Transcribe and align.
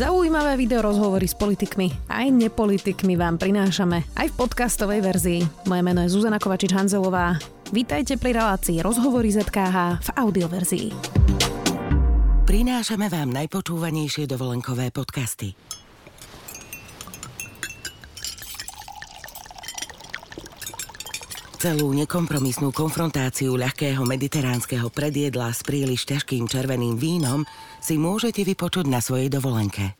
Zaujímavé 0.00 0.56
video 0.56 0.80
rozhovory 0.80 1.28
s 1.28 1.36
politikmi 1.36 1.92
aj 2.08 2.32
nepolitikmi 2.32 3.20
vám 3.20 3.36
prinášame 3.36 4.08
aj 4.16 4.32
v 4.32 4.34
podcastovej 4.40 5.04
verzii. 5.04 5.40
Moje 5.68 5.82
meno 5.84 6.00
je 6.00 6.08
Zuzana 6.08 6.40
Kovačič-Hanzelová. 6.40 7.36
Vítajte 7.68 8.16
pri 8.16 8.32
relácii 8.32 8.80
Rozhovory 8.80 9.28
ZKH 9.28 10.00
v 10.00 10.08
audioverzii. 10.16 10.88
Prinášame 12.48 13.12
vám 13.12 13.28
najpočúvanejšie 13.28 14.24
dovolenkové 14.24 14.88
podcasty. 14.88 15.52
Celú 21.60 21.92
nekompromisnú 21.92 22.72
konfrontáciu 22.72 23.52
ľahkého 23.52 24.00
mediteránskeho 24.08 24.88
predjedla 24.88 25.52
s 25.52 25.60
príliš 25.60 26.08
ťažkým 26.08 26.48
červeným 26.48 26.96
vínom 26.96 27.44
si 27.82 27.96
môžete 27.96 28.44
vypočuť 28.44 28.86
na 28.86 29.00
svojej 29.02 29.32
dovolenke. 29.32 29.98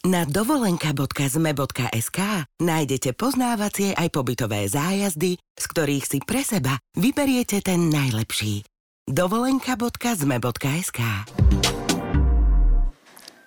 Na 0.00 0.24
dovolenka.zme.sk 0.24 2.18
nájdete 2.56 3.12
poznávacie 3.12 3.92
aj 3.92 4.08
pobytové 4.08 4.64
zájazdy, 4.64 5.36
z 5.36 5.64
ktorých 5.68 6.04
si 6.08 6.18
pre 6.24 6.40
seba 6.40 6.80
vyberiete 6.96 7.60
ten 7.60 7.92
najlepší. 7.92 8.64
dovolenka.zme.sk 9.04 11.00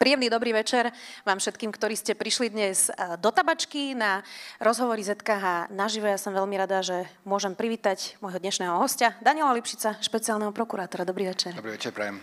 Príjemný 0.03 0.27
dobrý 0.27 0.52
večer 0.52 0.91
vám 1.23 1.39
všetkým, 1.39 1.71
ktorí 1.71 1.95
ste 1.95 2.11
prišli 2.11 2.52
dnes 2.52 2.91
eh, 2.91 3.16
do 3.16 3.31
tabačky 3.31 3.95
na 3.95 4.19
rozhovory 4.59 4.99
ZKH 4.99 5.71
naživo. 5.71 6.11
Ja 6.11 6.19
som 6.19 6.35
veľmi 6.35 6.59
rada, 6.59 6.83
že 6.83 7.07
môžem 7.23 7.55
privítať 7.55 8.19
môjho 8.19 8.35
dnešného 8.35 8.77
hostia, 8.77 9.16
Daniela 9.23 9.55
Lipšica, 9.55 10.03
špeciálneho 10.03 10.52
prokurátora. 10.52 11.07
Dobrý 11.07 11.31
večer. 11.31 11.55
Dobrý 11.55 11.80
večer, 11.80 11.95
prajem. 11.95 12.19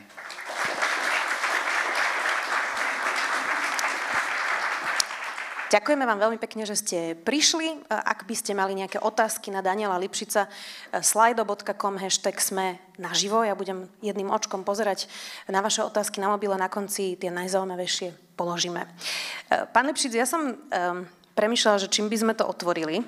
Ďakujeme 5.70 6.02
vám 6.02 6.18
veľmi 6.18 6.38
pekne, 6.42 6.66
že 6.66 6.74
ste 6.74 7.14
prišli. 7.14 7.86
Ak 7.86 8.26
by 8.26 8.34
ste 8.34 8.58
mali 8.58 8.74
nejaké 8.74 8.98
otázky 8.98 9.54
na 9.54 9.62
Daniela 9.62 10.02
Lipšica, 10.02 10.50
slido.com, 10.98 11.94
hashtag 11.94 12.42
sme 12.42 12.82
naživo. 12.98 13.46
Ja 13.46 13.54
budem 13.54 13.86
jedným 14.02 14.34
očkom 14.34 14.66
pozerať 14.66 15.06
na 15.46 15.62
vaše 15.62 15.86
otázky 15.86 16.18
na 16.18 16.26
mobile, 16.26 16.58
na 16.58 16.66
konci 16.66 17.14
tie 17.14 17.30
najzaujímavejšie 17.30 18.34
položíme. 18.34 18.82
Pán 19.70 19.86
Lipšic, 19.86 20.10
ja 20.10 20.26
som 20.26 20.58
premyšľala, 21.38 21.86
že 21.86 21.92
čím 21.94 22.10
by 22.10 22.16
sme 22.18 22.34
to 22.34 22.50
otvorili. 22.50 23.06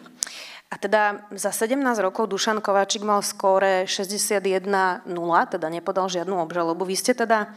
A 0.71 0.79
teda 0.79 1.27
za 1.35 1.51
17 1.51 1.83
rokov 1.99 2.31
Dušan 2.31 2.63
Kováčik 2.63 3.03
mal 3.03 3.27
skóre 3.27 3.91
61-0, 3.91 5.03
teda 5.51 5.67
nepodal 5.67 6.07
žiadnu 6.07 6.39
obžalobu. 6.39 6.87
Vy 6.87 6.95
ste 6.95 7.13
teda 7.13 7.53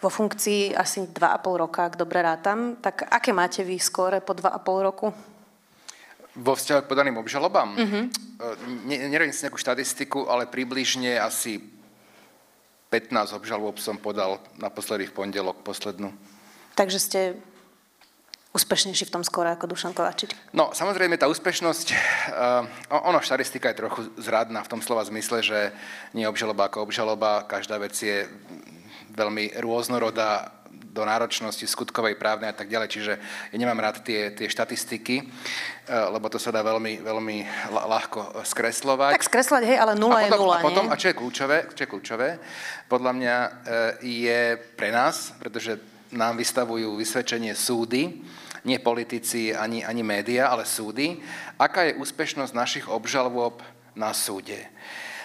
vo 0.00 0.08
funkcii 0.08 0.72
asi 0.76 1.04
2,5 1.04 1.60
roka, 1.60 1.84
ak 1.84 2.00
dobre 2.00 2.24
rátam. 2.24 2.80
Tak 2.80 3.04
aké 3.12 3.36
máte 3.36 3.60
vy 3.60 3.76
skóre 3.76 4.24
po 4.24 4.32
2,5 4.32 4.88
roku? 4.88 5.12
Vo 6.40 6.54
vzťahu 6.56 6.80
k 6.86 6.90
podaným 6.90 7.20
obžalobám? 7.20 7.76
Mm-hmm. 7.76 8.04
Ne, 8.88 8.96
nerobím 9.12 9.34
si 9.34 9.44
nejakú 9.44 9.60
štatistiku, 9.60 10.30
ale 10.30 10.48
približne 10.48 11.20
asi 11.20 11.60
15 12.88 13.36
obžalob 13.36 13.76
som 13.76 14.00
podal 14.00 14.40
naposledy 14.56 15.06
v 15.06 15.14
pondelok, 15.14 15.60
poslednú. 15.60 16.10
Takže 16.74 16.98
ste 16.98 17.20
úspešnejší 18.50 19.06
v 19.06 19.14
tom 19.14 19.22
skóre 19.22 19.54
ako 19.54 19.70
Dušan 19.70 19.94
Kovačič? 19.94 20.34
No, 20.50 20.74
samozrejme, 20.74 21.14
tá 21.14 21.30
úspešnosť, 21.30 21.86
uh, 21.94 22.66
ono, 22.90 23.22
štatistika 23.22 23.70
je 23.70 23.80
trochu 23.84 24.00
zradná 24.18 24.64
v 24.66 24.70
tom 24.70 24.80
slova 24.82 25.06
zmysle, 25.06 25.38
že 25.44 25.70
nie 26.16 26.26
obžaloba 26.26 26.66
ako 26.66 26.88
obžaloba, 26.88 27.46
každá 27.46 27.78
vec 27.78 27.94
je 27.94 28.26
veľmi 29.14 29.58
rôznorodá 29.60 30.60
do 30.90 31.06
náročnosti 31.06 31.62
skutkovej, 31.70 32.18
právnej 32.18 32.50
a 32.50 32.56
tak 32.56 32.66
ďalej. 32.66 32.88
Čiže 32.90 33.12
ja 33.54 33.56
nemám 33.56 33.78
rád 33.78 34.02
tie, 34.02 34.34
tie 34.34 34.50
štatistiky, 34.50 35.22
e, 35.22 35.24
lebo 36.10 36.26
to 36.26 36.38
sa 36.38 36.50
dá 36.50 36.66
veľmi, 36.66 36.98
veľmi 36.98 37.36
ľahko 37.70 38.42
skreslovať. 38.42 39.14
Tak 39.14 39.30
skreslovať, 39.30 39.64
hej, 39.70 39.78
ale 39.78 39.94
nula 39.94 40.26
a 40.26 40.26
potom, 40.26 40.34
je 40.34 40.42
nula, 40.42 40.56
A 40.58 40.66
potom, 40.66 40.84
nie? 40.90 40.92
a 40.92 40.98
čo 40.98 41.08
je 41.14 41.18
kľúčové, 41.18 41.58
čo 41.78 41.80
je 41.86 41.90
kľúčové, 41.90 42.28
podľa 42.90 43.12
mňa 43.14 43.36
e, 43.38 43.50
je 44.02 44.40
pre 44.74 44.90
nás, 44.90 45.30
pretože 45.38 45.78
nám 46.10 46.34
vystavujú 46.34 46.98
vysvedčenie 46.98 47.54
súdy, 47.54 48.26
nie 48.66 48.78
politici 48.82 49.54
ani, 49.54 49.86
ani 49.86 50.02
média, 50.02 50.50
ale 50.50 50.66
súdy, 50.66 51.22
aká 51.54 51.86
je 51.86 51.96
úspešnosť 52.02 52.52
našich 52.52 52.86
obžalôb 52.90 53.62
na 53.94 54.10
súde. 54.10 54.58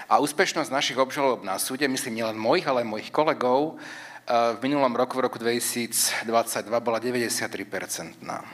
A 0.05 0.21
úspešnosť 0.21 0.69
našich 0.69 0.97
obžalob 1.01 1.41
na 1.41 1.57
súde, 1.57 1.89
myslím 1.89 2.21
nielen 2.21 2.37
mojich, 2.37 2.69
ale 2.69 2.85
aj 2.85 2.91
mojich 2.93 3.09
kolegov, 3.09 3.73
eh, 3.73 4.53
v 4.53 4.59
minulom 4.61 4.93
roku, 4.93 5.17
v 5.17 5.25
roku 5.25 5.41
2022, 5.41 6.77
bola 6.77 7.01
93-percentná. 7.01 8.45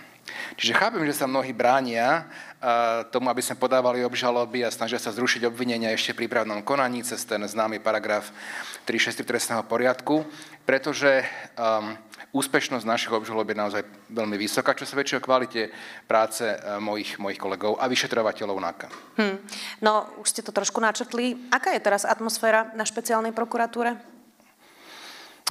Čiže 0.56 0.80
chápem, 0.80 1.04
že 1.04 1.20
sa 1.20 1.28
mnohí 1.28 1.52
bránia 1.52 2.24
eh, 2.24 3.04
tomu, 3.12 3.28
aby 3.28 3.44
sme 3.44 3.60
podávali 3.60 4.00
obžaloby 4.08 4.64
a 4.64 4.72
snažia 4.72 4.96
sa 4.96 5.12
zrušiť 5.12 5.44
obvinenia 5.44 5.92
ešte 5.92 6.16
pri 6.16 6.32
právnom 6.32 6.64
konaní 6.64 7.04
cez 7.04 7.28
ten 7.28 7.44
známy 7.44 7.84
paragraf 7.84 8.32
3.6 8.88 9.28
trestného 9.28 9.64
poriadku, 9.68 10.24
pretože 10.64 11.28
um, 11.58 11.98
úspešnosť 12.32 12.88
našich 12.88 13.12
obžalob 13.12 13.44
je 13.52 13.60
naozaj 13.60 13.84
veľmi 14.08 14.40
vysoká, 14.40 14.72
čo 14.72 14.88
sa 14.88 14.96
väčšie 14.96 15.20
o 15.20 15.26
kvalite 15.26 15.68
práce 16.08 16.48
e, 16.48 16.56
mojich, 16.80 17.20
mojich 17.20 17.40
kolegov 17.40 17.76
a 17.76 17.92
vyšetrovateľov 17.92 18.58
NAKA. 18.58 18.88
Hmm. 19.20 19.38
No, 19.84 20.08
už 20.24 20.32
ste 20.32 20.42
to 20.42 20.56
trošku 20.56 20.80
načrtli. 20.80 21.52
Aká 21.52 21.76
je 21.76 21.84
teraz 21.84 22.08
atmosféra 22.08 22.72
na 22.76 22.88
špeciálnej 22.88 23.36
prokuratúre? 23.36 24.00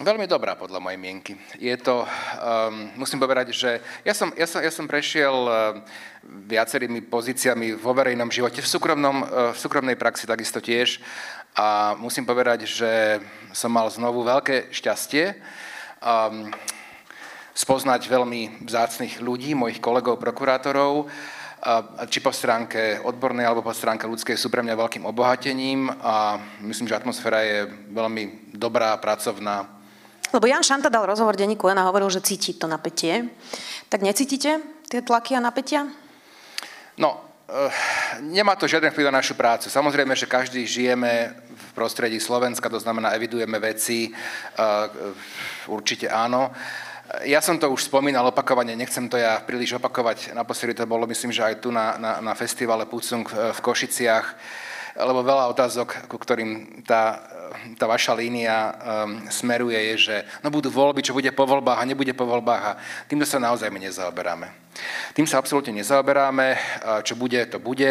Veľmi 0.00 0.24
dobrá, 0.24 0.56
podľa 0.56 0.80
mojej 0.80 0.96
mienky. 0.96 1.36
Je 1.60 1.76
to, 1.76 2.08
um, 2.08 2.88
musím 2.97 3.20
povedať, 3.20 3.52
že 3.52 3.84
ja 4.00 4.16
som, 4.16 4.32
ja 4.32 4.48
som, 4.48 4.64
ja 4.64 4.72
som 4.72 4.88
prešiel 4.88 5.36
uh, 5.44 5.76
viacerými 6.24 7.04
pozíciami 7.04 7.76
vo 7.76 7.92
verejnom 7.92 8.32
živote, 8.32 8.64
v, 8.64 8.70
súkromnom, 8.72 9.20
uh, 9.20 9.52
v 9.52 9.58
súkromnej 9.60 10.00
praxi 10.00 10.24
takisto 10.24 10.64
tiež. 10.64 11.04
A 11.52 11.92
musím 12.00 12.24
povedať, 12.24 12.64
že 12.64 13.20
som 13.52 13.68
mal 13.68 13.92
znovu 13.92 14.24
veľké 14.24 14.72
šťastie 14.72 15.36
um, 16.00 16.50
spoznať 17.55 18.09
veľmi 18.09 18.65
vzácných 18.65 19.21
ľudí, 19.21 19.53
mojich 19.53 19.84
kolegov, 19.84 20.16
prokurátorov, 20.16 21.06
či 22.09 22.25
po 22.25 22.33
stránke 22.33 23.05
odbornej 23.05 23.44
alebo 23.44 23.61
po 23.61 23.77
stránke 23.77 24.09
ľudskej 24.09 24.33
sú 24.41 24.49
pre 24.49 24.65
mňa 24.65 24.81
veľkým 24.81 25.05
obohatením 25.05 25.93
a 25.93 26.41
myslím, 26.65 26.89
že 26.89 26.97
atmosféra 26.97 27.44
je 27.44 27.69
veľmi 27.93 28.56
dobrá, 28.56 28.97
pracovná. 28.97 29.69
Lebo 30.33 30.49
Jan 30.49 30.65
Šanta 30.65 30.89
dal 30.89 31.05
rozhovor 31.05 31.37
denníku 31.37 31.69
N 31.69 31.84
a 31.84 31.89
hovoril, 31.93 32.09
že 32.09 32.25
cíti 32.25 32.56
to 32.56 32.65
napätie. 32.65 33.28
Tak 33.93 34.00
necítite 34.00 34.56
tie 34.89 35.05
tlaky 35.05 35.37
a 35.37 35.44
napätia? 35.44 35.84
No, 36.97 37.19
uh, 37.19 37.69
nemá 38.25 38.56
to 38.56 38.65
žiaden 38.65 38.89
vplyv 38.89 39.12
na 39.12 39.21
našu 39.21 39.37
prácu. 39.37 39.69
Samozrejme, 39.69 40.16
že 40.16 40.31
každý 40.31 40.65
žijeme 40.65 41.34
prostredí 41.80 42.20
Slovenska, 42.20 42.68
to 42.68 42.76
znamená, 42.76 43.16
evidujeme 43.16 43.56
veci, 43.56 44.12
uh, 44.12 45.72
určite 45.72 46.12
áno. 46.12 46.52
Ja 47.24 47.41
som 47.41 47.56
to 47.56 47.72
už 47.72 47.88
spomínal 47.88 48.28
opakovane, 48.28 48.76
nechcem 48.76 49.08
to 49.08 49.16
ja 49.16 49.41
príliš 49.41 49.80
opakovať. 49.80 50.36
Naposledy 50.36 50.76
to 50.76 50.84
bolo, 50.84 51.08
myslím, 51.08 51.32
že 51.32 51.42
aj 51.42 51.64
tu 51.64 51.72
na, 51.72 51.96
na, 51.96 52.20
na 52.20 52.36
festivale 52.36 52.84
Pucung 52.84 53.24
v 53.26 53.58
Košiciach, 53.64 54.26
lebo 54.97 55.23
veľa 55.23 55.51
otázok, 55.53 56.11
ku 56.11 56.17
ktorým 56.19 56.83
tá, 56.87 57.23
tá 57.78 57.87
vaša 57.87 58.15
línia 58.15 58.75
um, 58.75 59.23
smeruje, 59.31 59.78
je, 59.95 59.97
že 60.11 60.17
no 60.43 60.51
budú 60.51 60.71
voľby, 60.71 61.03
čo 61.05 61.15
bude 61.15 61.31
po 61.31 61.47
voľbách 61.47 61.78
a 61.78 61.89
nebude 61.89 62.15
po 62.15 62.27
voľbách 62.27 62.62
a 62.62 62.77
týmto 63.06 63.27
sa 63.27 63.39
naozaj 63.43 63.71
my 63.71 63.81
nezaoberáme. 63.87 64.71
Tým 65.12 65.27
sa 65.27 65.43
absolútne 65.43 65.75
nezaoberáme, 65.83 66.56
čo 67.03 67.19
bude, 67.19 67.43
to 67.51 67.59
bude, 67.59 67.91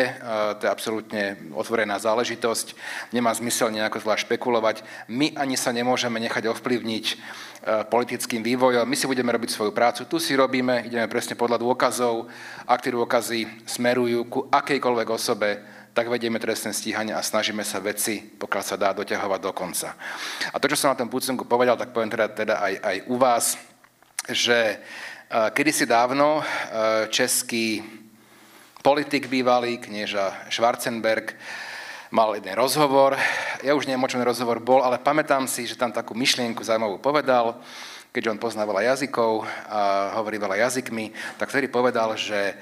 to 0.58 0.64
je 0.64 0.72
absolútne 0.72 1.38
otvorená 1.54 2.00
záležitosť, 2.00 2.74
nemá 3.12 3.36
zmysel 3.36 3.70
nejako 3.70 4.00
zvlášť 4.00 4.26
špekulovať. 4.26 4.82
My 5.12 5.36
ani 5.36 5.60
sa 5.60 5.76
nemôžeme 5.76 6.18
nechať 6.24 6.50
ovplyvniť 6.50 7.06
politickým 7.92 8.42
vývojom, 8.42 8.88
my 8.88 8.96
si 8.96 9.06
budeme 9.06 9.36
robiť 9.36 9.52
svoju 9.52 9.76
prácu, 9.76 10.08
tu 10.08 10.18
si 10.18 10.34
robíme, 10.34 10.88
ideme 10.88 11.12
presne 11.12 11.36
podľa 11.36 11.60
dôkazov, 11.60 12.32
ak 12.64 12.80
tie 12.80 12.96
dôkazy 12.96 13.68
smerujú 13.68 14.20
ku 14.32 14.40
akejkoľvek 14.48 15.08
osobe, 15.12 15.50
tak 15.94 16.08
vedieme 16.08 16.40
trestné 16.40 16.72
stíhanie 16.72 17.12
a 17.12 17.26
snažíme 17.26 17.66
sa 17.66 17.82
veci, 17.84 18.22
pokiaľ 18.22 18.64
sa 18.64 18.76
dá, 18.78 18.94
doťahovať 18.94 19.40
do 19.42 19.52
konca. 19.52 19.98
A 20.54 20.58
to, 20.62 20.70
čo 20.70 20.78
som 20.78 20.94
na 20.94 21.00
tom 21.00 21.10
Pucungu 21.10 21.44
povedal, 21.44 21.76
tak 21.76 21.92
poviem 21.92 22.14
teda, 22.14 22.28
teda 22.32 22.56
aj, 22.62 22.74
aj 22.80 22.98
u 23.10 23.16
vás, 23.18 23.46
že 24.30 24.80
Kedysi 25.30 25.86
dávno 25.86 26.42
český 27.14 27.86
politik 28.82 29.30
bývalý, 29.30 29.78
knieža 29.78 30.50
Schwarzenberg, 30.50 31.38
mal 32.10 32.34
jeden 32.34 32.58
rozhovor. 32.58 33.14
Ja 33.62 33.78
už 33.78 33.86
neviem, 33.86 34.02
o 34.02 34.10
čom 34.10 34.26
rozhovor 34.26 34.58
bol, 34.58 34.82
ale 34.82 34.98
pamätám 34.98 35.46
si, 35.46 35.70
že 35.70 35.78
tam 35.78 35.94
takú 35.94 36.18
myšlienku 36.18 36.66
zaujímavú 36.66 36.98
povedal, 36.98 37.62
keďže 38.10 38.32
on 38.34 38.42
pozná 38.42 38.66
veľa 38.66 38.90
jazykov 38.90 39.46
a 39.70 40.14
hovorí 40.18 40.42
veľa 40.42 40.66
jazykmi, 40.66 41.14
tak 41.38 41.54
vtedy 41.54 41.70
povedal, 41.70 42.18
že 42.18 42.58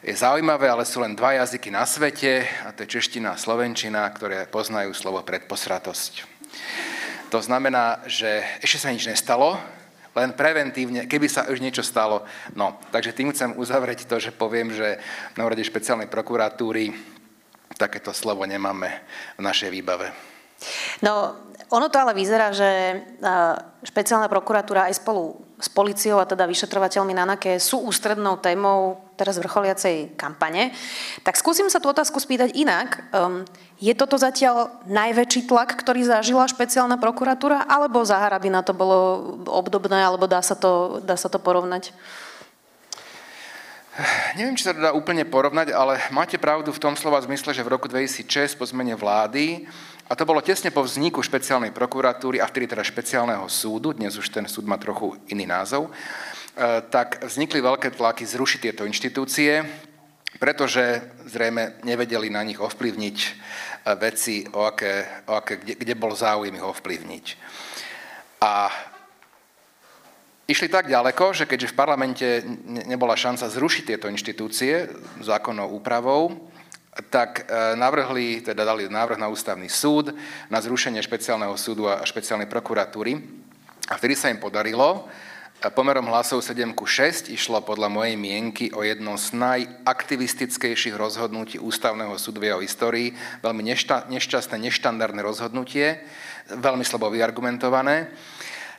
je 0.00 0.16
zaujímavé, 0.16 0.64
ale 0.64 0.88
sú 0.88 1.04
len 1.04 1.12
dva 1.12 1.36
jazyky 1.36 1.68
na 1.68 1.84
svete, 1.84 2.48
a 2.64 2.72
to 2.72 2.84
je 2.84 2.92
čeština 2.96 3.36
a 3.36 3.40
slovenčina, 3.40 4.08
ktoré 4.08 4.48
poznajú 4.48 4.96
slovo 4.96 5.20
predposratosť. 5.20 6.24
To 7.30 7.38
znamená, 7.38 8.00
že 8.08 8.42
ešte 8.64 8.78
sa 8.80 8.90
nič 8.90 9.06
nestalo, 9.06 9.60
len 10.16 10.34
preventívne, 10.34 11.06
keby 11.06 11.30
sa 11.30 11.46
už 11.46 11.62
niečo 11.62 11.86
stalo. 11.86 12.26
No, 12.58 12.80
takže 12.90 13.14
tým 13.14 13.30
chcem 13.30 13.54
uzavrieť 13.54 14.10
to, 14.10 14.18
že 14.18 14.34
poviem, 14.34 14.74
že 14.74 14.98
na 15.38 15.46
úrade 15.46 15.62
špeciálnej 15.62 16.10
prokuratúry 16.10 16.90
takéto 17.78 18.10
slovo 18.10 18.42
nemáme 18.42 18.90
v 19.38 19.42
našej 19.46 19.70
výbave. 19.70 20.10
No, 21.00 21.34
ono 21.70 21.86
to 21.86 21.96
ale 22.02 22.12
vyzerá, 22.18 22.50
že 22.50 23.00
špeciálna 23.86 24.26
prokuratúra 24.26 24.90
aj 24.90 24.98
spolu 24.98 25.38
s 25.60 25.68
policiou 25.68 26.16
a 26.18 26.26
teda 26.26 26.48
vyšetrovateľmi 26.48 27.12
na 27.12 27.28
NAKE 27.28 27.60
sú 27.60 27.84
ústrednou 27.84 28.40
témou 28.40 28.96
teraz 29.20 29.36
vrcholiacej 29.36 30.16
kampane. 30.16 30.72
Tak 31.20 31.36
skúsim 31.36 31.68
sa 31.68 31.76
tú 31.76 31.92
otázku 31.92 32.16
spýtať 32.16 32.56
inak. 32.56 33.04
Um, 33.12 33.44
je 33.76 33.92
toto 33.92 34.16
zatiaľ 34.16 34.72
najväčší 34.88 35.44
tlak, 35.44 35.76
ktorý 35.76 36.08
zažila 36.08 36.48
špeciálna 36.48 36.96
prokuratúra, 36.96 37.68
alebo 37.68 38.00
za 38.00 38.16
Harabina 38.16 38.64
to 38.64 38.72
bolo 38.72 38.98
obdobné, 39.44 40.00
alebo 40.00 40.24
dá 40.24 40.40
sa 40.40 40.56
to, 40.56 41.04
dá 41.04 41.20
sa 41.20 41.28
to 41.28 41.36
porovnať? 41.36 41.92
Neviem, 44.40 44.56
či 44.56 44.64
sa 44.64 44.72
to 44.72 44.80
dá 44.80 44.96
úplne 44.96 45.28
porovnať, 45.28 45.76
ale 45.76 46.00
máte 46.08 46.40
pravdu 46.40 46.72
v 46.72 46.80
tom 46.80 46.96
slova 46.96 47.20
zmysle, 47.20 47.52
že 47.52 47.60
v 47.60 47.76
roku 47.76 47.84
2006 47.84 48.56
po 48.56 48.64
zmene 48.64 48.96
vlády 48.96 49.68
a 50.10 50.18
to 50.18 50.26
bolo 50.26 50.42
tesne 50.42 50.74
po 50.74 50.82
vzniku 50.82 51.22
špeciálnej 51.22 51.70
prokuratúry 51.70 52.42
a 52.42 52.50
vtedy 52.50 52.66
teda 52.66 52.82
špeciálneho 52.82 53.46
súdu, 53.46 53.94
dnes 53.94 54.18
už 54.18 54.26
ten 54.34 54.42
súd 54.50 54.66
má 54.66 54.74
trochu 54.74 55.14
iný 55.30 55.46
názov, 55.46 55.86
e, 55.86 55.90
tak 56.90 57.22
vznikli 57.22 57.62
veľké 57.62 57.94
tlaky 57.94 58.26
zrušiť 58.26 58.58
tieto 58.58 58.82
inštitúcie, 58.90 59.62
pretože 60.42 60.98
zrejme 61.30 61.78
nevedeli 61.86 62.26
na 62.26 62.42
nich 62.42 62.58
ovplyvniť 62.58 63.18
e, 63.22 63.30
veci, 64.02 64.42
o 64.50 64.66
aké, 64.66 65.22
o 65.30 65.38
aké, 65.38 65.62
kde, 65.62 65.78
kde 65.78 65.94
bol 65.94 66.10
záujem 66.10 66.58
ich 66.58 66.66
ovplyvniť. 66.66 67.26
A 68.42 68.66
išli 70.50 70.66
tak 70.66 70.90
ďaleko, 70.90 71.38
že 71.38 71.46
keďže 71.46 71.70
v 71.70 71.78
parlamente 71.78 72.26
nebola 72.66 73.14
šanca 73.14 73.46
zrušiť 73.46 73.94
tieto 73.94 74.10
inštitúcie 74.10 74.90
zákonnou 75.22 75.70
úpravou, 75.70 76.49
tak 76.90 77.46
e, 77.46 77.76
navrhli, 77.78 78.42
teda 78.42 78.66
dali 78.66 78.90
návrh 78.90 79.18
na 79.18 79.30
ústavný 79.30 79.70
súd, 79.70 80.10
na 80.50 80.58
zrušenie 80.58 80.98
špeciálneho 80.98 81.54
súdu 81.54 81.86
a 81.86 82.02
špeciálnej 82.02 82.50
prokuratúry. 82.50 83.22
A 83.90 83.94
vtedy 83.94 84.18
sa 84.18 84.26
im 84.26 84.42
podarilo, 84.42 85.06
pomerom 85.68 86.08
hlasov 86.10 86.42
7 86.42 86.72
ku 86.74 86.88
6 86.88 87.30
išlo 87.30 87.62
podľa 87.62 87.92
mojej 87.92 88.16
mienky 88.18 88.72
o 88.74 88.82
jedno 88.82 89.14
z 89.14 89.36
najaktivistickejších 89.38 90.96
rozhodnutí 90.96 91.62
ústavného 91.62 92.16
súdu 92.18 92.42
v 92.42 92.50
jeho 92.50 92.60
histórii. 92.64 93.14
Veľmi 93.44 93.62
nešta, 93.62 94.10
nešťastné, 94.10 94.56
neštandardné 94.56 95.20
rozhodnutie, 95.22 96.02
veľmi 96.50 96.82
slabo 96.82 97.12
vyargumentované. 97.12 98.10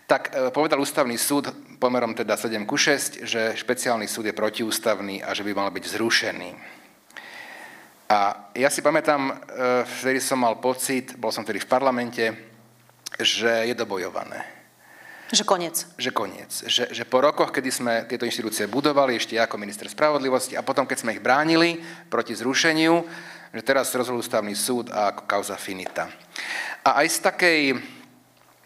Tak 0.09 0.35
e, 0.35 0.51
povedal 0.51 0.83
ústavný 0.83 1.15
súd 1.15 1.53
pomerom 1.79 2.11
teda 2.11 2.35
7 2.35 2.67
ku 2.67 2.75
6, 2.75 3.23
že 3.23 3.55
špeciálny 3.55 4.09
súd 4.09 4.27
je 4.27 4.35
protiústavný 4.35 5.23
a 5.23 5.31
že 5.31 5.47
by 5.47 5.55
mal 5.55 5.71
byť 5.71 5.85
zrušený. 5.85 6.80
A 8.11 8.51
ja 8.51 8.67
si 8.67 8.83
pamätám, 8.83 9.31
e, 9.31 9.33
vtedy 9.87 10.19
som 10.19 10.43
mal 10.43 10.59
pocit, 10.59 11.15
bol 11.15 11.31
som 11.31 11.47
vtedy 11.47 11.63
v 11.63 11.71
parlamente, 11.71 12.23
že 13.15 13.71
je 13.71 13.71
dobojované. 13.71 14.43
Že 15.31 15.47
koniec. 15.47 15.87
Že 15.95 16.11
koniec. 16.11 16.51
Že, 16.67 16.91
že 16.91 17.03
po 17.07 17.23
rokoch, 17.23 17.55
kedy 17.55 17.71
sme 17.71 17.93
tieto 18.03 18.27
inštitúcie 18.27 18.67
budovali, 18.67 19.15
ešte 19.15 19.39
ako 19.39 19.55
minister 19.55 19.87
spravodlivosti, 19.87 20.59
a 20.59 20.65
potom, 20.67 20.83
keď 20.83 20.97
sme 20.99 21.15
ich 21.15 21.23
bránili 21.23 21.79
proti 22.11 22.35
zrušeniu, 22.35 22.99
že 23.55 23.63
teraz 23.63 23.95
rozhodol 23.95 24.19
ústavný 24.19 24.59
súd 24.59 24.91
a 24.91 25.15
kauza 25.15 25.55
finita. 25.55 26.11
A 26.83 26.99
aj 26.99 27.07
z 27.07 27.17
takej 27.23 27.59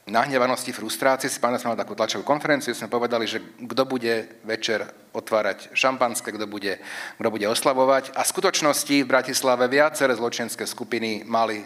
nahnevanosti, 0.05 0.69
frustrácie, 0.69 1.33
si 1.33 1.41
pamätám, 1.41 1.65
sme 1.65 1.69
mali 1.73 1.81
takú 1.81 1.97
tlačovú 1.97 2.21
konferenciu, 2.21 2.77
sme 2.77 2.93
povedali, 2.93 3.25
že 3.25 3.41
kto 3.41 3.89
bude 3.89 4.37
večer 4.45 4.85
otvárať 5.17 5.73
šampanské, 5.73 6.29
kto 6.29 6.45
bude, 6.45 6.77
kto 7.17 7.29
bude 7.33 7.49
oslavovať. 7.49 8.13
A 8.13 8.21
v 8.21 8.31
skutočnosti 8.37 9.01
v 9.01 9.09
Bratislave 9.09 9.65
viaceré 9.65 10.13
zločenské 10.13 10.69
skupiny 10.69 11.25
mali 11.25 11.65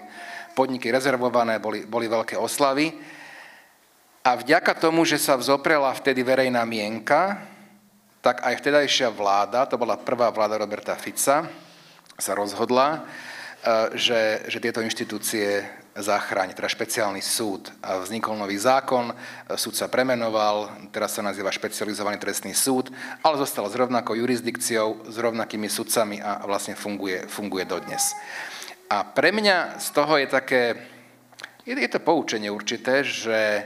podniky 0.55 0.87
rezervované, 0.87 1.59
boli, 1.59 1.83
boli 1.83 2.07
veľké 2.07 2.39
oslavy. 2.39 2.95
A 4.23 4.35
vďaka 4.39 4.71
tomu, 4.79 5.03
že 5.03 5.19
sa 5.19 5.35
vzoprela 5.35 5.91
vtedy 5.91 6.23
verejná 6.23 6.63
mienka, 6.63 7.43
tak 8.23 8.43
aj 8.43 8.59
vtedajšia 8.59 9.11
vláda, 9.11 9.67
to 9.67 9.79
bola 9.79 9.99
prvá 9.99 10.31
vláda 10.31 10.59
Roberta 10.59 10.95
Fica, 10.95 11.47
sa 12.19 12.33
rozhodla, 12.35 12.99
e, 12.99 12.99
že, 13.95 14.43
že 14.51 14.59
tieto 14.59 14.83
inštitúcie 14.83 15.63
zachrániť, 15.95 16.55
teda 16.55 16.69
špeciálny 16.69 17.21
súd. 17.21 17.73
Vznikol 17.81 18.37
nový 18.37 18.55
zákon, 18.55 19.11
súd 19.57 19.75
sa 19.75 19.89
premenoval, 19.89 20.89
teraz 20.93 21.17
sa 21.17 21.25
nazýva 21.25 21.49
špecializovaný 21.49 22.21
trestný 22.21 22.53
súd, 22.53 22.93
ale 23.25 23.41
zostal 23.41 23.65
s 23.67 23.75
rovnakou 23.75 24.13
jurisdikciou, 24.13 25.09
s 25.09 25.17
rovnakými 25.17 25.67
sudcami 25.67 26.21
a 26.21 26.45
vlastne 26.45 26.77
funguje, 26.77 27.25
funguje 27.25 27.65
dodnes. 27.65 28.13
A 28.89 29.05
pre 29.05 29.29
mňa 29.33 29.77
z 29.77 29.87
toho 29.93 30.17
je 30.17 30.27
také, 30.29 30.63
je, 31.65 31.73
je 31.77 31.89
to 31.89 32.01
poučenie 32.01 32.49
určité, 32.49 33.05
že 33.05 33.65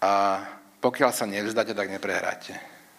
a 0.00 0.44
pokiaľ 0.80 1.10
sa 1.10 1.24
nevzdáte, 1.24 1.72
tak 1.72 1.88
neprehráte. 1.88 2.52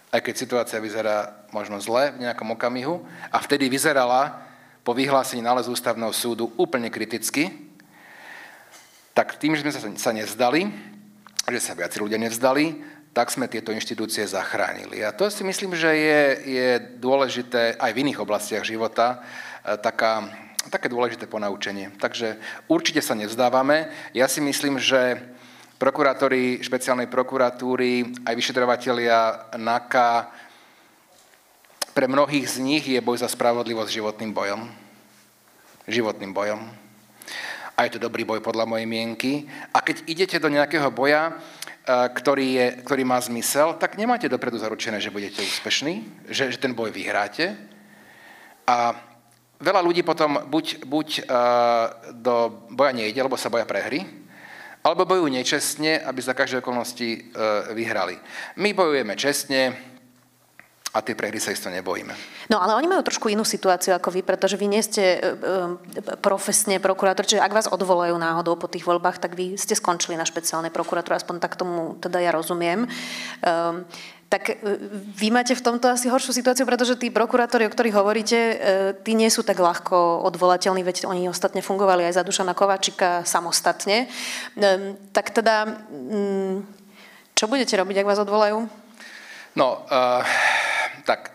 Aj 0.10 0.24
keď 0.24 0.36
situácia 0.36 0.80
vyzerá 0.82 1.46
možno 1.54 1.78
zle 1.78 2.16
v 2.16 2.26
nejakom 2.26 2.52
okamihu, 2.58 3.06
a 3.30 3.38
vtedy 3.38 3.70
vyzerala 3.70 4.44
po 4.82 4.96
vyhlásení 4.96 5.44
nálezu 5.44 5.76
ústavného 5.76 6.16
súdu 6.16 6.52
úplne 6.58 6.88
kriticky, 6.88 7.67
tak 9.18 9.42
tým, 9.42 9.58
že 9.58 9.66
sme 9.66 9.98
sa 9.98 10.14
nevzdali, 10.14 10.70
že 11.50 11.58
sa 11.58 11.74
viac 11.74 11.90
ľudia 11.98 12.22
nevzdali, 12.22 12.86
tak 13.18 13.34
sme 13.34 13.50
tieto 13.50 13.74
inštitúcie 13.74 14.22
zachránili. 14.30 15.02
A 15.02 15.10
to 15.10 15.26
si 15.34 15.42
myslím, 15.42 15.74
že 15.74 15.90
je, 15.90 16.22
je 16.46 16.70
dôležité 17.02 17.82
aj 17.82 17.98
v 17.98 18.06
iných 18.06 18.22
oblastiach 18.22 18.62
života, 18.62 19.26
e, 19.66 19.74
taká, 19.82 20.30
také 20.70 20.86
dôležité 20.86 21.26
ponaučenie. 21.26 21.98
Takže 21.98 22.38
určite 22.70 23.02
sa 23.02 23.18
nevzdávame. 23.18 23.90
Ja 24.14 24.30
si 24.30 24.38
myslím, 24.38 24.78
že 24.78 25.18
prokurátori 25.82 26.62
špeciálnej 26.62 27.10
prokuratúry, 27.10 28.22
aj 28.22 28.38
vyšetrovatelia 28.38 29.50
NAKA, 29.58 30.30
pre 31.98 32.06
mnohých 32.06 32.46
z 32.46 32.62
nich 32.62 32.86
je 32.86 33.02
boj 33.02 33.18
za 33.18 33.26
spravodlivosť 33.26 33.90
životným 33.90 34.30
bojom. 34.30 34.70
Životným 35.90 36.38
bojom 36.38 36.87
a 37.78 37.86
je 37.86 37.94
to 37.94 38.10
dobrý 38.10 38.26
boj 38.26 38.42
podľa 38.42 38.66
mojej 38.66 38.90
mienky. 38.90 39.46
A 39.70 39.86
keď 39.86 40.02
idete 40.10 40.38
do 40.42 40.50
nejakého 40.50 40.90
boja, 40.90 41.30
e, 41.30 41.34
ktorý, 42.10 42.48
je, 42.58 42.68
ktorý 42.82 43.06
má 43.06 43.22
zmysel, 43.22 43.78
tak 43.78 44.02
nemáte 44.02 44.26
dopredu 44.26 44.58
zaručené, 44.58 44.98
že 44.98 45.14
budete 45.14 45.46
úspešní, 45.46 46.26
že, 46.26 46.50
že 46.50 46.58
ten 46.58 46.74
boj 46.74 46.90
vyhráte. 46.90 47.54
A 48.66 48.98
veľa 49.62 49.86
ľudí 49.86 50.02
potom 50.02 50.42
buď, 50.50 50.90
buď 50.90 51.08
uh, 51.24 52.12
do 52.18 52.68
boja 52.74 52.92
nejde, 52.92 53.22
alebo 53.22 53.40
sa 53.40 53.48
boja 53.48 53.64
prehry, 53.64 54.04
alebo 54.84 55.08
bojujú 55.08 55.32
nečestne, 55.32 56.04
aby 56.04 56.20
za 56.20 56.36
každé 56.36 56.60
okolnosti 56.60 57.32
uh, 57.32 57.72
vyhrali. 57.72 58.20
My 58.60 58.76
bojujeme 58.76 59.16
čestne, 59.16 59.72
a 60.98 61.06
tie 61.06 61.14
prehry 61.14 61.38
sa 61.38 61.54
isto 61.54 61.70
nebojíme. 61.70 62.18
No 62.50 62.58
ale 62.58 62.74
oni 62.74 62.90
majú 62.90 63.06
trošku 63.06 63.30
inú 63.30 63.46
situáciu 63.46 63.94
ako 63.94 64.10
vy, 64.10 64.26
pretože 64.26 64.58
vy 64.58 64.66
nie 64.66 64.82
ste 64.82 65.04
e, 65.04 65.20
e, 65.22 66.16
profesne 66.18 66.82
prokurátor, 66.82 67.30
čiže 67.30 67.46
ak 67.46 67.54
vás 67.54 67.68
odvolajú 67.70 68.18
náhodou 68.18 68.58
po 68.58 68.66
tých 68.66 68.82
voľbách, 68.82 69.22
tak 69.22 69.38
vy 69.38 69.54
ste 69.62 69.78
skončili 69.78 70.18
na 70.18 70.26
špeciálnej 70.26 70.74
prokuratúre, 70.74 71.14
aspoň 71.22 71.38
tak 71.38 71.54
tomu 71.54 72.02
teda 72.02 72.18
ja 72.18 72.34
rozumiem. 72.34 72.90
Um, 73.46 73.86
tak 74.28 74.50
e, 74.50 74.56
vy 75.14 75.30
máte 75.30 75.54
v 75.54 75.62
tomto 75.62 75.86
asi 75.86 76.10
horšiu 76.10 76.34
situáciu, 76.34 76.66
pretože 76.66 76.98
tí 76.98 77.14
prokurátori, 77.14 77.70
o 77.70 77.72
ktorých 77.72 77.96
hovoríte, 77.96 78.40
tí 79.06 79.14
nie 79.14 79.30
sú 79.30 79.46
tak 79.46 79.62
ľahko 79.62 80.26
odvolateľní, 80.26 80.82
veď 80.82 81.06
oni 81.06 81.30
ostatne 81.30 81.62
fungovali 81.62 82.10
aj 82.10 82.18
za 82.18 82.26
Dušana 82.26 82.58
Kovačika 82.58 83.22
samostatne. 83.22 84.10
Ehm, 84.58 84.98
tak 85.14 85.30
teda, 85.30 85.70
mm, 85.94 86.66
čo 87.38 87.46
budete 87.46 87.78
robiť, 87.78 88.02
ak 88.02 88.10
vás 88.10 88.24
odvolajú? 88.24 88.66
No, 89.54 89.86
uh 89.88 90.57
tak 91.08 91.32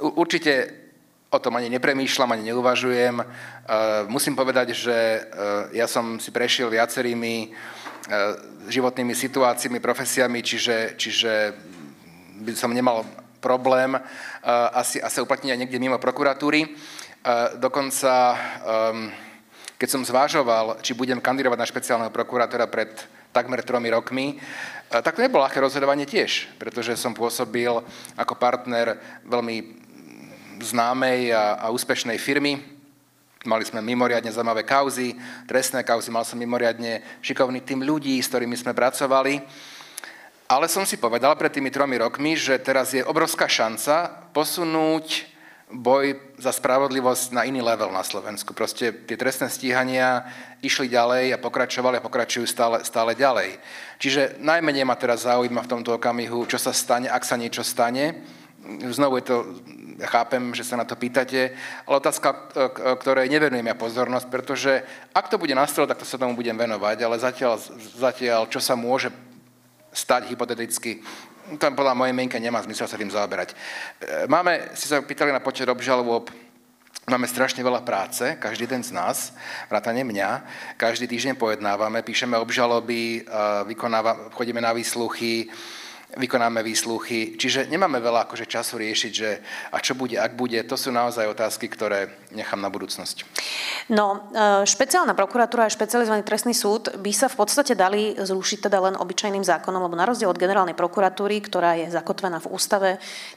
určite 0.00 0.72
o 1.34 1.38
tom 1.42 1.58
ani 1.58 1.68
nepremýšľam, 1.68 2.32
ani 2.32 2.54
neuvažujem. 2.54 3.20
E, 3.20 3.24
musím 4.06 4.38
povedať, 4.38 4.72
že 4.72 4.96
e, 4.96 5.20
ja 5.76 5.90
som 5.90 6.22
si 6.22 6.30
prešiel 6.30 6.70
viacerými 6.70 7.34
e, 7.42 7.48
životnými 8.70 9.12
situáciami, 9.12 9.82
profesiami, 9.82 10.40
čiže, 10.40 10.94
čiže 10.96 11.32
by 12.40 12.54
som 12.56 12.72
nemal 12.72 13.04
problém 13.44 13.92
asi, 14.72 15.04
asi 15.04 15.20
uplatniť 15.20 15.52
aj 15.52 15.60
niekde 15.60 15.76
mimo 15.76 16.00
prokuratúry. 16.00 16.64
Dokonca, 17.60 18.12
keď 19.76 19.88
som 19.88 20.00
zvážoval, 20.00 20.80
či 20.80 20.96
budem 20.96 21.20
kandidovať 21.20 21.58
na 21.60 21.68
špeciálneho 21.68 22.08
prokurátora 22.08 22.72
pred 22.72 22.88
takmer 23.36 23.60
tromi 23.60 23.92
rokmi, 23.92 24.40
tak 24.90 25.16
to 25.16 25.24
nebolo 25.24 25.42
ľahké 25.46 25.58
rozhodovanie 25.58 26.06
tiež, 26.06 26.54
pretože 26.60 26.94
som 26.98 27.16
pôsobil 27.16 27.70
ako 28.14 28.34
partner 28.36 28.98
veľmi 29.26 29.84
známej 30.62 31.34
a, 31.34 31.58
a 31.58 31.66
úspešnej 31.74 32.18
firmy. 32.20 32.62
Mali 33.44 33.64
sme 33.68 33.84
mimoriadne 33.84 34.32
zaujímavé 34.32 34.64
kauzy, 34.64 35.12
trestné 35.44 35.84
kauzy, 35.84 36.08
mal 36.08 36.24
som 36.24 36.40
mimoriadne 36.40 37.04
šikovný 37.20 37.60
tým 37.60 37.84
ľudí, 37.84 38.16
s 38.16 38.32
ktorými 38.32 38.56
sme 38.56 38.72
pracovali. 38.72 39.44
Ale 40.48 40.68
som 40.68 40.88
si 40.88 40.96
povedal 40.96 41.36
pred 41.36 41.52
tými 41.52 41.68
tromi 41.68 42.00
rokmi, 42.00 42.36
že 42.36 42.56
teraz 42.60 42.92
je 42.96 43.04
obrovská 43.04 43.48
šanca 43.48 44.28
posunúť 44.32 45.28
boj 45.72 46.33
za 46.44 46.52
spravodlivosť 46.52 47.32
na 47.32 47.48
iný 47.48 47.64
level 47.64 47.88
na 47.88 48.04
Slovensku. 48.04 48.52
Proste 48.52 48.92
tie 48.92 49.16
trestné 49.16 49.48
stíhania 49.48 50.28
išli 50.60 50.92
ďalej 50.92 51.32
a 51.32 51.40
pokračovali 51.40 51.96
a 51.96 52.04
pokračujú 52.04 52.44
stále, 52.44 52.84
stále 52.84 53.16
ďalej. 53.16 53.56
Čiže 53.96 54.44
najmenej 54.44 54.84
ma 54.84 54.92
teraz 55.00 55.24
zaujíma 55.24 55.64
v 55.64 55.72
tomto 55.72 55.96
okamihu, 55.96 56.44
čo 56.44 56.60
sa 56.60 56.76
stane, 56.76 57.08
ak 57.08 57.24
sa 57.24 57.40
niečo 57.40 57.64
stane. 57.64 58.20
Znovu 58.92 59.20
je 59.20 59.28
to, 59.28 59.36
ja 60.00 60.08
chápem, 60.08 60.52
že 60.56 60.64
sa 60.64 60.76
na 60.76 60.88
to 60.88 60.96
pýtate, 60.96 61.52
ale 61.84 61.94
otázka, 62.00 62.52
ktorej 63.00 63.28
nevenujem 63.28 63.64
ja 63.64 63.76
pozornosť, 63.76 64.26
pretože 64.28 64.84
ak 65.12 65.28
to 65.28 65.36
bude 65.36 65.52
na 65.52 65.68
tak 65.68 66.00
to 66.00 66.08
sa 66.08 66.20
tomu 66.20 66.32
budem 66.32 66.56
venovať, 66.56 66.96
ale 67.04 67.20
zatiaľ, 67.20 67.60
zatiaľ 67.96 68.48
čo 68.48 68.60
sa 68.64 68.72
môže 68.72 69.12
stať 69.92 70.32
hypoteticky, 70.32 71.04
to 71.58 71.64
podľa 71.76 71.94
mojej 71.94 72.16
mienke 72.16 72.40
nemá 72.40 72.62
zmysel 72.64 72.88
sa 72.88 72.96
tým 72.96 73.12
zaoberať. 73.12 73.52
E, 73.52 73.56
máme, 74.26 74.72
si 74.72 74.88
sa 74.88 75.04
pýtali 75.04 75.30
na 75.32 75.44
počet 75.44 75.68
obžalob, 75.68 76.30
Máme 77.04 77.28
strašne 77.28 77.60
veľa 77.60 77.84
práce, 77.84 78.24
každý 78.40 78.64
jeden 78.64 78.80
z 78.80 78.96
nás, 78.96 79.36
vrátane 79.68 80.00
mňa. 80.08 80.40
Každý 80.80 81.04
týždeň 81.04 81.36
pojednávame, 81.36 82.00
píšeme 82.00 82.32
obžaloby, 82.40 83.28
e, 83.28 83.74
chodíme 84.32 84.64
na 84.64 84.72
výsluchy, 84.72 85.52
vykonáme 86.14 86.62
výsluchy. 86.62 87.34
Čiže 87.34 87.66
nemáme 87.66 87.98
veľa 87.98 88.26
akože 88.26 88.46
času 88.46 88.78
riešiť, 88.78 89.12
že 89.12 89.30
a 89.70 89.78
čo 89.82 89.98
bude, 89.98 90.18
ak 90.18 90.38
bude. 90.38 90.58
To 90.66 90.78
sú 90.78 90.94
naozaj 90.94 91.26
otázky, 91.26 91.66
ktoré 91.66 92.10
nechám 92.30 92.62
na 92.62 92.70
budúcnosť. 92.70 93.26
No, 93.90 94.30
e, 94.30 94.66
špeciálna 94.66 95.12
prokuratúra 95.12 95.66
a 95.66 95.74
špecializovaný 95.74 96.22
trestný 96.22 96.54
súd 96.54 96.94
by 96.98 97.12
sa 97.12 97.26
v 97.26 97.36
podstate 97.38 97.74
dali 97.74 98.14
zrušiť 98.14 98.70
teda 98.70 98.78
len 98.80 98.94
obyčajným 98.96 99.44
zákonom, 99.44 99.84
lebo 99.84 99.98
na 99.98 100.06
rozdiel 100.08 100.30
od 100.30 100.40
generálnej 100.40 100.78
prokuratúry, 100.78 101.42
ktorá 101.44 101.76
je 101.78 101.90
zakotvená 101.90 102.38
v 102.40 102.50
ústave, 102.50 102.90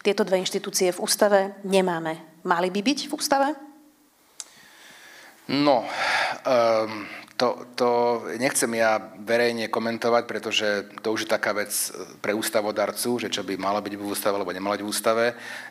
tieto 0.05 0.23
dve 0.23 0.39
inštitúcie 0.41 0.93
v 0.93 1.01
ústave 1.01 1.39
nemáme. 1.65 2.41
Mali 2.47 2.69
by 2.71 2.81
byť 2.85 2.99
v 3.09 3.15
ústave? 3.17 3.47
No, 5.47 5.87
um, 6.43 7.07
to, 7.37 7.69
to 7.77 7.89
nechcem 8.41 8.73
ja 8.73 8.97
verejne 9.21 9.69
komentovať, 9.69 10.23
pretože 10.25 10.67
to 11.05 11.13
už 11.13 11.29
je 11.29 11.29
taká 11.29 11.53
vec 11.53 11.69
pre 12.17 12.33
ústavodarcu, 12.33 13.21
že 13.21 13.29
čo 13.29 13.45
by 13.45 13.61
malo 13.61 13.77
byť 13.77 13.93
v 13.93 14.01
ústave 14.09 14.41
alebo 14.41 14.49
nemalo 14.49 14.73
byť 14.73 14.81
v 14.81 14.89
ústave. 14.89 15.25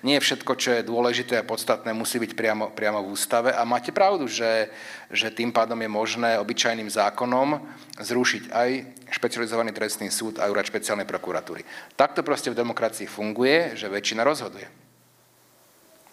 Nie 0.07 0.23
všetko, 0.23 0.53
čo 0.55 0.79
je 0.79 0.87
dôležité 0.87 1.43
a 1.43 1.49
podstatné, 1.49 1.91
musí 1.91 2.23
byť 2.23 2.39
priamo, 2.39 2.71
priamo 2.71 3.03
v 3.03 3.11
ústave. 3.11 3.51
A 3.51 3.67
máte 3.67 3.91
pravdu, 3.91 4.31
že, 4.31 4.71
že 5.11 5.35
tým 5.35 5.51
pádom 5.51 5.83
je 5.83 5.91
možné 5.91 6.39
obyčajným 6.39 6.87
zákonom 6.87 7.59
zrušiť 7.99 8.55
aj 8.55 8.71
špecializovaný 9.11 9.75
trestný 9.75 10.07
súd 10.07 10.39
a 10.39 10.47
úrad 10.47 10.71
špeciálnej 10.71 11.05
prokuratúry. 11.05 11.67
Tak 11.99 12.15
to 12.15 12.23
proste 12.23 12.55
v 12.55 12.59
demokracii 12.63 13.11
funguje, 13.11 13.75
že 13.75 13.91
väčšina 13.91 14.23
rozhoduje. 14.23 14.71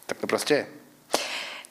Tak 0.09 0.17
to 0.17 0.25
proste 0.25 0.53
je. 0.57 0.82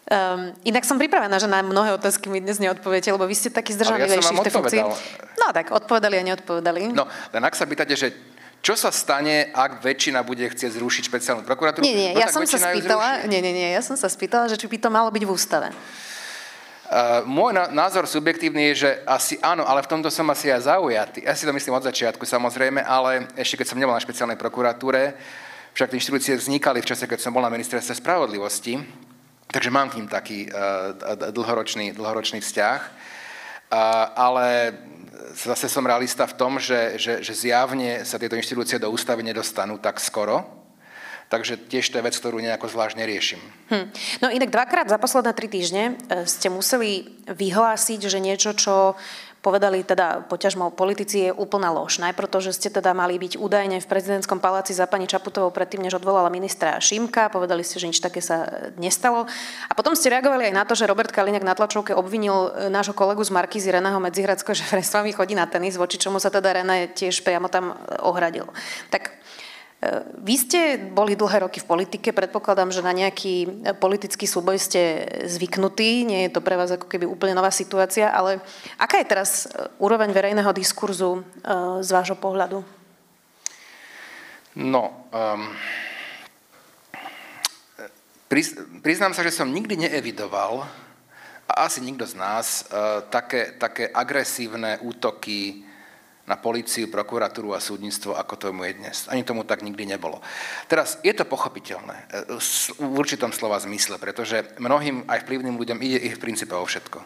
Um, 0.02 0.50
inak 0.66 0.82
som 0.82 0.98
pripravená, 0.98 1.38
že 1.38 1.46
na 1.46 1.62
mnohé 1.62 1.94
otázky 1.94 2.26
mi 2.26 2.42
dnes 2.42 2.58
neodpoviete, 2.58 3.14
lebo 3.14 3.22
vy 3.22 3.38
ste 3.38 3.54
taký 3.54 3.70
zdržanlivejší 3.78 4.34
ja 4.34 4.40
v 4.42 4.44
tej 4.44 4.54
funkcii. 4.58 4.82
No 5.38 5.54
tak, 5.54 5.70
odpovedali 5.70 6.18
a 6.18 6.22
neodpovedali. 6.26 6.90
No, 6.90 7.06
len 7.06 7.42
ak 7.46 7.54
sa 7.54 7.70
pýtate, 7.70 7.94
že 7.94 8.10
čo 8.62 8.74
sa 8.74 8.90
stane, 8.90 9.54
ak 9.54 9.78
väčšina 9.78 10.26
bude 10.26 10.42
chcieť 10.42 10.74
zrušiť 10.74 11.02
špeciálnu 11.06 11.42
prokuratúru? 11.46 11.86
Nie, 11.86 11.94
nie, 11.94 12.10
no, 12.14 12.22
ja 12.22 12.30
som 12.30 12.42
sa 12.42 12.58
spýtala, 12.58 13.26
nie, 13.30 13.38
nie, 13.42 13.54
nie, 13.54 13.70
ja 13.70 13.82
som 13.82 13.94
sa 13.94 14.10
spýtala, 14.10 14.50
že 14.50 14.58
či 14.58 14.66
by 14.66 14.78
to 14.82 14.88
malo 14.90 15.10
byť 15.10 15.22
v 15.22 15.30
ústave. 15.30 15.68
Uh, 16.92 17.22
môj 17.26 17.54
názor 17.70 18.06
subjektívny 18.06 18.74
je, 18.74 18.86
že 18.86 18.90
asi 19.06 19.38
áno, 19.38 19.66
ale 19.66 19.86
v 19.86 19.90
tomto 19.90 20.10
som 20.10 20.26
asi 20.34 20.50
aj 20.50 20.66
zaujatý. 20.66 21.26
Ja 21.26 21.34
si 21.34 21.46
to 21.46 21.54
myslím 21.54 21.78
od 21.78 21.86
začiatku 21.86 22.26
samozrejme, 22.26 22.82
ale 22.82 23.30
ešte 23.38 23.62
keď 23.62 23.66
som 23.70 23.78
nebol 23.78 23.94
na 23.94 24.02
špeciálnej 24.02 24.36
prokuratúre, 24.38 25.14
však 25.72 25.88
tie 25.88 25.98
inštitúcie 25.98 26.34
vznikali 26.36 26.84
v 26.84 26.90
čase, 26.92 27.08
keď 27.08 27.18
som 27.18 27.32
bol 27.32 27.40
na 27.40 27.48
ministerstve 27.48 27.96
spravodlivosti, 27.96 28.76
Takže 29.52 29.70
mám 29.70 29.92
k 29.92 30.00
ním 30.00 30.08
taký 30.08 30.48
uh, 30.48 30.96
dlhoročný, 31.30 31.92
dlhoročný 31.92 32.40
vzťah. 32.40 32.80
Uh, 32.80 33.78
ale 34.16 34.72
zase 35.34 35.68
som 35.68 35.86
realista 35.86 36.26
v 36.26 36.36
tom, 36.36 36.56
že, 36.56 36.96
že, 36.96 37.24
že 37.24 37.32
zjavne 37.36 38.04
sa 38.04 38.18
tieto 38.18 38.36
inštitúcie 38.36 38.80
do 38.80 38.90
ústavy 38.90 39.22
nedostanú 39.22 39.78
tak 39.78 40.00
skoro. 40.00 40.62
Takže 41.32 41.56
tiež 41.56 41.88
to 41.88 41.96
je 41.96 42.04
vec, 42.04 42.12
ktorú 42.12 42.44
nejako 42.44 42.68
zvlášť 42.68 42.96
neriešim. 43.00 43.40
Hm. 43.72 43.88
No 44.20 44.28
inak 44.28 44.52
dvakrát 44.52 44.92
za 44.92 45.00
posledné 45.00 45.32
tri 45.32 45.48
týždne 45.48 45.96
e, 45.96 46.28
ste 46.28 46.52
museli 46.52 47.08
vyhlásiť, 47.24 48.04
že 48.04 48.20
niečo, 48.20 48.52
čo 48.52 49.00
povedali 49.42 49.82
teda 49.82 50.22
poťažmo 50.30 50.70
politici, 50.70 51.28
je 51.28 51.30
úplná 51.34 51.74
lož. 51.74 51.98
Najprv 51.98 52.30
to, 52.30 52.38
že 52.38 52.54
ste 52.54 52.68
teda 52.70 52.94
mali 52.94 53.18
byť 53.18 53.42
údajne 53.42 53.82
v 53.82 53.90
prezidentskom 53.90 54.38
paláci 54.38 54.70
za 54.70 54.86
pani 54.86 55.10
Čaputovou 55.10 55.50
predtým, 55.50 55.82
než 55.82 55.98
odvolala 55.98 56.30
ministra 56.30 56.78
Šimka. 56.78 57.26
Povedali 57.26 57.66
ste, 57.66 57.82
že 57.82 57.90
nič 57.90 57.98
také 57.98 58.22
sa 58.22 58.70
nestalo. 58.78 59.26
A 59.66 59.72
potom 59.74 59.98
ste 59.98 60.14
reagovali 60.14 60.48
aj 60.48 60.54
na 60.54 60.62
to, 60.62 60.78
že 60.78 60.86
Robert 60.86 61.10
Kaliňák 61.10 61.42
na 61.42 61.58
tlačovke 61.58 61.90
obvinil 61.90 62.54
e, 62.54 62.70
nášho 62.70 62.94
kolegu 62.94 63.26
z 63.26 63.34
Markízy 63.34 63.74
Reného 63.74 63.98
Medzihradsko, 63.98 64.54
že 64.54 64.64
s 64.78 64.94
vami 64.94 65.10
chodí 65.10 65.34
na 65.34 65.50
tenis, 65.50 65.74
voči 65.74 65.98
čomu 65.98 66.22
sa 66.22 66.30
teda 66.30 66.62
René 66.62 66.94
tiež 66.94 67.26
priamo 67.26 67.50
tam 67.50 67.74
e, 67.74 67.98
ohradil. 68.06 68.46
Tak 68.94 69.21
vy 70.22 70.34
ste 70.38 70.78
boli 70.78 71.18
dlhé 71.18 71.42
roky 71.42 71.58
v 71.58 71.66
politike, 71.66 72.14
predpokladám, 72.14 72.70
že 72.70 72.86
na 72.86 72.94
nejaký 72.94 73.66
politický 73.82 74.30
súboj 74.30 74.54
ste 74.62 75.10
zvyknutí, 75.26 76.06
nie 76.06 76.30
je 76.30 76.38
to 76.38 76.38
pre 76.38 76.54
vás 76.54 76.70
ako 76.70 76.86
keby 76.86 77.02
úplne 77.02 77.34
nová 77.34 77.50
situácia, 77.50 78.06
ale 78.06 78.38
aká 78.78 79.02
je 79.02 79.10
teraz 79.10 79.50
e, 79.50 79.66
úroveň 79.82 80.14
verejného 80.14 80.54
diskurzu 80.54 81.18
e, 81.18 81.22
z 81.82 81.90
vášho 81.90 82.14
pohľadu? 82.14 82.62
No, 84.54 85.08
um, 85.10 85.50
priznám 88.84 89.16
sa, 89.16 89.26
že 89.26 89.34
som 89.34 89.50
nikdy 89.50 89.88
neevidoval, 89.88 90.62
a 91.48 91.52
asi 91.66 91.82
nikto 91.82 92.06
z 92.06 92.14
nás, 92.20 92.68
uh, 92.68 93.02
také, 93.08 93.56
také 93.56 93.88
agresívne 93.88 94.78
útoky 94.84 95.71
na 96.22 96.38
políciu, 96.38 96.86
prokuratúru 96.86 97.50
a 97.50 97.58
súdnictvo, 97.58 98.14
ako 98.14 98.38
tomu 98.38 98.70
je 98.70 98.78
dnes. 98.78 99.10
Ani 99.10 99.26
tomu 99.26 99.42
tak 99.42 99.66
nikdy 99.66 99.82
nebolo. 99.86 100.22
Teraz 100.70 101.02
je 101.02 101.10
to 101.10 101.26
pochopiteľné 101.26 101.96
e, 101.98 102.38
v 102.78 102.94
určitom 102.94 103.34
slova 103.34 103.58
zmysle, 103.58 103.98
pretože 103.98 104.54
mnohým 104.62 105.02
aj 105.10 105.26
vplyvným 105.26 105.58
ľuďom 105.58 105.78
ide 105.82 105.98
ich 105.98 106.14
v 106.14 106.22
princípe 106.22 106.54
o 106.54 106.62
všetko. 106.62 107.02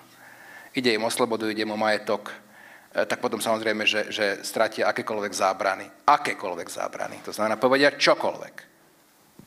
Ide 0.77 1.01
im 1.01 1.05
o 1.09 1.11
slobodu, 1.11 1.49
ide 1.49 1.65
im 1.65 1.73
o 1.73 1.81
majetok, 1.81 2.29
e, 2.29 3.09
tak 3.09 3.25
potom 3.25 3.41
samozrejme, 3.41 3.89
že, 3.89 4.13
že 4.13 4.45
stratia 4.45 4.93
akékoľvek 4.93 5.33
zábrany. 5.33 5.89
Akékoľvek 6.05 6.69
zábrany. 6.69 7.17
To 7.25 7.33
znamená 7.33 7.57
povedia 7.57 7.97
čokoľvek. 7.97 8.55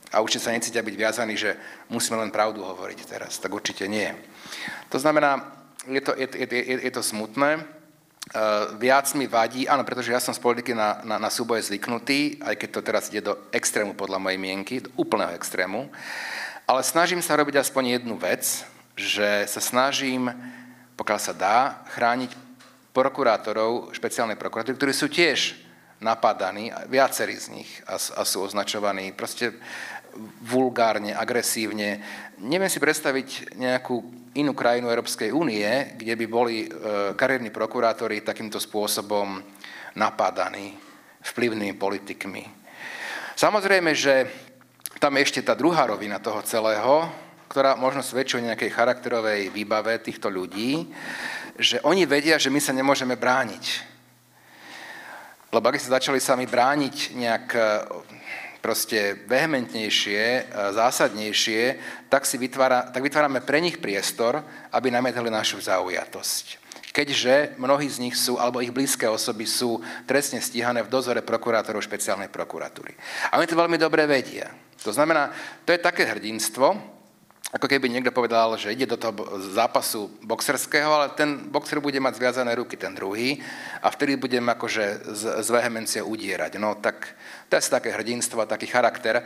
A 0.10 0.26
určite 0.26 0.50
sa 0.50 0.56
necítia 0.58 0.82
byť 0.82 0.96
viazaní, 0.98 1.38
že 1.38 1.54
musíme 1.94 2.18
len 2.18 2.34
pravdu 2.34 2.66
hovoriť 2.66 3.00
teraz. 3.06 3.38
Tak 3.38 3.54
určite 3.54 3.86
nie. 3.86 4.10
To 4.90 4.98
znamená, 4.98 5.46
je 5.86 6.02
to, 6.02 6.18
je, 6.18 6.26
je, 6.26 6.48
je, 6.50 6.76
je 6.90 6.92
to 6.92 7.06
smutné, 7.06 7.78
viac 8.78 9.10
mi 9.18 9.26
vadí, 9.26 9.66
áno, 9.66 9.82
pretože 9.82 10.14
ja 10.14 10.22
som 10.22 10.34
z 10.36 10.42
politiky 10.42 10.78
na, 10.78 11.02
na, 11.02 11.18
na 11.18 11.30
súboje 11.34 11.66
zvyknutý, 11.66 12.38
aj 12.46 12.56
keď 12.62 12.70
to 12.70 12.82
teraz 12.86 13.04
ide 13.10 13.26
do 13.26 13.34
extrému 13.50 13.98
podľa 13.98 14.22
mojej 14.22 14.38
mienky, 14.38 14.86
do 14.86 14.94
úplného 14.94 15.34
extrému, 15.34 15.90
ale 16.70 16.86
snažím 16.86 17.26
sa 17.26 17.34
robiť 17.34 17.58
aspoň 17.58 17.98
jednu 17.98 18.16
vec, 18.22 18.46
že 18.94 19.50
sa 19.50 19.62
snažím, 19.64 20.30
pokiaľ 20.94 21.20
sa 21.20 21.34
dá, 21.34 21.58
chrániť 21.96 22.30
prokurátorov 22.94 23.96
špeciálnej 23.98 24.38
prokuratúry, 24.38 24.78
ktorí 24.78 24.94
sú 24.94 25.10
tiež 25.10 25.58
napadaní, 26.00 26.72
viacerí 26.88 27.36
z 27.36 27.48
nich 27.60 27.72
a, 27.90 27.98
a 27.98 28.22
sú 28.24 28.46
označovaní. 28.46 29.12
Proste 29.12 29.58
vulgárne, 30.44 31.14
agresívne. 31.16 32.02
Neviem 32.42 32.72
si 32.72 32.82
predstaviť 32.82 33.56
nejakú 33.58 33.96
inú 34.38 34.54
krajinu 34.54 34.90
Európskej 34.90 35.34
únie, 35.34 35.66
kde 35.98 36.14
by 36.14 36.26
boli 36.30 36.66
e, 36.66 36.68
kariérni 37.18 37.50
prokurátori 37.50 38.22
takýmto 38.22 38.62
spôsobom 38.62 39.42
napádaní 39.98 40.78
vplyvnými 41.26 41.76
politikmi. 41.76 42.44
Samozrejme, 43.34 43.92
že 43.96 44.28
tam 45.00 45.16
je 45.16 45.26
ešte 45.26 45.42
tá 45.42 45.56
druhá 45.56 45.88
rovina 45.88 46.20
toho 46.20 46.44
celého, 46.44 47.08
ktorá 47.50 47.74
možno 47.74 48.06
svedčí 48.06 48.38
o 48.38 48.46
nejakej 48.46 48.70
charakterovej 48.70 49.50
výbave 49.50 49.98
týchto 50.04 50.30
ľudí, 50.30 50.92
že 51.58 51.82
oni 51.82 52.06
vedia, 52.06 52.38
že 52.38 52.54
my 52.54 52.62
sa 52.62 52.76
nemôžeme 52.76 53.18
brániť. 53.18 53.66
Lebo 55.50 55.66
ak 55.66 55.82
sa 55.82 55.98
začali 55.98 56.22
sami 56.22 56.46
brániť 56.46 56.96
nejak 57.18 57.46
proste 58.70 59.26
vehementnejšie, 59.26 60.54
zásadnejšie, 60.54 61.62
tak, 62.06 62.22
si 62.30 62.38
vytvára, 62.38 62.94
tak 62.94 63.02
vytvárame 63.02 63.42
pre 63.42 63.58
nich 63.58 63.82
priestor, 63.82 64.46
aby 64.70 64.94
nametali 64.94 65.34
našu 65.34 65.58
zaujatosť. 65.58 66.62
Keďže 66.94 67.58
mnohí 67.58 67.90
z 67.90 67.98
nich 67.98 68.14
sú, 68.14 68.38
alebo 68.38 68.62
ich 68.62 68.70
blízke 68.70 69.10
osoby 69.10 69.50
sú 69.50 69.82
trestne 70.06 70.38
stíhané 70.38 70.86
v 70.86 70.94
dozore 70.94 71.26
prokurátorov 71.26 71.82
špeciálnej 71.82 72.30
prokuratúry. 72.30 72.94
A 73.34 73.42
oni 73.42 73.50
to 73.50 73.58
veľmi 73.58 73.82
dobre 73.82 74.06
vedia. 74.06 74.54
To 74.86 74.94
znamená, 74.94 75.34
to 75.66 75.74
je 75.74 75.82
také 75.82 76.06
hrdinstvo, 76.06 76.99
ako 77.50 77.66
keby 77.66 77.90
niekto 77.90 78.14
povedal, 78.14 78.54
že 78.62 78.70
ide 78.70 78.86
do 78.86 78.94
toho 78.94 79.42
zápasu 79.50 80.06
boxerského, 80.22 80.86
ale 80.86 81.18
ten 81.18 81.50
boxer 81.50 81.82
bude 81.82 81.98
mať 81.98 82.22
zviazané 82.22 82.54
ruky, 82.54 82.78
ten 82.78 82.94
druhý, 82.94 83.42
a 83.82 83.90
vtedy 83.90 84.22
budem 84.22 84.46
akože 84.46 85.10
z, 85.10 85.24
z 85.42 85.50
vehemencie 85.50 86.02
udierať. 86.06 86.62
No 86.62 86.78
tak 86.78 87.18
to 87.50 87.58
je 87.58 87.66
také 87.66 87.90
hrdinstvo, 87.90 88.46
taký 88.46 88.70
charakter. 88.70 89.26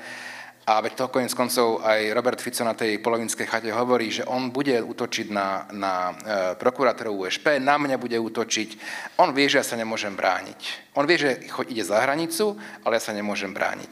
A 0.63 0.80
veď 0.80 0.96
toho 0.96 1.12
konec 1.12 1.36
koncov 1.36 1.84
aj 1.84 2.15
Robert 2.15 2.39
Fico 2.39 2.63
na 2.63 2.72
tej 2.72 3.03
polovinskej 3.03 3.44
chate 3.44 3.68
hovorí, 3.75 4.08
že 4.08 4.24
on 4.24 4.48
bude 4.48 4.80
útočiť 4.80 5.27
na, 5.27 5.68
na 5.75 5.94
e, 6.08 6.13
prokurátorov 6.56 7.27
USP, 7.27 7.60
na 7.60 7.75
mňa 7.75 8.00
bude 8.00 8.15
útočiť. 8.15 8.80
On 9.20 9.36
vie, 9.36 9.51
že 9.51 9.60
ja 9.60 9.68
sa 9.68 9.75
nemôžem 9.75 10.15
brániť. 10.15 10.96
On 10.96 11.03
vie, 11.03 11.20
že 11.20 11.44
ide 11.68 11.84
za 11.84 12.00
hranicu, 12.00 12.56
ale 12.88 12.96
ja 12.96 13.03
sa 13.03 13.12
nemôžem 13.12 13.51
brániť. 13.51 13.92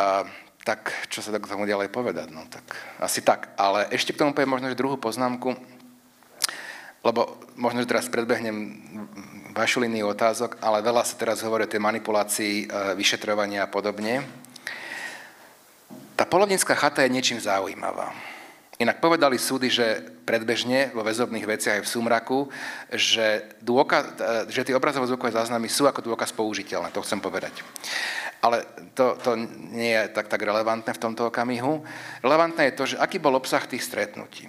A, 0.00 0.24
tak 0.70 0.94
čo 1.10 1.18
sa 1.18 1.34
tak 1.34 1.50
tomu 1.50 1.66
ďalej 1.66 1.90
povedať? 1.90 2.30
No 2.30 2.46
tak 2.46 2.62
asi 3.02 3.26
tak. 3.26 3.50
Ale 3.58 3.90
ešte 3.90 4.14
k 4.14 4.22
tomu 4.22 4.30
poviem 4.30 4.54
možno, 4.54 4.70
že 4.70 4.78
druhú 4.78 4.94
poznámku, 4.94 5.58
lebo 7.02 7.42
možno, 7.58 7.82
že 7.82 7.90
teraz 7.90 8.06
predbehnem 8.06 8.78
vašu 9.50 9.82
líniu 9.82 10.06
otázok, 10.14 10.62
ale 10.62 10.78
veľa 10.78 11.02
sa 11.02 11.18
teraz 11.18 11.42
hovorí 11.42 11.66
o 11.66 11.72
tej 11.72 11.82
manipulácii, 11.82 12.54
e, 12.62 12.94
vyšetrovania 12.94 13.66
a 13.66 13.72
podobne. 13.72 14.22
Tá 16.14 16.22
polovnícka 16.22 16.78
chata 16.78 17.02
je 17.02 17.10
niečím 17.10 17.42
zaujímavá. 17.42 18.14
Inak 18.78 19.02
povedali 19.02 19.42
súdy, 19.42 19.68
že 19.74 20.06
predbežne 20.22 20.94
vo 20.94 21.02
väzobných 21.02 21.50
veciach 21.50 21.74
aj 21.80 21.84
v 21.84 21.90
Sumraku, 21.90 22.40
že, 22.94 23.58
dôkaz, 23.60 24.16
že 24.48 24.64
tie 24.64 24.72
obrazovo 24.78 25.04
zvukové 25.04 25.34
záznamy 25.34 25.68
sú 25.68 25.84
ako 25.90 26.00
dôkaz 26.00 26.32
použiteľné, 26.32 26.94
to 26.94 27.04
chcem 27.04 27.20
povedať. 27.20 27.52
Ale 28.40 28.64
to, 28.96 29.20
to 29.20 29.36
nie 29.76 29.92
je 29.92 30.08
tak, 30.16 30.32
tak 30.32 30.40
relevantné 30.40 30.96
v 30.96 31.02
tomto 31.02 31.28
okamihu. 31.28 31.84
Relevantné 32.24 32.72
je 32.72 32.76
to, 32.76 32.84
že 32.96 33.00
aký 33.00 33.20
bol 33.20 33.36
obsah 33.36 33.60
tých 33.68 33.84
stretnutí. 33.84 34.48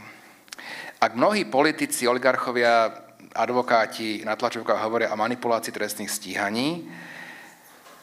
Ak 1.02 1.18
mnohí 1.18 1.44
politici, 1.50 2.08
oligarchovia, 2.08 2.88
advokáti 3.36 4.24
na 4.24 4.36
tlačovkách 4.36 4.80
hovoria 4.80 5.12
o 5.12 5.20
manipulácii 5.20 5.72
trestných 5.76 6.12
stíhaní, 6.12 6.88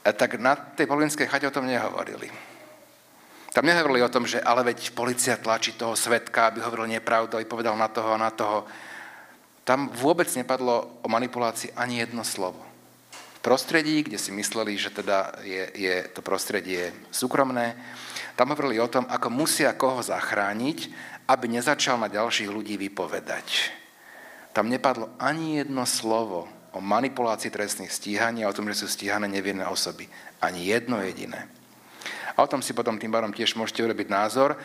tak 0.02 0.40
na 0.40 0.56
tej 0.56 0.88
polinskej 0.88 1.28
chate 1.28 1.48
o 1.48 1.54
tom 1.54 1.68
nehovorili. 1.68 2.28
Tam 3.52 3.64
nehovorili 3.64 4.04
o 4.04 4.12
tom, 4.12 4.28
že 4.28 4.44
ale 4.44 4.60
veď 4.72 4.92
policia 4.92 5.40
tlačí 5.40 5.72
toho 5.72 5.96
svetka, 5.96 6.48
aby 6.48 6.60
hovoril 6.60 6.86
nepravdu, 7.00 7.36
aby 7.36 7.48
povedal 7.48 7.76
na 7.76 7.88
toho 7.88 8.12
a 8.12 8.20
na 8.20 8.30
toho. 8.30 8.68
Tam 9.64 9.88
vôbec 9.88 10.28
nepadlo 10.36 11.00
o 11.04 11.08
manipulácii 11.08 11.72
ani 11.76 12.00
jedno 12.04 12.24
slovo. 12.24 12.67
Prostredí, 13.48 14.04
kde 14.04 14.20
si 14.20 14.28
mysleli, 14.28 14.76
že 14.76 14.92
teda 14.92 15.40
je, 15.40 15.72
je 15.72 15.96
to 16.12 16.20
prostredie 16.20 16.92
súkromné, 17.08 17.80
tam 18.36 18.52
hovorili 18.52 18.76
o 18.76 18.92
tom, 18.92 19.08
ako 19.08 19.32
musia 19.32 19.72
koho 19.72 20.04
zachrániť, 20.04 20.92
aby 21.32 21.48
nezačal 21.48 21.96
na 21.96 22.12
ďalších 22.12 22.52
ľudí 22.52 22.76
vypovedať. 22.76 23.72
Tam 24.52 24.68
nepadlo 24.68 25.16
ani 25.16 25.64
jedno 25.64 25.88
slovo 25.88 26.44
o 26.76 26.84
manipulácii 26.84 27.48
trestných 27.48 27.88
stíhaní 27.88 28.44
a 28.44 28.52
o 28.52 28.56
tom, 28.56 28.68
že 28.68 28.84
sú 28.84 28.86
stíhané 28.92 29.24
nevinné 29.32 29.64
osoby. 29.64 30.12
Ani 30.44 30.68
jedno 30.68 31.00
jediné. 31.00 31.48
A 32.36 32.44
o 32.44 32.50
tom 32.52 32.60
si 32.60 32.76
potom 32.76 33.00
tým 33.00 33.08
pádom 33.08 33.32
tiež 33.32 33.56
môžete 33.56 33.80
urobiť 33.80 34.12
názor, 34.12 34.60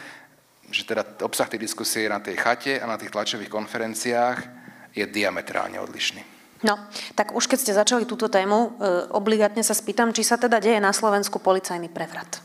že 0.68 0.84
teda 0.84 1.24
obsah 1.24 1.48
tej 1.48 1.64
diskusie 1.64 2.12
na 2.12 2.20
tej 2.20 2.36
chate 2.36 2.84
a 2.84 2.86
na 2.92 3.00
tých 3.00 3.16
tlačových 3.16 3.48
konferenciách 3.48 4.44
je 4.92 5.08
diametrálne 5.08 5.80
odlišný. 5.80 6.33
No, 6.64 6.80
tak 7.20 7.36
už 7.36 7.52
keď 7.52 7.60
ste 7.60 7.76
začali 7.76 8.08
túto 8.08 8.32
tému, 8.32 8.56
e, 8.56 8.70
obligátne 9.12 9.60
sa 9.60 9.76
spýtam, 9.76 10.16
či 10.16 10.24
sa 10.24 10.40
teda 10.40 10.64
deje 10.64 10.80
na 10.80 10.96
Slovensku 10.96 11.44
policajný 11.44 11.92
prevrat. 11.92 12.40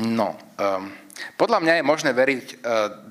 No, 0.00 0.36
um, 0.36 0.92
podľa 1.36 1.60
mňa 1.60 1.74
je 1.80 1.84
možné 1.84 2.10
veriť 2.16 2.46
uh, 2.56 2.60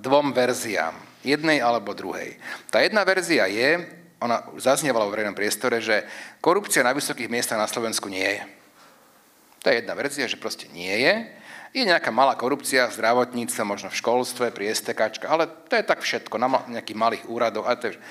dvom 0.02 0.34
verziám. 0.34 0.96
Jednej 1.22 1.60
alebo 1.60 1.94
druhej. 1.94 2.40
Tá 2.72 2.82
jedna 2.82 3.04
verzia 3.04 3.46
je, 3.46 3.84
ona 4.24 4.42
zaznievala 4.56 5.06
v 5.06 5.14
verejnom 5.14 5.36
priestore, 5.38 5.84
že 5.84 6.08
korupcia 6.40 6.82
na 6.82 6.96
vysokých 6.96 7.28
miestach 7.28 7.60
na 7.60 7.68
Slovensku 7.68 8.08
nie 8.08 8.26
je. 8.26 8.44
To 9.62 9.66
je 9.68 9.84
jedna 9.84 9.94
verzia, 10.00 10.32
že 10.32 10.40
proste 10.40 10.72
nie 10.72 10.92
je. 11.04 11.28
Je 11.70 11.86
nejaká 11.86 12.10
malá 12.10 12.34
korupcia 12.34 12.90
v 12.90 12.98
zdravotníctve, 12.98 13.62
možno 13.62 13.94
v 13.94 14.00
školstve, 14.02 14.50
pri 14.50 14.74
STK, 14.74 15.22
ale 15.30 15.46
to 15.70 15.78
je 15.78 15.86
tak 15.86 16.02
všetko, 16.02 16.42
na 16.42 16.66
nejakých 16.66 16.98
malých 16.98 17.24
úradoch. 17.30 17.70
A 17.70 17.78
to 17.78 17.94
je, 17.94 18.02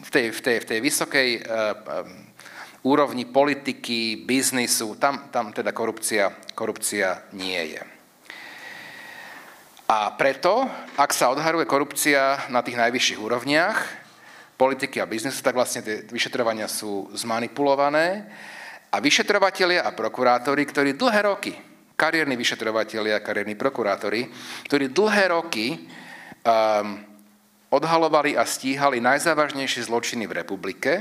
v, 0.00 0.10
tej, 0.10 0.24
v, 0.32 0.40
tej, 0.40 0.56
v 0.64 0.66
tej 0.72 0.78
vysokej 0.80 1.28
uh, 1.44 1.44
um, 1.44 2.24
úrovni 2.88 3.28
politiky, 3.28 4.24
biznisu, 4.24 4.96
tam, 4.96 5.28
tam 5.28 5.52
teda 5.52 5.76
korupcia, 5.76 6.32
korupcia 6.56 7.28
nie 7.36 7.76
je. 7.76 7.82
A 9.84 10.16
preto, 10.16 10.64
ak 10.96 11.12
sa 11.12 11.28
odharuje 11.28 11.68
korupcia 11.68 12.48
na 12.48 12.64
tých 12.64 12.80
najvyšších 12.80 13.20
úrovniach, 13.20 13.78
politiky 14.56 15.04
a 15.04 15.10
biznesu, 15.10 15.44
tak 15.44 15.52
vlastne 15.52 15.84
tie 15.84 16.08
vyšetrovania 16.08 16.64
sú 16.64 17.12
zmanipulované 17.12 18.24
a 18.88 18.96
vyšetrovatelia 19.04 19.84
a 19.84 19.92
prokurátori, 19.92 20.64
ktorí 20.64 20.96
dlhé 20.96 21.20
roky, 21.28 21.52
kariérni 21.94 22.34
a 23.14 23.24
kariérni 23.24 23.54
prokurátori, 23.54 24.26
ktorí 24.66 24.90
dlhé 24.90 25.30
roky 25.30 25.86
um, 26.42 26.98
odhalovali 27.70 28.38
a 28.38 28.46
stíhali 28.46 29.02
najzávažnejšie 29.02 29.86
zločiny 29.86 30.26
v 30.26 30.36
republike, 30.42 30.92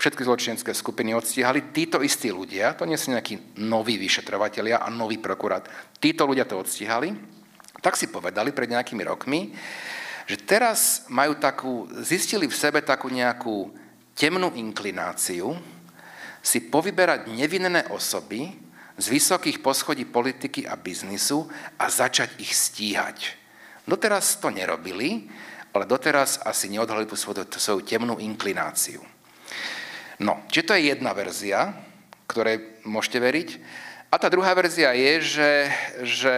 všetky 0.00 0.22
zločinecké 0.24 0.72
skupiny 0.72 1.12
odstíhali, 1.12 1.74
títo 1.76 2.00
istí 2.00 2.32
ľudia, 2.32 2.72
to 2.72 2.88
nie 2.88 2.96
sú 2.96 3.12
nejakí 3.12 3.60
noví 3.60 4.00
vyšetrovatelia 4.00 4.80
a 4.80 4.88
noví 4.88 5.20
prokurát, 5.20 5.66
títo 6.00 6.24
ľudia 6.24 6.48
to 6.48 6.56
odstíhali, 6.56 7.12
tak 7.84 7.96
si 7.96 8.08
povedali 8.08 8.54
pred 8.54 8.70
nejakými 8.70 9.02
rokmi, 9.04 9.52
že 10.30 10.36
teraz 10.38 11.10
majú 11.10 11.36
takú, 11.42 11.90
zistili 12.06 12.46
v 12.46 12.54
sebe 12.54 12.80
takú 12.86 13.10
nejakú 13.10 13.74
temnú 14.14 14.54
inklináciu 14.54 15.58
si 16.40 16.58
povyberať 16.70 17.28
nevinné 17.28 17.90
osoby 17.92 18.69
z 19.00 19.06
vysokých 19.08 19.64
poschodí 19.64 20.04
politiky 20.04 20.68
a 20.68 20.76
biznisu 20.76 21.48
a 21.80 21.88
začať 21.88 22.36
ich 22.36 22.52
stíhať. 22.52 23.40
Doteraz 23.88 24.36
to 24.36 24.52
nerobili, 24.52 25.26
ale 25.72 25.88
doteraz 25.88 26.44
asi 26.44 26.68
neodhalili 26.68 27.08
tú 27.08 27.16
svoju, 27.16 27.48
svoju 27.48 27.80
temnú 27.80 28.20
inklináciu. 28.20 29.00
No, 30.20 30.44
čiže 30.52 30.66
to 30.68 30.76
je 30.76 30.92
jedna 30.92 31.16
verzia, 31.16 31.72
ktorej 32.28 32.84
môžete 32.84 33.18
veriť. 33.18 33.48
A 34.12 34.20
tá 34.20 34.28
druhá 34.28 34.52
verzia 34.52 34.92
je, 34.92 35.12
že, 35.22 35.52
že 36.04 36.36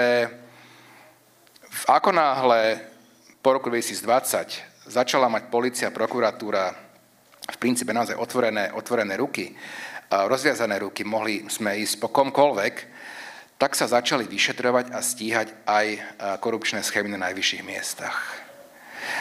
ako 1.89 2.15
náhle 2.15 2.79
po 3.43 3.59
roku 3.59 3.67
2020 3.67 4.87
začala 4.87 5.27
mať 5.27 5.51
policia, 5.51 5.91
prokuratúra 5.91 6.71
v 7.43 7.57
princípe 7.59 7.91
naozaj 7.91 8.15
otvorené, 8.15 8.71
otvorené 8.71 9.19
ruky, 9.19 9.51
rozviazané 10.29 10.83
ruky, 10.85 11.05
mohli 11.05 11.47
sme 11.49 11.81
ísť 11.81 11.97
po 12.01 12.09
komkoľvek, 12.13 12.75
tak 13.57 13.79
sa 13.79 13.87
začali 13.87 14.27
vyšetrovať 14.27 14.91
a 14.91 14.99
stíhať 14.99 15.49
aj 15.65 15.87
korupčné 16.43 16.83
schémy 16.83 17.15
na 17.15 17.31
najvyšších 17.31 17.63
miestach. 17.63 18.19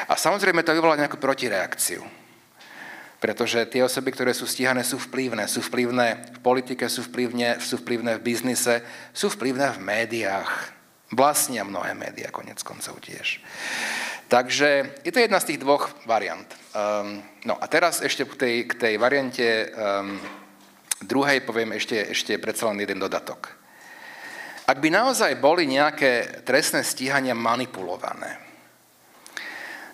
A 0.10 0.18
samozrejme 0.18 0.66
to 0.66 0.74
vyvolá 0.74 0.98
nejakú 0.98 1.22
protireakciu. 1.22 2.02
Pretože 3.22 3.70
tie 3.70 3.86
osoby, 3.86 4.10
ktoré 4.10 4.34
sú 4.34 4.50
stíhané, 4.50 4.82
sú 4.82 4.98
vplyvné. 4.98 5.46
Sú 5.46 5.62
vplyvné 5.62 6.34
v 6.34 6.40
politike, 6.42 6.90
sú 6.90 7.06
vplyvné, 7.06 7.62
sú 7.62 7.78
vplyvné 7.78 8.18
v 8.18 8.26
biznise, 8.26 8.82
sú 9.14 9.30
vplyvné 9.30 9.78
v 9.78 9.84
médiách. 9.86 10.74
Vlastnia 11.14 11.62
mnohé 11.62 11.94
médiá, 11.94 12.34
konec 12.34 12.66
koncov 12.66 12.98
tiež. 12.98 13.46
Takže 14.26 14.90
je 15.06 15.12
to 15.14 15.22
jedna 15.22 15.38
z 15.38 15.54
tých 15.54 15.62
dvoch 15.62 15.94
variant. 16.10 16.50
Um, 16.74 17.22
no 17.46 17.62
a 17.62 17.70
teraz 17.70 18.02
ešte 18.02 18.26
k 18.26 18.34
tej, 18.34 18.56
k 18.66 18.74
tej 18.74 18.94
variante 18.98 19.70
um, 19.70 20.18
druhej 21.06 21.44
poviem 21.46 21.76
ešte, 21.78 22.14
ešte 22.14 22.38
predsa 22.38 22.70
len 22.70 22.82
jeden 22.82 23.02
dodatok. 23.02 23.54
Ak 24.70 24.78
by 24.80 24.88
naozaj 24.88 25.42
boli 25.42 25.68
nejaké 25.68 26.44
trestné 26.48 26.86
stíhania 26.86 27.36
manipulované, 27.36 28.40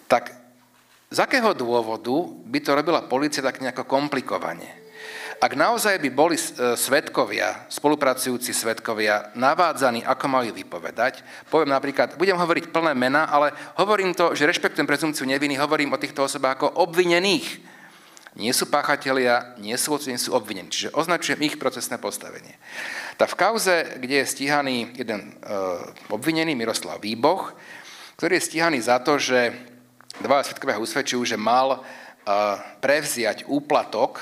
tak 0.06 0.36
z 1.08 1.17
akého 1.24 1.56
dôvodu 1.56 2.13
by 2.46 2.60
to 2.60 2.76
robila 2.76 3.08
policia 3.08 3.41
tak 3.41 3.63
nejako 3.63 3.88
komplikovane? 3.88 4.88
Ak 5.38 5.54
naozaj 5.54 6.02
by 6.02 6.10
boli 6.10 6.34
e, 6.34 6.43
svetkovia, 6.74 7.70
spolupracujúci 7.70 8.58
svetkovia, 8.58 9.30
navádzaní, 9.38 10.02
ako 10.02 10.26
majú 10.26 10.50
vypovedať, 10.50 11.22
poviem 11.54 11.70
napríklad, 11.78 12.17
budem 12.17 12.34
hovoriť 12.34 12.74
plné 12.74 12.98
mena, 12.98 13.30
ale 13.30 13.54
hovorím 13.78 14.17
to, 14.17 14.34
že 14.34 14.50
rešpektujem 14.50 14.89
prezumciu 14.89 15.30
neviny, 15.30 15.54
hovorím 15.62 15.93
o 15.93 16.02
týchto 16.02 16.26
osobách 16.26 16.58
ako 16.58 16.82
obvinených. 16.82 17.77
Nie 18.38 18.54
sú 18.54 18.69
páchatelia, 18.69 19.58
nie 19.58 19.73
sú, 19.82 19.97
nie 20.06 20.21
sú 20.21 20.38
obvinení. 20.38 20.69
Čiže 20.69 20.93
označujem 20.93 21.41
ich 21.41 21.58
procesné 21.58 21.97
postavenie. 21.97 22.54
Tak 23.17 23.34
v 23.34 23.39
kauze, 23.39 23.97
kde 23.97 24.21
je 24.21 24.30
stíhaný 24.30 24.93
jeden 24.93 25.34
e, 25.41 25.52
obvinený, 26.13 26.54
Miroslav 26.54 27.02
Výboch, 27.02 27.58
ktorý 28.21 28.38
je 28.38 28.45
stíhaný 28.45 28.78
za 28.86 29.02
to, 29.02 29.17
že 29.17 29.58
dva 30.21 30.45
svetkovia 30.45 30.78
usvedčujú, 30.78 31.26
že 31.26 31.34
mal 31.34 31.73
e, 31.73 31.80
prevziať 32.78 33.50
úplatok 33.50 34.21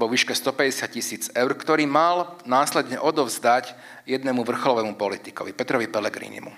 vo 0.00 0.08
výške 0.08 0.32
150 0.32 0.96
tisíc 0.96 1.24
eur, 1.36 1.52
ktorý 1.52 1.84
mal 1.84 2.40
následne 2.48 2.96
odovzdať 2.96 3.76
jednému 4.04 4.44
vrcholovému 4.44 4.94
politikovi, 5.00 5.56
Petrovi 5.56 5.88
Pellegrinimu. 5.88 6.52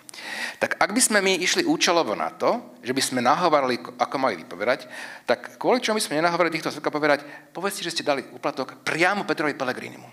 Tak 0.59 0.83
ak 0.83 0.91
by 0.91 1.01
sme 1.01 1.19
my 1.23 1.39
išli 1.39 1.63
účelovo 1.63 2.19
na 2.19 2.35
to, 2.35 2.75
že 2.83 2.91
by 2.91 3.03
sme 3.03 3.21
nahovarali, 3.23 3.79
ako 3.79 4.17
majú 4.19 4.35
vypovedať, 4.43 4.91
tak 5.23 5.55
kvôli 5.55 5.79
čomu 5.79 6.03
by 6.03 6.05
sme 6.05 6.19
nenahovarali 6.19 6.55
týchto 6.59 6.75
svetkov 6.75 6.99
povedať, 6.99 7.23
povedzte, 7.55 7.87
že 7.87 7.95
ste 7.95 8.03
dali 8.03 8.27
uplatok 8.35 8.83
priamo 8.83 9.23
Petrovi 9.23 9.55
Pellegrinimu. 9.55 10.11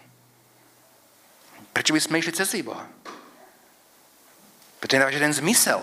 Prečo 1.74 1.98
by 1.98 2.02
sme 2.02 2.22
išli 2.22 2.38
cez 2.38 2.54
Boha? 2.62 2.86
Preto 4.78 4.94
nedáva 4.94 5.16
žiaden 5.16 5.34
zmysel. 5.34 5.82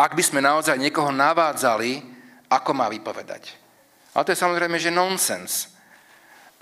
Ak 0.00 0.16
by 0.16 0.22
sme 0.24 0.40
naozaj 0.40 0.80
niekoho 0.80 1.12
navádzali, 1.12 2.00
ako 2.48 2.70
má 2.72 2.88
vypovedať. 2.88 3.52
Ale 4.16 4.24
to 4.24 4.32
je 4.32 4.40
samozrejme, 4.40 4.78
že 4.80 4.94
nonsens 4.94 5.73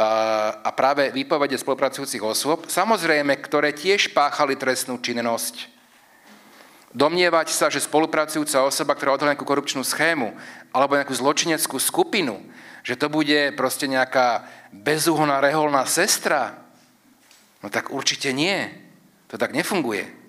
a 0.00 0.70
práve 0.72 1.12
výpovede 1.12 1.54
spolupracujúcich 1.60 2.22
osôb, 2.24 2.66
samozrejme, 2.66 3.38
ktoré 3.38 3.70
tiež 3.70 4.10
páchali 4.16 4.56
trestnú 4.58 4.98
činnosť. 4.98 5.70
Domnievať 6.92 7.48
sa, 7.52 7.72
že 7.72 7.80
spolupracujúca 7.80 8.68
osoba, 8.68 8.92
ktorá 8.92 9.16
odhalí 9.16 9.32
nejakú 9.32 9.48
korupčnú 9.48 9.80
schému 9.80 10.36
alebo 10.74 10.96
nejakú 10.96 11.16
zločineckú 11.16 11.80
skupinu, 11.80 12.40
že 12.84 13.00
to 13.00 13.08
bude 13.08 13.56
proste 13.56 13.88
nejaká 13.88 14.44
bezúhonná 14.74 15.40
reholná 15.40 15.88
sestra, 15.88 16.60
no 17.64 17.72
tak 17.72 17.94
určite 17.94 18.34
nie. 18.36 18.68
To 19.32 19.40
tak 19.40 19.56
nefunguje 19.56 20.22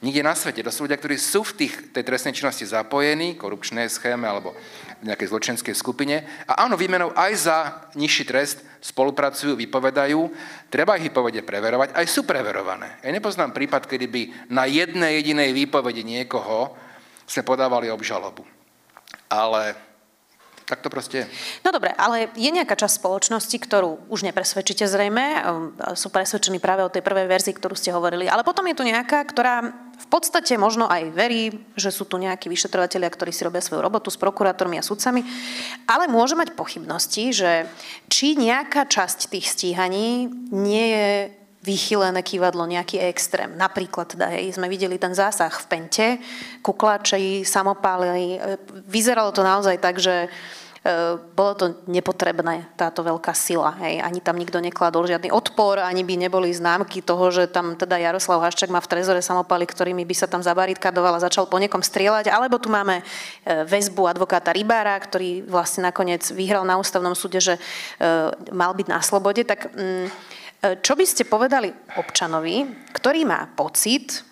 nikde 0.00 0.24
na 0.24 0.34
svete. 0.34 0.64
To 0.64 0.72
sú 0.72 0.88
ľudia, 0.88 0.96
ktorí 0.96 1.16
sú 1.20 1.44
v 1.44 1.64
tých, 1.64 1.74
tej 1.92 2.04
trestnej 2.04 2.32
činnosti 2.32 2.64
zapojení, 2.64 3.36
korupčnej 3.36 3.88
schéme 3.92 4.24
alebo 4.24 4.56
v 5.00 5.08
nejakej 5.08 5.30
zločenskej 5.32 5.74
skupine. 5.76 6.22
A 6.44 6.68
áno, 6.68 6.76
výmenou 6.76 7.12
aj 7.16 7.32
za 7.36 7.58
nižší 7.96 8.28
trest 8.28 8.60
spolupracujú, 8.84 9.56
vypovedajú. 9.56 10.20
Treba 10.68 10.96
ich 11.00 11.08
výpovede 11.08 11.40
preverovať, 11.44 11.96
aj 11.96 12.06
sú 12.08 12.28
preverované. 12.28 13.00
Ja 13.00 13.10
nepoznám 13.12 13.56
prípad, 13.56 13.88
kedy 13.88 14.06
by 14.08 14.22
na 14.52 14.64
jednej 14.68 15.20
jedinej 15.20 15.56
výpovedi 15.56 16.04
niekoho 16.04 16.76
sme 17.24 17.42
podávali 17.46 17.88
obžalobu. 17.88 18.44
Ale 19.30 19.78
tak 20.70 20.86
to 20.86 20.90
proste 20.90 21.26
je. 21.26 21.26
No 21.66 21.74
dobre, 21.74 21.90
ale 21.98 22.30
je 22.38 22.46
nejaká 22.46 22.78
časť 22.78 23.02
spoločnosti, 23.02 23.58
ktorú 23.58 24.06
už 24.06 24.22
nepresvedčíte 24.22 24.86
zrejme, 24.86 25.42
um, 25.42 25.74
sú 25.98 26.14
presvedčení 26.14 26.62
práve 26.62 26.86
o 26.86 26.92
tej 26.92 27.02
prvej 27.02 27.26
verzii, 27.26 27.58
ktorú 27.58 27.74
ste 27.74 27.90
hovorili, 27.90 28.30
ale 28.30 28.46
potom 28.46 28.62
je 28.70 28.78
tu 28.78 28.86
nejaká, 28.86 29.26
ktorá 29.26 29.89
podstate 30.10 30.58
možno 30.58 30.90
aj 30.90 31.14
verí, 31.14 31.54
že 31.78 31.94
sú 31.94 32.04
tu 32.04 32.18
nejakí 32.18 32.50
vyšetrovateľia, 32.50 33.14
ktorí 33.14 33.30
si 33.30 33.46
robia 33.46 33.62
svoju 33.62 33.78
robotu 33.78 34.10
s 34.10 34.18
prokurátormi 34.18 34.76
a 34.76 34.84
sudcami, 34.84 35.22
ale 35.86 36.10
môže 36.10 36.34
mať 36.34 36.58
pochybnosti, 36.58 37.30
že 37.30 37.70
či 38.10 38.34
nejaká 38.34 38.90
časť 38.90 39.30
tých 39.30 39.46
stíhaní 39.46 40.26
nie 40.50 40.86
je 40.90 41.08
vychylené 41.60 42.24
kývadlo, 42.24 42.64
nejaký 42.64 43.04
extrém. 43.04 43.52
Napríklad 43.52 44.16
teda, 44.16 44.32
sme 44.48 44.66
videli 44.72 44.96
ten 44.96 45.12
zásah 45.12 45.52
v 45.52 45.68
Pente, 45.68 46.08
kukláči, 46.64 47.44
samopáli. 47.44 48.40
Vyzeralo 48.88 49.28
to 49.30 49.44
naozaj 49.44 49.76
tak, 49.76 50.00
že 50.00 50.26
E, 50.26 50.59
bolo 51.36 51.52
to 51.60 51.66
nepotrebné, 51.92 52.72
táto 52.72 53.04
veľká 53.04 53.36
sila. 53.36 53.76
Hej. 53.84 54.00
Ani 54.00 54.24
tam 54.24 54.40
nikto 54.40 54.64
nekladol 54.64 55.04
žiadny 55.04 55.28
odpor, 55.28 55.76
ani 55.76 56.00
by 56.00 56.16
neboli 56.16 56.48
známky 56.56 57.04
toho, 57.04 57.28
že 57.28 57.52
tam 57.52 57.76
teda 57.76 58.00
Jaroslav 58.00 58.40
Haščák 58.40 58.72
má 58.72 58.80
v 58.80 58.88
trezore 58.88 59.20
samopaly, 59.20 59.68
ktorými 59.68 60.08
by 60.08 60.14
sa 60.16 60.24
tam 60.24 60.40
zabarikadoval 60.40 61.20
a 61.20 61.24
začal 61.28 61.44
po 61.52 61.60
niekom 61.60 61.84
strieľať. 61.84 62.32
Alebo 62.32 62.56
tu 62.56 62.72
máme 62.72 63.04
e, 63.04 63.04
väzbu 63.68 64.08
advokáta 64.08 64.56
Rybára, 64.56 64.96
ktorý 64.96 65.44
vlastne 65.44 65.84
nakoniec 65.84 66.24
vyhral 66.32 66.64
na 66.64 66.80
ústavnom 66.80 67.12
súde, 67.12 67.44
že 67.44 67.60
e, 67.60 67.60
mal 68.48 68.72
byť 68.72 68.86
na 68.88 69.04
slobode. 69.04 69.44
Tak 69.44 69.76
mm, 69.76 70.06
čo 70.80 70.96
by 70.96 71.04
ste 71.04 71.28
povedali 71.28 71.68
občanovi, 72.00 72.88
ktorý 72.96 73.28
má 73.28 73.52
pocit, 73.52 74.24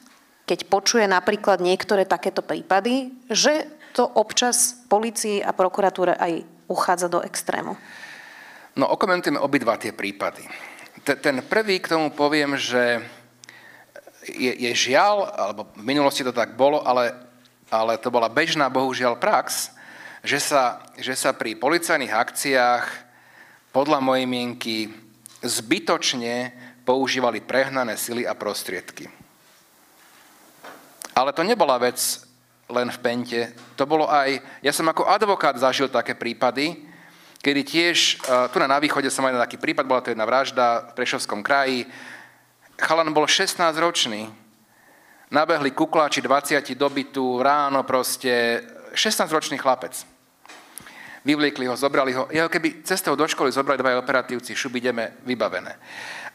keď 0.49 0.65
počuje 0.65 1.05
napríklad 1.05 1.61
niektoré 1.61 2.09
takéto 2.09 2.41
prípady, 2.41 3.13
že 3.29 3.69
to 3.99 4.07
občas 4.07 4.79
policii 4.87 5.43
a 5.43 5.51
prokuratúre 5.51 6.15
aj 6.15 6.47
uchádza 6.71 7.11
do 7.11 7.19
extrému? 7.19 7.75
No, 8.79 8.87
okomentujeme 8.95 9.43
obidva 9.43 9.75
tie 9.75 9.91
prípady. 9.91 10.47
Ten 11.03 11.43
prvý 11.43 11.83
k 11.83 11.91
tomu 11.91 12.15
poviem, 12.15 12.55
že 12.55 13.03
je, 14.23 14.55
je 14.55 14.71
žiaľ, 14.71 15.35
alebo 15.35 15.67
v 15.75 15.83
minulosti 15.83 16.23
to 16.23 16.31
tak 16.31 16.55
bolo, 16.55 16.87
ale, 16.87 17.11
ale 17.75 17.99
to 17.99 18.15
bola 18.15 18.31
bežná, 18.31 18.71
bohužiaľ, 18.71 19.19
prax, 19.19 19.75
že 20.23 20.39
sa, 20.39 20.79
že 20.95 21.19
sa 21.19 21.35
pri 21.35 21.59
policajných 21.59 22.15
akciách 22.15 22.85
podľa 23.75 23.99
mojej 23.99 24.27
mienky 24.31 24.95
zbytočne 25.43 26.55
používali 26.87 27.43
prehnané 27.43 27.99
sily 27.99 28.23
a 28.23 28.39
prostriedky. 28.39 29.11
Ale 31.19 31.35
to 31.35 31.43
nebola 31.43 31.83
vec 31.83 32.28
len 32.69 32.89
v 32.93 32.99
Pente. 33.01 33.41
To 33.81 33.89
bolo 33.89 34.05
aj, 34.09 34.61
ja 34.61 34.73
som 34.77 34.85
ako 34.89 35.09
advokát 35.09 35.57
zažil 35.57 35.89
také 35.89 36.13
prípady, 36.13 36.85
kedy 37.41 37.61
tiež, 37.65 37.99
e, 38.21 38.49
tu 38.53 38.61
na, 38.61 38.69
na 38.69 38.79
východe 38.79 39.09
som 39.09 39.25
mal 39.25 39.33
taký 39.41 39.57
prípad, 39.57 39.89
bola 39.89 40.05
to 40.05 40.13
jedna 40.13 40.29
vražda 40.29 40.93
v 40.93 40.97
Prešovskom 41.01 41.41
kraji, 41.41 41.89
chalan 42.77 43.17
bol 43.17 43.25
16 43.25 43.57
ročný, 43.81 44.29
nabehli 45.33 45.73
kukláči 45.73 46.21
20 46.21 46.61
dobytu, 46.77 47.41
ráno 47.41 47.89
proste, 47.89 48.65
16 48.93 49.33
ročný 49.33 49.57
chlapec. 49.57 49.97
Vyvliekli 51.25 51.67
ho, 51.67 51.77
zobrali 51.77 52.13
ho, 52.15 52.29
jeho 52.31 52.49
keby 52.49 52.85
cestou 52.85 53.17
do 53.17 53.29
školy 53.29 53.53
zobrali 53.53 53.81
dva 53.81 53.99
operatívci, 54.01 54.55
šup 54.55 54.77
ideme, 54.77 55.19
vybavené. 55.25 55.77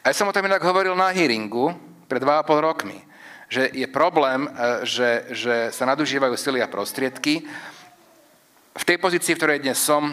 A 0.04 0.12
ja 0.12 0.14
som 0.14 0.28
o 0.28 0.34
tom 0.34 0.44
inak 0.44 0.62
hovoril 0.62 0.92
na 0.94 1.10
hearingu 1.14 1.72
pred 2.06 2.20
2,5 2.20 2.60
rokmi 2.60 3.13
že 3.54 3.70
je 3.70 3.86
problém, 3.86 4.50
e, 4.50 4.50
že, 4.82 5.10
že 5.30 5.54
sa 5.70 5.86
nadužívajú 5.86 6.34
sily 6.34 6.58
a 6.58 6.66
prostriedky. 6.66 7.46
V 8.74 8.82
tej 8.82 8.98
pozícii, 8.98 9.38
v 9.38 9.38
ktorej 9.38 9.62
dnes 9.62 9.78
som, 9.78 10.10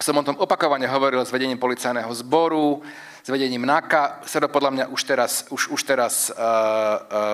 som 0.00 0.16
o 0.16 0.24
tom 0.24 0.40
opakovane 0.40 0.88
hovoril 0.88 1.20
s 1.20 1.28
vedením 1.28 1.60
policajného 1.60 2.08
zboru, 2.24 2.80
s 3.20 3.28
vedením 3.28 3.68
NAKA, 3.68 4.24
sa 4.24 4.40
to 4.40 4.48
podľa 4.48 4.72
mňa 4.72 4.84
už 4.88 5.00
teraz, 5.04 5.32
už, 5.52 5.68
už 5.68 5.80
teraz 5.84 6.32
uh, 6.32 6.40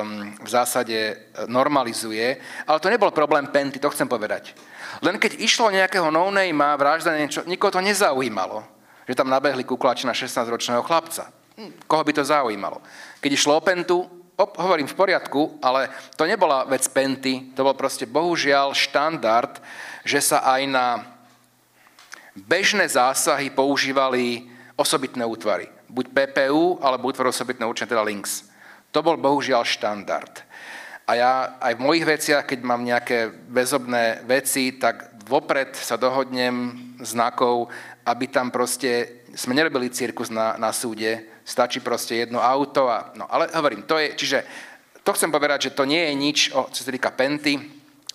um, 0.03 0.35
v 0.43 0.49
zásade 0.51 1.31
normalizuje. 1.47 2.43
Ale 2.67 2.83
to 2.83 2.91
nebol 2.91 3.15
problém 3.15 3.47
Penty, 3.47 3.79
to 3.79 3.95
chcem 3.95 4.11
povedať. 4.11 4.59
Len 5.07 5.23
keď 5.23 5.39
išlo 5.39 5.71
nejakého 5.71 6.11
no-name, 6.11 6.75
vražda, 6.75 7.15
niečo, 7.15 7.47
nikoho 7.47 7.71
to 7.71 7.79
nezaujímalo, 7.79 8.67
že 9.07 9.15
tam 9.15 9.31
nabehli 9.31 9.63
kuklači 9.63 10.11
na 10.11 10.17
16-ročného 10.19 10.83
chlapca. 10.83 11.31
Hm, 11.55 11.87
koho 11.87 12.03
by 12.03 12.11
to 12.11 12.27
zaujímalo? 12.27 12.83
Keď 13.23 13.31
išlo 13.31 13.55
o 13.55 13.63
Pentu, 13.63 14.24
hovorím 14.37 14.91
v 14.91 14.99
poriadku, 14.99 15.59
ale 15.63 15.89
to 16.19 16.27
nebola 16.27 16.67
vec 16.67 16.83
penty, 16.91 17.55
to 17.55 17.63
bol 17.63 17.75
proste 17.75 18.07
bohužiaľ 18.07 18.75
štandard, 18.75 19.63
že 20.03 20.19
sa 20.19 20.43
aj 20.43 20.63
na 20.67 20.87
bežné 22.35 22.91
zásahy 22.91 23.51
používali 23.55 24.51
osobitné 24.75 25.23
útvary. 25.23 25.71
Buď 25.87 26.11
PPU, 26.11 26.83
alebo 26.83 27.15
útvar 27.15 27.31
osobitné 27.31 27.63
určené, 27.63 27.95
teda 27.95 28.03
links. 28.03 28.51
To 28.91 29.03
bol 29.03 29.15
bohužiaľ 29.15 29.63
štandard. 29.63 30.43
A 31.05 31.11
ja 31.15 31.33
aj 31.61 31.79
v 31.79 31.85
mojich 31.85 32.05
veciach, 32.09 32.49
keď 32.49 32.61
mám 32.65 32.83
nejaké 32.83 33.31
väzobné 33.53 34.25
veci, 34.25 34.75
tak 34.81 35.15
vopred 35.29 35.77
sa 35.77 36.01
dohodnem 36.01 36.75
znakov, 37.05 37.69
aby 38.09 38.25
tam 38.27 38.49
proste 38.51 39.23
sme 39.37 39.55
nerobili 39.55 39.93
cirkus 39.93 40.33
na, 40.33 40.57
na 40.57 40.73
súde, 40.73 41.34
stačí 41.45 41.79
proste 41.85 42.25
jedno 42.25 42.41
auto. 42.41 42.89
A, 42.89 43.13
no, 43.15 43.29
ale 43.29 43.53
hovorím, 43.53 43.85
to 43.85 44.01
je, 44.01 44.17
čiže 44.17 44.39
to 45.05 45.13
chcem 45.13 45.29
povedať, 45.29 45.69
že 45.71 45.77
to 45.77 45.85
nie 45.85 46.01
je 46.01 46.15
nič, 46.17 46.39
o, 46.57 46.67
čo 46.73 46.81
sa 46.83 46.91
týka 46.91 47.13
Penty, 47.13 47.61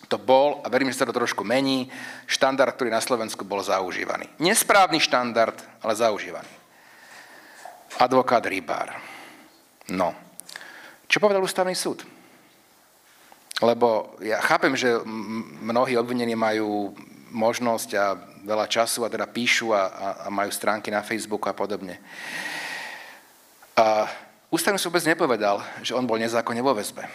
to 0.10 0.18
bol, 0.18 0.66
a 0.66 0.68
verím, 0.74 0.90
že 0.90 0.98
sa 0.98 1.06
to 1.06 1.14
trošku 1.14 1.46
mení, 1.46 1.86
štandard, 2.26 2.74
ktorý 2.74 2.90
na 2.90 2.98
Slovensku 2.98 3.46
bol 3.46 3.62
zaužívaný. 3.62 4.26
Nesprávny 4.42 4.98
štandard, 4.98 5.54
ale 5.86 5.94
zaužívaný. 5.94 6.50
Advokát 8.02 8.42
Rybár. 8.42 8.98
No. 9.94 10.18
Čo 11.06 11.22
povedal 11.22 11.46
ústavný 11.46 11.78
súd? 11.78 12.02
Lebo 13.62 14.18
ja 14.26 14.42
chápem, 14.42 14.74
že 14.74 14.98
mnohí 15.62 15.94
obvinení 15.94 16.34
majú 16.34 16.98
možnosť 17.30 17.90
a 17.94 18.18
veľa 18.42 18.66
času 18.66 19.06
a 19.06 19.14
teda 19.14 19.30
píšu 19.30 19.76
a, 19.78 19.84
a, 19.86 20.08
a 20.26 20.28
majú 20.34 20.50
stránky 20.50 20.90
na 20.90 21.06
Facebooku 21.06 21.46
a 21.46 21.54
podobne. 21.54 22.02
A 23.80 24.12
ústavný 24.52 24.76
súd 24.76 24.92
vôbec 24.92 25.08
nepovedal, 25.08 25.64
že 25.80 25.96
on 25.96 26.04
bol 26.04 26.20
nezákonne 26.20 26.60
vo 26.60 26.76
väzbe. 26.76 27.08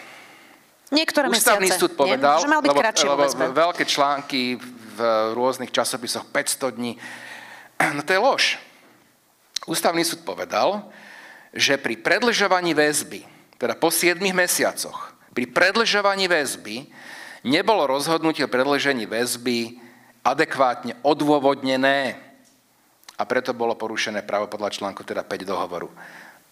Niektoré 0.89 1.29
Ústavný 1.29 1.69
mesiace. 1.69 1.81
súd 1.81 1.93
povedal, 1.93 2.41
Nie? 2.41 2.45
Že 2.45 2.49
mal 2.49 2.61
byť 2.61 2.69
lebo, 3.05 3.21
lebo 3.21 3.53
veľké 3.53 3.83
články 3.85 4.57
v 4.97 4.99
rôznych 5.37 5.69
časopisoch 5.69 6.25
500 6.29 6.77
dní. 6.77 6.93
No 7.97 8.01
to 8.01 8.15
je 8.15 8.21
lož. 8.21 8.43
Ústavný 9.69 10.01
súd 10.05 10.25
povedal, 10.25 10.89
že 11.53 11.77
pri 11.77 11.99
predlžovaní 11.99 12.71
väzby, 12.73 13.25
teda 13.61 13.75
po 13.77 13.91
7 13.91 14.17
mesiacoch, 14.31 15.13
pri 15.35 15.45
predlžovaní 15.49 16.29
väzby 16.31 16.87
nebolo 17.43 17.85
rozhodnutie 17.89 18.47
o 18.47 18.49
predlžení 18.49 19.05
väzby 19.05 19.77
adekvátne 20.25 20.97
odôvodnené. 21.05 22.25
a 23.15 23.23
preto 23.23 23.55
bolo 23.55 23.79
porušené 23.79 24.27
právo 24.27 24.51
podľa 24.51 24.75
článku 24.75 25.07
teda 25.07 25.23
5 25.23 25.47
dohovoru. 25.47 25.87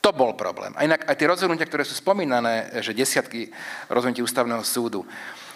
To 0.03 0.11
bol 0.11 0.35
problém. 0.35 0.75
A 0.75 0.83
inak 0.83 1.07
aj 1.07 1.15
tie 1.15 1.31
rozhodnutia, 1.31 1.63
ktoré 1.63 1.87
sú 1.87 1.95
spomínané, 1.95 2.75
že 2.83 2.91
desiatky 2.91 3.47
rozhodnutí 3.87 4.19
ústavného 4.19 4.59
súdu, 4.59 5.07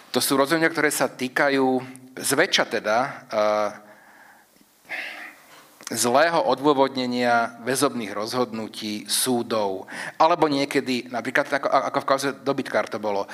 to 0.08 0.24
sú 0.24 0.40
rozhodnutia, 0.40 0.72
ktoré 0.72 0.88
sa 0.88 1.04
týkajú 1.04 1.84
zväčša 2.16 2.64
teda 2.64 2.98
uh, 3.28 3.70
zlého 5.92 6.40
odôvodnenia 6.48 7.60
väzobných 7.60 8.16
rozhodnutí 8.16 9.04
súdov. 9.04 9.84
Alebo 10.16 10.48
niekedy, 10.48 11.12
napríklad 11.12 11.44
ako, 11.52 11.68
ako 11.68 11.98
v 12.00 12.08
kauze 12.08 12.28
dobytkár 12.32 12.88
to 12.88 12.96
bolo, 12.96 13.28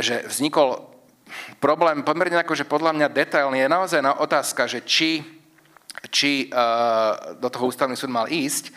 že 0.00 0.24
vznikol 0.32 0.80
problém 1.60 2.00
pomerne 2.00 2.40
ako, 2.40 2.56
že 2.56 2.64
podľa 2.64 2.96
mňa 2.96 3.12
detailný 3.12 3.60
je 3.60 3.68
naozaj 3.68 4.00
na 4.00 4.16
otázka, 4.16 4.64
že 4.64 4.80
či, 4.80 5.20
či 6.08 6.48
uh, 6.48 7.36
do 7.36 7.52
toho 7.52 7.68
ústavný 7.68 8.00
súd 8.00 8.08
mal 8.08 8.32
ísť, 8.32 8.72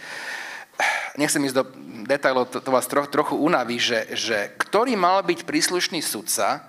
nechcem 1.18 1.42
ísť 1.42 1.58
do 1.58 1.64
detailov, 2.06 2.54
to, 2.54 2.62
to 2.62 2.70
vás 2.70 2.86
troch, 2.86 3.10
trochu 3.10 3.36
unaví, 3.36 3.82
že, 3.82 4.06
že 4.14 4.54
ktorý 4.62 4.94
mal 4.94 5.26
byť 5.26 5.44
príslušný 5.44 6.00
sudca, 6.06 6.64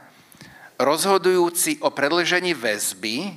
rozhodujúci 0.81 1.83
o 1.85 1.93
predlžení 1.93 2.55
väzby, 2.55 3.17
e, 3.29 3.31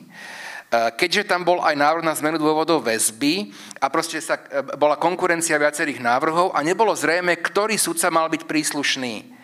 keďže 0.95 1.27
tam 1.27 1.43
bol 1.43 1.59
aj 1.59 1.75
návrh 1.75 2.03
na 2.05 2.15
zmenu 2.15 2.37
dôvodov 2.37 2.85
väzby 2.85 3.51
a 3.81 3.89
proste 3.89 4.21
sa, 4.21 4.37
e, 4.37 4.63
bola 4.77 4.95
konkurencia 4.95 5.59
viacerých 5.59 5.99
návrhov 5.99 6.53
a 6.55 6.63
nebolo 6.63 6.95
zrejme, 6.95 7.35
ktorý 7.41 7.75
sudca 7.75 8.13
mal 8.13 8.29
byť 8.29 8.45
príslušný. 8.45 9.41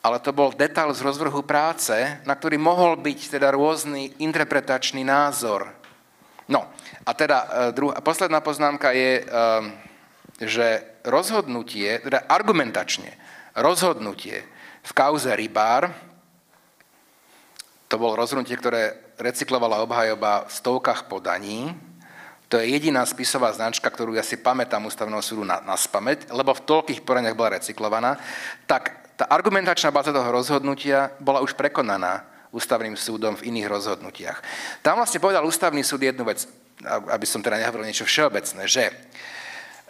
Ale 0.00 0.16
to 0.24 0.32
bol 0.32 0.48
detail 0.56 0.88
z 0.96 1.04
rozvrhu 1.04 1.44
práce, 1.44 1.92
na 2.24 2.32
ktorý 2.32 2.56
mohol 2.56 2.96
byť 2.96 3.36
teda 3.36 3.52
rôzny 3.52 4.16
interpretačný 4.16 5.04
názor. 5.04 5.68
No, 6.48 6.64
a 7.04 7.10
teda 7.12 7.38
e, 7.44 7.48
druhá, 7.76 8.00
posledná 8.00 8.40
poznámka 8.40 8.94
je, 8.96 9.26
že 10.40 10.82
rozhodnutie, 11.04 12.00
teda 12.00 12.24
argumentačne, 12.26 13.12
rozhodnutie 13.52 14.42
v 14.80 14.92
kauze 14.96 15.28
Rybár, 15.36 15.92
to 17.90 17.98
bolo 17.98 18.16
rozhodnutie, 18.16 18.54
ktoré 18.56 19.12
recyklovala 19.18 19.82
obhajoba 19.82 20.46
v 20.46 20.52
stovkách 20.54 21.10
podaní. 21.10 21.74
To 22.48 22.58
je 22.58 22.70
jediná 22.70 23.02
spisová 23.02 23.50
značka, 23.50 23.86
ktorú 23.90 24.14
ja 24.14 24.22
si 24.22 24.38
pamätám 24.38 24.86
ústavného 24.86 25.22
súdu 25.22 25.42
na, 25.42 25.58
na 25.62 25.74
spameť, 25.74 26.30
lebo 26.30 26.54
v 26.54 26.64
toľkých 26.66 27.02
podaniach 27.02 27.34
bola 27.34 27.58
recyklovaná. 27.58 28.18
Tak 28.66 29.14
tá 29.18 29.26
argumentačná 29.26 29.92
báza 29.92 30.14
toho 30.14 30.30
rozhodnutia 30.32 31.12
bola 31.20 31.42
už 31.44 31.52
prekonaná 31.58 32.24
ústavným 32.50 32.98
súdom 32.98 33.38
v 33.38 33.52
iných 33.54 33.70
rozhodnutiach. 33.70 34.38
Tam 34.82 34.98
vlastne 34.98 35.22
povedal 35.22 35.46
ústavný 35.46 35.82
súd 35.86 36.02
jednu 36.02 36.26
vec, 36.26 36.46
aby 36.86 37.26
som 37.26 37.42
teda 37.42 37.58
nehovoril 37.58 37.86
niečo 37.86 38.08
všeobecné, 38.08 38.66
že 38.66 38.90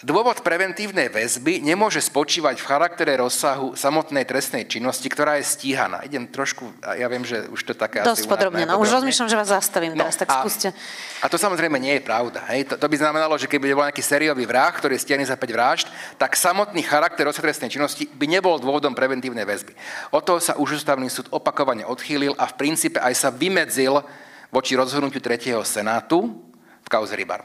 Dôvod 0.01 0.41
preventívnej 0.41 1.13
väzby 1.13 1.61
nemôže 1.61 2.01
spočívať 2.01 2.57
v 2.57 2.65
charaktere 2.65 3.13
rozsahu 3.21 3.77
samotnej 3.77 4.25
trestnej 4.25 4.65
činnosti, 4.65 5.05
ktorá 5.13 5.37
je 5.37 5.45
stíhaná. 5.45 6.01
Idem 6.09 6.25
trošku, 6.25 6.73
ja 6.81 7.05
viem, 7.05 7.21
že 7.21 7.45
už 7.53 7.61
to 7.69 7.77
také 7.77 8.01
Dosť 8.01 8.25
podrobne, 8.25 8.65
no 8.65 8.81
už 8.81 8.97
rozmýšľam, 8.97 9.29
že 9.29 9.37
vás 9.37 9.53
zastavím 9.53 9.93
no, 9.93 10.09
teraz, 10.09 10.17
tak 10.17 10.33
a, 10.33 10.41
skúste. 10.41 10.73
A 11.21 11.29
to 11.29 11.37
samozrejme 11.37 11.77
nie 11.77 12.01
je 12.01 12.03
pravda. 12.09 12.41
Hej? 12.49 12.73
To, 12.73 12.75
to 12.81 12.89
by 12.89 12.97
znamenalo, 12.97 13.37
že 13.37 13.45
keby 13.45 13.77
bol 13.77 13.85
nejaký 13.85 14.01
sériový 14.01 14.49
vrah, 14.49 14.73
ktorý 14.73 14.97
je 14.97 15.05
stiahný 15.05 15.29
za 15.29 15.37
5 15.37 15.53
vražd, 15.53 15.87
tak 16.17 16.33
samotný 16.33 16.81
charakter 16.81 17.29
rozsahu 17.29 17.53
trestnej 17.53 17.69
činnosti 17.69 18.09
by 18.09 18.25
nebol 18.25 18.57
dôvodom 18.57 18.97
preventívnej 18.97 19.45
väzby. 19.45 19.77
O 20.17 20.25
to 20.25 20.41
sa 20.41 20.57
už 20.57 20.81
ústavný 20.81 21.13
súd 21.13 21.29
opakovane 21.29 21.85
odchýlil 21.85 22.33
a 22.41 22.49
v 22.49 22.57
princípe 22.57 22.97
aj 22.97 23.21
sa 23.21 23.29
vymedzil 23.29 24.01
voči 24.49 24.81
rozhodnutiu 24.81 25.21
3. 25.21 25.61
senátu 25.61 26.41
v 26.81 26.89
kauze 26.89 27.13
Rybar. 27.13 27.45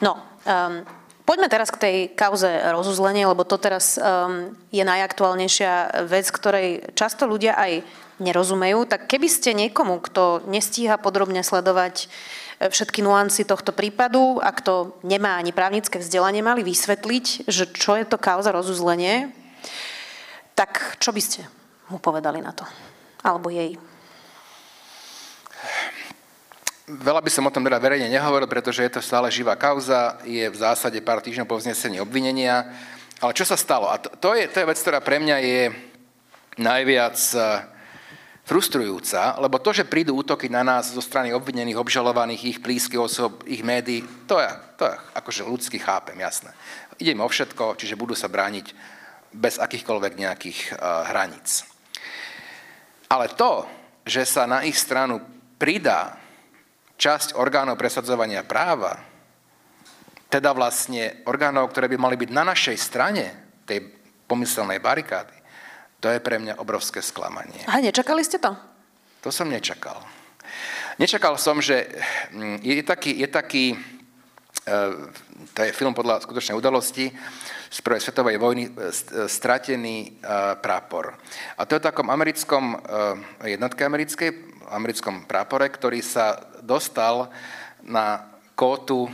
No, 0.00 0.16
um, 0.48 0.80
Poďme 1.28 1.52
teraz 1.52 1.68
k 1.68 1.76
tej 1.76 1.96
kauze 2.16 2.48
rozuzlenie, 2.72 3.28
lebo 3.28 3.44
to 3.44 3.60
teraz 3.60 4.00
um, 4.00 4.56
je 4.72 4.80
najaktuálnejšia 4.80 6.00
vec, 6.08 6.24
ktorej 6.32 6.88
často 6.96 7.28
ľudia 7.28 7.52
aj 7.52 7.84
nerozumejú. 8.16 8.88
Tak 8.88 9.04
keby 9.04 9.28
ste 9.28 9.52
niekomu, 9.52 10.00
kto 10.00 10.48
nestíha 10.48 10.96
podrobne 10.96 11.44
sledovať 11.44 12.08
e, 12.64 12.72
všetky 12.72 13.04
nuancy 13.04 13.44
tohto 13.44 13.76
prípadu 13.76 14.40
a 14.40 14.56
kto 14.56 14.96
nemá 15.04 15.36
ani 15.36 15.52
právnické 15.52 16.00
vzdelanie, 16.00 16.40
mali 16.40 16.64
vysvetliť, 16.64 17.44
že 17.44 17.68
čo 17.76 18.00
je 18.00 18.08
to 18.08 18.16
kauza 18.16 18.48
rozuzlenie, 18.48 19.28
tak 20.56 20.96
čo 20.96 21.12
by 21.12 21.20
ste 21.20 21.44
mu 21.92 22.00
povedali 22.00 22.40
na 22.40 22.56
to? 22.56 22.64
Alebo 23.20 23.52
jej? 23.52 23.76
Veľa 26.88 27.20
by 27.20 27.28
som 27.28 27.44
o 27.44 27.52
tom 27.52 27.68
teda 27.68 27.76
verejne 27.76 28.08
nehovoril, 28.08 28.48
pretože 28.48 28.80
je 28.80 28.96
to 28.96 29.04
stále 29.04 29.28
živá 29.28 29.60
kauza, 29.60 30.16
je 30.24 30.48
v 30.48 30.56
zásade 30.56 30.96
pár 31.04 31.20
týždňov 31.20 31.44
po 31.44 31.60
vznesení 31.60 32.00
obvinenia. 32.00 32.64
Ale 33.20 33.36
čo 33.36 33.44
sa 33.44 33.60
stalo? 33.60 33.92
A 33.92 34.00
to, 34.00 34.08
to, 34.16 34.32
je, 34.32 34.48
to 34.48 34.64
je 34.64 34.70
vec, 34.72 34.78
ktorá 34.80 35.04
pre 35.04 35.20
mňa 35.20 35.36
je 35.36 35.60
najviac 36.56 37.18
e, 37.36 37.38
frustrujúca, 38.48 39.36
lebo 39.36 39.60
to, 39.60 39.76
že 39.76 39.84
prídu 39.84 40.16
útoky 40.16 40.48
na 40.48 40.64
nás 40.64 40.88
zo 40.88 41.04
strany 41.04 41.36
obvinených, 41.36 41.76
obžalovaných, 41.76 42.56
ich 42.56 42.58
blízkych 42.64 42.96
osob, 42.96 43.44
ich 43.44 43.60
médií, 43.60 44.00
to 44.24 44.40
ja, 44.40 44.56
to 44.80 44.88
ja 44.88 44.96
akože 45.12 45.44
ľudsky 45.44 45.76
chápem, 45.76 46.16
jasné. 46.16 46.56
Ide 46.96 47.12
im 47.12 47.20
o 47.20 47.28
všetko, 47.28 47.76
čiže 47.76 48.00
budú 48.00 48.16
sa 48.16 48.32
brániť 48.32 48.72
bez 49.36 49.60
akýchkoľvek 49.60 50.12
nejakých 50.16 50.58
uh, 50.72 51.04
hraníc. 51.12 51.68
Ale 53.12 53.28
to, 53.36 53.68
že 54.08 54.24
sa 54.24 54.48
na 54.48 54.64
ich 54.64 54.80
stranu 54.80 55.20
pridá 55.60 56.27
časť 56.98 57.38
orgánov 57.38 57.78
presadzovania 57.78 58.42
práva, 58.42 58.98
teda 60.28 60.52
vlastne 60.52 61.24
orgánov, 61.24 61.72
ktoré 61.72 61.88
by 61.88 61.96
mali 61.96 62.16
byť 62.18 62.30
na 62.34 62.44
našej 62.52 62.76
strane 62.76 63.24
tej 63.64 63.86
pomyselnej 64.28 64.82
barikády, 64.82 65.32
to 65.98 66.12
je 66.12 66.20
pre 66.20 66.36
mňa 66.36 66.60
obrovské 66.60 67.00
sklamanie. 67.00 67.64
A 67.64 67.80
nečakali 67.80 68.20
ste 68.22 68.36
to? 68.36 68.52
To 69.24 69.30
som 69.32 69.48
nečakal. 69.50 69.98
Nečakal 70.98 71.38
som, 71.38 71.62
že 71.62 71.86
mm, 72.34 72.62
je 72.62 72.84
taký, 72.86 73.12
je 73.18 73.28
taký 73.30 73.64
e, 73.74 74.76
to 75.54 75.58
je 75.62 75.74
film 75.74 75.94
podľa 75.94 76.22
skutočnej 76.22 76.58
udalosti 76.58 77.10
z 77.68 77.78
prvej 77.82 78.02
svetovej 78.02 78.36
vojny, 78.38 78.64
e, 78.66 78.70
e, 78.70 78.90
stratený 79.26 80.22
prápor. 80.62 81.18
A 81.58 81.66
to 81.66 81.78
je 81.78 81.82
v 81.82 81.88
takom 81.88 82.10
americkom, 82.10 82.78
jednotke 83.42 83.86
americkej, 83.86 84.47
americkom 84.70 85.24
prápore, 85.24 85.68
ktorý 85.68 86.00
sa 86.04 86.40
dostal 86.60 87.28
na 87.84 88.28
kótu 88.58 89.06
e, 89.06 89.10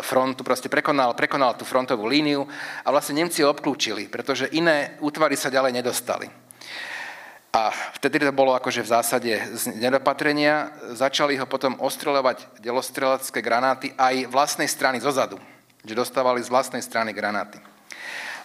frontu, 0.00 0.46
proste 0.46 0.70
prekonal, 0.70 1.18
prekonal 1.18 1.58
tú 1.58 1.66
frontovú 1.66 2.06
líniu 2.06 2.46
a 2.82 2.88
vlastne 2.94 3.20
Nemci 3.20 3.42
ho 3.42 3.50
obklúčili, 3.50 4.06
pretože 4.06 4.50
iné 4.54 4.96
útvary 5.02 5.34
sa 5.34 5.52
ďalej 5.52 5.72
nedostali. 5.74 6.26
A 7.52 7.68
vtedy 8.00 8.16
to 8.16 8.32
bolo 8.32 8.56
akože 8.56 8.80
v 8.80 8.92
zásade 8.96 9.32
z 9.52 9.76
nedopatrenia. 9.76 10.72
Začali 10.96 11.36
ho 11.36 11.44
potom 11.44 11.76
ostreľovať 11.84 12.64
delostrelecké 12.64 13.44
granáty 13.44 13.92
aj 13.92 14.24
vlastnej 14.32 14.64
strany 14.64 15.04
zozadu. 15.04 15.36
Že 15.84 16.00
dostávali 16.00 16.40
z 16.40 16.48
vlastnej 16.48 16.80
strany 16.80 17.12
granáty. 17.12 17.60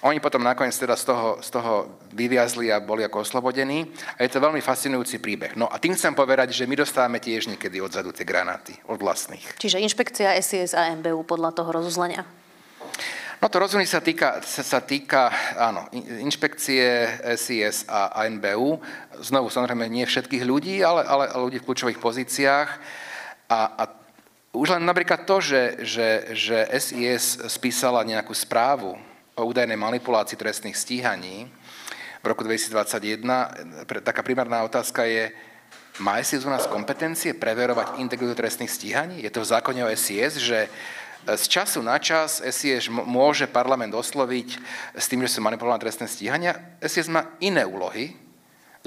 Oni 0.05 0.21
potom 0.21 0.45
nakoniec 0.45 0.77
teda 0.77 0.93
z 0.93 1.09
toho, 1.09 1.41
z 1.41 1.49
toho 1.49 1.97
vyviazli 2.13 2.69
a 2.69 2.77
boli 2.77 3.01
ako 3.01 3.25
oslobodení. 3.25 3.89
A 4.21 4.25
je 4.25 4.29
to 4.29 4.43
veľmi 4.43 4.61
fascinujúci 4.61 5.17
príbeh. 5.17 5.57
No 5.57 5.65
a 5.65 5.81
tým 5.81 5.97
chcem 5.97 6.13
povedať, 6.13 6.53
že 6.53 6.69
my 6.69 6.77
dostávame 6.77 7.17
tiež 7.17 7.49
niekedy 7.49 7.81
odzadu 7.81 8.13
tie 8.13 8.21
granáty, 8.21 8.77
od 8.85 9.01
vlastných. 9.01 9.57
Čiže 9.57 9.81
inšpekcia 9.81 10.37
SIS 10.37 10.77
a 10.77 10.93
MBU 10.93 11.25
podľa 11.25 11.49
toho 11.57 11.73
rozuzlenia? 11.73 12.21
No 13.37 13.53
to 13.53 13.61
rozhodnutie 13.61 13.89
sa 13.89 14.01
týka, 14.01 14.41
sa, 14.41 14.65
sa 14.65 14.79
týka 14.81 15.29
áno, 15.57 15.85
inšpekcie 15.93 17.05
SIS 17.37 17.85
a 17.85 18.25
NBU. 18.25 18.81
Znovu, 19.21 19.53
samozrejme, 19.53 19.85
nie 19.89 20.09
všetkých 20.09 20.41
ľudí, 20.41 20.81
ale, 20.81 21.05
ale 21.05 21.29
ľudí 21.37 21.61
v 21.61 21.65
kľúčových 21.69 22.01
pozíciách. 22.01 22.69
A, 23.49 23.59
a 23.77 23.83
už 24.57 24.73
len 24.73 24.81
napríklad 24.89 25.29
to, 25.29 25.37
že, 25.37 25.85
že, 25.85 26.09
že 26.33 26.57
SIS 26.81 27.45
spísala 27.45 28.01
nejakú 28.01 28.33
správu 28.33 28.97
o 29.37 29.45
údajnej 29.45 29.77
manipulácii 29.77 30.33
trestných 30.33 30.73
stíhaní 30.73 31.45
v 32.21 32.25
roku 32.25 32.41
2021, 32.41 33.85
taká 34.01 34.25
primárna 34.25 34.65
otázka 34.65 35.05
je, 35.05 35.29
má 36.01 36.17
SIS 36.21 36.45
u 36.45 36.49
nás 36.49 36.65
kompetencie 36.65 37.37
preverovať 37.37 38.01
integritu 38.01 38.33
trestných 38.33 38.73
stíhaní? 38.73 39.21
Je 39.21 39.29
to 39.29 39.45
v 39.45 39.49
zákone 39.53 39.85
o 39.85 39.89
SIS, 39.93 40.41
že 40.41 40.65
e, 40.65 40.69
z 41.37 41.45
času 41.45 41.85
na 41.85 42.01
čas 42.01 42.41
SIS 42.41 42.89
môže 42.89 43.45
parlament 43.45 43.93
osloviť 43.93 44.49
s 44.97 45.05
tým, 45.05 45.21
že 45.25 45.37
sú 45.37 45.45
manipulované 45.45 45.85
trestné 45.85 46.09
stíhania. 46.09 46.57
SIS 46.81 47.09
má 47.09 47.37
iné 47.37 47.61
úlohy, 47.65 48.17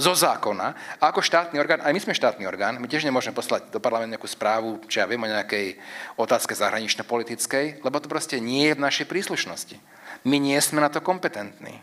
zo 0.00 0.16
zákona. 0.16 0.96
A 0.96 1.12
ako 1.12 1.20
štátny 1.20 1.60
orgán, 1.60 1.84
aj 1.84 1.92
my 1.92 2.00
sme 2.00 2.16
štátny 2.16 2.48
orgán, 2.48 2.80
my 2.80 2.88
tiež 2.88 3.04
nemôžeme 3.04 3.36
poslať 3.36 3.68
do 3.68 3.82
parlamentu 3.82 4.16
nejakú 4.16 4.30
správu, 4.30 4.80
či 4.88 4.98
ja 4.98 5.04
viem 5.04 5.20
o 5.20 5.28
nejakej 5.28 5.76
otázke 6.16 6.56
zahranično-politickej, 6.56 7.84
lebo 7.84 8.00
to 8.00 8.08
proste 8.08 8.40
nie 8.40 8.72
je 8.72 8.76
v 8.80 8.84
našej 8.86 9.06
príslušnosti. 9.06 9.76
My 10.24 10.36
nie 10.36 10.58
sme 10.60 10.84
na 10.84 10.92
to 10.92 11.00
kompetentní. 11.00 11.80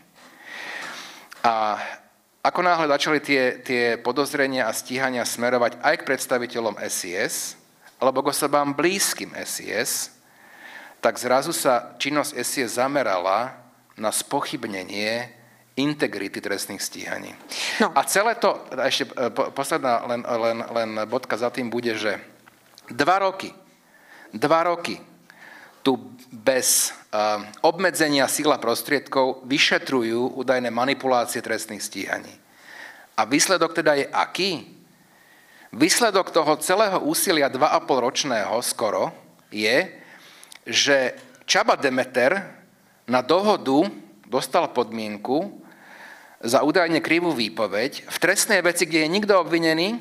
A 1.42 1.78
ako 2.42 2.60
náhle 2.62 2.86
začali 2.86 3.18
tie, 3.18 3.58
tie 3.60 3.84
podozrenia 3.98 4.70
a 4.70 4.76
stíhania 4.76 5.26
smerovať 5.26 5.82
aj 5.82 5.94
k 6.00 6.06
predstaviteľom 6.06 6.78
SIS, 6.86 7.58
alebo 7.98 8.22
k 8.22 8.30
osobám 8.30 8.78
blízkym 8.78 9.34
SIS, 9.42 10.14
tak 11.02 11.18
zrazu 11.18 11.50
sa 11.50 11.98
činnosť 11.98 12.38
SIS 12.42 12.78
zamerala 12.78 13.58
na 13.98 14.14
spochybnenie 14.14 15.34
integrity 15.78 16.42
trestných 16.42 16.82
stíhaní. 16.82 17.30
No. 17.78 17.94
A 17.94 18.02
celé 18.06 18.34
to, 18.34 18.58
ešte 18.74 19.06
e, 19.14 19.30
posledná 19.54 20.02
len, 20.10 20.22
len, 20.26 20.58
len 20.74 20.90
bodka 21.06 21.38
za 21.38 21.54
tým 21.54 21.70
bude, 21.70 21.94
že 21.94 22.18
dva 22.90 23.22
roky, 23.22 23.54
dva 24.34 24.66
roky 24.66 24.98
tu 25.82 25.98
bez 26.28 26.92
uh, 27.12 27.40
obmedzenia 27.64 28.28
síla 28.28 28.60
prostriedkov 28.60 29.42
vyšetrujú 29.48 30.36
údajné 30.36 30.68
manipulácie 30.68 31.40
trestných 31.40 31.82
stíhaní. 31.82 32.34
A 33.18 33.26
výsledok 33.26 33.74
teda 33.74 33.98
je 33.98 34.06
aký? 34.06 34.52
Výsledok 35.74 36.30
toho 36.32 36.56
celého 36.62 37.02
úsilia 37.04 37.52
2,5 37.52 38.04
ročného 38.06 38.56
skoro 38.64 39.12
je, 39.52 39.90
že 40.64 41.12
Čaba 41.48 41.76
Demeter 41.76 42.40
na 43.08 43.24
dohodu 43.24 43.88
dostal 44.28 44.68
podmienku 44.72 45.64
za 46.44 46.62
údajne 46.62 47.00
krivú 47.00 47.32
výpoveď 47.34 48.06
v 48.06 48.16
trestnej 48.20 48.60
veci, 48.62 48.86
kde 48.86 49.04
je 49.04 49.14
nikto 49.16 49.34
obvinený, 49.40 49.98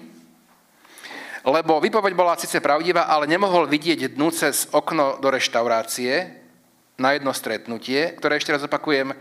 lebo 1.48 1.80
výpoveď 1.80 2.12
bola 2.12 2.36
síce 2.36 2.60
pravdivá, 2.60 3.08
ale 3.08 3.24
nemohol 3.24 3.72
vidieť 3.72 4.20
dnu 4.20 4.28
cez 4.36 4.68
okno 4.76 5.16
do 5.24 5.32
reštaurácie 5.32 6.44
na 7.00 7.16
jedno 7.16 7.32
stretnutie, 7.32 8.12
ktoré 8.20 8.36
ešte 8.36 8.52
raz 8.52 8.68
opakujem, 8.68 9.16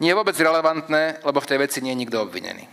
nie 0.00 0.08
je 0.12 0.18
vôbec 0.18 0.36
relevantné, 0.36 1.20
lebo 1.20 1.36
v 1.36 1.48
tej 1.52 1.58
veci 1.60 1.78
nie 1.84 1.92
je 1.92 2.00
nikto 2.00 2.24
obvinený. 2.24 2.64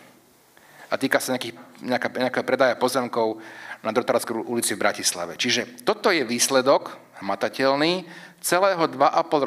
A 0.87 0.95
týka 0.95 1.19
sa 1.19 1.35
nejakých, 1.35 1.55
nejaká, 1.83 2.07
nejakého 2.15 2.45
predaja 2.47 2.75
pozemkov 2.79 3.43
na 3.83 3.91
Drotarskej 3.91 4.45
ulici 4.47 4.77
v 4.77 4.83
Bratislave. 4.87 5.35
Čiže 5.35 5.83
toto 5.83 6.07
je 6.13 6.23
výsledok 6.23 6.95
hmatateľný 7.21 8.07
celého 8.43 8.83
2,5 8.91 8.99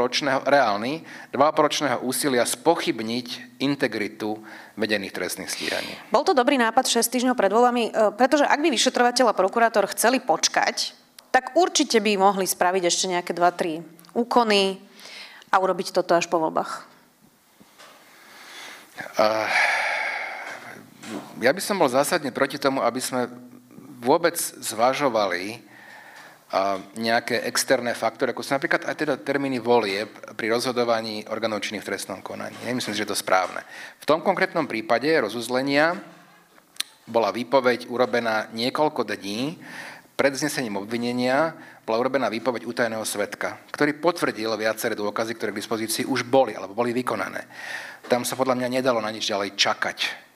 ročného, 0.02 0.40
reálny, 0.48 1.04
2,5 1.36 1.66
ročného 1.68 1.98
úsilia 2.00 2.48
spochybniť 2.48 3.60
integritu 3.60 4.40
vedených 4.78 5.12
trestných 5.12 5.52
stíhaní. 5.52 5.92
Bol 6.08 6.24
to 6.24 6.32
dobrý 6.32 6.56
nápad 6.56 6.88
6 6.88 7.04
týždňov 7.04 7.36
pred 7.36 7.52
voľbami, 7.52 7.84
e, 7.88 8.16
pretože 8.16 8.48
ak 8.48 8.56
by 8.56 8.68
vyšetrovateľ 8.72 9.32
a 9.32 9.38
prokurátor 9.38 9.84
chceli 9.92 10.22
počkať, 10.24 10.96
tak 11.28 11.52
určite 11.52 12.00
by 12.00 12.16
mohli 12.16 12.48
spraviť 12.48 12.82
ešte 12.88 13.04
nejaké 13.12 13.36
2-3 13.36 13.84
úkony 14.16 14.80
a 15.52 15.60
urobiť 15.60 15.92
toto 15.92 16.16
až 16.16 16.24
po 16.32 16.40
voľbách. 16.40 16.88
Uh, 19.20 19.44
ja 21.44 21.52
by 21.52 21.60
som 21.60 21.76
bol 21.76 21.92
zásadne 21.92 22.32
proti 22.32 22.56
tomu, 22.56 22.80
aby 22.80 22.96
sme 22.96 23.28
vôbec 24.00 24.40
zvažovali 24.40 25.60
nejaké 26.94 27.42
externé 27.42 27.90
faktory, 27.90 28.30
ako 28.30 28.46
sú 28.46 28.54
napríklad 28.54 28.86
aj 28.86 28.94
teda 28.94 29.14
termíny 29.18 29.58
volieb 29.58 30.06
pri 30.38 30.46
rozhodovaní 30.54 31.26
orgánov 31.26 31.58
činných 31.58 31.82
v 31.82 31.90
trestnom 31.90 32.22
konaní. 32.22 32.54
Nemyslím 32.62 32.94
si, 32.94 33.02
že 33.02 33.04
je 33.04 33.12
to 33.12 33.18
správne. 33.18 33.66
V 33.98 34.06
tom 34.06 34.22
konkrétnom 34.22 34.70
prípade 34.70 35.10
rozuzlenia 35.10 35.98
bola 37.10 37.34
výpoveď 37.34 37.90
urobená 37.90 38.46
niekoľko 38.54 39.02
dní 39.02 39.58
pred 40.14 40.32
znesením 40.38 40.78
obvinenia 40.78 41.52
bola 41.82 42.02
urobená 42.02 42.26
výpoveď 42.30 42.66
utajeného 42.66 43.06
svetka, 43.06 43.62
ktorý 43.70 43.98
potvrdil 43.98 44.50
viaceré 44.58 44.98
dôkazy, 44.98 45.38
ktoré 45.38 45.50
k 45.54 45.60
dispozícii 45.62 46.06
už 46.06 46.26
boli 46.26 46.54
alebo 46.54 46.74
boli 46.74 46.90
vykonané. 46.90 47.46
Tam 48.06 48.22
sa 48.22 48.38
podľa 48.38 48.58
mňa 48.58 48.68
nedalo 48.80 49.02
na 49.02 49.10
nič 49.10 49.26
ďalej 49.26 49.58
čakať 49.58 50.26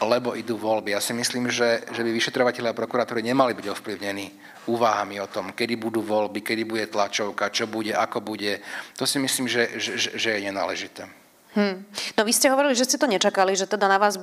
lebo 0.00 0.32
idú 0.32 0.56
voľby. 0.56 0.96
Ja 0.96 1.04
si 1.04 1.12
myslím, 1.12 1.52
že, 1.52 1.84
že 1.92 2.00
by 2.00 2.10
vyšetrovateľi 2.16 2.72
a 2.72 2.74
prokurátori 2.74 3.20
nemali 3.20 3.52
byť 3.52 3.66
ovplyvnení 3.76 4.26
úvahami 4.66 5.18
o 5.18 5.30
tom, 5.30 5.50
kedy 5.50 5.74
budú 5.74 6.02
voľby, 6.02 6.42
kedy 6.42 6.62
bude 6.62 6.86
tlačovka, 6.86 7.50
čo 7.50 7.66
bude, 7.66 7.94
ako 7.94 8.22
bude. 8.22 8.62
To 8.98 9.04
si 9.06 9.18
myslím, 9.18 9.50
že, 9.50 9.78
že, 9.78 10.14
že 10.14 10.28
je 10.38 10.40
nenáležité. 10.46 11.10
Hmm. 11.52 11.84
No 12.16 12.24
vy 12.24 12.32
ste 12.32 12.48
hovorili, 12.48 12.72
že 12.72 12.88
ste 12.88 12.96
to 12.96 13.04
nečakali, 13.04 13.52
že 13.52 13.68
teda 13.68 13.84
na 13.84 14.00
vás 14.00 14.16
e, 14.16 14.22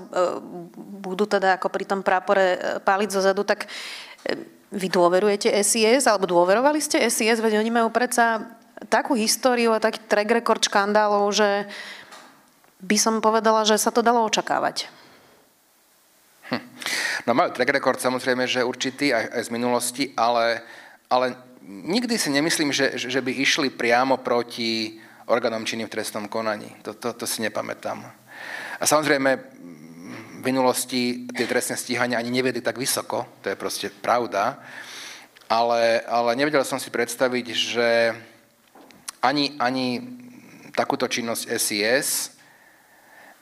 budú 0.97 1.30
teda 1.30 1.62
ako 1.62 1.69
pri 1.69 1.86
tom 1.86 2.02
prápore 2.02 2.58
e, 2.58 2.60
páliť 2.82 3.10
zo 3.13 3.21
zadu, 3.21 3.45
tak 3.45 3.69
e, 4.25 4.34
vy 4.73 4.89
dôverujete 4.89 5.54
SIS, 5.62 6.10
alebo 6.10 6.25
dôverovali 6.25 6.82
ste 6.82 7.06
SIS, 7.06 7.38
veď 7.38 7.62
oni 7.62 7.69
majú 7.69 7.93
predsa 7.93 8.58
takú 8.89 9.13
históriu 9.13 9.78
a 9.78 9.84
taký 9.84 10.02
track 10.10 10.41
record 10.41 10.62
škandálov, 10.65 11.30
že 11.30 11.69
by 12.82 12.97
som 12.97 13.21
povedala, 13.21 13.62
že 13.62 13.78
sa 13.78 13.93
to 13.93 14.02
dalo 14.02 14.25
očakávať. 14.25 14.89
Hm. 16.49 16.63
No 17.29 17.38
majú 17.38 17.53
track 17.53 17.69
record 17.69 18.01
samozrejme, 18.01 18.49
že 18.49 18.65
určitý 18.65 19.13
aj, 19.13 19.25
aj 19.38 19.41
z 19.45 19.53
minulosti, 19.53 20.03
ale, 20.17 20.65
ale 21.05 21.38
nikdy 21.62 22.17
si 22.17 22.29
nemyslím, 22.33 22.73
že, 22.73 22.97
že 22.97 23.21
by 23.21 23.31
išli 23.38 23.69
priamo 23.69 24.17
proti 24.17 24.97
orgánom 25.29 25.62
činným 25.62 25.85
v 25.85 25.93
trestnom 25.93 26.25
konaní. 26.25 26.73
To, 26.81 26.97
to, 26.97 27.13
to 27.13 27.25
si 27.29 27.45
nepamätám. 27.45 28.01
A 28.79 28.83
samozrejme, 28.83 29.29
v 30.39 30.43
minulosti 30.47 31.27
tie 31.35 31.45
trestné 31.45 31.75
stíhania 31.75 32.17
ani 32.17 32.31
neviedli 32.31 32.63
tak 32.63 32.79
vysoko, 32.79 33.27
to 33.43 33.51
je 33.51 33.59
proste 33.59 33.91
pravda, 33.91 34.57
ale, 35.51 35.99
ale 36.07 36.39
nevedel 36.39 36.63
som 36.63 36.79
si 36.79 36.88
predstaviť, 36.88 37.45
že 37.51 37.89
ani, 39.19 39.59
ani 39.59 39.99
takúto 40.71 41.12
činnosť 41.12 41.43
SIS 41.59 42.38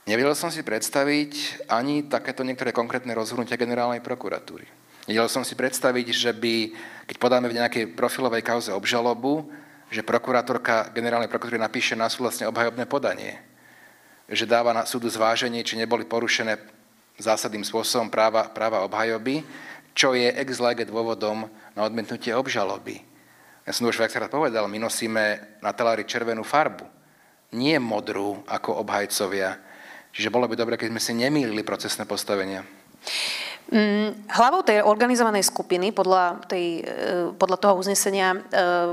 Nevedel 0.08 0.32
som 0.32 0.48
si 0.48 0.64
predstaviť 0.64 1.68
ani 1.68 2.08
takéto 2.08 2.40
niektoré 2.40 2.72
konkrétne 2.72 3.12
rozhodnutia 3.12 3.60
generálnej 3.60 4.00
prokuratúry. 4.00 4.64
Nevedel 5.04 5.28
som 5.28 5.44
si 5.44 5.52
predstaviť, 5.52 6.06
že 6.16 6.32
by, 6.32 6.72
keď 7.04 7.16
podáme 7.20 7.52
v 7.52 7.60
nejakej 7.60 7.92
profilovej 7.92 8.40
kauze 8.40 8.72
obžalobu, 8.72 9.44
že 9.92 10.00
prokurátorka 10.00 10.96
generálnej 10.96 11.28
prokuratúry 11.28 11.60
napíše 11.60 11.92
na 11.92 12.08
vlastne 12.08 12.48
obhajobné 12.48 12.88
podanie. 12.88 13.36
Že 14.32 14.48
dáva 14.48 14.72
na 14.72 14.88
súdu 14.88 15.12
zváženie, 15.12 15.60
či 15.60 15.76
neboli 15.76 16.08
porušené 16.08 16.56
zásadným 17.20 17.68
spôsobom 17.68 18.08
práva, 18.08 18.48
práva 18.48 18.88
obhajoby, 18.88 19.44
čo 19.92 20.16
je 20.16 20.32
ex 20.32 20.56
lege 20.56 20.88
dôvodom 20.88 21.52
na 21.76 21.84
odmietnutie 21.84 22.32
obžaloby. 22.32 23.04
Ja 23.68 23.76
som 23.76 23.84
to 23.84 23.92
už 23.92 24.00
viackrát 24.00 24.32
povedal, 24.32 24.72
my 24.72 24.80
nosíme 24.80 25.60
na 25.60 25.76
talári 25.76 26.08
červenú 26.08 26.48
farbu, 26.48 26.88
nie 27.52 27.76
modrú 27.76 28.40
ako 28.48 28.80
obhajcovia 28.80 29.67
Čiže 30.12 30.32
bolo 30.32 30.48
by 30.50 30.56
dobre, 30.58 30.74
keď 30.80 30.88
sme 30.92 31.02
si 31.02 31.12
nemýlili 31.14 31.62
procesné 31.62 32.08
postavenia. 32.08 32.64
Mm, 33.68 34.32
hlavou 34.32 34.64
tej 34.64 34.80
organizovanej 34.80 35.44
skupiny 35.44 35.92
podľa, 35.92 36.40
tej, 36.48 36.80
e, 36.80 37.36
podľa 37.36 37.58
toho 37.60 37.74
uznesenia 37.76 38.32
e, 38.32 38.38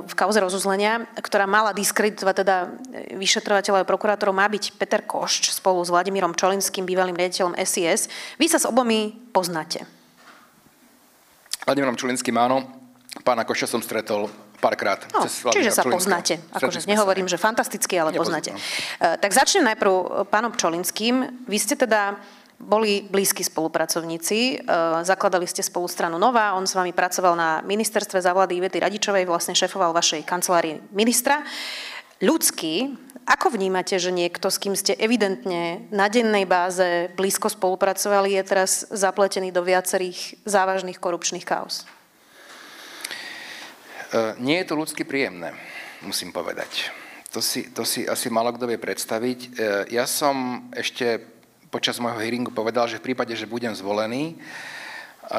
v 0.04 0.14
kauze 0.20 0.36
rozuzlenia, 0.44 1.08
ktorá 1.16 1.48
mala 1.48 1.72
diskreditovať 1.72 2.36
teda 2.44 2.58
vyšetrovateľov 3.16 3.88
a 3.88 3.88
prokurátorov, 3.88 4.36
má 4.36 4.44
byť 4.52 4.76
Peter 4.76 5.00
Košč 5.00 5.56
spolu 5.56 5.80
s 5.80 5.88
Vladimírom 5.96 6.36
Čolinským, 6.36 6.84
bývalým 6.84 7.16
riaditeľom 7.16 7.56
SIS. 7.56 8.12
Vy 8.36 8.52
sa 8.52 8.60
s 8.60 8.68
obomi 8.68 9.16
poznáte. 9.32 9.88
Vladimírom 11.64 11.96
Čolinským 11.96 12.36
áno, 12.36 12.68
pána 13.24 13.48
Košča 13.48 13.72
som 13.72 13.80
stretol 13.80 14.28
párkrát. 14.66 15.00
No, 15.14 15.30
čiže 15.54 15.70
sa 15.70 15.86
poznáte. 15.86 16.42
Akože 16.50 16.90
nehovorím, 16.90 17.30
že 17.30 17.38
fantasticky, 17.38 18.02
ale 18.02 18.18
poznáte. 18.18 18.58
Uh, 18.58 19.14
tak 19.22 19.30
začnem 19.30 19.62
najprv 19.70 19.92
e, 19.94 20.04
pánom 20.26 20.50
Pčolinským. 20.50 21.46
Vy 21.46 21.58
ste 21.62 21.78
teda 21.78 22.18
boli 22.58 23.06
blízki 23.06 23.44
spolupracovníci, 23.44 24.40
e, 24.40 24.56
zakladali 25.04 25.46
ste 25.46 25.62
spolu 25.62 25.86
stranu 25.92 26.16
Nová, 26.16 26.56
on 26.56 26.64
s 26.64 26.74
vami 26.74 26.96
pracoval 26.96 27.36
na 27.36 27.50
ministerstve 27.62 28.24
za 28.24 28.32
vlády 28.32 28.58
Ivety 28.58 28.80
Radičovej, 28.80 29.28
vlastne 29.28 29.54
šefoval 29.54 29.92
vašej 29.92 30.24
kancelárii 30.24 30.80
ministra. 30.96 31.44
Ľudský, 32.24 32.96
ako 33.28 33.60
vnímate, 33.60 34.00
že 34.00 34.16
niekto, 34.16 34.48
s 34.48 34.56
kým 34.56 34.72
ste 34.72 34.96
evidentne 34.96 35.84
na 35.92 36.08
dennej 36.08 36.48
báze 36.48 37.12
blízko 37.20 37.52
spolupracovali, 37.52 38.40
je 38.40 38.44
teraz 38.48 38.88
zapletený 38.88 39.52
do 39.52 39.60
viacerých 39.60 40.40
závažných 40.48 40.96
korupčných 40.96 41.44
kauz? 41.44 41.84
E, 44.16 44.40
nie 44.40 44.64
je 44.64 44.68
to 44.72 44.80
ľudsky 44.80 45.04
príjemné, 45.04 45.52
musím 46.00 46.32
povedať. 46.32 46.88
To 47.36 47.44
si, 47.44 47.68
to 47.68 47.84
si 47.84 48.08
asi 48.08 48.32
malo 48.32 48.56
kto 48.56 48.64
vie 48.64 48.80
predstaviť. 48.80 49.40
E, 49.44 49.48
ja 49.92 50.08
som 50.08 50.68
ešte 50.72 51.20
počas 51.68 52.00
môjho 52.00 52.24
hearingu 52.24 52.56
povedal, 52.56 52.88
že 52.88 53.04
v 53.04 53.12
prípade, 53.12 53.36
že 53.36 53.44
budem 53.44 53.76
zvolený 53.76 54.40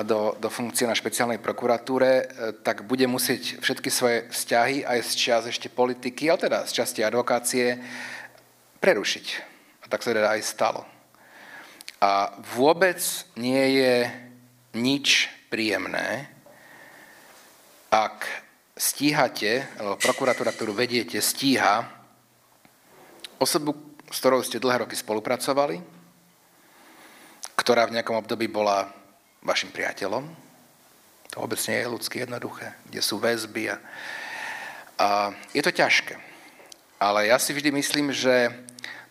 do, 0.04 0.36
do 0.36 0.52
funkcie 0.52 0.84
na 0.84 0.92
špeciálnej 0.92 1.40
prokuratúre, 1.40 2.11
e, 2.20 2.24
tak 2.61 2.84
budem 2.84 3.09
musieť 3.09 3.64
všetky 3.64 3.88
svoje 3.88 4.28
vzťahy 4.28 4.84
aj 4.84 4.98
z 5.09 5.12
čas 5.16 5.42
ešte 5.48 5.72
politiky, 5.72 6.28
ale 6.28 6.44
teda 6.44 6.68
z 6.68 6.72
časti 6.76 7.01
advokácie, 7.01 7.80
prerušiť. 8.84 9.26
A 9.80 9.86
tak 9.88 10.05
sa 10.05 10.12
teda 10.12 10.36
aj 10.36 10.44
stalo. 10.44 10.84
A 12.05 12.28
vôbec 12.53 13.01
nie 13.40 13.80
je 13.80 13.94
nič 14.76 15.32
príjemné, 15.48 16.28
ak 17.88 18.45
stíhate, 18.77 19.64
alebo 19.81 19.97
prokuratúra, 19.97 20.53
ktorú 20.53 20.77
vediete, 20.77 21.16
stíha 21.24 21.89
osobu, 23.41 23.72
s 24.12 24.20
ktorou 24.20 24.45
ste 24.45 24.61
dlhé 24.61 24.85
roky 24.85 24.93
spolupracovali, 24.93 25.81
ktorá 27.57 27.89
v 27.89 27.97
nejakom 27.97 28.20
období 28.20 28.47
bola 28.53 28.93
vašim 29.41 29.72
priateľom. 29.72 30.29
To 31.33 31.37
vôbec 31.41 31.59
nie 31.66 31.81
je 31.81 31.91
ľudsky 31.91 32.22
jednoduché, 32.22 32.77
kde 32.87 33.01
sú 33.01 33.16
väzby 33.16 33.72
a, 33.72 33.77
A 34.97 35.33
je 35.53 35.61
to 35.61 35.72
ťažké. 35.72 36.16
Ale 36.97 37.29
ja 37.29 37.37
si 37.37 37.53
vždy 37.53 37.68
myslím, 37.77 38.09
že 38.09 38.49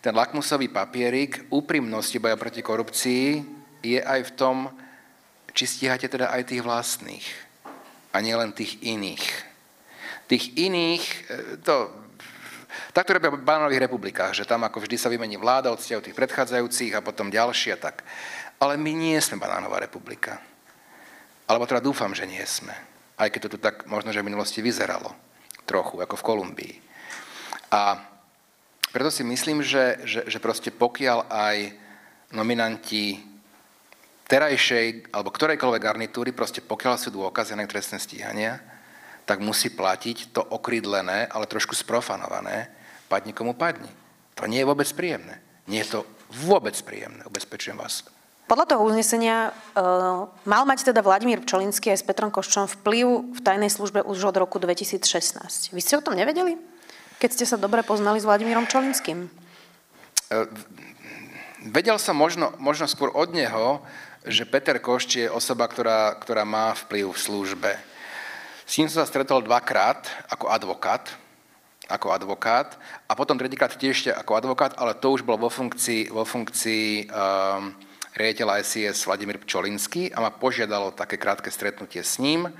ten 0.02 0.10
lakmusový 0.10 0.66
papierik 0.66 1.46
úprimnosti 1.50 2.18
boja 2.18 2.34
proti 2.34 2.62
korupcii 2.62 3.46
je 3.82 4.02
aj 4.02 4.20
v 4.26 4.34
tom, 4.34 4.56
či 5.54 5.66
stíhate 5.66 6.10
teda 6.10 6.34
aj 6.34 6.50
tých 6.50 6.62
vlastných 6.66 7.26
a 8.10 8.18
nielen 8.18 8.50
tých 8.50 8.82
iných. 8.82 9.45
Tých 10.26 10.58
iných, 10.58 11.04
e, 11.30 11.38
to, 11.62 11.90
tak 12.92 13.06
to 13.06 13.14
robia 13.14 13.30
v 13.30 13.42
banánových 13.42 13.86
republikách, 13.86 14.32
že 14.34 14.48
tam 14.48 14.66
ako 14.66 14.82
vždy 14.82 14.96
sa 14.98 15.12
vymení 15.12 15.38
vláda, 15.38 15.70
odsťahujú 15.72 16.10
tých 16.10 16.18
predchádzajúcich 16.18 16.92
a 16.98 17.04
potom 17.04 17.30
ďalší 17.30 17.74
a 17.74 17.78
tak. 17.78 18.02
Ale 18.58 18.74
my 18.80 18.92
nie 18.92 19.18
sme 19.22 19.38
banánová 19.38 19.78
republika. 19.78 20.42
Alebo 21.46 21.68
teda 21.68 21.84
dúfam, 21.84 22.10
že 22.10 22.26
nie 22.26 22.42
sme. 22.42 22.74
Aj 23.16 23.30
keď 23.30 23.46
to 23.46 23.52
tu 23.54 23.58
tak 23.62 23.86
možno, 23.86 24.10
že 24.10 24.20
v 24.20 24.28
minulosti 24.28 24.60
vyzeralo. 24.60 25.14
Trochu, 25.62 25.98
ako 26.02 26.14
v 26.18 26.26
Kolumbii. 26.26 26.74
A 27.70 27.98
preto 28.90 29.10
si 29.10 29.22
myslím, 29.26 29.60
že, 29.62 30.00
že, 30.08 30.20
že 30.26 30.38
proste 30.40 30.72
pokiaľ 30.72 31.28
aj 31.30 31.56
nominanti 32.34 33.22
terajšej 34.26 35.14
alebo 35.14 35.30
ktorejkoľvek 35.30 35.82
garnitúry, 35.82 36.30
proste 36.34 36.58
pokiaľ 36.64 36.94
sú 36.98 37.14
dôkazy 37.14 37.54
na 37.54 37.68
trestné 37.68 38.02
stíhania, 38.02 38.58
tak 39.26 39.42
musí 39.42 39.74
platiť 39.74 40.30
to 40.30 40.40
okrydlené, 40.40 41.26
ale 41.26 41.50
trošku 41.50 41.74
sprofanované, 41.74 42.70
padni 43.10 43.34
komu 43.34 43.58
padni. 43.58 43.90
To 44.38 44.46
nie 44.46 44.62
je 44.62 44.68
vôbec 44.70 44.86
príjemné. 44.94 45.42
Nie 45.66 45.82
je 45.82 45.98
to 45.98 46.00
vôbec 46.46 46.78
príjemné, 46.86 47.26
ubezpečujem 47.26 47.74
vás. 47.74 48.06
Podľa 48.46 48.70
toho 48.70 48.86
uznesenia 48.86 49.50
uh, 49.50 50.30
mal 50.46 50.62
mať 50.62 50.94
teda 50.94 51.02
Vladimír 51.02 51.42
Pčolinský 51.42 51.90
aj 51.90 51.98
s 51.98 52.06
Petrom 52.06 52.30
Koščom 52.30 52.70
vplyv 52.78 53.34
v 53.34 53.40
tajnej 53.42 53.74
službe 53.74 54.06
už 54.06 54.30
od 54.30 54.38
roku 54.38 54.62
2016. 54.62 55.74
Vy 55.74 55.80
ste 55.82 55.98
o 55.98 56.04
tom 56.06 56.14
nevedeli? 56.14 56.54
Keď 57.18 57.30
ste 57.34 57.42
sa 57.42 57.58
dobre 57.58 57.82
poznali 57.82 58.22
s 58.22 58.28
Vladimírom 58.28 58.70
Čolinským? 58.70 59.26
Uh, 60.30 60.46
vedel 61.66 61.98
som 61.98 62.14
možno, 62.14 62.54
možno 62.62 62.86
skôr 62.86 63.10
od 63.10 63.34
neho, 63.34 63.82
že 64.22 64.46
Peter 64.46 64.78
Košč 64.78 65.26
je 65.26 65.26
osoba, 65.26 65.66
ktorá, 65.66 66.14
ktorá 66.14 66.46
má 66.46 66.70
vplyv 66.86 67.10
v 67.10 67.18
službe. 67.18 67.72
S 68.66 68.82
ním 68.82 68.90
som 68.90 68.98
sa 68.98 69.06
stretol 69.06 69.46
dvakrát 69.46 70.10
ako 70.26 70.50
advokát, 70.50 71.14
ako 71.86 72.10
advokát 72.10 72.74
a 73.06 73.14
potom 73.14 73.38
tretíkrát 73.38 73.70
tiež 73.78 74.10
ako 74.10 74.34
advokát, 74.34 74.74
ale 74.74 74.98
to 74.98 75.14
už 75.14 75.22
bolo 75.22 75.46
vo 75.46 75.50
funkcii, 75.54 76.10
vo 76.10 76.26
funkcii 76.26 77.06
um, 77.06 77.70
riaditeľa 78.18 78.66
SIS 78.66 79.06
Vladimír 79.06 79.38
Pčolinský 79.38 80.10
a 80.10 80.18
ma 80.18 80.34
požiadalo 80.34 80.98
také 80.98 81.14
krátke 81.14 81.46
stretnutie 81.46 82.02
s 82.02 82.18
ním, 82.18 82.50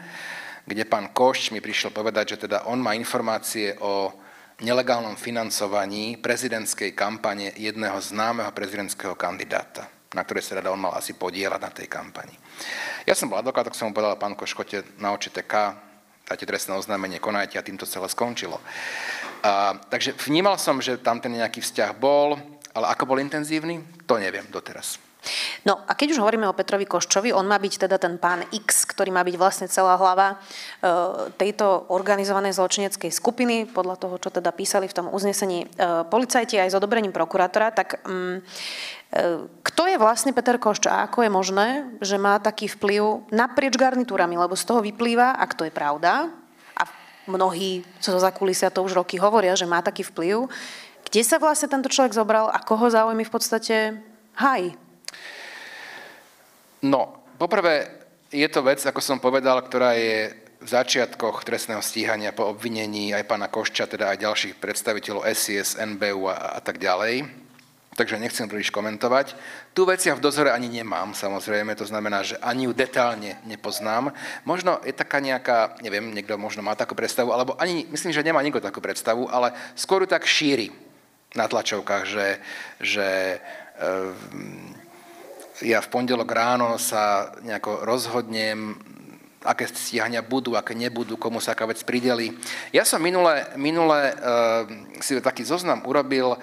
kde 0.63 0.87
pán 0.87 1.11
Košč 1.11 1.51
mi 1.51 1.59
prišiel 1.59 1.91
povedať, 1.91 2.39
že 2.39 2.47
teda 2.47 2.71
on 2.71 2.79
má 2.79 2.95
informácie 2.95 3.75
o 3.83 4.15
nelegálnom 4.63 5.19
financovaní 5.19 6.23
prezidentskej 6.23 6.95
kampane 6.95 7.51
jedného 7.59 7.99
známeho 7.99 8.55
prezidentského 8.55 9.19
kandidáta, 9.19 9.91
na 10.15 10.23
ktorej 10.23 10.47
sa 10.47 10.63
teda 10.63 10.71
on 10.71 10.87
mal 10.87 10.95
asi 10.95 11.19
podielať 11.19 11.61
na 11.61 11.73
tej 11.75 11.91
kampani. 11.91 12.39
Ja 13.03 13.19
som 13.19 13.27
bol 13.27 13.43
advokát, 13.43 13.67
tak 13.67 13.75
som 13.75 13.91
mu 13.91 13.97
povedal, 13.99 14.15
pán 14.23 14.39
Koš, 14.39 14.55
chodte 14.55 14.87
na 15.03 15.11
OČTK, 15.11 15.83
dáte 16.27 16.43
trestné 16.43 16.75
oznámenie, 16.75 17.23
konajte 17.23 17.57
a 17.59 17.63
týmto 17.63 17.87
celé 17.87 18.11
skončilo. 18.11 18.59
A, 19.47 19.79
takže 19.89 20.19
vnímal 20.27 20.59
som, 20.59 20.83
že 20.83 20.99
tam 20.99 21.23
ten 21.23 21.39
nejaký 21.39 21.63
vzťah 21.63 21.95
bol, 21.95 22.35
ale 22.75 22.87
ako 22.91 23.07
bol 23.07 23.23
intenzívny, 23.23 23.81
to 24.05 24.19
neviem 24.19 24.45
doteraz. 24.51 25.06
No 25.67 25.83
a 25.83 25.93
keď 25.95 26.17
už 26.17 26.23
hovoríme 26.23 26.47
o 26.47 26.57
Petrovi 26.57 26.87
Koščovi, 26.87 27.35
on 27.35 27.47
má 27.47 27.59
byť 27.59 27.87
teda 27.87 27.97
ten 27.99 28.17
pán 28.17 28.47
X, 28.55 28.87
ktorý 28.87 29.11
má 29.11 29.27
byť 29.27 29.37
vlastne 29.39 29.67
celá 29.67 29.99
hlava 29.99 30.35
e, 30.35 30.37
tejto 31.35 31.91
organizovanej 31.91 32.55
zločineckej 32.55 33.11
skupiny, 33.11 33.67
podľa 33.67 33.97
toho, 33.99 34.17
čo 34.23 34.31
teda 34.31 34.55
písali 34.55 34.87
v 34.87 34.97
tom 34.97 35.07
uznesení 35.11 35.67
e, 35.67 36.07
policajti 36.07 36.63
aj 36.63 36.71
s 36.71 36.79
odobrením 36.79 37.11
prokurátora, 37.11 37.75
tak 37.75 37.99
mm, 38.07 38.37
e, 38.37 38.41
kto 39.67 39.83
je 39.91 39.97
vlastne 39.99 40.31
Peter 40.31 40.57
Košč 40.57 40.87
a 40.87 41.11
ako 41.11 41.27
je 41.27 41.31
možné, 41.31 41.69
že 41.99 42.17
má 42.17 42.39
taký 42.39 42.71
vplyv 42.71 43.31
naprieč 43.35 43.75
garnitúrami, 43.75 44.39
lebo 44.39 44.55
z 44.55 44.65
toho 44.65 44.81
vyplýva, 44.83 45.35
ak 45.43 45.59
to 45.59 45.67
je 45.67 45.73
pravda, 45.75 46.31
a 46.77 46.83
mnohí 47.27 47.83
zo 47.99 48.15
zakulisia 48.23 48.71
to 48.71 48.87
už 48.87 48.95
roky 48.95 49.19
hovoria, 49.19 49.59
že 49.59 49.67
má 49.67 49.83
taký 49.83 50.07
vplyv, 50.07 50.47
kde 51.07 51.23
sa 51.23 51.39
vlastne 51.39 51.71
tento 51.71 51.87
človek 51.87 52.15
zobral 52.15 52.51
a 52.51 52.59
koho 52.59 52.91
záujmy 52.91 53.23
v 53.23 53.33
podstate 53.33 53.75
hájí? 54.35 54.86
No, 56.87 57.27
poprvé 57.35 57.91
je 58.31 58.47
to 58.47 58.63
vec, 58.63 58.79
ako 58.87 59.03
som 59.03 59.19
povedal, 59.19 59.59
ktorá 59.59 59.99
je 59.99 60.31
v 60.63 60.69
začiatkoch 60.69 61.43
trestného 61.43 61.83
stíhania 61.83 62.31
po 62.31 62.47
obvinení 62.47 63.11
aj 63.11 63.27
pána 63.27 63.51
Košča, 63.51 63.91
teda 63.91 64.15
aj 64.15 64.23
ďalších 64.23 64.55
predstaviteľov 64.63 65.27
SIS, 65.35 65.77
NBU 65.79 66.31
a, 66.31 66.59
a 66.59 66.61
tak 66.63 66.79
ďalej. 66.79 67.27
Takže 67.97 68.21
nechcem 68.21 68.45
príliš 68.45 68.69
komentovať. 68.69 69.33
Tu 69.73 69.83
veci 69.89 70.13
ja 70.13 70.15
v 70.15 70.21
dozore 70.21 70.53
ani 70.53 70.69
nemám, 70.69 71.17
samozrejme, 71.17 71.73
to 71.81 71.89
znamená, 71.89 72.21
že 72.21 72.37
ani 72.45 72.69
ju 72.69 72.77
detálne 72.77 73.41
nepoznám. 73.49 74.13
Možno 74.45 74.85
je 74.85 74.93
taká 74.93 75.17
nejaká, 75.17 75.81
neviem, 75.81 76.13
niekto 76.13 76.37
možno 76.37 76.61
má 76.61 76.77
takú 76.77 76.93
predstavu, 76.93 77.33
alebo 77.33 77.57
ani, 77.57 77.89
myslím, 77.89 78.13
že 78.13 78.27
nemá 78.27 78.45
nikto 78.45 78.61
takú 78.61 78.85
predstavu, 78.85 79.33
ale 79.33 79.57
skôr 79.73 80.05
tak 80.05 80.29
šíri 80.29 80.69
na 81.33 81.49
tlačovkách, 81.49 82.05
že, 82.05 82.27
že 82.85 83.09
e, 83.37 83.39
ja 85.65 85.81
v 85.81 85.89
pondelok 85.89 86.29
ráno 86.29 86.77
sa 86.77 87.33
nejako 87.41 87.87
rozhodnem, 87.87 88.77
aké 89.47 89.71
stíhania 89.71 90.21
budú, 90.21 90.59
aké 90.59 90.75
nebudú, 90.75 91.17
komu 91.17 91.41
sa 91.41 91.55
aká 91.55 91.65
vec 91.71 91.81
prideli. 91.87 92.35
Ja 92.75 92.83
som 92.83 93.01
minule, 93.01 93.47
minule 93.57 94.13
uh, 94.13 94.67
si 95.01 95.17
taký 95.23 95.47
zoznam 95.47 95.87
urobil, 95.87 96.37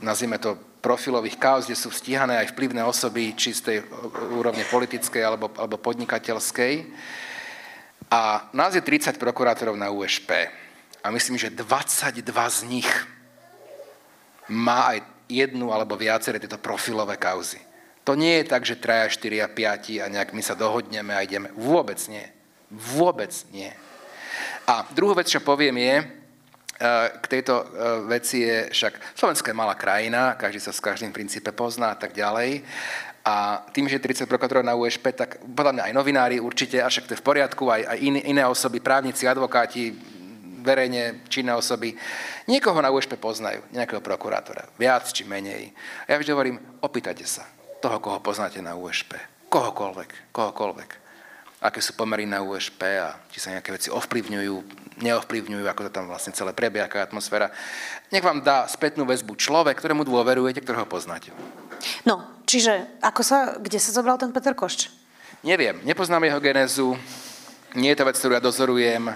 nazvime 0.00 0.38
to 0.38 0.54
profilových 0.78 1.36
kauz, 1.36 1.66
kde 1.66 1.74
sú 1.74 1.90
stíhané 1.90 2.38
aj 2.38 2.54
vplyvné 2.54 2.78
osoby 2.86 3.34
čistej 3.34 3.82
úrovne 4.38 4.62
politickej 4.70 5.22
alebo, 5.26 5.50
alebo 5.58 5.82
podnikateľskej. 5.82 6.86
A 8.06 8.46
nás 8.54 8.70
je 8.78 8.86
30 8.86 9.18
prokurátorov 9.18 9.74
na 9.74 9.90
USP. 9.90 10.30
A 11.02 11.10
myslím, 11.10 11.34
že 11.34 11.50
22 11.50 12.22
z 12.30 12.60
nich 12.70 12.90
má 14.46 14.94
aj 14.94 15.15
jednu 15.26 15.74
alebo 15.74 15.98
viaceré 15.98 16.38
tieto 16.38 16.58
profilové 16.58 17.18
kauzy. 17.18 17.58
To 18.06 18.14
nie 18.14 18.38
je 18.38 18.44
tak, 18.46 18.62
že 18.62 18.78
traja, 18.78 19.10
štyria, 19.10 19.50
piati 19.50 19.98
a 19.98 20.06
nejak 20.06 20.30
my 20.30 20.42
sa 20.42 20.54
dohodneme 20.54 21.10
a 21.10 21.26
ideme. 21.26 21.50
Vôbec 21.58 21.98
nie. 22.06 22.22
Vôbec 22.70 23.34
nie. 23.50 23.74
A 24.66 24.86
druhú 24.94 25.14
vec, 25.14 25.26
čo 25.26 25.42
poviem 25.42 25.74
je, 25.74 25.94
e, 25.98 26.04
k 27.18 27.26
tejto 27.26 27.54
e, 27.58 27.64
veci 28.06 28.46
je 28.46 28.70
však 28.70 29.18
Slovenska 29.18 29.50
je 29.50 29.58
malá 29.58 29.74
krajina, 29.74 30.38
každý 30.38 30.62
sa 30.62 30.70
s 30.70 30.82
každým 30.82 31.10
princípe 31.10 31.50
pozná 31.50 31.94
a 31.94 31.98
tak 31.98 32.14
ďalej. 32.14 32.62
A 33.26 33.66
tým, 33.74 33.90
že 33.90 33.98
je 33.98 34.06
30 34.22 34.30
prokurátorov 34.30 34.62
na 34.62 34.78
USP, 34.78 35.10
tak 35.10 35.42
podľa 35.42 35.74
mňa 35.74 35.82
aj 35.90 35.96
novinári 35.98 36.36
určite, 36.38 36.78
a 36.78 36.86
však 36.86 37.10
to 37.10 37.14
je 37.18 37.22
v 37.22 37.26
poriadku, 37.26 37.66
aj, 37.66 37.82
aj 37.90 37.98
iné, 37.98 38.22
iné 38.22 38.46
osoby, 38.46 38.78
právnici, 38.78 39.26
advokáti, 39.26 39.90
verejne 40.66 41.22
činné 41.30 41.54
osoby, 41.54 41.94
niekoho 42.50 42.82
na 42.82 42.90
USP 42.90 43.14
poznajú, 43.14 43.62
nejakého 43.70 44.02
prokurátora, 44.02 44.66
viac 44.74 45.06
či 45.14 45.22
menej. 45.22 45.70
Ja 46.10 46.18
vždy 46.18 46.30
hovorím, 46.34 46.58
opýtajte 46.82 47.22
sa 47.22 47.46
toho, 47.78 48.02
koho 48.02 48.18
poznáte 48.18 48.58
na 48.58 48.74
USP. 48.74 49.14
Kohokoľvek, 49.46 50.34
kohokoľvek. 50.34 50.90
Aké 51.62 51.80
sú 51.80 51.94
pomery 51.94 52.26
na 52.26 52.42
USP 52.42 52.82
a 52.98 53.16
či 53.30 53.38
sa 53.38 53.54
nejaké 53.54 53.70
veci 53.72 53.88
ovplyvňujú, 53.88 54.54
neovplyvňujú, 55.00 55.64
ako 55.70 55.88
to 55.88 55.90
tam 55.94 56.10
vlastne 56.10 56.34
celé 56.34 56.50
prebieha, 56.52 56.90
aká 56.90 57.06
atmosféra. 57.06 57.48
Nech 58.10 58.26
vám 58.26 58.42
dá 58.42 58.66
spätnú 58.66 59.06
väzbu 59.06 59.38
človek, 59.38 59.78
ktorému 59.78 60.04
dôverujete, 60.04 60.60
ktorého 60.60 60.84
poznáte. 60.84 61.30
No, 62.04 62.26
čiže 62.44 62.98
ako 63.00 63.22
sa, 63.22 63.38
kde 63.56 63.78
sa 63.78 63.94
zobral 63.94 64.18
ten 64.18 64.34
Peter 64.34 64.52
Košč? 64.52 64.92
Neviem, 65.46 65.78
nepoznám 65.86 66.26
jeho 66.26 66.40
genézu, 66.42 66.98
nie 67.76 67.92
je 67.92 67.98
to 68.00 68.08
vec, 68.08 68.16
ktorú 68.16 68.32
ja 68.34 68.42
dozorujem, 68.42 69.12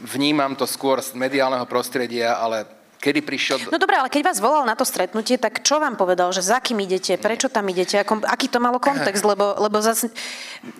vnímam 0.00 0.54
to 0.54 0.64
skôr 0.68 1.02
z 1.02 1.16
mediálneho 1.16 1.64
prostredia, 1.66 2.36
ale 2.38 2.64
kedy 3.04 3.20
prišiel... 3.20 3.56
No 3.68 3.76
dobré, 3.76 4.00
ale 4.00 4.08
keď 4.08 4.32
vás 4.32 4.40
volal 4.40 4.64
na 4.64 4.72
to 4.72 4.88
stretnutie, 4.88 5.36
tak 5.36 5.60
čo 5.60 5.76
vám 5.76 6.00
povedal, 6.00 6.32
že 6.32 6.40
za 6.40 6.56
kým 6.64 6.80
idete, 6.80 7.20
prečo 7.20 7.52
tam 7.52 7.68
idete, 7.68 8.00
aký 8.00 8.48
to 8.48 8.56
malo 8.64 8.80
kontext, 8.80 9.20
lebo, 9.20 9.60
lebo 9.60 9.76
zase... 9.84 10.08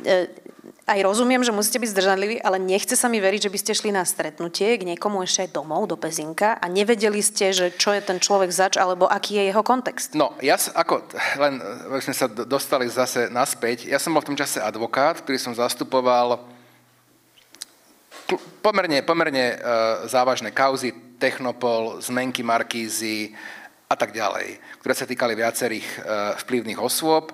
E, 0.09 0.45
aj 0.85 1.01
rozumiem, 1.01 1.41
že 1.41 1.53
musíte 1.53 1.81
byť 1.81 1.93
zdržanliví, 1.97 2.37
ale 2.45 2.61
nechce 2.61 2.93
sa 2.93 3.09
mi 3.09 3.17
veriť, 3.17 3.49
že 3.49 3.53
by 3.53 3.59
ste 3.61 3.73
šli 3.73 3.91
na 3.93 4.05
stretnutie 4.05 4.77
k 4.77 4.85
niekomu 4.85 5.25
ešte 5.25 5.49
aj 5.49 5.57
domov, 5.57 5.89
do 5.89 5.97
Pezinka 5.97 6.61
a 6.61 6.67
nevedeli 6.69 7.25
ste, 7.25 7.57
že 7.57 7.73
čo 7.73 7.97
je 7.97 8.05
ten 8.05 8.21
človek 8.21 8.53
zač, 8.53 8.77
alebo 8.77 9.09
aký 9.09 9.41
je 9.41 9.49
jeho 9.49 9.65
kontext. 9.65 10.13
No, 10.13 10.37
ja 10.45 10.61
ako, 10.61 11.09
len 11.41 11.57
sme 12.05 12.15
sa 12.15 12.29
dostali 12.29 12.85
zase 12.93 13.33
naspäť, 13.33 13.89
ja 13.89 13.97
som 13.97 14.13
bol 14.13 14.21
v 14.21 14.37
tom 14.37 14.39
čase 14.39 14.61
advokát, 14.61 15.25
ktorý 15.25 15.41
som 15.41 15.57
zastupoval 15.57 16.54
pomerne, 18.61 19.05
pomerne 19.05 19.57
uh, 19.57 19.59
závažné 20.09 20.51
kauzy, 20.51 20.93
Technopol, 21.21 22.03
zmenky 22.03 22.43
Markízy 22.43 23.33
a 23.89 23.95
tak 23.95 24.13
ďalej, 24.13 24.59
ktoré 24.83 24.95
sa 24.97 25.09
týkali 25.09 25.33
viacerých 25.39 25.89
uh, 26.01 26.03
vplyvných 26.43 26.81
osôb. 26.81 27.33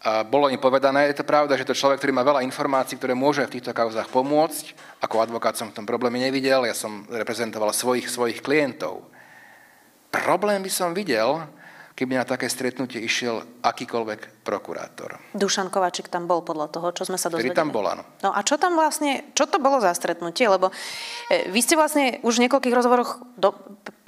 A 0.00 0.24
bolo 0.24 0.48
mi 0.48 0.56
povedané, 0.56 1.12
je 1.12 1.20
to 1.20 1.28
pravda, 1.28 1.60
že 1.60 1.68
to 1.68 1.76
človek, 1.76 2.00
ktorý 2.00 2.16
má 2.16 2.24
veľa 2.24 2.40
informácií, 2.40 2.96
ktoré 2.96 3.12
môže 3.12 3.44
v 3.44 3.60
týchto 3.60 3.76
kauzách 3.76 4.08
pomôcť. 4.08 4.72
Ako 5.04 5.20
advokát 5.20 5.60
som 5.60 5.68
v 5.68 5.76
tom 5.76 5.84
probléme 5.84 6.16
nevidel, 6.16 6.64
ja 6.64 6.72
som 6.72 7.04
reprezentoval 7.12 7.68
svojich, 7.76 8.08
svojich 8.08 8.40
klientov. 8.40 9.04
Problém 10.08 10.64
by 10.64 10.72
som 10.72 10.96
videl, 10.96 11.44
keby 12.00 12.16
na 12.16 12.24
také 12.24 12.48
stretnutie 12.48 12.96
išiel 13.04 13.44
akýkoľvek 13.60 14.40
prokurátor. 14.40 15.20
Dušan 15.36 15.68
Kovačik 15.68 16.08
tam 16.08 16.24
bol 16.24 16.40
podľa 16.40 16.72
toho, 16.72 16.96
čo 16.96 17.04
sme 17.04 17.20
sa 17.20 17.28
dozvedeli. 17.28 17.52
Ktorý 17.52 17.60
tam 17.60 17.68
bol, 17.68 17.84
áno. 17.84 18.08
No 18.24 18.32
a 18.32 18.40
čo 18.40 18.56
tam 18.56 18.72
vlastne, 18.72 19.28
čo 19.36 19.44
to 19.44 19.60
bolo 19.60 19.84
za 19.84 19.92
stretnutie? 19.92 20.48
Lebo 20.48 20.72
e, 21.28 21.52
vy 21.52 21.60
ste 21.60 21.76
vlastne 21.76 22.16
už 22.24 22.40
v 22.40 22.48
niekoľkých 22.48 22.72
rozhovoroch 22.72 23.20
do, 23.36 23.52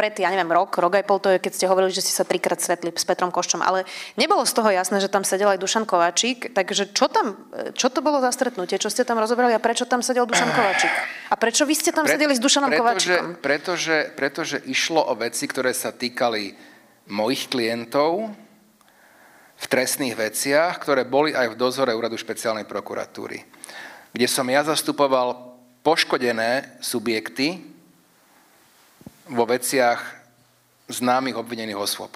pred, 0.01 0.17
ja 0.17 0.33
neviem, 0.33 0.49
rok, 0.49 0.73
rok 0.81 0.97
aj 0.97 1.05
pol 1.05 1.21
to 1.21 1.37
je, 1.37 1.45
keď 1.45 1.53
ste 1.53 1.69
hovorili, 1.69 1.93
že 1.93 2.01
ste 2.01 2.17
sa 2.17 2.25
trikrát 2.25 2.65
stretli 2.65 2.89
s 2.97 3.05
Petrom 3.05 3.29
Koščom, 3.29 3.61
ale 3.61 3.85
nebolo 4.17 4.49
z 4.49 4.57
toho 4.57 4.73
jasné, 4.73 4.97
že 4.97 5.13
tam 5.13 5.21
sedel 5.21 5.53
aj 5.53 5.61
Dušan 5.61 5.85
Kovačik, 5.85 6.57
takže 6.57 6.97
čo 6.97 7.13
tam, 7.13 7.37
e, 7.53 7.77
čo 7.77 7.93
to 7.93 8.01
bolo 8.01 8.25
za 8.25 8.33
stretnutie? 8.33 8.81
Čo 8.81 8.89
ste 8.89 9.05
tam 9.05 9.21
rozobrali 9.21 9.53
a 9.53 9.61
prečo 9.61 9.85
tam 9.85 10.01
sedel 10.01 10.25
Dušan 10.25 10.49
Kovačik? 10.49 10.93
A 11.29 11.37
prečo 11.37 11.69
vy 11.69 11.77
ste 11.77 11.93
tam 11.93 12.09
Pre, 12.09 12.17
sedeli 12.17 12.33
s 12.33 12.41
Dušanom 12.41 12.73
pretože, 12.73 12.81
Kovačikom? 12.81 13.29
Pretože, 13.45 13.97
pretože 14.17 14.57
išlo 14.65 15.05
o 15.05 15.13
veci, 15.13 15.45
ktoré 15.45 15.77
sa 15.77 15.93
týkali 15.93 16.72
mojich 17.13 17.53
klientov 17.53 18.33
v 19.61 19.67
trestných 19.69 20.17
veciach, 20.17 20.81
ktoré 20.81 21.05
boli 21.05 21.37
aj 21.37 21.53
v 21.53 21.59
dozore 21.61 21.93
úradu 21.93 22.17
špeciálnej 22.17 22.65
prokuratúry, 22.65 23.45
kde 24.11 24.27
som 24.27 24.49
ja 24.49 24.65
zastupoval 24.65 25.55
poškodené 25.85 26.81
subjekty 26.81 27.61
vo 29.29 29.45
veciach 29.47 30.01
známych 30.91 31.39
obvinených 31.39 31.79
osôb. 31.79 32.11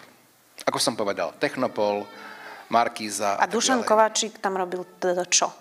Ako 0.66 0.80
som 0.82 0.98
povedal, 0.98 1.36
Technopol, 1.38 2.08
Markíza 2.66 3.38
a, 3.38 3.46
Dušan 3.46 3.86
Kováčik 3.86 4.42
tam 4.42 4.58
robil 4.58 4.82
teda 4.98 5.22
čo? 5.30 5.52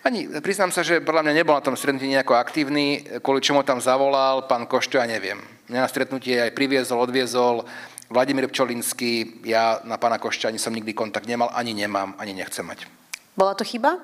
Ani, 0.00 0.24
priznám 0.40 0.72
sa, 0.72 0.80
že 0.80 1.04
podľa 1.04 1.28
mňa 1.28 1.34
nebol 1.36 1.52
na 1.52 1.60
tom 1.60 1.76
stretnutí 1.76 2.08
nejako 2.08 2.32
aktívny, 2.32 3.04
kvôli 3.20 3.44
čomu 3.44 3.60
tam 3.60 3.84
zavolal, 3.84 4.48
pán 4.48 4.64
Košťo, 4.64 4.96
ja 4.96 5.04
neviem. 5.04 5.36
Mňa 5.68 5.84
na 5.84 5.92
stretnutie 5.92 6.40
aj 6.40 6.56
priviezol, 6.56 7.04
odviezol, 7.04 7.68
Vladimír 8.10 8.50
Pčolinský, 8.50 9.40
ja 9.46 9.78
na 9.86 9.94
pána 9.94 10.18
Košťa 10.18 10.50
ani 10.50 10.58
som 10.58 10.74
nikdy 10.74 10.90
kontakt 10.90 11.30
nemal, 11.30 11.46
ani 11.54 11.70
nemám, 11.70 12.18
ani 12.18 12.34
nechcem 12.34 12.66
mať. 12.66 12.90
Bola 13.38 13.54
to 13.54 13.62
chyba? 13.62 14.02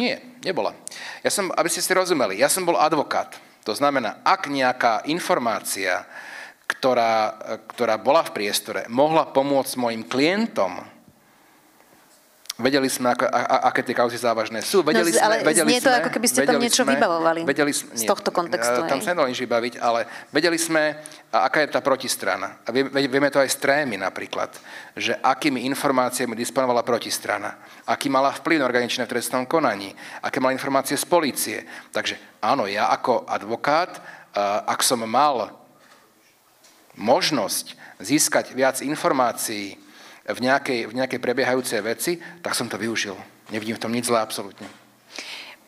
Nie, 0.00 0.24
nebola. 0.40 0.72
Ja 1.20 1.28
som, 1.28 1.52
aby 1.52 1.68
ste 1.68 1.84
si 1.84 1.92
rozumeli, 1.92 2.40
ja 2.40 2.48
som 2.48 2.64
bol 2.64 2.80
advokát. 2.80 3.36
To 3.68 3.76
znamená, 3.76 4.24
ak 4.24 4.48
nejaká 4.48 5.04
informácia, 5.12 6.08
ktorá, 6.64 7.36
ktorá 7.68 8.00
bola 8.00 8.24
v 8.24 8.32
priestore, 8.32 8.88
mohla 8.88 9.28
pomôcť 9.28 9.76
mojim 9.76 10.08
klientom, 10.08 10.80
Vedeli 12.58 12.90
sme, 12.90 13.14
ako, 13.14 13.30
a, 13.30 13.38
a, 13.38 13.56
aké 13.70 13.86
tie 13.86 13.94
kauzy 13.94 14.18
závažné 14.18 14.66
sú. 14.66 14.82
Vedeli 14.82 15.14
no, 15.14 15.22
ale 15.22 15.46
sme, 15.46 15.46
vedeli 15.46 15.70
znie 15.70 15.78
to, 15.78 15.94
sme, 15.94 15.98
ako 16.02 16.10
keby 16.10 16.26
ste 16.26 16.38
tam 16.42 16.58
niečo 16.58 16.82
sme, 16.82 16.98
vybavovali 16.98 17.40
vedeli 17.46 17.70
sme, 17.70 17.94
z 17.94 18.02
tohto 18.02 18.34
kontextu. 18.34 18.82
Nie, 18.82 18.90
tam 18.90 18.98
sa 18.98 19.14
nedalo 19.14 19.30
nič 19.30 19.38
vybaviť, 19.38 19.74
ale 19.78 20.00
vedeli 20.34 20.58
sme, 20.58 20.98
a 21.30 21.46
aká 21.46 21.62
je 21.62 21.70
tá 21.70 21.78
protistrana. 21.78 22.58
A 22.66 22.74
vieme, 22.74 22.90
vieme 22.90 23.30
to 23.30 23.38
aj 23.38 23.54
z 23.54 23.62
trémy 23.62 23.94
napríklad, 23.94 24.50
že 24.98 25.14
akými 25.22 25.70
informáciami 25.70 26.34
disponovala 26.34 26.82
protistrana, 26.82 27.62
aký 27.86 28.10
mala 28.10 28.34
vplyv 28.34 28.58
na 28.58 28.66
organičné 28.66 29.06
v 29.06 29.14
trestnom 29.14 29.46
konaní, 29.46 29.94
aké 30.18 30.42
mala 30.42 30.50
informácie 30.50 30.98
z 30.98 31.06
policie. 31.06 31.62
Takže 31.94 32.42
áno, 32.42 32.66
ja 32.66 32.90
ako 32.90 33.22
advokát, 33.30 34.02
ak 34.66 34.82
som 34.82 34.98
mal 35.06 35.54
možnosť 36.98 37.78
získať 38.02 38.50
viac 38.50 38.82
informácií, 38.82 39.78
v 40.28 40.40
nejakej, 40.44 40.80
v 40.92 40.96
nejakej 40.96 41.20
prebiehajúcej 41.24 41.80
veci, 41.80 42.12
tak 42.44 42.52
som 42.52 42.68
to 42.68 42.76
využil. 42.76 43.16
Nevidím 43.48 43.80
v 43.80 43.82
tom 43.82 43.92
nič 43.92 44.08
zlé 44.08 44.20
absolútne. 44.20 44.68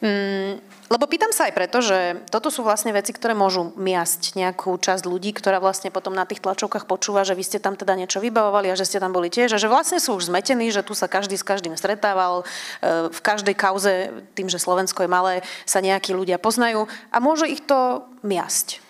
Mm, 0.01 0.65
lebo 0.89 1.05
pýtam 1.05 1.29
sa 1.29 1.45
aj 1.45 1.53
preto, 1.53 1.85
že 1.85 2.25
toto 2.33 2.49
sú 2.49 2.65
vlastne 2.65 2.89
veci, 2.89 3.13
ktoré 3.13 3.37
môžu 3.37 3.77
miasť 3.77 4.33
nejakú 4.33 4.73
časť 4.81 5.05
ľudí, 5.05 5.37
ktorá 5.37 5.61
vlastne 5.61 5.93
potom 5.93 6.17
na 6.17 6.25
tých 6.25 6.41
tlačovkách 6.41 6.89
počúva, 6.89 7.21
že 7.21 7.37
vy 7.37 7.45
ste 7.45 7.61
tam 7.61 7.77
teda 7.77 8.01
niečo 8.01 8.17
vybavovali 8.17 8.73
a 8.73 8.79
že 8.81 8.89
ste 8.89 8.97
tam 8.97 9.13
boli 9.13 9.29
tiež 9.29 9.53
a 9.53 9.61
že 9.61 9.69
vlastne 9.69 10.01
sú 10.01 10.17
už 10.17 10.33
zmetení, 10.33 10.73
že 10.73 10.81
tu 10.81 10.97
sa 10.97 11.05
každý 11.05 11.37
s 11.37 11.45
každým 11.45 11.77
stretával, 11.77 12.49
e, 12.81 13.13
v 13.13 13.21
každej 13.21 13.53
kauze, 13.53 14.25
tým, 14.33 14.49
že 14.49 14.57
Slovensko 14.57 15.05
je 15.05 15.13
malé, 15.13 15.35
sa 15.69 15.85
nejakí 15.85 16.17
ľudia 16.17 16.41
poznajú 16.41 16.89
a 17.13 17.17
môže 17.21 17.45
ich 17.45 17.61
to 17.61 18.09
miasť. 18.25 18.81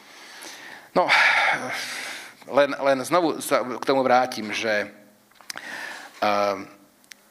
No, 0.94 1.10
len, 2.54 2.70
len 2.70 2.98
znovu 3.02 3.42
sa 3.42 3.66
k 3.66 3.82
tomu 3.82 4.06
vrátim, 4.06 4.54
že 4.54 4.99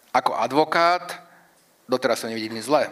ako 0.09 0.31
advokát 0.33 1.29
doteraz 1.89 2.21
sa 2.21 2.29
nevidím 2.29 2.57
zlé. 2.61 2.89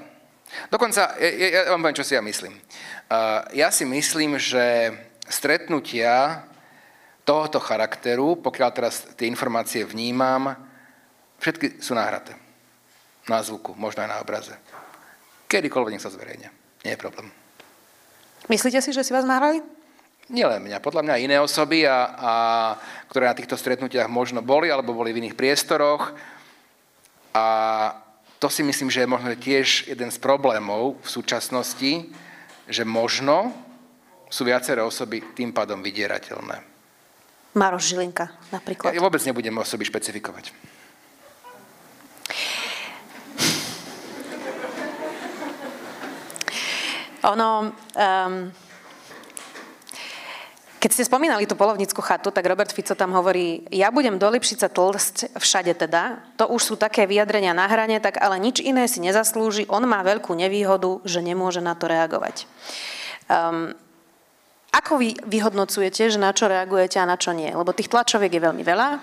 Dokonca, 0.72 1.14
ja, 1.20 1.30
ja 1.30 1.62
vám 1.70 1.84
poviem, 1.86 2.00
čo 2.00 2.08
si 2.08 2.16
ja 2.16 2.24
myslím. 2.24 2.56
Ehm, 2.58 3.42
ja 3.54 3.70
si 3.70 3.84
myslím, 3.84 4.40
že 4.40 4.96
stretnutia 5.28 6.44
tohoto 7.28 7.60
charakteru, 7.60 8.40
pokiaľ 8.40 8.70
teraz 8.72 9.04
tie 9.20 9.28
informácie 9.28 9.84
vnímam, 9.84 10.56
všetky 11.44 11.84
sú 11.84 11.94
nahraté. 11.94 12.34
Na 13.28 13.44
zvuku, 13.44 13.76
možno 13.76 14.08
aj 14.08 14.10
na 14.10 14.24
obraze. 14.24 14.56
Kedykoľvek 15.52 16.00
nech 16.00 16.04
sa 16.04 16.12
zverejne. 16.12 16.48
Nie 16.88 16.96
je 16.96 17.04
problém. 17.04 17.28
Myslíte 18.48 18.80
si, 18.80 18.96
že 18.96 19.04
si 19.04 19.12
vás 19.12 19.28
nahrali? 19.28 19.60
Nielen 20.28 20.68
mňa, 20.68 20.84
podľa 20.84 21.04
mňa 21.08 21.24
iné 21.24 21.38
osoby, 21.40 21.88
a, 21.88 21.98
a, 22.08 22.34
ktoré 23.08 23.28
na 23.28 23.38
týchto 23.38 23.56
stretnutiach 23.56 24.12
možno 24.12 24.44
boli 24.44 24.68
alebo 24.72 24.96
boli 24.96 25.16
v 25.16 25.28
iných 25.28 25.40
priestoroch. 25.40 26.16
A 27.32 27.46
to 28.38 28.48
si 28.50 28.62
myslím, 28.62 28.92
že 28.92 29.04
je 29.04 29.10
možno 29.10 29.34
tiež 29.34 29.90
jeden 29.90 30.10
z 30.12 30.18
problémov 30.20 31.00
v 31.02 31.10
súčasnosti, 31.10 31.92
že 32.68 32.84
možno 32.84 33.56
sú 34.28 34.44
viaceré 34.44 34.84
osoby 34.84 35.24
tým 35.34 35.56
pádom 35.56 35.80
vydierateľné. 35.80 36.60
Maroš 37.58 37.96
Žilinka 37.96 38.30
napríklad. 38.54 38.94
Ja 38.94 39.02
vôbec 39.02 39.24
nebudem 39.24 39.56
osoby 39.58 39.88
špecifikovať. 39.88 40.54
Ono, 47.28 47.74
um, 47.74 48.34
keď 50.78 50.90
ste 50.94 51.10
spomínali 51.10 51.50
tú 51.50 51.58
polovnickú 51.58 52.06
chatu, 52.06 52.30
tak 52.30 52.46
Robert 52.46 52.70
Fico 52.70 52.94
tam 52.94 53.10
hovorí, 53.18 53.66
ja 53.74 53.90
budem 53.90 54.22
do 54.22 54.30
Lipšica 54.30 54.70
tlsť 54.70 55.34
všade 55.34 55.74
teda, 55.74 56.22
to 56.38 56.46
už 56.46 56.62
sú 56.62 56.74
také 56.78 57.10
vyjadrenia 57.10 57.58
na 57.58 57.66
hrane, 57.66 57.98
tak 57.98 58.22
ale 58.22 58.38
nič 58.38 58.62
iné 58.62 58.86
si 58.86 59.02
nezaslúži, 59.02 59.66
on 59.74 59.90
má 59.90 60.06
veľkú 60.06 60.38
nevýhodu, 60.38 61.02
že 61.02 61.26
nemôže 61.26 61.66
na 61.66 61.74
to 61.74 61.90
reagovať. 61.90 62.46
Um, 63.26 63.74
ako 64.70 65.02
vy 65.02 65.18
vyhodnocujete, 65.26 66.14
že 66.14 66.22
na 66.22 66.30
čo 66.30 66.46
reagujete 66.46 67.02
a 67.02 67.10
na 67.10 67.18
čo 67.18 67.34
nie? 67.34 67.50
Lebo 67.50 67.74
tých 67.74 67.90
tlačoviek 67.90 68.38
je 68.38 68.46
veľmi 68.46 68.62
veľa, 68.62 68.90
uh, 68.94 69.02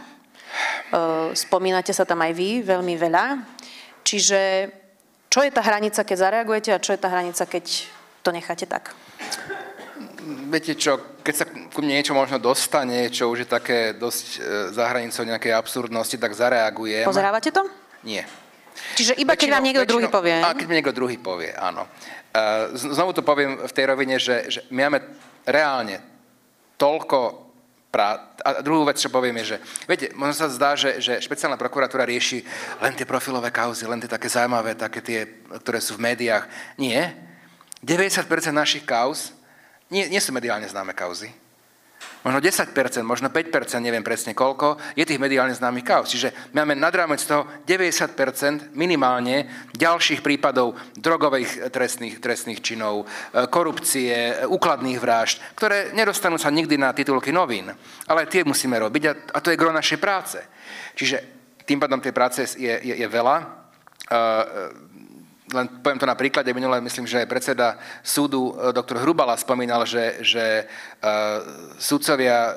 spomínate 1.35 1.91
sa 1.91 2.07
tam 2.07 2.23
aj 2.23 2.33
vy 2.39 2.63
veľmi 2.63 2.95
veľa, 2.95 3.25
čiže 4.07 4.71
čo 5.27 5.43
je 5.43 5.51
tá 5.51 5.67
hranica, 5.67 6.07
keď 6.07 6.17
zareagujete 6.31 6.71
a 6.71 6.79
čo 6.79 6.95
je 6.95 7.03
tá 7.03 7.11
hranica, 7.11 7.43
keď 7.43 7.91
to 8.23 8.31
necháte 8.31 8.71
tak? 8.71 8.95
Viete 10.51 10.75
čo, 10.75 11.21
keď 11.21 11.35
sa 11.35 11.45
ku 11.47 11.81
mne 11.85 12.01
niečo 12.01 12.17
možno 12.17 12.41
dostane, 12.41 13.09
čo 13.13 13.31
už 13.31 13.45
je 13.45 13.49
také 13.49 13.93
dosť 13.95 14.27
e, 14.27 14.39
za 14.73 14.85
hranicou 14.89 15.23
nejakej 15.25 15.53
absurdnosti, 15.53 16.17
tak 16.17 16.33
zareagujem. 16.33 17.05
Pozerávate 17.07 17.53
to? 17.53 17.63
Nie. 18.05 18.27
Čiže 18.99 19.15
iba 19.21 19.39
keď 19.39 19.49
vám 19.55 19.65
niekto 19.65 19.87
druhý 19.87 20.11
povie? 20.11 20.43
A 20.43 20.57
keď 20.57 20.67
mi 20.67 20.75
niekto 20.81 20.97
druhý 20.97 21.17
povie, 21.21 21.55
áno. 21.55 21.87
E, 22.35 22.75
znovu 22.75 23.15
to 23.15 23.23
poviem 23.23 23.63
v 23.63 23.73
tej 23.77 23.85
rovine, 23.87 24.17
že, 24.19 24.51
že 24.51 24.61
my 24.73 24.91
máme 24.91 24.99
reálne 25.47 26.03
toľko 26.75 27.45
prá... 27.95 28.35
A 28.43 28.59
druhú 28.59 28.83
vec, 28.83 28.99
čo 28.99 29.07
poviem, 29.07 29.39
je, 29.47 29.55
že 29.55 29.57
viete, 29.87 30.11
možno 30.19 30.35
sa 30.35 30.51
zdá, 30.51 30.75
že, 30.75 30.99
že 30.99 31.23
špeciálna 31.23 31.55
prokuratúra 31.55 32.03
rieši 32.03 32.43
len 32.83 32.93
tie 32.99 33.07
profilové 33.07 33.55
kauzy, 33.55 33.87
len 33.87 34.03
tie 34.03 34.11
také 34.11 34.27
zaujímavé, 34.27 34.75
také 34.75 34.99
tie, 34.99 35.47
ktoré 35.63 35.79
sú 35.79 35.95
v 35.95 36.11
médiách. 36.11 36.51
Nie. 36.75 37.15
90% 37.79 38.27
našich 38.51 38.83
kauz 38.83 39.31
nie, 39.93 40.09
nie 40.09 40.21
sú 40.21 40.33
mediálne 40.33 40.69
známe 40.69 40.97
kauzy. 40.97 41.29
Možno 42.25 42.41
10%, 42.41 42.73
možno 43.05 43.29
5%, 43.29 43.85
neviem 43.85 44.01
presne 44.01 44.33
koľko, 44.33 44.81
je 44.97 45.05
tých 45.05 45.21
mediálne 45.21 45.53
známych 45.53 45.85
kauz. 45.85 46.09
Čiže 46.09 46.33
máme 46.57 46.73
nad 46.73 46.89
rámec 46.97 47.21
toho 47.21 47.45
90% 47.69 48.73
minimálne 48.73 49.69
ďalších 49.77 50.25
prípadov 50.25 50.73
drogových 50.97 51.69
trestných, 51.69 52.25
trestných 52.25 52.65
činov, 52.65 53.05
e, 53.05 53.45
korupcie, 53.53 54.41
úkladných 54.49 54.97
vražd, 54.97 55.37
ktoré 55.53 55.93
nedostanú 55.93 56.41
sa 56.41 56.49
nikdy 56.49 56.81
na 56.81 56.97
titulky 56.97 57.29
novín. 57.29 57.69
Ale 58.09 58.25
tie 58.25 58.41
musíme 58.41 58.81
robiť 58.81 59.03
a, 59.05 59.13
a 59.37 59.39
to 59.45 59.53
je 59.53 59.61
gro 59.61 59.69
našej 59.69 60.01
práce. 60.01 60.41
Čiže 60.97 61.17
tým 61.69 61.77
pádom 61.77 62.01
tej 62.01 62.17
práce 62.17 62.41
je, 62.57 62.73
je, 62.73 62.95
je 63.05 63.09
veľa. 63.09 63.69
Len 65.53 65.69
poviem 65.85 66.01
to 66.01 66.09
na 66.09 66.17
príklade, 66.17 66.49
minule 66.57 66.81
myslím, 66.81 67.05
že 67.05 67.29
predseda 67.29 67.77
súdu 68.01 68.57
e, 68.57 68.73
doktor 68.73 69.05
Hrubala 69.05 69.37
spomínal, 69.37 69.85
že, 69.85 70.17
že 70.25 70.65
uh, 70.65 71.45
sudcovia 71.77 72.57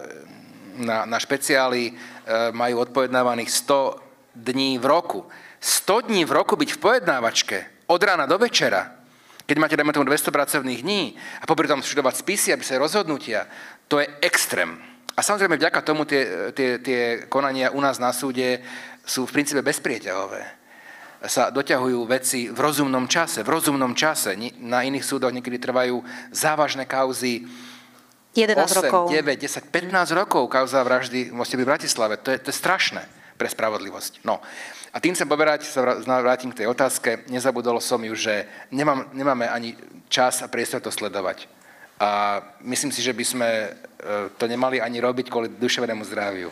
na, 0.79 1.03
na 1.03 1.19
špeciáli 1.19 1.91
uh, 1.91 2.55
majú 2.55 2.87
odpovednávaných 2.87 3.51
100 3.67 4.39
dní 4.39 4.79
v 4.79 4.85
roku. 4.87 5.19
100 5.59 6.07
dní 6.07 6.23
v 6.23 6.31
roku 6.31 6.55
byť 6.55 6.69
v 6.77 6.79
pojednávačke 6.79 7.57
od 7.91 8.01
rána 8.03 8.23
do 8.23 8.39
večera, 8.39 8.95
keď 9.47 9.57
máte, 9.59 9.75
dajme 9.79 9.95
tomu, 9.95 10.11
200 10.11 10.31
pracovných 10.31 10.83
dní 10.83 11.15
a 11.39 11.47
popri 11.47 11.71
tom 11.71 11.79
študovať 11.79 12.19
spisy, 12.19 12.51
aby 12.51 12.63
sa 12.67 12.79
rozhodnutia, 12.79 13.47
to 13.87 14.03
je 14.03 14.07
extrém. 14.19 14.75
A 15.15 15.23
samozrejme, 15.23 15.57
vďaka 15.57 15.79
tomu 15.81 16.03
tie, 16.03 16.51
tie, 16.51 16.77
tie 16.83 17.01
konania 17.31 17.71
u 17.71 17.79
nás 17.81 17.97
na 17.97 18.11
súde 18.11 18.61
sú 19.07 19.25
v 19.25 19.33
princípe 19.33 19.63
bezprieťahové. 19.63 20.56
Sa 21.25 21.49
doťahujú 21.49 22.05
veci 22.05 22.53
v 22.53 22.59
rozumnom 22.61 23.09
čase, 23.09 23.41
v 23.41 23.49
rozumnom 23.49 23.97
čase. 23.97 24.37
Na 24.61 24.85
iných 24.85 25.01
súdoch 25.01 25.33
niekedy 25.33 25.57
trvajú 25.57 26.05
závažné 26.29 26.85
kauzy 26.85 27.49
11 28.37 28.53
8, 28.53 28.85
rokov. 28.85 29.03
9, 29.09 29.33
10, 29.33 29.73
15 29.73 30.13
rokov 30.13 30.45
kauza 30.45 30.85
vraždy 30.85 31.33
v 31.33 31.65
Bratislave. 31.65 32.21
To 32.21 32.29
je, 32.29 32.37
to 32.37 32.53
je 32.53 32.57
strašné 32.61 33.01
pre 33.33 33.49
spravodlivosť. 33.49 34.21
No. 34.21 34.37
A 34.93 34.97
tým 35.01 35.17
chcem 35.17 35.29
poberať, 35.29 35.65
sa 35.65 35.81
vrátim 36.21 36.53
k 36.53 36.65
tej 36.65 36.67
otázke, 36.69 37.25
nezabudol 37.29 37.81
som 37.81 38.01
ju, 38.01 38.13
že 38.13 38.45
nemám, 38.69 39.09
nemáme 39.13 39.49
ani 39.49 39.77
čas 40.09 40.41
a 40.41 40.49
priestor 40.49 40.81
to 40.81 40.93
sledovať. 40.93 41.49
A 41.97 42.41
myslím 42.61 42.93
si, 42.93 43.01
že 43.01 43.13
by 43.13 43.25
sme 43.25 43.49
e, 43.49 43.69
to 44.37 44.45
nemali 44.45 44.77
ani 44.77 45.01
robiť 45.01 45.33
kvôli 45.33 45.49
duševnému 45.53 46.05
zdraviu. 46.05 46.49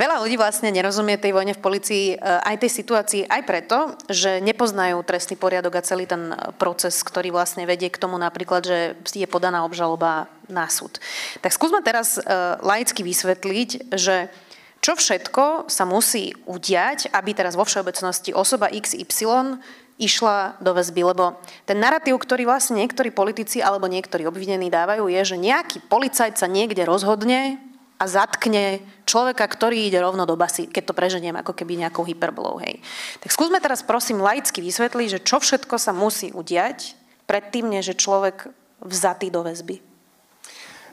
Veľa 0.00 0.16
ľudí 0.24 0.40
vlastne 0.40 0.72
nerozumie 0.72 1.20
tej 1.20 1.36
vojne 1.36 1.52
v 1.52 1.60
policii, 1.60 2.16
e, 2.16 2.24
aj 2.24 2.56
tej 2.64 2.72
situácii, 2.72 3.28
aj 3.28 3.42
preto, 3.44 3.92
že 4.08 4.40
nepoznajú 4.40 4.96
trestný 5.04 5.36
poriadok 5.36 5.76
a 5.76 5.84
celý 5.84 6.08
ten 6.08 6.32
proces, 6.56 7.04
ktorý 7.04 7.28
vlastne 7.28 7.68
vedie 7.68 7.92
k 7.92 8.00
tomu 8.00 8.16
napríklad, 8.16 8.64
že 8.64 8.96
je 9.12 9.28
podaná 9.28 9.60
obžaloba 9.60 10.32
na 10.48 10.72
súd. 10.72 10.96
Tak 11.44 11.52
skúsme 11.52 11.84
teraz 11.84 12.16
e, 12.16 12.24
laicky 12.64 13.04
vysvetliť, 13.04 13.92
že 13.92 14.32
čo 14.80 14.96
všetko 14.96 15.68
sa 15.68 15.84
musí 15.84 16.32
udiať, 16.48 17.12
aby 17.12 17.36
teraz 17.36 17.52
vo 17.52 17.68
všeobecnosti 17.68 18.32
osoba 18.32 18.72
XY 18.72 19.60
išla 20.00 20.56
do 20.64 20.72
väzby, 20.72 21.12
lebo 21.12 21.36
ten 21.68 21.76
narratív, 21.76 22.16
ktorý 22.16 22.48
vlastne 22.48 22.80
niektorí 22.80 23.12
politici 23.12 23.60
alebo 23.60 23.84
niektorí 23.84 24.24
obvinení 24.24 24.72
dávajú, 24.72 25.12
je, 25.12 25.36
že 25.36 25.36
nejaký 25.36 25.84
policajt 25.92 26.40
sa 26.40 26.48
niekde 26.48 26.88
rozhodne 26.88 27.60
a 28.00 28.04
zatkne 28.08 28.80
človeka, 29.04 29.44
ktorý 29.44 29.92
ide 29.92 30.00
rovno 30.00 30.24
do 30.24 30.32
basy, 30.32 30.64
keď 30.64 30.88
to 30.88 30.96
preženiem 30.96 31.36
ako 31.36 31.52
keby 31.52 31.84
nejakou 31.84 32.08
hyperbolou. 32.08 32.56
Hej. 32.64 32.80
Tak 33.20 33.28
skúsme 33.28 33.60
teraz 33.60 33.84
prosím 33.84 34.24
laicky 34.24 34.64
vysvetliť, 34.64 35.20
že 35.20 35.20
čo 35.20 35.36
všetko 35.36 35.76
sa 35.76 35.92
musí 35.92 36.32
udiať 36.32 36.96
predtým, 37.28 37.68
než 37.68 37.92
je 37.92 38.00
človek 38.00 38.48
vzatý 38.80 39.28
do 39.28 39.44
väzby. 39.44 39.84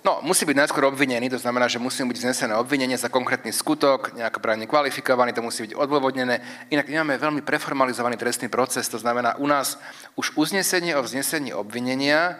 No, 0.06 0.24
musí 0.24 0.48
byť 0.48 0.56
najskôr 0.56 0.88
obvinený, 0.88 1.28
to 1.28 1.42
znamená, 1.42 1.68
že 1.68 1.82
musí 1.82 2.00
byť 2.00 2.16
vznesené 2.16 2.54
obvinenie 2.56 2.96
za 2.96 3.12
konkrétny 3.12 3.52
skutok, 3.52 4.16
nejako 4.16 4.40
právne 4.40 4.64
kvalifikovaný, 4.64 5.34
to 5.36 5.44
musí 5.44 5.68
byť 5.68 5.74
odôvodnené. 5.76 6.40
Inak 6.72 6.88
máme 6.88 7.20
veľmi 7.20 7.42
preformalizovaný 7.44 8.16
trestný 8.16 8.48
proces, 8.48 8.88
to 8.88 9.02
znamená, 9.02 9.36
u 9.36 9.48
nás 9.50 9.76
už 10.16 10.38
uznesenie 10.38 10.96
o 10.96 11.04
vznesení 11.04 11.52
obvinenia 11.52 12.40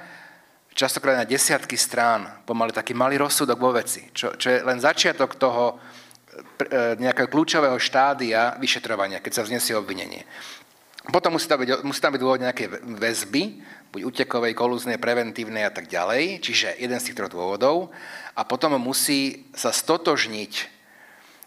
častokrát 0.78 1.18
na 1.18 1.26
desiatky 1.26 1.74
strán, 1.74 2.46
pomaly 2.46 2.70
taký 2.70 2.94
malý 2.94 3.18
rozsudok 3.18 3.58
vo 3.58 3.74
veci, 3.74 4.06
čo, 4.14 4.38
čo 4.38 4.48
je 4.54 4.62
len 4.62 4.78
začiatok 4.78 5.34
toho 5.34 5.74
e, 5.74 7.02
nejakého 7.02 7.26
kľúčového 7.26 7.82
štádia 7.82 8.54
vyšetrovania, 8.62 9.18
keď 9.18 9.42
sa 9.42 9.46
vznesie 9.50 9.74
obvinenie. 9.74 10.22
Potom 11.10 11.34
musí 11.34 11.50
tam 11.50 11.66
byť, 11.66 11.82
musí 11.82 11.98
tam 11.98 12.14
byť 12.14 12.22
dôvod 12.22 12.44
nejaké 12.46 12.70
väzby, 12.84 13.64
buď 13.90 14.02
utekovej, 14.06 14.54
kolúznej, 14.54 15.02
preventívnej 15.02 15.66
a 15.66 15.74
tak 15.74 15.90
ďalej, 15.90 16.46
čiže 16.46 16.78
jeden 16.78 17.00
z 17.02 17.16
troch 17.18 17.32
dôvodov. 17.32 17.90
A 18.38 18.46
potom 18.46 18.78
musí 18.78 19.50
sa 19.58 19.74
stotožniť 19.74 20.54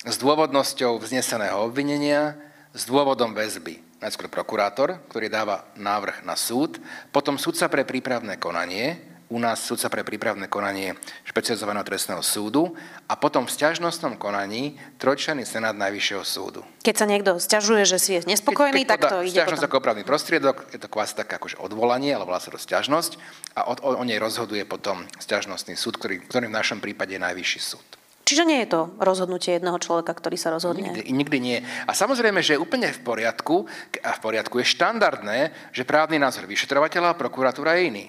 s 0.08 0.16
dôvodnosťou 0.16 0.96
vzneseného 0.98 1.60
obvinenia, 1.60 2.40
s 2.72 2.88
dôvodom 2.88 3.36
väzby. 3.36 3.84
Najskôr 4.00 4.32
prokurátor, 4.32 4.96
ktorý 5.12 5.28
dáva 5.28 5.68
návrh 5.76 6.24
na 6.24 6.40
súd, 6.40 6.80
potom 7.12 7.36
súdca 7.36 7.68
pre 7.68 7.84
prípravné 7.84 8.40
konanie, 8.40 9.09
u 9.30 9.38
nás 9.38 9.62
súdca 9.62 9.86
pre 9.86 10.02
prípravné 10.02 10.50
konanie 10.50 10.98
špecializovaného 11.22 11.86
trestného 11.86 12.18
súdu 12.20 12.74
a 13.06 13.14
potom 13.14 13.46
v 13.46 13.54
stiažnostnom 13.54 14.18
konaní 14.18 14.74
trojčlenný 14.98 15.46
senát 15.46 15.72
Najvyššieho 15.78 16.26
súdu. 16.26 16.66
Keď 16.82 16.94
sa 16.98 17.06
niekto 17.06 17.38
stiažuje, 17.38 17.86
že 17.86 17.98
si 18.02 18.10
je 18.18 18.26
nespokojný, 18.26 18.82
Keď, 18.82 18.90
tak 18.90 19.00
to 19.06 19.22
ide 19.22 19.38
Stiažnosť 19.38 19.70
ako 19.70 19.78
opravný 19.78 20.02
prostriedok, 20.02 20.74
je 20.74 20.82
to 20.82 20.90
kvás 20.90 21.14
také 21.14 21.38
akože 21.38 21.62
odvolanie, 21.62 22.10
ale 22.10 22.26
volá 22.26 22.42
sa 22.42 22.50
to 22.50 22.58
stiažnosť 22.58 23.16
a 23.54 23.70
o, 23.70 23.78
o, 23.78 23.90
o 24.02 24.04
nej 24.04 24.18
rozhoduje 24.18 24.66
potom 24.66 25.06
stiažnostný 25.22 25.78
súd, 25.78 26.02
ktorý, 26.02 26.26
ktorý 26.26 26.50
v 26.50 26.58
našom 26.58 26.82
prípade 26.82 27.14
je 27.14 27.22
Najvyšší 27.22 27.60
súd. 27.62 27.86
Čiže 28.26 28.46
nie 28.46 28.62
je 28.62 28.70
to 28.70 28.94
rozhodnutie 29.02 29.58
jedného 29.58 29.74
človeka, 29.82 30.14
ktorý 30.14 30.38
sa 30.38 30.54
rozhodne? 30.54 30.94
Nikdy, 30.94 31.10
nikdy 31.10 31.38
nie. 31.42 31.58
A 31.86 31.98
samozrejme, 31.98 32.38
že 32.46 32.54
je 32.54 32.62
úplne 32.62 32.86
v 32.94 33.00
poriadku, 33.02 33.66
a 34.06 34.14
v 34.14 34.20
poriadku 34.22 34.62
je 34.62 34.70
štandardné, 34.70 35.38
že 35.74 35.82
právny 35.82 36.22
názor 36.22 36.46
vyšetrovateľa 36.46 37.14
a 37.14 37.18
prokuratúra 37.18 37.74
je 37.78 37.90
iný 37.90 38.06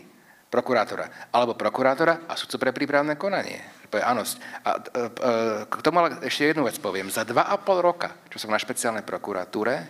prokurátora. 0.52 1.32
Alebo 1.32 1.56
prokurátora 1.56 2.28
a 2.28 2.36
sudcu 2.36 2.60
pre 2.60 2.72
prípravné 2.76 3.16
konanie. 3.16 3.64
Áno. 4.04 4.28
A 4.68 4.70
e, 4.76 4.80
e, 4.84 5.32
k 5.66 5.84
tomu 5.84 6.04
ale 6.04 6.20
ešte 6.28 6.52
jednu 6.52 6.68
vec 6.68 6.76
poviem. 6.78 7.08
Za 7.08 7.24
dva 7.24 7.48
a 7.48 7.56
pol 7.56 7.80
roka, 7.80 8.12
čo 8.28 8.38
som 8.38 8.52
na 8.52 8.60
špeciálnej 8.60 9.08
prokuratúre, 9.08 9.88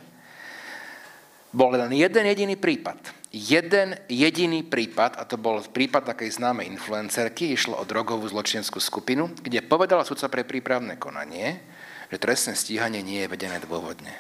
bol 1.52 1.74
len 1.76 1.92
jeden 1.92 2.24
jediný 2.30 2.56
prípad. 2.56 3.20
Jeden 3.32 3.96
jediný 4.12 4.64
prípad, 4.68 5.16
a 5.16 5.24
to 5.24 5.40
bol 5.40 5.64
prípad 5.64 6.04
takej 6.04 6.36
známej 6.36 6.68
influencerky, 6.68 7.56
išlo 7.56 7.80
o 7.80 7.88
drogovú 7.88 8.28
zločineckú 8.28 8.80
skupinu, 8.80 9.32
kde 9.40 9.64
povedala 9.64 10.04
sudca 10.04 10.28
pre 10.28 10.44
prípravné 10.44 11.00
konanie, 11.00 11.64
že 12.12 12.20
trestné 12.20 12.60
stíhanie 12.60 13.00
nie 13.00 13.24
je 13.24 13.32
vedené 13.32 13.56
dôvodne. 13.64 14.12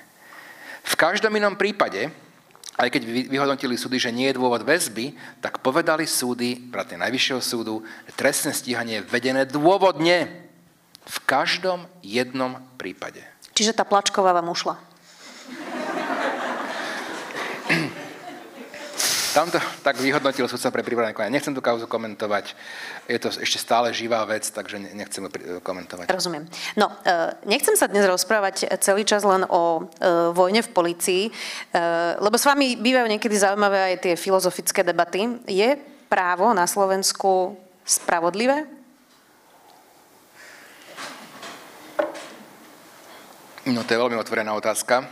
V 0.87 0.95
každom 0.95 1.35
inom 1.35 1.59
prípade 1.59 2.07
aj 2.79 2.87
keď 2.87 3.01
vyhodnotili 3.27 3.75
súdy, 3.75 3.99
že 3.99 4.15
nie 4.15 4.31
je 4.31 4.37
dôvod 4.39 4.63
väzby, 4.63 5.15
tak 5.43 5.59
povedali 5.59 6.07
súdy, 6.07 6.55
bratne 6.55 7.03
Najvyššieho 7.03 7.41
súdu, 7.43 7.83
že 8.07 8.13
trestné 8.15 8.55
stíhanie 8.55 9.01
je 9.01 9.07
vedené 9.11 9.43
dôvodne 9.43 10.47
v 11.03 11.17
každom 11.27 11.83
jednom 11.99 12.61
prípade. 12.79 13.21
Čiže 13.51 13.75
tá 13.75 13.83
plačková 13.83 14.31
vám 14.31 14.53
ušla? 14.53 14.90
Tamto 19.31 19.63
tak 19.79 19.95
vyhodnotil 19.95 20.43
sudca 20.51 20.67
pre 20.75 20.83
prípravné 20.83 21.15
konanie. 21.15 21.31
Nechcem 21.31 21.55
tú 21.55 21.63
kauzu 21.63 21.87
komentovať. 21.87 22.51
Je 23.07 23.15
to 23.15 23.31
ešte 23.31 23.63
stále 23.63 23.95
živá 23.95 24.27
vec, 24.27 24.43
takže 24.51 24.75
nechcem 24.75 25.23
komentovať. 25.63 26.11
Rozumiem. 26.11 26.51
No, 26.75 26.91
e, 27.07 27.31
nechcem 27.47 27.79
sa 27.79 27.87
dnes 27.87 28.03
rozprávať 28.03 28.67
celý 28.83 29.07
čas 29.07 29.23
len 29.23 29.47
o 29.47 29.87
e, 29.87 30.35
vojne 30.35 30.59
v 30.59 30.69
policii, 30.75 31.23
e, 31.27 31.31
lebo 32.19 32.35
s 32.35 32.43
vami 32.43 32.75
bývajú 32.75 33.07
niekedy 33.07 33.35
zaujímavé 33.39 33.95
aj 33.95 34.03
tie 34.03 34.13
filozofické 34.19 34.83
debaty. 34.83 35.39
Je 35.47 35.79
právo 36.11 36.51
na 36.51 36.67
Slovensku 36.67 37.55
spravodlivé? 37.87 38.67
No, 43.71 43.87
to 43.87 43.95
je 43.95 44.01
veľmi 44.01 44.19
otvorená 44.19 44.51
otázka. 44.51 45.07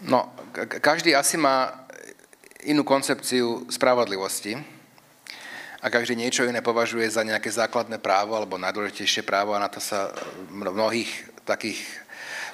No, 0.00 0.32
každý 0.66 1.16
asi 1.16 1.40
má 1.40 1.86
inú 2.64 2.84
koncepciu 2.84 3.64
spravodlivosti 3.72 4.58
a 5.80 5.86
každý 5.88 6.12
niečo 6.12 6.44
iné 6.44 6.60
považuje 6.60 7.08
za 7.08 7.24
nejaké 7.24 7.48
základné 7.48 7.96
právo 8.02 8.36
alebo 8.36 8.60
najdôležitejšie 8.60 9.24
právo 9.24 9.56
a 9.56 9.62
na 9.62 9.72
to 9.72 9.80
sa 9.80 10.12
v 10.50 10.60
mnohých 10.60 11.08
takých 11.48 11.80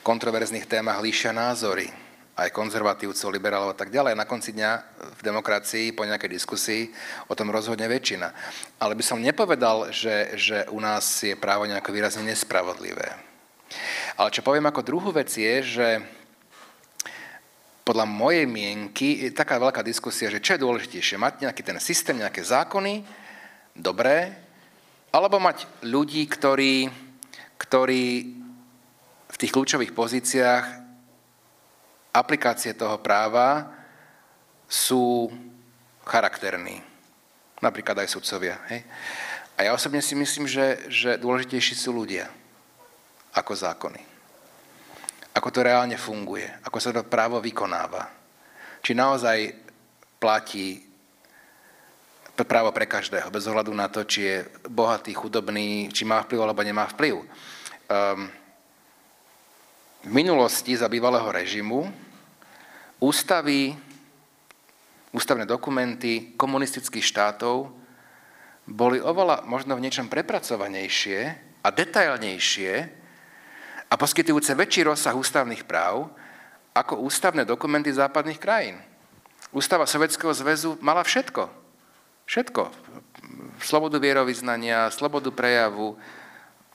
kontroverzných 0.06 0.70
témach 0.70 1.02
líšia 1.02 1.34
názory 1.34 1.90
aj 2.36 2.52
konzervatívcov, 2.52 3.32
liberálov 3.32 3.72
a 3.72 3.78
tak 3.80 3.88
ďalej. 3.88 4.12
Na 4.12 4.28
konci 4.28 4.52
dňa 4.52 4.70
v 5.16 5.20
demokracii 5.24 5.96
po 5.96 6.04
nejakej 6.04 6.30
diskusii 6.36 6.82
o 7.26 7.34
tom 7.34 7.48
rozhodne 7.48 7.88
väčšina. 7.88 8.28
Ale 8.76 8.92
by 8.92 9.00
som 9.00 9.24
nepovedal, 9.24 9.88
že, 9.88 10.36
že 10.36 10.68
u 10.68 10.76
nás 10.76 11.24
je 11.24 11.32
právo 11.32 11.64
nejako 11.64 11.96
výrazne 11.96 12.28
nespravodlivé. 12.28 13.08
Ale 14.20 14.28
čo 14.28 14.44
poviem 14.44 14.68
ako 14.68 14.84
druhú 14.84 15.10
vec 15.16 15.32
je, 15.32 15.54
že 15.64 15.88
podľa 17.86 18.02
mojej 18.02 18.50
mienky 18.50 19.22
je 19.22 19.30
taká 19.30 19.62
veľká 19.62 19.86
diskusia, 19.86 20.26
že 20.26 20.42
čo 20.42 20.58
je 20.58 20.64
dôležitejšie, 20.66 21.22
mať 21.22 21.46
nejaký 21.46 21.62
ten 21.62 21.78
systém, 21.78 22.18
nejaké 22.18 22.42
zákony, 22.42 23.06
dobré, 23.78 24.34
alebo 25.14 25.38
mať 25.38 25.70
ľudí, 25.86 26.26
ktorí, 26.26 26.90
ktorí 27.54 28.04
v 29.30 29.36
tých 29.38 29.54
kľúčových 29.54 29.94
pozíciách 29.94 30.64
aplikácie 32.10 32.74
toho 32.74 32.98
práva 32.98 33.70
sú 34.66 35.30
charakterní. 36.02 36.82
Napríklad 37.62 38.02
aj 38.02 38.10
sudcovia. 38.10 38.58
Hej? 38.66 38.82
A 39.54 39.70
ja 39.70 39.70
osobne 39.70 40.02
si 40.02 40.18
myslím, 40.18 40.50
že, 40.50 40.90
že 40.90 41.22
dôležitejší 41.22 41.78
sú 41.78 41.94
ľudia 41.94 42.26
ako 43.30 43.54
zákony 43.54 44.15
ako 45.36 45.48
to 45.52 45.60
reálne 45.60 46.00
funguje, 46.00 46.48
ako 46.64 46.78
sa 46.80 46.96
to 46.96 47.04
právo 47.04 47.36
vykonáva. 47.44 48.08
Či 48.80 48.96
naozaj 48.96 49.52
platí 50.16 50.80
právo 52.48 52.72
pre 52.72 52.88
každého, 52.88 53.28
bez 53.28 53.44
ohľadu 53.48 53.72
na 53.72 53.88
to, 53.88 54.04
či 54.04 54.20
je 54.24 54.36
bohatý, 54.68 55.12
chudobný, 55.12 55.92
či 55.92 56.08
má 56.08 56.24
vplyv 56.24 56.40
alebo 56.40 56.60
nemá 56.64 56.88
vplyv. 56.92 57.20
Um, 57.20 58.28
v 60.04 60.10
minulosti 60.12 60.76
za 60.76 60.88
bývalého 60.88 61.28
režimu 61.32 61.88
ústavy, 63.00 63.72
ústavné 65.12 65.48
dokumenty 65.48 66.36
komunistických 66.36 67.04
štátov 67.04 67.72
boli 68.68 69.00
oveľa 69.00 69.44
možno 69.48 69.76
v 69.76 69.84
niečom 69.88 70.08
prepracovanejšie 70.12 71.18
a 71.64 71.68
detailnejšie 71.72 72.72
a 73.86 73.94
poskytujúce 73.94 74.54
väčší 74.54 74.86
rozsah 74.86 75.14
ústavných 75.14 75.62
práv 75.64 76.10
ako 76.76 77.00
ústavné 77.06 77.48
dokumenty 77.48 77.88
západných 77.94 78.42
krajín. 78.42 78.76
Ústava 79.54 79.88
Sovjetského 79.88 80.34
zväzu 80.36 80.76
mala 80.84 81.00
všetko. 81.06 81.48
Všetko. 82.26 82.62
Slobodu 83.62 83.96
vierovýznania, 83.96 84.92
slobodu 84.92 85.32
prejavu, 85.32 85.96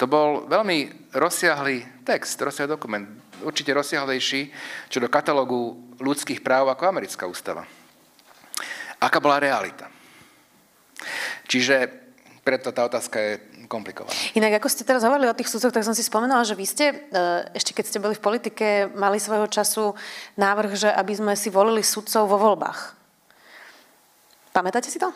to 0.01 0.09
bol 0.09 0.49
veľmi 0.49 1.11
rozsiahlý 1.13 1.85
text, 2.01 2.41
rozsiahlý 2.41 2.73
dokument, 2.73 3.05
určite 3.45 3.69
rozsiahlejší, 3.69 4.49
čo 4.89 4.97
do 4.97 5.05
katalógu 5.05 5.77
ľudských 6.01 6.41
práv 6.41 6.73
ako 6.73 6.89
americká 6.89 7.29
ústava. 7.29 7.69
Aká 8.97 9.21
bola 9.21 9.37
realita? 9.37 9.93
Čiže 11.45 12.00
preto 12.41 12.73
tá 12.73 12.89
otázka 12.89 13.17
je 13.21 13.33
komplikovaná. 13.69 14.13
Inak, 14.33 14.57
ako 14.57 14.69
ste 14.69 14.81
teraz 14.81 15.05
hovorili 15.05 15.29
o 15.29 15.37
tých 15.37 15.49
sudcoch, 15.49 15.69
tak 15.69 15.85
som 15.85 15.93
si 15.93 16.01
spomenula, 16.01 16.41
že 16.41 16.57
vy 16.57 16.65
ste, 16.65 16.85
e, 16.89 17.25
ešte 17.53 17.77
keď 17.77 17.85
ste 17.85 18.01
boli 18.01 18.17
v 18.17 18.25
politike, 18.25 18.89
mali 18.97 19.21
svojho 19.21 19.45
času 19.45 19.93
návrh, 20.41 20.71
že 20.73 20.89
aby 20.89 21.13
sme 21.13 21.33
si 21.37 21.53
volili 21.53 21.85
sudcov 21.85 22.25
vo 22.25 22.41
voľbách. 22.41 22.97
Pamätáte 24.51 24.89
si 24.89 24.97
to? 24.97 25.13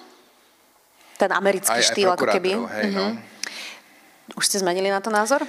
Ten 1.18 1.34
americký 1.34 1.82
aj, 1.82 1.88
štýl, 1.92 2.14
aj 2.14 2.16
ako 2.22 2.26
keby. 2.30 2.52
Hej, 2.56 2.86
mm-hmm. 2.94 2.96
no. 2.96 3.06
Už 4.38 4.46
ste 4.46 4.62
zmenili 4.62 4.94
na 4.94 5.02
to 5.02 5.10
názor? 5.10 5.42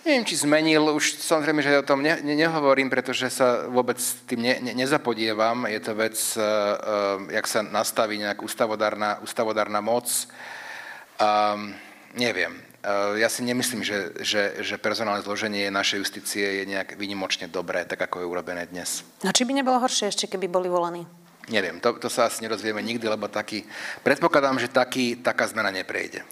Neviem, 0.00 0.24
či 0.24 0.40
zmenil, 0.40 0.80
už 0.96 1.20
samozrejme, 1.20 1.60
že 1.60 1.76
o 1.76 1.84
tom 1.84 2.00
ne, 2.00 2.16
ne, 2.24 2.32
nehovorím, 2.32 2.88
pretože 2.88 3.28
sa 3.28 3.68
vôbec 3.68 4.00
tým 4.24 4.40
ne, 4.40 4.54
ne, 4.64 4.72
nezapodievam. 4.72 5.68
Je 5.68 5.80
to 5.84 5.92
vec, 5.92 6.16
uh, 6.40 6.40
uh, 6.40 6.48
jak 7.28 7.44
sa 7.44 7.60
nastaví 7.60 8.16
nejak 8.16 8.40
ústavodárna, 8.40 9.20
ústavodárna 9.20 9.84
moc. 9.84 10.08
Um, 11.20 11.76
neviem. 12.16 12.56
Uh, 12.80 13.20
ja 13.20 13.28
si 13.28 13.44
nemyslím, 13.44 13.84
že, 13.84 14.16
že, 14.24 14.64
že 14.64 14.80
personálne 14.80 15.20
zloženie 15.20 15.68
našej 15.68 16.00
justície 16.00 16.64
je 16.64 16.64
nejak 16.64 16.96
výnimočne 16.96 17.44
dobré, 17.44 17.84
tak 17.84 18.00
ako 18.00 18.24
je 18.24 18.26
urobené 18.26 18.64
dnes. 18.72 19.04
No 19.20 19.28
či 19.28 19.44
by 19.44 19.52
nebolo 19.52 19.76
horšie 19.84 20.08
ešte, 20.08 20.32
keby 20.32 20.48
boli 20.48 20.72
volení? 20.72 21.04
Neviem, 21.52 21.76
to, 21.76 22.00
to 22.00 22.08
sa 22.08 22.32
asi 22.32 22.40
nerozvieme 22.40 22.80
nikdy, 22.80 23.04
lebo 23.04 23.28
taký, 23.28 23.68
predpokladám, 24.00 24.56
že 24.56 24.72
taký, 24.72 25.20
taká 25.20 25.44
zmena 25.44 25.68
neprejde. 25.68 26.24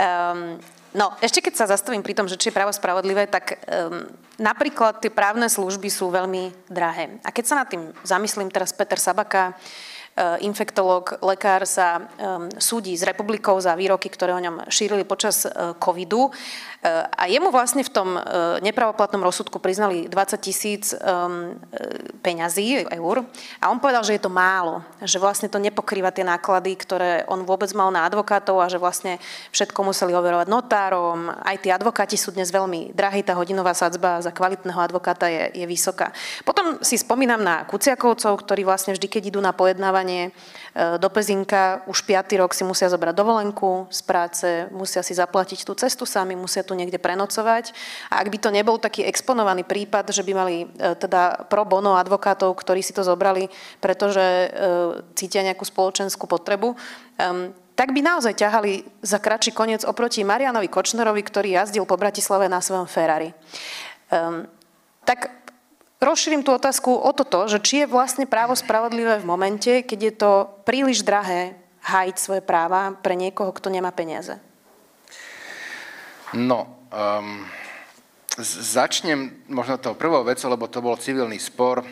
Um, 0.00 0.56
No, 0.90 1.14
ešte 1.22 1.38
keď 1.38 1.54
sa 1.54 1.70
zastavím 1.70 2.02
pri 2.02 2.18
tom, 2.18 2.26
že 2.26 2.34
či 2.34 2.50
je 2.50 2.58
právo 2.58 2.74
spravodlivé, 2.74 3.30
tak 3.30 3.62
um, 3.62 4.10
napríklad 4.42 4.98
tie 4.98 5.06
právne 5.06 5.46
služby 5.46 5.86
sú 5.86 6.10
veľmi 6.10 6.50
drahé. 6.66 7.22
A 7.22 7.30
keď 7.30 7.44
sa 7.46 7.54
nad 7.62 7.70
tým 7.70 7.94
zamyslím, 8.02 8.50
teraz 8.50 8.74
Peter 8.74 8.98
Sabaka, 8.98 9.54
Eh, 9.54 9.58
infektológ, 10.40 11.16
lekár 11.24 11.64
sa 11.64 12.00
um, 12.00 12.46
súdi 12.60 12.92
s 12.92 13.02
republikou 13.02 13.56
za 13.60 13.72
výroky, 13.76 14.12
ktoré 14.12 14.36
o 14.36 14.42
ňom 14.42 14.68
šírili 14.68 15.04
počas 15.08 15.48
uh, 15.48 15.72
covidu. 15.80 16.28
Uh, 16.28 17.04
a 17.12 17.28
jemu 17.28 17.52
vlastne 17.52 17.84
v 17.84 17.92
tom 17.92 18.16
nepravoplatnom 18.64 19.20
rozsudku 19.20 19.60
priznali 19.60 20.08
20 20.08 20.40
tisíc 20.40 20.96
um, 20.96 21.56
peňazí, 22.24 22.88
eur. 22.88 23.24
A 23.60 23.68
on 23.68 23.76
povedal, 23.76 24.00
že 24.04 24.16
je 24.16 24.22
to 24.24 24.32
málo, 24.32 24.80
že 25.04 25.20
vlastne 25.20 25.48
to 25.48 25.60
nepokrýva 25.60 26.08
tie 26.08 26.24
náklady, 26.24 26.72
ktoré 26.80 27.10
on 27.28 27.44
vôbec 27.44 27.68
mal 27.76 27.92
na 27.92 28.08
advokátov 28.08 28.60
a 28.60 28.70
že 28.72 28.80
vlastne 28.80 29.20
všetko 29.52 29.76
museli 29.84 30.16
overovať 30.16 30.48
notárom. 30.48 31.28
Aj 31.28 31.56
tí 31.60 31.68
advokáti 31.68 32.16
sú 32.16 32.32
dnes 32.32 32.48
veľmi 32.48 32.96
drahí, 32.96 33.20
tá 33.20 33.36
hodinová 33.36 33.76
sadzba 33.76 34.24
za 34.24 34.32
kvalitného 34.32 34.80
advokáta 34.80 35.28
je, 35.28 35.52
je 35.54 35.66
vysoká. 35.68 36.12
Potom 36.44 36.80
si 36.80 36.96
spomínam 36.96 37.40
na 37.40 37.64
Kuciakovcov, 37.68 38.40
ktorí 38.44 38.64
vlastne 38.64 38.96
vždy, 38.96 39.06
keď 39.06 39.22
idú 39.34 39.40
na 39.40 39.52
pojednávanie, 39.52 40.09
cestovanie 40.10 40.30
e, 40.74 40.98
do 40.98 41.08
Pezinka, 41.10 41.82
už 41.86 42.02
piatý 42.02 42.42
rok 42.42 42.52
si 42.54 42.66
musia 42.66 42.90
zobrať 42.90 43.14
dovolenku 43.14 43.86
z 43.90 44.00
práce, 44.02 44.48
musia 44.74 45.02
si 45.02 45.14
zaplatiť 45.14 45.62
tú 45.62 45.72
cestu 45.78 46.04
sami, 46.04 46.34
musia 46.34 46.66
tu 46.66 46.74
niekde 46.74 46.98
prenocovať. 46.98 47.72
A 48.10 48.20
ak 48.20 48.28
by 48.28 48.38
to 48.38 48.50
nebol 48.50 48.76
taký 48.78 49.06
exponovaný 49.06 49.62
prípad, 49.62 50.10
že 50.10 50.26
by 50.26 50.32
mali 50.34 50.56
e, 50.66 50.94
teda 50.98 51.46
pro 51.46 51.62
bono 51.62 51.94
advokátov, 51.94 52.54
ktorí 52.58 52.82
si 52.82 52.92
to 52.92 53.06
zobrali, 53.06 53.46
pretože 53.78 54.22
e, 54.22 54.48
cítia 55.14 55.46
nejakú 55.46 55.62
spoločenskú 55.62 56.26
potrebu, 56.26 56.74
tak 57.76 57.92
by 57.92 58.00
naozaj 58.00 58.32
ťahali 58.32 59.04
za 59.04 59.20
kratší 59.20 59.52
koniec 59.52 59.84
oproti 59.84 60.24
Marianovi 60.24 60.72
Kočnerovi, 60.72 61.20
ktorý 61.20 61.60
jazdil 61.60 61.84
po 61.84 62.00
Bratislave 62.00 62.48
na 62.48 62.64
svojom 62.64 62.88
Ferrari. 62.88 63.32
Tak 65.04 65.39
rozšírim 66.00 66.40
tú 66.42 66.56
otázku 66.56 66.90
o 66.90 67.12
toto, 67.12 67.44
že 67.46 67.60
či 67.60 67.84
je 67.84 67.92
vlastne 67.92 68.24
právo 68.24 68.56
spravodlivé 68.56 69.20
v 69.20 69.28
momente, 69.28 69.72
keď 69.84 69.98
je 70.00 70.14
to 70.16 70.32
príliš 70.64 71.04
drahé 71.04 71.54
hájiť 71.84 72.16
svoje 72.16 72.42
práva 72.44 72.96
pre 73.00 73.16
niekoho, 73.16 73.52
kto 73.52 73.68
nemá 73.68 73.92
peniaze. 73.92 74.36
No, 76.36 76.88
um, 76.88 77.44
začnem 78.44 79.44
možno 79.50 79.80
tou 79.80 79.94
prvou 79.94 80.24
vecou, 80.24 80.48
lebo 80.48 80.70
to 80.70 80.80
bol 80.80 80.96
civilný 80.96 81.36
spor 81.40 81.82
uh, 81.82 81.88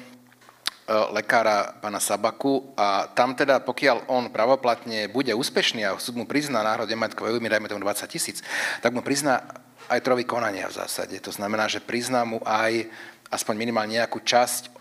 lekára 1.11 1.77
pána 1.83 1.99
Sabaku 1.99 2.73
a 2.79 3.11
tam 3.13 3.35
teda, 3.35 3.61
pokiaľ 3.61 4.09
on 4.09 4.31
pravoplatne 4.31 5.11
bude 5.11 5.35
úspešný 5.35 5.85
a 5.85 5.99
súd 5.99 6.17
mu 6.17 6.25
prizná 6.25 6.63
náhrade 6.63 6.95
majetkové 6.95 7.35
újmy, 7.35 7.51
dajme 7.51 7.69
tomu 7.69 7.83
20 7.83 8.07
tisíc, 8.09 8.41
tak 8.81 8.95
mu 8.95 9.03
prizná 9.03 9.43
aj 9.89 10.05
trovi 10.05 10.29
konania 10.29 10.69
v 10.69 10.77
zásade. 10.85 11.17
To 11.25 11.33
znamená, 11.33 11.65
že 11.67 11.81
prizná 11.81 12.23
mu 12.23 12.39
aj 12.45 12.93
aspoň 13.29 13.55
minimálne 13.57 14.01
nejakú 14.01 14.25
časť 14.25 14.73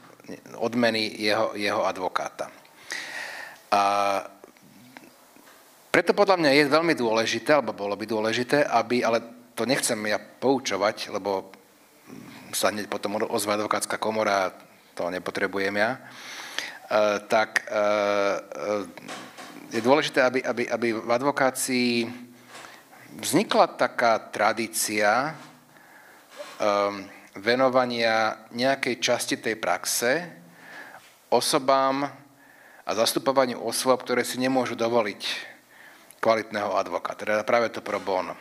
odmeny 0.60 1.20
jeho, 1.20 1.56
jeho 1.56 1.84
advokáta. 1.88 2.52
A 3.72 3.82
preto 5.92 6.14
podľa 6.14 6.38
mňa 6.40 6.52
je 6.54 6.64
veľmi 6.72 6.94
dôležité, 6.94 7.58
alebo 7.58 7.74
bolo 7.74 7.96
by 7.98 8.06
dôležité, 8.06 8.64
aby, 8.64 9.02
ale 9.04 9.52
to 9.58 9.66
nechcem 9.66 9.98
ja 10.08 10.22
poučovať, 10.22 11.10
lebo 11.10 11.52
sa 12.54 12.72
potom 12.88 13.20
ozve 13.28 13.58
advokátska 13.58 14.00
komora, 14.00 14.54
to 14.96 15.10
nepotrebujem 15.10 15.76
ja, 15.76 15.98
e, 15.98 16.00
tak 17.28 17.66
e, 17.66 17.74
e, 17.74 17.82
je 19.76 19.82
dôležité, 19.84 20.24
aby, 20.24 20.40
aby, 20.46 20.64
aby 20.70 20.88
v 20.96 21.12
advokácii 21.12 22.08
vznikla 23.20 23.68
taká 23.76 24.20
tradícia, 24.32 25.36
um, 26.62 27.04
venovania 27.38 28.48
nejakej 28.52 28.96
časti 28.98 29.36
tej 29.38 29.56
praxe 29.58 30.26
osobám 31.30 32.08
a 32.88 32.92
zastupovaniu 32.96 33.60
osôb, 33.62 34.00
ktoré 34.02 34.24
si 34.24 34.40
nemôžu 34.40 34.80
dovoliť 34.80 35.22
kvalitného 36.24 36.74
advokáta, 36.74 37.28
teda 37.28 37.44
práve 37.46 37.70
to 37.70 37.84
pro 37.84 38.00
bono. 38.00 38.34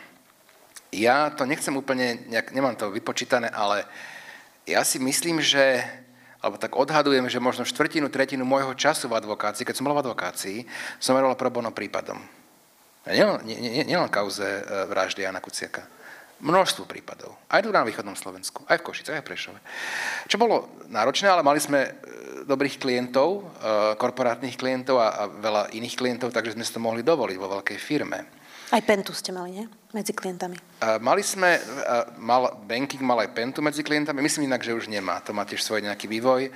Ja 0.89 1.29
to 1.29 1.43
nechcem 1.43 1.75
úplne, 1.75 2.23
nejak, 2.31 2.55
nemám 2.55 2.79
to 2.79 2.87
vypočítané, 2.89 3.51
ale 3.51 3.83
ja 4.63 4.87
si 4.87 5.03
myslím, 5.03 5.43
že, 5.43 5.83
alebo 6.39 6.55
tak 6.55 6.79
odhadujem, 6.79 7.27
že 7.27 7.43
možno 7.43 7.67
štvrtinu, 7.67 8.07
tretinu 8.07 8.47
môjho 8.47 8.71
času 8.71 9.11
v 9.11 9.19
advokácii, 9.19 9.67
keď 9.67 9.75
som 9.75 9.85
bol 9.85 9.99
v 9.99 10.03
advokácii, 10.07 10.57
som 10.97 11.13
veroval 11.13 11.35
pro 11.35 11.51
bono 11.51 11.75
prípadom. 11.75 12.17
Nielen 13.07 13.39
nie, 13.47 13.55
nie, 13.59 13.83
nie 13.87 13.99
kauze 14.11 14.43
e, 14.43 14.61
vraždy 14.91 15.23
Jana 15.23 15.39
Kuciaka. 15.39 15.87
Množstvo 16.37 16.85
prípadov. 16.85 17.33
Aj 17.49 17.65
tu 17.65 17.73
na 17.73 17.81
východnom 17.81 18.13
Slovensku, 18.13 18.61
aj 18.69 18.77
v 18.77 18.85
Košice, 18.85 19.09
aj 19.09 19.25
v 19.25 19.29
Prešove. 19.33 19.59
Čo 20.29 20.37
bolo 20.37 20.69
náročné, 20.85 21.25
ale 21.25 21.41
mali 21.41 21.57
sme 21.57 21.81
e, 21.81 21.89
dobrých 22.45 22.77
klientov, 22.77 23.41
e, 23.41 23.41
korporátnych 23.97 24.53
klientov 24.53 25.01
a, 25.01 25.07
a 25.17 25.23
veľa 25.25 25.73
iných 25.73 25.97
klientov, 25.97 26.29
takže 26.29 26.53
sme 26.53 26.61
si 26.61 26.69
to 26.69 26.77
mohli 26.77 27.01
dovoliť 27.01 27.37
vo 27.41 27.57
veľkej 27.57 27.79
firme. 27.81 28.19
Aj 28.69 28.83
Pentu 28.85 29.17
ste 29.17 29.33
mali, 29.33 29.49
nie? 29.57 29.65
Medzi 29.97 30.13
klientami. 30.13 30.61
A 30.85 31.01
mali 31.01 31.25
sme, 31.25 31.57
a 31.57 32.05
mal, 32.21 32.53
banking 32.69 33.01
mal 33.01 33.17
aj 33.23 33.33
Pentu 33.33 33.65
medzi 33.65 33.81
klientami, 33.81 34.21
myslím 34.21 34.45
inak, 34.45 34.61
že 34.61 34.77
už 34.77 34.93
nemá, 34.93 35.17
to 35.25 35.33
má 35.33 35.41
tiež 35.41 35.65
svoj 35.65 35.81
nejaký 35.81 36.05
vývoj, 36.05 36.53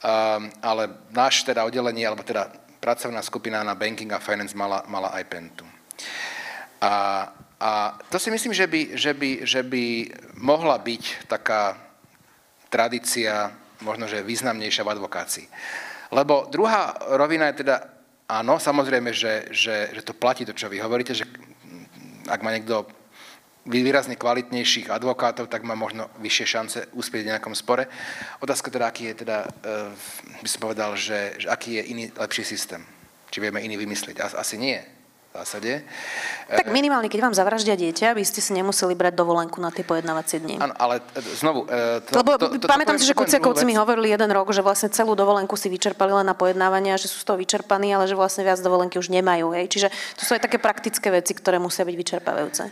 a, 0.00 0.40
ale 0.64 0.88
náš 1.12 1.44
teda 1.44 1.68
oddelenie, 1.68 2.08
alebo 2.08 2.24
teda 2.24 2.48
pracovná 2.80 3.20
skupina 3.20 3.60
na 3.60 3.76
banking 3.76 4.08
a 4.08 4.22
finance 4.22 4.56
mala, 4.56 4.88
mala 4.88 5.12
aj 5.12 5.24
Pentu. 5.28 5.68
A 6.80 7.26
a 7.58 7.98
to 8.10 8.18
si 8.22 8.30
myslím, 8.30 8.54
že 8.54 8.66
by, 8.66 8.80
že 8.94 9.12
by, 9.14 9.30
že 9.42 9.60
by 9.66 9.84
mohla 10.38 10.78
byť 10.78 11.26
taká 11.26 11.74
tradícia, 12.70 13.50
možno 13.82 14.06
že 14.06 14.22
významnejšia 14.22 14.86
v 14.86 14.92
advokácii. 14.94 15.46
Lebo 16.14 16.46
druhá 16.46 16.94
rovina 17.18 17.50
je 17.50 17.66
teda, 17.66 17.82
áno, 18.30 18.62
samozrejme, 18.62 19.10
že, 19.10 19.50
že, 19.50 19.90
že 19.90 20.02
to 20.06 20.14
platí 20.14 20.46
to, 20.46 20.54
čo 20.54 20.70
vy 20.70 20.78
hovoríte, 20.78 21.18
že 21.18 21.26
ak 22.30 22.40
má 22.46 22.54
niekto 22.54 22.86
výrazne 23.68 24.16
kvalitnejších 24.16 24.88
advokátov, 24.88 25.50
tak 25.52 25.66
má 25.66 25.76
možno 25.76 26.08
vyššie 26.22 26.46
šance 26.46 26.78
uspieť 26.96 27.22
v 27.26 27.30
nejakom 27.36 27.52
spore. 27.52 27.90
Otázka 28.40 28.72
teda, 28.72 28.88
aký 28.88 29.12
je 29.12 29.14
teda, 29.26 29.44
eh, 29.44 29.92
by 30.40 30.48
som 30.48 30.60
povedal, 30.62 30.96
že, 30.96 31.36
že 31.36 31.50
aký 31.50 31.76
je 31.76 31.82
iný 31.92 32.04
lepší 32.16 32.44
systém. 32.46 32.80
Či 33.28 33.44
vieme 33.44 33.60
iný 33.60 33.76
vymyslieť. 33.76 34.24
Asi 34.24 34.56
nie. 34.56 34.80
Zásade. 35.42 35.86
Tak 36.48 36.72
minimálne, 36.72 37.06
keď 37.06 37.30
vám 37.30 37.34
zavraždia 37.36 37.78
dieťa, 37.78 38.16
by 38.16 38.24
ste 38.24 38.40
si 38.42 38.50
nemuseli 38.56 38.96
brať 38.98 39.14
dovolenku 39.14 39.60
na 39.62 39.70
tie 39.70 39.86
pojednávacie 39.86 40.42
dni. 40.42 40.56
Áno, 40.58 40.74
ale 40.74 41.04
znovu... 41.38 41.68
To, 41.68 42.24
Lebo 42.24 42.40
to, 42.40 42.58
to, 42.58 42.66
pamätám 42.66 42.96
to, 42.96 43.04
si, 43.04 43.08
že 43.08 43.14
Kuciakovci 43.14 43.62
mi 43.68 43.76
hovorili 43.76 44.10
jeden 44.10 44.30
rok, 44.32 44.50
že 44.50 44.64
vlastne 44.64 44.88
celú 44.90 45.14
dovolenku 45.14 45.54
si 45.54 45.70
vyčerpali 45.70 46.10
len 46.10 46.26
na 46.26 46.34
pojednávania, 46.34 46.98
že 46.98 47.06
sú 47.06 47.22
z 47.22 47.26
toho 47.28 47.38
vyčerpaní, 47.38 47.94
ale 47.94 48.10
že 48.10 48.16
vlastne 48.16 48.42
viac 48.42 48.58
dovolenky 48.58 48.98
už 48.98 49.12
nemajú. 49.12 49.54
Hej. 49.54 49.70
Čiže 49.70 49.88
to 50.18 50.22
sú 50.26 50.34
aj 50.34 50.42
také 50.42 50.58
praktické 50.58 51.12
veci, 51.12 51.36
ktoré 51.36 51.60
musia 51.60 51.84
byť 51.86 51.96
vyčerpávajúce. 51.96 52.62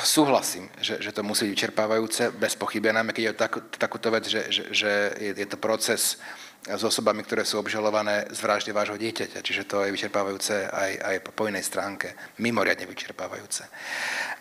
Súhlasím, 0.00 0.70
že, 0.78 1.02
že 1.02 1.10
to 1.10 1.26
musí 1.26 1.50
byť 1.50 1.52
vyčerpávajúce, 1.52 2.30
bez 2.38 2.54
pochyby, 2.54 2.94
najmä 2.94 3.10
keď 3.12 3.24
je 3.24 3.34
tak, 3.34 3.52
takúto 3.76 4.08
vec, 4.14 4.24
že, 4.30 4.46
že, 4.48 4.62
že 4.70 4.90
je, 5.18 5.32
je 5.42 5.46
to 5.48 5.58
proces 5.58 6.16
s 6.64 6.80
osobami, 6.80 7.20
ktoré 7.20 7.44
sú 7.44 7.60
obžalované 7.60 8.24
z 8.32 8.38
vraždy 8.40 8.72
vášho 8.72 8.96
dieťaťa. 8.96 9.44
Čiže 9.44 9.68
to 9.68 9.84
je 9.84 9.92
vyčerpávajúce 9.92 10.64
aj, 10.72 10.92
aj 10.96 11.16
po 11.36 11.44
inej 11.44 11.68
stránke. 11.68 12.16
Mimoriadne 12.40 12.88
vyčerpávajúce. 12.88 13.68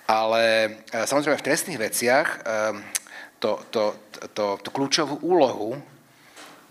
Ale 0.08 0.44
e, 0.88 1.04
samozrejme 1.04 1.36
v 1.36 1.48
trestných 1.48 1.80
veciach 1.84 2.28
e, 2.28 2.38
to, 3.44 3.60
to, 3.68 3.84
to, 4.32 4.46
to 4.64 4.70
kľúčovú 4.72 5.20
úlohu 5.20 5.76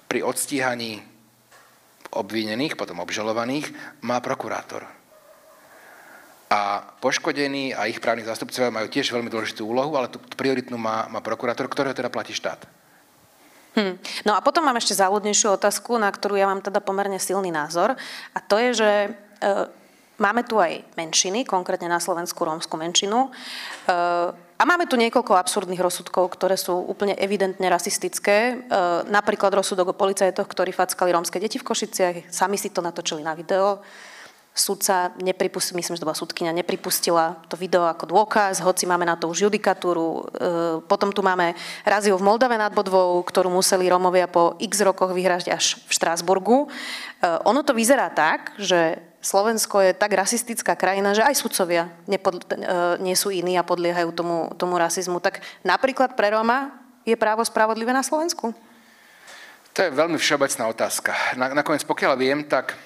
pri 0.08 0.24
odstíhaní 0.24 1.04
obvinených, 2.16 2.76
potom 2.76 3.04
obžalovaných, 3.04 3.68
má 4.04 4.24
prokurátor. 4.24 4.84
A 6.52 6.84
poškodení 7.00 7.72
a 7.72 7.88
ich 7.88 8.00
právni 8.00 8.24
zástupcovia 8.24 8.68
majú 8.72 8.88
tiež 8.88 9.08
veľmi 9.08 9.32
dôležitú 9.32 9.64
úlohu, 9.64 9.96
ale 9.96 10.12
tú 10.12 10.20
prioritnú 10.36 10.76
má, 10.76 11.08
má 11.08 11.24
prokurátor, 11.24 11.68
ktorého 11.68 11.96
teda 11.96 12.12
platí 12.12 12.36
štát. 12.36 12.81
Hm. 13.72 13.96
No 14.28 14.36
a 14.36 14.44
potom 14.44 14.64
mám 14.64 14.76
ešte 14.76 14.92
záľudnejšiu 14.92 15.56
otázku, 15.56 15.96
na 15.96 16.12
ktorú 16.12 16.36
ja 16.36 16.44
mám 16.44 16.60
teda 16.60 16.84
pomerne 16.84 17.16
silný 17.16 17.48
názor. 17.48 17.96
A 18.36 18.38
to 18.44 18.60
je, 18.60 18.70
že 18.84 18.90
e, 19.08 19.10
máme 20.20 20.44
tu 20.44 20.60
aj 20.60 20.84
menšiny, 20.92 21.48
konkrétne 21.48 21.88
na 21.88 21.96
Slovensku 21.96 22.44
rómsku 22.44 22.76
menšinu. 22.76 23.28
E, 23.28 23.30
a 24.36 24.62
máme 24.68 24.84
tu 24.84 25.00
niekoľko 25.00 25.40
absurdných 25.40 25.80
rozsudkov, 25.80 26.36
ktoré 26.36 26.60
sú 26.60 26.84
úplne 26.84 27.16
evidentne 27.16 27.64
rasistické. 27.72 28.36
E, 28.52 28.54
napríklad 29.08 29.56
rozsudok 29.56 29.96
o 29.96 29.98
policajtoch, 29.98 30.44
ktorí 30.44 30.76
fackali 30.76 31.08
rómske 31.08 31.40
deti 31.40 31.56
v 31.56 31.64
Košiciach, 31.64 32.28
sami 32.28 32.60
si 32.60 32.68
to 32.68 32.84
natočili 32.84 33.24
na 33.24 33.32
video 33.32 33.80
sudca 34.52 35.16
nepripustila, 35.16 35.80
myslím, 35.80 35.96
že 35.96 36.04
to 36.04 36.08
bola 36.08 36.18
sudkynia, 36.18 36.52
nepripustila 36.52 37.40
to 37.48 37.56
video 37.56 37.88
ako 37.88 38.04
dôkaz, 38.04 38.60
hoci 38.60 38.84
máme 38.84 39.08
na 39.08 39.16
to 39.16 39.32
už 39.32 39.48
judikatúru. 39.48 40.08
E, 40.12 40.22
potom 40.84 41.08
tu 41.08 41.24
máme 41.24 41.56
raziu 41.88 42.20
v 42.20 42.26
Moldave 42.28 42.60
nad 42.60 42.68
Bodvou, 42.68 43.24
ktorú 43.24 43.48
museli 43.48 43.88
Romovia 43.88 44.28
po 44.28 44.60
x 44.60 44.84
rokoch 44.84 45.16
vyhrážť 45.16 45.48
až 45.48 45.80
v 45.88 45.90
Štrásburgu. 45.96 46.68
E, 46.68 47.28
ono 47.48 47.64
to 47.64 47.72
vyzerá 47.72 48.12
tak, 48.12 48.52
že 48.60 49.00
Slovensko 49.24 49.80
je 49.80 49.96
tak 49.96 50.12
rasistická 50.12 50.76
krajina, 50.76 51.16
že 51.16 51.24
aj 51.24 51.40
sudcovia 51.40 51.88
nepod, 52.04 52.44
e, 52.52 52.60
nie 53.00 53.16
sú 53.16 53.32
iní 53.32 53.56
a 53.56 53.64
podliehajú 53.64 54.12
tomu, 54.12 54.52
tomu 54.60 54.76
rasizmu. 54.76 55.16
Tak 55.16 55.40
napríklad 55.64 56.12
pre 56.12 56.28
Roma 56.28 56.76
je 57.08 57.16
právo 57.16 57.40
spravodlivé 57.40 57.96
na 57.96 58.04
Slovensku? 58.04 58.52
To 59.72 59.80
je 59.80 59.88
veľmi 59.88 60.20
všeobecná 60.20 60.68
otázka. 60.68 61.16
Nakoniec, 61.40 61.88
pokiaľ 61.88 62.20
viem, 62.20 62.44
tak 62.44 62.76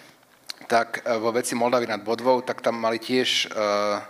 tak 0.66 1.02
e, 1.06 1.18
vo 1.18 1.30
veci 1.32 1.54
Moldavy 1.54 1.86
nad 1.86 2.02
Bodvou, 2.02 2.42
tak 2.42 2.60
tam 2.60 2.76
mali 2.76 2.98
tiež, 2.98 3.50
uh, 3.54 4.02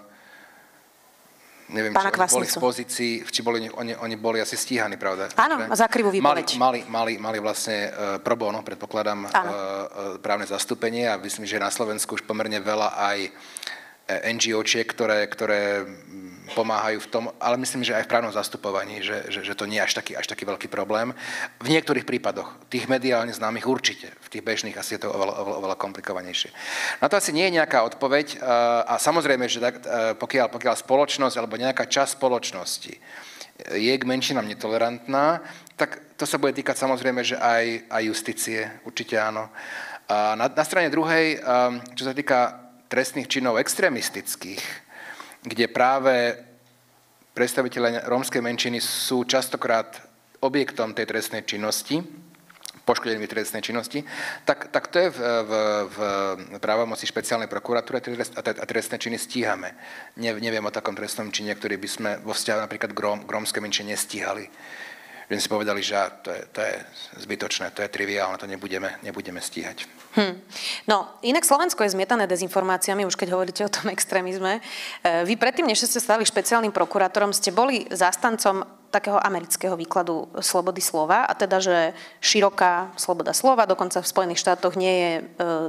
neviem, 1.68 1.92
Pána 1.92 2.08
či 2.08 2.16
Kvasnicu. 2.16 2.36
boli 2.36 2.48
v 2.48 2.56
pozícii, 2.56 3.12
či 3.28 3.40
boli, 3.44 3.68
oni, 3.68 3.92
oni 3.92 4.16
boli 4.16 4.40
asi 4.40 4.56
stíhaní, 4.56 4.96
pravda? 4.96 5.28
Áno, 5.36 5.68
za 5.76 5.86
krivú 5.86 6.08
výpoveď. 6.08 6.56
Mali, 6.56 6.82
mali, 6.88 7.14
mali, 7.16 7.22
mali 7.22 7.38
vlastne 7.38 7.92
uh, 7.92 7.92
pro 8.18 8.34
bono, 8.34 8.64
predpokladám, 8.64 9.20
uh, 9.28 9.30
právne 10.24 10.48
zastúpenie 10.48 11.06
a 11.06 11.20
myslím, 11.20 11.44
že 11.44 11.60
na 11.60 11.68
Slovensku 11.68 12.16
už 12.16 12.24
pomerne 12.24 12.58
veľa 12.58 12.88
aj 12.96 13.18
NGOčiek, 14.06 14.86
ktoré, 14.86 15.26
ktoré 15.26 15.82
pomáhajú 16.54 17.02
v 17.02 17.10
tom, 17.10 17.24
ale 17.42 17.58
myslím, 17.58 17.82
že 17.82 17.90
aj 17.90 18.06
v 18.06 18.10
právnom 18.14 18.30
zastupovaní, 18.30 19.02
že, 19.02 19.26
že, 19.34 19.42
že 19.42 19.58
to 19.58 19.66
nie 19.66 19.82
je 19.82 19.86
až 19.90 19.98
taký, 19.98 20.14
až 20.14 20.30
taký 20.30 20.46
veľký 20.46 20.70
problém. 20.70 21.10
V 21.58 21.68
niektorých 21.74 22.06
prípadoch, 22.06 22.54
tých 22.70 22.86
mediálne 22.86 23.34
známych 23.34 23.66
určite, 23.66 24.14
v 24.22 24.28
tých 24.30 24.46
bežných 24.46 24.78
asi 24.78 24.94
je 24.94 25.02
to 25.02 25.10
oveľa, 25.10 25.42
oveľa, 25.42 25.56
oveľa 25.58 25.76
komplikovanejšie. 25.82 26.54
Na 27.02 27.10
to 27.10 27.18
asi 27.18 27.34
nie 27.34 27.50
je 27.50 27.58
nejaká 27.58 27.82
odpoveď 27.82 28.38
a 28.86 28.94
samozrejme, 28.94 29.50
že 29.50 29.58
tak, 29.58 29.82
pokiaľ, 30.22 30.46
pokiaľ 30.54 30.74
spoločnosť 30.78 31.34
alebo 31.34 31.58
nejaká 31.58 31.90
časť 31.90 32.14
spoločnosti 32.14 32.94
je 33.74 33.94
k 33.96 34.04
menšinám 34.06 34.46
netolerantná, 34.46 35.42
tak 35.74 36.14
to 36.14 36.24
sa 36.28 36.38
bude 36.38 36.54
týkať 36.54 36.78
samozrejme, 36.78 37.26
že 37.26 37.36
aj, 37.36 37.90
aj 37.90 38.02
justície, 38.06 38.60
určite 38.86 39.18
áno. 39.18 39.50
A 40.06 40.38
na, 40.38 40.46
na 40.46 40.64
strane 40.64 40.94
druhej, 40.94 41.42
čo 41.98 42.06
sa 42.06 42.14
týka 42.14 42.65
trestných 42.86 43.30
činov 43.30 43.58
extrémistických, 43.58 44.62
kde 45.46 45.66
práve 45.70 46.38
predstaviteľe 47.36 48.08
rómskej 48.08 48.42
menšiny 48.42 48.78
sú 48.80 49.28
častokrát 49.28 50.00
objektom 50.40 50.96
tej 50.96 51.06
trestnej 51.10 51.44
činnosti, 51.44 52.00
poškodenými 52.86 53.26
trestnej 53.26 53.66
činnosti, 53.66 54.06
tak, 54.46 54.70
tak 54.70 54.86
to 54.94 55.02
je 55.02 55.08
v, 55.10 55.18
v, 55.18 55.52
v 55.90 55.98
právomoci 56.62 57.02
špeciálnej 57.02 57.50
prokuratúry 57.50 57.98
a 58.38 58.64
trestné 58.64 58.96
činy 59.02 59.18
stíhame. 59.18 59.74
Ne, 60.22 60.30
neviem 60.38 60.62
o 60.62 60.70
takom 60.70 60.94
trestnom 60.94 61.34
čine, 61.34 61.50
ktorý 61.58 61.82
by 61.82 61.88
sme 61.90 62.10
vo 62.22 62.30
vzťahu 62.30 62.58
napríklad 62.62 62.94
k, 62.94 62.98
k 63.26 63.30
rómskej 63.30 63.62
menšine 63.62 63.98
nestíhali 63.98 64.46
že 65.30 65.42
si 65.42 65.48
povedali, 65.50 65.82
že 65.82 65.98
to 66.22 66.30
je, 66.30 66.42
to 66.54 66.60
je 66.62 66.74
zbytočné, 67.26 67.74
to 67.74 67.82
je 67.82 67.90
triviálne, 67.90 68.38
to 68.38 68.46
nebudeme, 68.46 68.94
nebudeme 69.02 69.42
stíhať. 69.42 69.86
Hm. 70.16 70.40
No, 70.88 71.12
inak 71.20 71.44
Slovensko 71.44 71.84
je 71.84 71.92
zmietané 71.92 72.24
dezinformáciami, 72.24 73.04
už 73.04 73.20
keď 73.20 73.36
hovoríte 73.36 73.62
o 73.66 73.72
tom 73.72 73.92
extrémizme. 73.92 74.62
E, 75.04 75.28
vy 75.28 75.36
predtým, 75.36 75.68
než 75.68 75.84
ste 75.84 76.00
stali 76.00 76.24
špeciálnym 76.24 76.72
prokurátorom, 76.72 77.36
ste 77.36 77.52
boli 77.52 77.84
zástancom 77.92 78.64
takého 78.96 79.20
amerického 79.20 79.76
výkladu 79.76 80.32
slobody 80.40 80.80
slova, 80.80 81.28
a 81.28 81.36
teda, 81.36 81.60
že 81.60 81.92
široká 82.24 82.96
sloboda 82.96 83.36
slova, 83.36 83.68
dokonca 83.68 84.00
v 84.00 84.08
Spojených 84.08 84.40
štátoch 84.40 84.72
nie 84.80 84.94
je 84.96 85.12
e, 85.20 85.22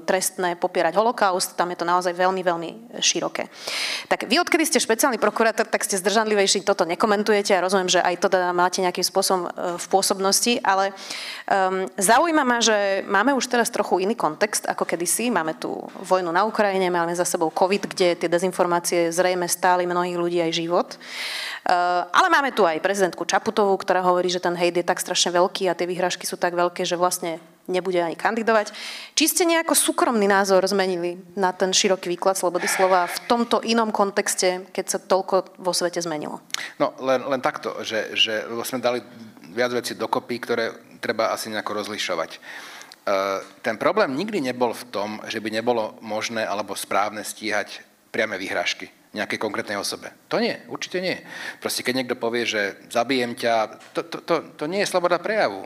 trestné 0.08 0.56
popierať 0.56 0.96
holokaust, 0.96 1.60
tam 1.60 1.76
je 1.76 1.78
to 1.78 1.84
naozaj 1.84 2.16
veľmi, 2.16 2.40
veľmi 2.40 2.70
široké. 3.04 3.52
Tak 4.08 4.32
vy, 4.32 4.40
odkedy 4.40 4.64
ste 4.64 4.80
špeciálny 4.80 5.20
prokurátor, 5.20 5.68
tak 5.68 5.84
ste 5.84 6.00
zdržanlivejší, 6.00 6.64
toto 6.64 6.88
nekomentujete 6.88 7.52
a 7.52 7.60
rozumiem, 7.60 7.92
že 7.92 8.00
aj 8.00 8.16
to 8.24 8.28
teda 8.32 8.56
máte 8.56 8.80
nejakým 8.80 9.04
spôsobom 9.04 9.52
e, 9.52 9.76
v 9.76 9.86
pôsobnosti, 9.92 10.54
ale 10.64 10.94
um, 10.94 11.90
zaujíma 11.98 12.44
ma, 12.46 12.64
že 12.64 13.04
máme 13.10 13.34
už 13.34 13.50
teraz 13.50 13.74
trochu 13.74 14.06
iný 14.06 14.14
kontext 14.14 14.70
ako 14.70 14.86
kedysi. 14.86 15.34
Máme 15.34 15.58
tu 15.58 15.74
vojnu 16.06 16.30
na 16.30 16.46
Ukrajine, 16.46 16.94
máme 16.94 17.12
za 17.18 17.26
sebou 17.26 17.50
COVID, 17.50 17.90
kde 17.90 18.16
tie 18.16 18.30
dezinformácie 18.30 19.10
zrejme 19.10 19.50
stáli 19.50 19.90
mnohých 19.90 20.18
ľudí 20.18 20.40
aj 20.40 20.52
život. 20.54 20.88
Uh, 21.68 22.06
ale 22.14 22.30
máme 22.30 22.54
tu 22.54 22.64
aj 22.64 22.80
prezident 22.80 23.17
prezidentku 23.18 23.26
Čaputovú, 23.26 23.74
ktorá 23.82 24.06
hovorí, 24.06 24.30
že 24.30 24.38
ten 24.38 24.54
hejt 24.54 24.78
je 24.78 24.86
tak 24.86 25.02
strašne 25.02 25.34
veľký 25.34 25.66
a 25.66 25.74
tie 25.74 25.90
vyhražky 25.90 26.30
sú 26.30 26.38
tak 26.38 26.54
veľké, 26.54 26.86
že 26.86 26.94
vlastne 26.94 27.42
nebude 27.66 27.98
ani 27.98 28.14
kandidovať. 28.14 28.70
Či 29.18 29.26
ste 29.26 29.44
nejako 29.50 29.74
súkromný 29.74 30.30
názor 30.30 30.62
zmenili 30.70 31.18
na 31.34 31.50
ten 31.50 31.74
široký 31.74 32.14
výklad 32.14 32.38
slobody 32.38 32.70
slova 32.70 33.10
v 33.10 33.18
tomto 33.26 33.66
inom 33.66 33.90
kontexte, 33.90 34.70
keď 34.70 34.86
sa 34.86 35.00
toľko 35.02 35.58
vo 35.58 35.74
svete 35.74 35.98
zmenilo? 35.98 36.40
No, 36.78 36.94
len, 37.02 37.26
len 37.26 37.42
takto, 37.42 37.82
že, 37.82 38.14
že 38.14 38.46
sme 38.64 38.80
dali 38.80 39.02
viac 39.52 39.74
vecí 39.74 39.98
dokopy, 39.98 40.36
ktoré 40.38 40.66
treba 41.02 41.34
asi 41.34 41.50
nejako 41.50 41.84
rozlišovať. 41.84 42.32
E, 42.32 42.40
ten 43.66 43.76
problém 43.82 44.14
nikdy 44.14 44.40
nebol 44.54 44.72
v 44.78 44.88
tom, 44.94 45.10
že 45.26 45.42
by 45.42 45.50
nebolo 45.50 45.98
možné 46.06 46.46
alebo 46.46 46.78
správne 46.78 47.26
stíhať 47.26 47.82
priame 48.14 48.38
výhražky 48.40 48.97
nejakej 49.18 49.42
konkrétnej 49.42 49.82
osobe. 49.82 50.14
To 50.30 50.38
nie, 50.38 50.54
určite 50.70 51.02
nie. 51.02 51.18
Proste 51.58 51.82
keď 51.82 51.94
niekto 52.04 52.16
povie, 52.16 52.46
že 52.46 52.78
zabijem 52.94 53.34
ťa, 53.34 53.82
to, 53.98 54.02
to, 54.06 54.18
to, 54.22 54.36
to 54.54 54.64
nie 54.70 54.86
je 54.86 54.92
sloboda 54.94 55.18
prejavu. 55.18 55.66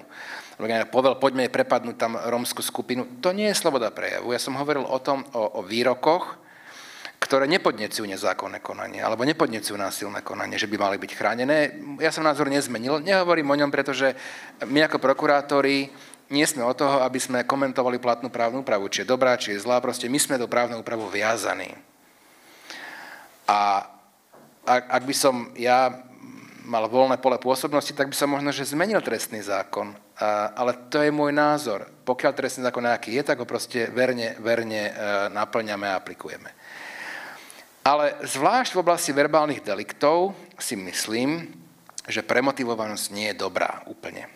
Povel, 0.94 1.18
poďme 1.18 1.50
prepadnúť 1.50 1.98
tam 1.98 2.16
rómskú 2.16 2.62
skupinu. 2.62 3.20
To 3.20 3.34
nie 3.34 3.50
je 3.50 3.60
sloboda 3.60 3.90
prejavu. 3.90 4.32
Ja 4.32 4.40
som 4.40 4.56
hovoril 4.56 4.86
o 4.86 5.00
tom, 5.02 5.26
o, 5.34 5.60
o 5.60 5.62
výrokoch, 5.66 6.38
ktoré 7.22 7.46
nepodnecujú 7.46 8.10
nezákonné 8.10 8.66
konanie 8.66 8.98
alebo 8.98 9.22
nepodnecujú 9.22 9.78
násilné 9.78 10.26
konanie, 10.26 10.58
že 10.58 10.66
by 10.66 10.78
mali 10.78 10.98
byť 10.98 11.12
chránené. 11.14 11.78
Ja 12.02 12.10
som 12.10 12.26
názor 12.26 12.50
nezmenil. 12.50 12.98
Nehovorím 12.98 13.54
o 13.54 13.60
ňom, 13.62 13.70
pretože 13.70 14.18
my 14.66 14.90
ako 14.90 14.98
prokurátori 14.98 15.94
nie 16.32 16.46
sme 16.48 16.66
o 16.66 16.74
toho, 16.74 17.04
aby 17.06 17.20
sme 17.22 17.46
komentovali 17.46 18.02
platnú 18.02 18.32
právnu 18.34 18.66
úpravu, 18.66 18.90
či 18.90 19.04
je 19.04 19.12
dobrá, 19.12 19.38
či 19.38 19.54
je 19.54 19.62
zlá. 19.62 19.84
Proste 19.84 20.10
my 20.10 20.18
sme 20.18 20.42
do 20.42 20.50
právnu 20.50 20.82
úpravu 20.82 21.06
viazaní. 21.12 21.91
A 23.48 23.88
ak, 24.66 25.04
by 25.04 25.16
som 25.16 25.50
ja 25.58 26.06
mal 26.66 26.86
voľné 26.86 27.18
pole 27.18 27.42
pôsobnosti, 27.42 27.92
tak 27.92 28.14
by 28.14 28.16
som 28.16 28.30
možno, 28.30 28.54
že 28.54 28.70
zmenil 28.70 29.02
trestný 29.02 29.42
zákon. 29.42 29.98
Ale 30.54 30.88
to 30.94 31.02
je 31.02 31.10
môj 31.10 31.34
názor. 31.34 31.90
Pokiaľ 32.06 32.32
trestný 32.38 32.62
zákon 32.62 32.86
nejaký 32.86 33.18
je, 33.18 33.24
tak 33.26 33.42
ho 33.42 33.48
proste 33.50 33.90
verne, 33.90 34.38
verne 34.38 34.94
e, 34.94 34.94
naplňame 35.34 35.90
a 35.90 35.98
aplikujeme. 35.98 36.54
Ale 37.82 38.22
zvlášť 38.22 38.78
v 38.78 38.82
oblasti 38.86 39.10
verbálnych 39.10 39.66
deliktov 39.66 40.38
si 40.62 40.78
myslím, 40.78 41.50
že 42.06 42.22
premotivovanosť 42.22 43.06
nie 43.10 43.34
je 43.34 43.42
dobrá 43.42 43.82
úplne. 43.90 44.30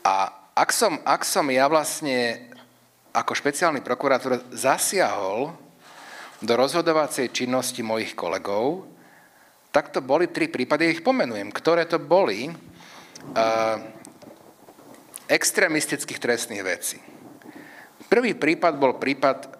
A 0.00 0.32
ak 0.56 0.72
som, 0.72 0.96
ak 1.04 1.20
som 1.28 1.44
ja 1.52 1.68
vlastne 1.68 2.48
ako 3.12 3.36
špeciálny 3.36 3.84
prokurátor 3.84 4.40
zasiahol 4.56 5.52
do 6.40 6.52
rozhodovacej 6.52 7.32
činnosti 7.32 7.80
mojich 7.80 8.12
kolegov, 8.12 8.84
tak 9.72 9.92
to 9.92 10.00
boli 10.00 10.32
tri 10.32 10.48
prípady, 10.48 10.88
ich 10.88 11.04
pomenujem, 11.04 11.52
ktoré 11.52 11.84
to 11.84 12.00
boli 12.00 12.48
uh, 12.48 13.76
extremistických 15.28 16.16
trestných 16.16 16.64
vecí. 16.64 16.98
Prvý 18.08 18.32
prípad 18.32 18.72
bol 18.76 18.96
prípad 18.96 19.38
uh, 19.44 19.50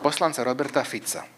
poslanca 0.00 0.40
Roberta 0.40 0.80
Fica, 0.80 1.28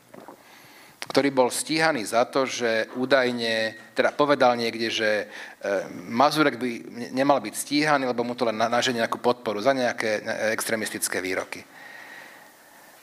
ktorý 1.02 1.34
bol 1.34 1.50
stíhaný 1.50 2.06
za 2.06 2.22
to, 2.30 2.46
že 2.46 2.86
údajne, 2.94 3.74
teda 3.98 4.14
povedal 4.14 4.54
niekde, 4.54 4.86
že 4.86 5.10
uh, 5.26 5.90
Mazurek 5.90 6.62
by 6.62 6.70
nemal 7.10 7.42
byť 7.42 7.54
stíhaný, 7.58 8.06
lebo 8.06 8.22
mu 8.22 8.38
to 8.38 8.46
len 8.46 8.54
naženie 8.54 9.02
nejakú 9.02 9.18
podporu 9.18 9.58
za 9.58 9.74
nejaké 9.74 10.22
extremistické 10.54 11.18
výroky. 11.18 11.66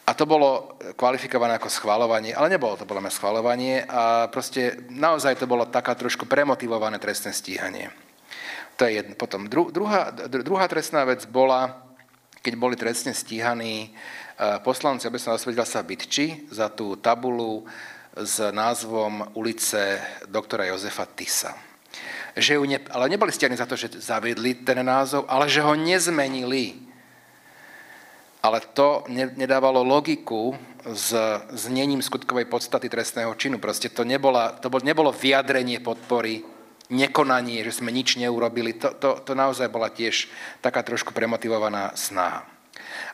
A 0.09 0.17
to 0.17 0.25
bolo 0.25 0.73
kvalifikované 0.97 1.61
ako 1.61 1.69
schvalovanie, 1.69 2.33
ale 2.33 2.49
nebolo 2.49 2.73
to 2.73 2.89
podľa 2.89 3.05
mňa 3.05 3.13
schvalovanie 3.13 3.75
a 3.85 4.25
proste 4.33 4.81
naozaj 4.89 5.37
to 5.37 5.45
bolo 5.45 5.69
taká 5.69 5.93
trošku 5.93 6.25
premotivované 6.25 6.97
trestné 6.97 7.29
stíhanie. 7.29 7.93
To 8.81 8.89
je 8.89 9.05
jedno. 9.05 9.13
Potom 9.13 9.45
dru, 9.45 9.69
druhá, 9.69 10.09
druhá 10.25 10.65
trestná 10.65 11.05
vec 11.05 11.29
bola, 11.29 11.85
keď 12.41 12.53
boli 12.57 12.73
trestne 12.73 13.13
stíhaní 13.13 13.85
e, 13.85 13.89
poslanci, 14.65 15.05
osvedila 15.05 15.69
sa 15.69 15.85
Bytči 15.85 16.49
za 16.49 16.73
tú 16.73 16.97
tabulu 16.97 17.69
s 18.17 18.41
názvom 18.49 19.37
ulice 19.37 20.01
doktora 20.25 20.65
Jozefa 20.73 21.05
Tisa. 21.05 21.53
Že 22.33 22.57
ju 22.57 22.63
ne, 22.65 22.81
ale 22.89 23.13
neboli 23.13 23.29
stíhaní 23.29 23.61
za 23.61 23.69
to, 23.69 23.77
že 23.77 24.01
zaviedli 24.01 24.65
ten 24.65 24.81
názov, 24.81 25.29
ale 25.29 25.45
že 25.45 25.61
ho 25.61 25.77
nezmenili 25.77 26.88
ale 28.39 28.63
to 28.71 29.03
nedávalo 29.11 29.83
logiku 29.83 30.55
s 30.87 31.11
znením 31.51 31.99
skutkovej 31.99 32.47
podstaty 32.47 32.87
trestného 32.87 33.35
činu. 33.35 33.59
Proste 33.59 33.91
to, 33.91 34.07
nebola, 34.07 34.55
to 34.55 34.71
nebolo 34.79 35.11
vyjadrenie 35.11 35.83
podpory, 35.83 36.39
nekonanie, 36.89 37.61
že 37.67 37.83
sme 37.83 37.91
nič 37.91 38.15
neurobili. 38.15 38.79
To, 38.79 38.95
to, 38.95 39.09
to 39.27 39.35
naozaj 39.35 39.67
bola 39.67 39.91
tiež 39.91 40.31
taká 40.63 40.81
trošku 40.81 41.11
premotivovaná 41.11 41.93
snaha. 41.99 42.47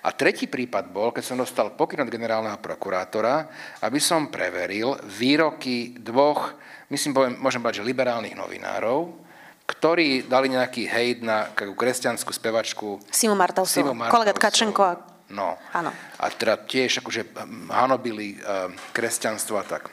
A 0.05 0.13
tretí 0.13 0.45
prípad 0.45 0.93
bol, 0.93 1.09
keď 1.09 1.23
som 1.25 1.41
dostal 1.41 1.73
pokyn 1.73 2.05
od 2.05 2.13
generálneho 2.13 2.61
prokurátora, 2.61 3.49
aby 3.81 3.97
som 3.97 4.29
preveril 4.29 4.93
výroky 5.09 5.97
dvoch, 5.97 6.53
myslím, 6.93 7.11
poviem, 7.17 7.33
môžem 7.41 7.59
povedať, 7.59 7.81
že 7.81 7.89
liberálnych 7.89 8.37
novinárov, 8.37 9.25
ktorí 9.65 10.29
dali 10.29 10.53
nejaký 10.53 10.85
hejt 10.85 11.25
na 11.25 11.49
kresťanskú 11.57 12.29
spevačku 12.29 13.01
Simu 13.09 13.33
Martausovú, 13.33 13.97
kolega 14.13 14.37
Tkačenko 14.37 14.81
a 14.85 14.93
No. 15.29 15.57
Áno. 15.73 15.89
A 16.21 16.25
teda 16.29 16.59
tiež 16.61 17.01
akože 17.01 17.25
hm, 17.25 17.73
hanobili 17.73 18.37
uh, 18.37 18.69
kresťanstvo 18.93 19.57
a 19.57 19.65
tak. 19.65 19.89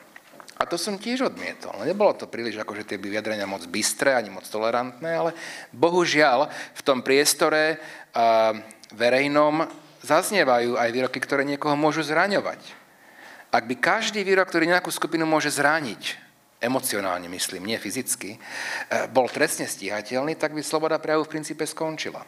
A 0.60 0.68
to 0.68 0.78
som 0.78 1.00
tiež 1.00 1.26
odmietol. 1.26 1.74
No, 1.74 1.88
nebolo 1.88 2.14
to 2.14 2.30
príliš 2.30 2.60
akože 2.60 2.86
tie 2.86 2.98
vyjadrenia 3.00 3.48
moc 3.50 3.66
bystré, 3.66 4.14
ani 4.14 4.30
moc 4.30 4.46
tolerantné, 4.46 5.10
ale 5.10 5.30
bohužiaľ 5.74 6.46
v 6.76 6.82
tom 6.86 7.02
priestore 7.02 7.80
uh, 7.80 8.54
verejnom 8.94 9.66
zaznievajú 10.04 10.76
aj 10.76 10.88
výroky, 10.92 11.18
ktoré 11.18 11.42
niekoho 11.42 11.74
môžu 11.74 12.04
zraňovať. 12.04 12.60
Ak 13.52 13.68
by 13.68 13.74
každý 13.76 14.24
výrok, 14.24 14.48
ktorý 14.48 14.64
nejakú 14.64 14.88
skupinu 14.88 15.28
môže 15.28 15.52
zraniť, 15.52 16.16
emocionálne 16.62 17.26
myslím, 17.26 17.68
nie 17.68 17.76
fyzicky, 17.76 18.38
bol 19.10 19.26
trestne 19.28 19.66
stíhateľný, 19.66 20.38
tak 20.38 20.54
by 20.54 20.62
sloboda 20.62 20.96
prejavu 21.02 21.26
v 21.26 21.36
princípe 21.36 21.66
skončila. 21.66 22.22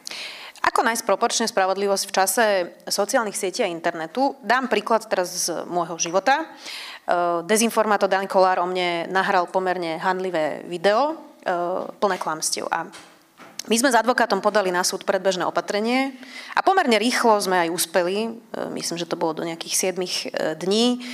Ako 0.65 0.81
nájsť 0.81 1.05
proporčne 1.05 1.45
spravodlivosť 1.45 2.05
v 2.09 2.15
čase 2.17 2.45
sociálnych 2.89 3.37
sietí 3.37 3.61
a 3.61 3.69
internetu? 3.69 4.33
Dám 4.41 4.73
príklad 4.73 5.05
teraz 5.05 5.29
z 5.29 5.69
môjho 5.69 6.01
života. 6.01 6.41
E, 6.41 6.47
dezinformátor 7.45 8.09
Dan 8.09 8.25
Kolár 8.25 8.65
o 8.65 8.67
mne 8.67 9.05
nahral 9.13 9.45
pomerne 9.45 10.01
handlivé 10.01 10.65
video, 10.65 11.21
e, 11.45 11.55
plné 12.01 12.17
klamstiev. 12.17 12.65
A 12.73 12.89
my 13.65 13.77
sme 13.81 13.89
s 13.89 13.97
advokátom 13.97 14.45
podali 14.45 14.69
na 14.69 14.85
súd 14.85 15.09
predbežné 15.09 15.49
opatrenie 15.49 16.13
a 16.53 16.61
pomerne 16.61 17.01
rýchlo 17.01 17.41
sme 17.41 17.65
aj 17.65 17.73
uspeli. 17.73 18.17
E, 18.25 18.29
myslím, 18.73 18.97
že 18.97 19.09
to 19.09 19.21
bolo 19.21 19.37
do 19.37 19.45
nejakých 19.45 19.93
7 19.93 20.01
e, 20.01 20.09
dní. 20.57 21.05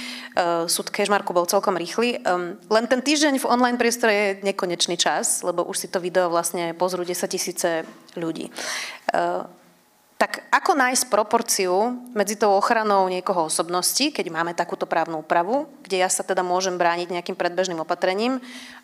Súd 0.71 0.95
Kešmarku 0.95 1.35
bol 1.35 1.43
celkom 1.51 1.75
rýchly. 1.75 2.23
Len 2.71 2.85
ten 2.87 3.03
týždeň 3.03 3.43
v 3.43 3.51
online 3.51 3.75
priestore 3.75 4.15
je 4.15 4.29
nekonečný 4.47 4.95
čas, 4.95 5.43
lebo 5.43 5.67
už 5.67 5.75
si 5.75 5.91
to 5.91 5.99
video 5.99 6.31
vlastne 6.31 6.71
pozrú 6.71 7.03
10 7.03 7.27
tisíce 7.27 7.83
ľudí. 8.15 8.47
Tak 10.21 10.53
ako 10.53 10.77
nájsť 10.77 11.09
proporciu 11.09 11.97
medzi 12.13 12.37
tou 12.37 12.53
ochranou 12.53 13.09
niekoho 13.09 13.49
osobnosti, 13.49 14.13
keď 14.13 14.29
máme 14.29 14.53
takúto 14.53 14.85
právnu 14.85 15.25
úpravu, 15.25 15.65
kde 15.81 16.05
ja 16.05 16.13
sa 16.13 16.21
teda 16.21 16.45
môžem 16.45 16.77
brániť 16.77 17.09
nejakým 17.09 17.41
predbežným 17.41 17.81
opatrením, 17.81 18.37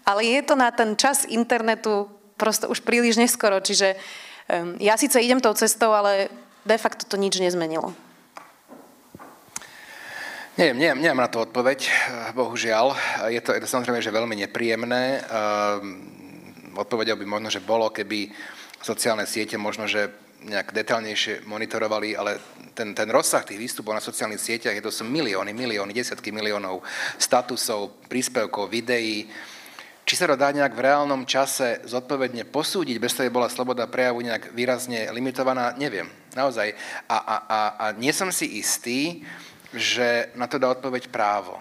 ale 0.09 0.25
je 0.25 0.41
to 0.41 0.57
na 0.57 0.73
ten 0.73 0.97
čas 0.97 1.29
internetu 1.29 2.09
prosto 2.41 2.73
už 2.73 2.81
príliš 2.81 3.21
neskoro. 3.21 3.61
Čiže 3.61 4.01
ja 4.81 4.95
síce 4.97 5.21
idem 5.21 5.43
tou 5.43 5.53
cestou, 5.53 5.93
ale 5.93 6.33
de 6.65 6.79
facto 6.81 7.05
to 7.05 7.21
nič 7.21 7.37
nezmenilo. 7.37 7.93
Neviem, 10.57 10.81
neviem, 10.81 11.05
neviem 11.05 11.21
na 11.21 11.29
to 11.29 11.45
odpoveď, 11.45 11.79
eh, 11.85 11.91
bohužiaľ. 12.33 12.97
Je 13.29 13.45
to, 13.45 13.53
je 13.53 13.61
to 13.61 13.69
samozrejme, 13.69 14.01
že 14.01 14.09
veľmi 14.09 14.41
nepríjemné. 14.41 15.21
Odpovedou 16.73 17.21
by 17.21 17.27
možno, 17.29 17.53
že 17.53 17.61
bolo, 17.61 17.93
keby 17.93 18.33
sociálne 18.87 19.27
siete 19.27 19.59
možno, 19.59 19.91
že 19.91 20.07
nejak 20.47 20.71
detaľnejšie 20.71 21.43
monitorovali, 21.43 22.15
ale 22.15 22.39
ten, 22.71 22.95
ten 22.95 23.11
rozsah 23.11 23.43
tých 23.43 23.59
výstupov 23.59 23.99
na 23.99 24.05
sociálnych 24.05 24.39
sieťach, 24.39 24.79
je 24.79 24.85
to 24.85 24.95
sú 24.95 25.03
milióny, 25.03 25.51
milióny, 25.51 25.91
desiatky 25.91 26.31
miliónov 26.31 26.87
statusov, 27.19 28.07
príspevkov, 28.07 28.71
videí, 28.71 29.27
či 30.07 30.15
sa 30.15 30.31
to 30.31 30.39
dá 30.39 30.55
nejak 30.55 30.79
v 30.79 30.87
reálnom 30.87 31.27
čase 31.27 31.83
zodpovedne 31.83 32.47
posúdiť, 32.47 33.03
bez 33.03 33.19
toho 33.19 33.27
bola 33.27 33.51
sloboda 33.51 33.91
prejavu 33.91 34.23
nejak 34.23 34.55
výrazne 34.55 35.11
limitovaná, 35.11 35.75
neviem. 35.75 36.07
Naozaj. 36.39 36.79
A, 37.11 37.17
a, 37.19 37.37
a, 37.43 37.61
a 37.75 37.85
nie 37.99 38.15
som 38.15 38.31
si 38.31 38.63
istý, 38.63 39.27
že 39.75 40.31
na 40.39 40.47
to 40.47 40.63
dá 40.63 40.71
odpoveď 40.71 41.11
právo. 41.11 41.59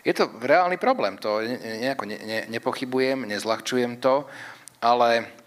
Je 0.00 0.16
to 0.16 0.32
reálny 0.40 0.80
problém, 0.80 1.20
to 1.20 1.44
nejako 1.60 2.08
ne, 2.08 2.16
ne, 2.24 2.38
nepochybujem, 2.48 3.28
nezľahčujem 3.28 4.00
to, 4.00 4.24
ale 4.80 5.39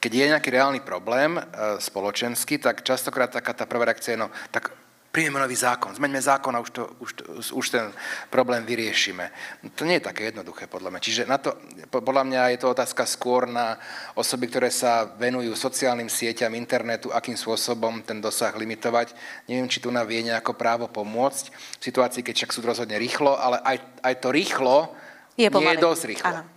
keď 0.00 0.12
je 0.12 0.30
nejaký 0.32 0.48
reálny 0.52 0.80
problém 0.84 1.38
e, 1.38 1.42
spoločenský, 1.80 2.60
tak 2.60 2.84
častokrát 2.84 3.32
taká 3.32 3.52
tá 3.56 3.64
prvá 3.64 3.88
reakcia 3.88 4.14
je, 4.14 4.22
no 4.22 4.28
tak 4.52 4.72
príjmeme 5.16 5.40
nový 5.40 5.56
zákon, 5.56 5.96
zmeňme 5.96 6.20
zákon 6.20 6.52
a 6.52 6.60
už, 6.60 6.70
to, 6.76 6.82
už, 7.00 7.10
už 7.56 7.66
ten 7.72 7.88
problém 8.28 8.60
vyriešime. 8.68 9.32
To 9.72 9.88
nie 9.88 9.96
je 9.96 10.12
také 10.12 10.28
jednoduché, 10.28 10.68
podľa 10.68 10.92
mňa. 10.92 11.00
Čiže 11.00 11.22
na 11.24 11.40
to, 11.40 11.56
podľa 11.88 12.28
mňa 12.28 12.52
je 12.52 12.58
to 12.60 12.68
otázka 12.76 13.08
skôr 13.08 13.48
na 13.48 13.80
osoby, 14.12 14.52
ktoré 14.52 14.68
sa 14.68 15.08
venujú 15.16 15.56
sociálnym 15.56 16.12
sieťam, 16.12 16.52
internetu, 16.52 17.08
akým 17.16 17.32
spôsobom 17.32 18.04
ten 18.04 18.20
dosah 18.20 18.52
limitovať. 18.52 19.16
Neviem, 19.48 19.72
či 19.72 19.80
tu 19.80 19.88
nám 19.88 20.04
vie 20.04 20.20
nejako 20.20 20.52
právo 20.52 20.84
pomôcť 20.92 21.48
v 21.48 21.82
situácii, 21.88 22.20
keď 22.20 22.44
však 22.44 22.52
sú 22.52 22.60
rozhodne 22.60 23.00
rýchlo, 23.00 23.40
ale 23.40 23.56
aj, 23.64 24.04
aj 24.04 24.14
to 24.20 24.28
rýchlo 24.28 24.92
je, 25.40 25.48
nie 25.48 25.72
je 25.72 25.80
dosť 25.80 26.02
rýchlo. 26.12 26.28
Áno. 26.28 26.55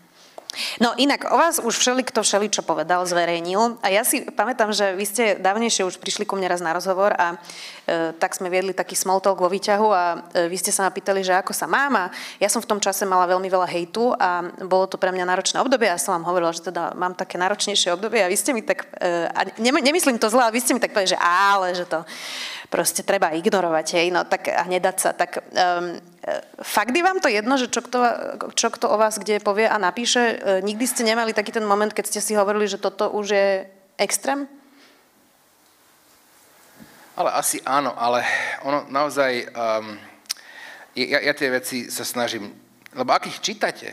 No 0.79 0.95
inak 0.95 1.27
o 1.29 1.37
vás 1.37 1.59
už 1.59 1.75
všeli, 1.75 2.03
kto 2.07 2.23
všeli, 2.23 2.47
čo 2.51 2.61
povedal, 2.61 3.03
zverejnil. 3.05 3.79
A 3.83 3.87
ja 3.91 4.03
si 4.03 4.23
pamätám, 4.23 4.71
že 4.75 4.95
vy 4.95 5.05
ste 5.05 5.23
dávnejšie 5.39 5.87
už 5.87 5.99
prišli 5.99 6.27
ku 6.27 6.35
mne 6.35 6.51
raz 6.51 6.61
na 6.63 6.75
rozhovor 6.75 7.15
a 7.15 7.35
e, 7.87 8.11
tak 8.15 8.35
sme 8.35 8.51
viedli 8.51 8.75
taký 8.75 8.95
small 8.95 9.23
talk 9.23 9.39
vo 9.39 9.49
výťahu 9.49 9.87
a 9.89 10.03
e, 10.35 10.47
vy 10.51 10.57
ste 10.59 10.71
sa 10.71 10.87
ma 10.87 10.91
pýtali, 10.91 11.23
že 11.23 11.35
ako 11.35 11.51
sa 11.55 11.65
mám 11.65 11.93
a 11.95 12.05
ja 12.37 12.47
som 12.51 12.59
v 12.63 12.69
tom 12.69 12.79
čase 12.79 13.07
mala 13.07 13.29
veľmi 13.29 13.47
veľa 13.47 13.67
hejtu 13.67 14.13
a 14.15 14.45
bolo 14.65 14.85
to 14.85 14.99
pre 14.99 15.09
mňa 15.09 15.25
náročné 15.25 15.57
obdobie 15.63 15.87
a 15.87 16.01
som 16.01 16.19
vám 16.19 16.27
hovorila, 16.29 16.55
že 16.55 16.69
teda 16.69 16.93
mám 16.95 17.15
také 17.15 17.39
náročnejšie 17.39 17.95
obdobie 17.95 18.21
a 18.23 18.31
vy 18.31 18.37
ste 18.37 18.51
mi 18.51 18.61
tak, 18.61 18.87
e, 18.99 19.27
a 19.29 19.39
nemyslím 19.59 20.21
to 20.21 20.29
zle, 20.29 20.43
ale 20.43 20.55
vy 20.55 20.61
ste 20.61 20.75
mi 20.75 20.81
tak 20.83 20.91
povedali, 20.91 21.15
že 21.15 21.19
ale, 21.19 21.67
že 21.75 21.85
to 21.87 22.03
proste 22.69 23.01
treba 23.01 23.33
ignorovať, 23.33 23.87
hej, 23.97 24.07
no 24.13 24.23
tak 24.23 24.53
a 24.53 24.63
nedať 24.69 24.97
sa. 25.01 25.09
Tak 25.17 25.41
um, 25.41 25.97
fakt 26.61 26.93
je 26.93 27.01
vám 27.01 27.17
to 27.17 27.27
jedno, 27.27 27.57
že 27.57 27.67
čo 27.67 27.81
kto, 27.81 27.99
čo 28.53 28.69
kto 28.69 28.93
o 28.93 28.95
vás 29.01 29.17
kde 29.17 29.41
povie 29.41 29.65
a 29.65 29.81
napíše? 29.81 30.37
Uh, 30.37 30.61
nikdy 30.61 30.85
ste 30.85 31.01
nemali 31.01 31.33
taký 31.33 31.49
ten 31.49 31.65
moment, 31.65 31.89
keď 31.89 32.05
ste 32.05 32.21
si 32.21 32.37
hovorili, 32.37 32.69
že 32.69 32.77
toto 32.77 33.09
už 33.09 33.33
je 33.33 33.47
extrém? 33.97 34.45
Ale 37.19 37.35
asi 37.35 37.59
áno, 37.67 37.91
ale 37.99 38.23
ono 38.63 38.87
naozaj, 38.87 39.51
um, 39.51 39.99
ja, 40.95 41.19
ja 41.19 41.33
tie 41.35 41.51
veci 41.51 41.91
sa 41.91 42.07
snažím, 42.07 42.47
lebo 42.95 43.11
ak 43.11 43.27
ich 43.27 43.43
čítate, 43.43 43.91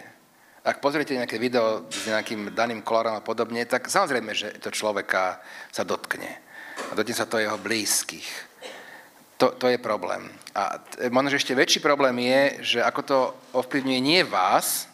ak 0.66 0.82
pozriete 0.82 1.14
nejaké 1.14 1.38
video 1.38 1.86
s 1.90 2.10
nejakým 2.10 2.50
daným 2.50 2.82
kolárom 2.82 3.14
a 3.18 3.22
podobne, 3.22 3.62
tak 3.66 3.86
samozrejme, 3.86 4.34
že 4.34 4.58
to 4.58 4.74
človeka 4.74 5.38
sa 5.70 5.86
dotkne. 5.86 6.26
A 6.90 6.92
dotkne 6.98 7.14
sa 7.14 7.26
to 7.26 7.38
jeho 7.38 7.54
blízkych. 7.58 8.26
To, 9.36 9.52
to 9.52 9.68
je 9.68 9.76
problém. 9.76 10.32
A 10.56 10.80
možno, 11.12 11.28
že 11.28 11.44
ešte 11.44 11.52
väčší 11.52 11.84
problém 11.84 12.16
je, 12.24 12.40
že 12.76 12.78
ako 12.80 13.00
to 13.04 13.18
ovplyvňuje 13.52 14.00
nie 14.00 14.24
vás, 14.24 14.88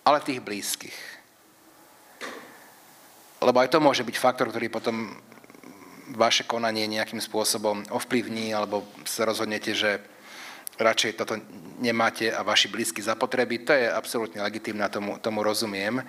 ale 0.00 0.24
tých 0.24 0.40
blízkych. 0.40 0.96
Lebo 3.44 3.60
aj 3.60 3.68
to 3.68 3.82
môže 3.82 4.06
byť 4.06 4.16
faktor, 4.16 4.48
ktorý 4.48 4.72
potom 4.72 5.12
vaše 6.16 6.48
konanie 6.48 6.88
nejakým 6.88 7.20
spôsobom 7.20 7.84
ovplyvní, 7.92 8.56
alebo 8.56 8.88
sa 9.04 9.28
rozhodnete, 9.28 9.76
že 9.76 10.00
radšej 10.80 11.12
toto 11.20 11.36
nemáte 11.78 12.32
a 12.32 12.40
vaši 12.40 12.72
blízky 12.72 13.04
zapotreby, 13.04 13.64
to 13.64 13.72
je 13.76 13.86
absolútne 13.90 14.40
legitimné, 14.40 14.88
tomu, 14.88 15.20
tomu 15.20 15.44
rozumiem. 15.44 16.00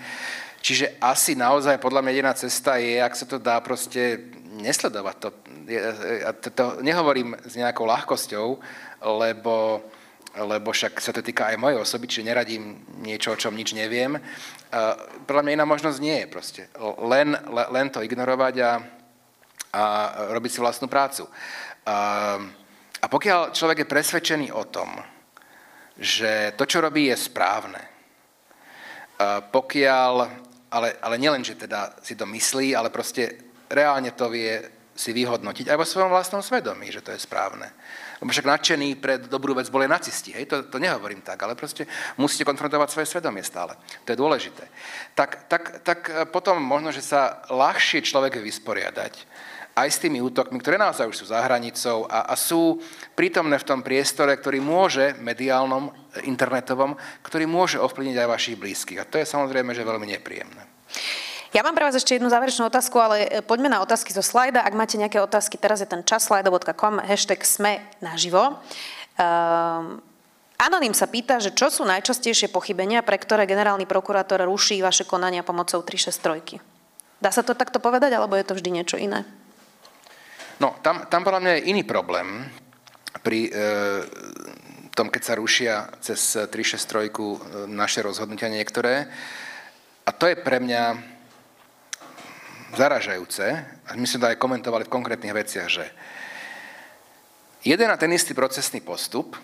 Čiže 0.64 0.96
asi 1.04 1.36
naozaj 1.36 1.84
podľa 1.84 2.00
mňa 2.00 2.12
jediná 2.16 2.34
cesta 2.34 2.80
je, 2.80 2.96
ak 3.04 3.14
sa 3.20 3.28
to 3.28 3.36
dá 3.36 3.60
proste 3.60 4.32
nesledovať 4.54 5.16
to. 5.18 5.30
Ja 6.22 6.32
to, 6.34 6.66
nehovorím 6.86 7.34
s 7.42 7.58
nejakou 7.58 7.90
ľahkosťou, 7.90 8.48
lebo, 9.02 9.82
lebo 10.38 10.70
však 10.70 11.02
sa 11.02 11.10
to 11.10 11.26
týka 11.26 11.50
aj 11.50 11.58
mojej 11.58 11.82
osoby, 11.82 12.06
čiže 12.08 12.30
neradím 12.30 12.86
niečo, 13.02 13.34
o 13.34 13.40
čom 13.40 13.58
nič 13.58 13.74
neviem. 13.74 14.18
Podľa 15.26 15.42
mňa 15.42 15.56
iná 15.58 15.66
možnosť 15.66 16.00
nie 16.00 16.18
je 16.24 16.28
proste. 16.30 16.62
Len, 17.02 17.34
len 17.50 17.88
to 17.90 18.06
ignorovať 18.06 18.56
a, 18.62 18.72
a 19.74 19.82
robiť 20.32 20.52
si 20.54 20.60
vlastnú 20.62 20.88
prácu. 20.88 21.26
A, 21.90 21.98
a 23.02 23.06
pokiaľ 23.10 23.52
človek 23.52 23.84
je 23.84 23.92
presvedčený 23.92 24.48
o 24.54 24.64
tom, 24.70 24.88
že 26.00 26.58
to, 26.58 26.66
čo 26.66 26.82
robí, 26.82 27.12
je 27.12 27.18
správne, 27.18 27.78
pokiaľ, 29.54 30.14
ale, 30.74 30.88
ale 30.98 31.16
nielen, 31.22 31.46
že 31.46 31.54
teda 31.54 32.02
si 32.02 32.18
to 32.18 32.26
myslí, 32.26 32.74
ale 32.74 32.90
proste 32.90 33.43
reálne 33.70 34.12
to 34.16 34.28
vie 34.32 34.60
si 34.94 35.10
vyhodnotiť 35.10 35.74
aj 35.74 35.78
vo 35.78 35.90
svojom 35.90 36.14
vlastnom 36.14 36.46
svedomí, 36.46 36.94
že 36.94 37.02
to 37.02 37.10
je 37.10 37.18
správne. 37.18 37.66
Lebo 38.22 38.30
však 38.30 38.46
nadšení 38.46 38.94
pred 39.02 39.26
dobrú 39.26 39.58
vec 39.58 39.66
boli 39.74 39.90
nacisti, 39.90 40.32
hej, 40.32 40.46
to, 40.46 40.70
to 40.70 40.78
nehovorím 40.78 41.26
tak, 41.26 41.42
ale 41.42 41.58
proste 41.58 41.90
musíte 42.16 42.46
konfrontovať 42.46 42.94
svoje 42.94 43.10
svedomie 43.10 43.42
stále. 43.42 43.74
To 44.06 44.14
je 44.14 44.22
dôležité. 44.22 44.64
Tak, 45.18 45.50
tak, 45.50 45.64
tak 45.82 46.00
potom 46.30 46.62
možno, 46.62 46.94
že 46.94 47.02
sa 47.02 47.42
ľahšie 47.50 48.06
človek 48.06 48.38
vysporiadať 48.38 49.14
aj 49.74 49.90
s 49.90 50.02
tými 50.06 50.22
útokmi, 50.22 50.62
ktoré 50.62 50.78
naozaj 50.78 51.10
už 51.10 51.18
sú 51.18 51.26
za 51.34 51.42
hranicou 51.42 52.06
a, 52.06 52.30
a 52.30 52.38
sú 52.38 52.78
prítomné 53.18 53.58
v 53.58 53.66
tom 53.66 53.82
priestore, 53.82 54.38
ktorý 54.38 54.62
môže, 54.62 55.18
mediálnom, 55.18 55.90
internetovom, 56.30 56.94
ktorý 57.26 57.50
môže 57.50 57.82
ovplyvniť 57.82 58.18
aj 58.22 58.30
vašich 58.30 58.60
blízkych. 58.62 59.02
A 59.02 59.10
to 59.10 59.18
je 59.18 59.26
samozrejme, 59.26 59.74
že 59.74 59.82
veľmi 59.82 60.06
nepríjemné. 60.14 60.64
Ja 61.54 61.62
mám 61.62 61.78
pre 61.78 61.86
vás 61.86 61.94
ešte 61.94 62.18
jednu 62.18 62.34
záverečnú 62.34 62.66
otázku, 62.66 62.98
ale 62.98 63.30
e, 63.30 63.46
poďme 63.46 63.70
na 63.70 63.86
otázky 63.86 64.10
zo 64.10 64.26
slajda. 64.26 64.66
Ak 64.66 64.74
máte 64.74 64.98
nejaké 64.98 65.22
otázky, 65.22 65.62
teraz 65.62 65.86
je 65.86 65.88
ten 65.88 66.02
čas 66.02 66.26
slido.com, 66.26 66.98
hashtag 66.98 67.46
sme 67.46 67.78
naživo. 68.02 68.58
Um, 69.22 70.02
Anonym 70.58 70.98
sa 70.98 71.06
pýta, 71.06 71.38
že 71.38 71.54
čo 71.54 71.70
sú 71.70 71.86
najčastejšie 71.86 72.50
pochybenia, 72.50 73.06
pre 73.06 73.22
ktoré 73.22 73.46
generálny 73.46 73.86
prokurátor 73.86 74.42
ruší 74.50 74.82
vaše 74.82 75.06
konania 75.06 75.46
pomocou 75.46 75.86
363. 75.86 76.58
Dá 77.22 77.30
sa 77.30 77.46
to 77.46 77.54
takto 77.54 77.78
povedať, 77.78 78.18
alebo 78.18 78.34
je 78.34 78.50
to 78.50 78.58
vždy 78.58 78.70
niečo 78.74 78.98
iné? 78.98 79.22
No, 80.58 80.74
tam, 80.82 81.06
tam 81.06 81.22
podľa 81.22 81.42
mňa 81.44 81.52
je 81.54 81.68
iný 81.70 81.84
problém 81.86 82.50
pri 83.22 83.54
e, 83.54 83.62
tom, 84.98 85.14
keď 85.14 85.22
sa 85.22 85.38
rušia 85.38 85.74
cez 86.02 86.34
363 86.50 87.14
e, 87.14 87.38
naše 87.70 88.02
rozhodnutia 88.02 88.50
niektoré. 88.50 89.06
A 90.04 90.10
to 90.10 90.26
je 90.26 90.36
pre 90.40 90.58
mňa 90.58 91.13
zaražajúce, 92.76 93.46
a 93.86 93.90
my 93.94 94.06
sme 94.06 94.20
to 94.22 94.30
aj 94.30 94.42
komentovali 94.42 94.84
v 94.90 94.94
konkrétnych 94.94 95.34
veciach, 95.34 95.68
že 95.70 95.86
jeden 97.64 97.90
a 97.90 97.98
ten 97.98 98.12
istý 98.12 98.34
procesný 98.36 98.82
postup 98.82 99.38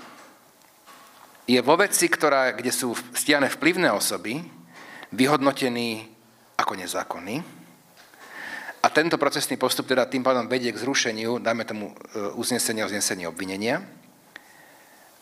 je 1.50 1.58
vo 1.62 1.78
veci, 1.78 2.06
ktorá, 2.06 2.54
kde 2.54 2.70
sú 2.70 2.94
stiané 3.14 3.50
vplyvné 3.50 3.90
osoby, 3.90 4.42
vyhodnotený 5.14 6.06
ako 6.60 6.74
nezákonný, 6.78 7.60
a 8.80 8.88
tento 8.88 9.20
procesný 9.20 9.60
postup 9.60 9.92
teda 9.92 10.08
tým 10.08 10.24
pádom 10.24 10.48
vedie 10.48 10.72
k 10.72 10.80
zrušeniu, 10.80 11.44
dajme 11.44 11.68
tomu 11.68 11.92
e, 11.92 11.96
uznesenia 12.40 12.88
o 12.88 12.92
znesení 12.92 13.28
obvinenia. 13.28 13.84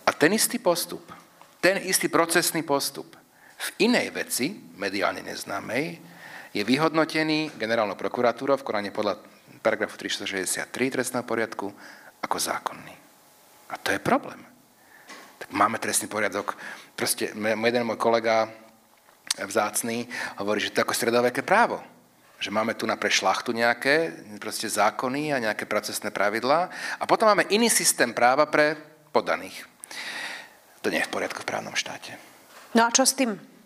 A 0.05 0.14
ten 0.14 0.30
istý 0.38 0.62
postup, 0.62 1.10
ten 1.58 1.82
istý 1.82 2.05
procesný 2.05 2.62
postup 2.62 3.18
v 3.58 3.89
inej 3.89 4.14
veci, 4.14 4.53
mediálne 4.78 5.26
neznámej, 5.26 5.97
je 6.58 6.64
vyhodnotený 6.66 7.53
generálnou 7.53 7.93
prokuratúrou 7.93 8.58
v 8.58 8.66
Koráne 8.66 8.89
podľa 8.89 9.22
paragrafu 9.62 9.97
363 10.01 10.68
trestného 10.74 11.22
poriadku 11.22 11.70
ako 12.26 12.38
zákonný. 12.41 12.95
A 13.70 13.76
to 13.78 13.93
je 13.93 14.01
problém. 14.01 14.41
Tak 15.38 15.53
máme 15.53 15.78
trestný 15.78 16.10
poriadok. 16.10 16.58
Proste 16.97 17.30
jeden 17.38 17.84
môj 17.86 17.99
kolega 18.01 18.49
vzácný 19.38 20.10
hovorí, 20.41 20.64
že 20.64 20.74
to 20.74 20.82
je 20.82 20.86
ako 20.88 20.97
stredoveké 20.97 21.45
právo 21.45 21.78
že 22.38 22.53
máme 22.53 22.78
tu 22.78 22.86
na 22.86 22.93
prešlachtu 22.93 23.49
nejaké 23.49 24.14
proste 24.38 24.70
zákony 24.70 25.34
a 25.34 25.41
nejaké 25.41 25.66
procesné 25.66 26.14
pravidlá 26.14 26.70
a 27.01 27.03
potom 27.10 27.26
máme 27.26 27.49
iný 27.49 27.66
systém 27.66 28.14
práva 28.14 28.45
pre 28.45 28.78
podaných. 29.10 29.66
To 30.86 30.93
nie 30.93 31.01
je 31.01 31.10
v 31.10 31.14
poriadku 31.18 31.41
v 31.41 31.49
právnom 31.49 31.74
štáte. 31.74 32.14
No 32.78 32.86
a 32.86 32.93
čo 32.93 33.10
s 33.10 33.18
tým? 33.18 33.57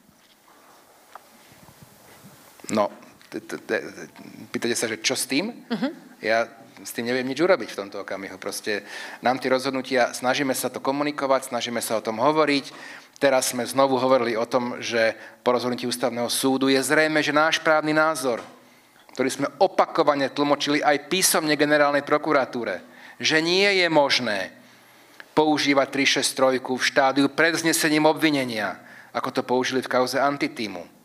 No, 2.72 2.88
pýtate 4.50 4.76
sa, 4.76 4.88
že 4.88 5.04
čo 5.04 5.14
s 5.14 5.28
tým? 5.28 5.52
Uh-huh. 5.68 5.92
Ja 6.24 6.48
s 6.82 6.96
tým 6.96 7.06
neviem 7.06 7.28
nič 7.28 7.38
urobiť 7.38 7.70
v 7.76 7.80
tomto 7.86 8.02
okamihu. 8.02 8.42
Proste 8.42 8.88
nám 9.22 9.38
tie 9.38 9.54
rozhodnutia, 9.54 10.16
snažíme 10.16 10.56
sa 10.56 10.74
to 10.74 10.82
komunikovať, 10.82 11.54
snažíme 11.54 11.84
sa 11.84 12.00
o 12.00 12.06
tom 12.06 12.18
hovoriť. 12.18 12.74
Teraz 13.22 13.54
sme 13.54 13.62
znovu 13.70 14.02
hovorili 14.02 14.34
o 14.34 14.50
tom, 14.50 14.82
že 14.82 15.14
po 15.46 15.54
rozhodnutí 15.54 15.86
ústavného 15.86 16.26
súdu 16.26 16.74
je 16.74 16.82
zrejme, 16.82 17.22
že 17.22 17.30
náš 17.30 17.62
právny 17.62 17.94
názor 17.94 18.42
ktorý 19.12 19.30
sme 19.30 19.48
opakovane 19.60 20.32
tlmočili 20.32 20.80
aj 20.80 21.12
písomne 21.12 21.60
generálnej 21.60 22.04
prokuratúre, 22.08 22.80
že 23.20 23.44
nie 23.44 23.68
je 23.84 23.88
možné 23.92 24.56
používať 25.36 25.88
363 26.24 26.64
v 26.64 26.84
štádiu 26.84 27.28
pred 27.32 27.54
znesením 27.56 28.08
obvinenia, 28.08 28.80
ako 29.12 29.30
to 29.32 29.42
použili 29.44 29.84
v 29.84 29.92
kauze 29.92 30.16
antitýmu. 30.16 31.01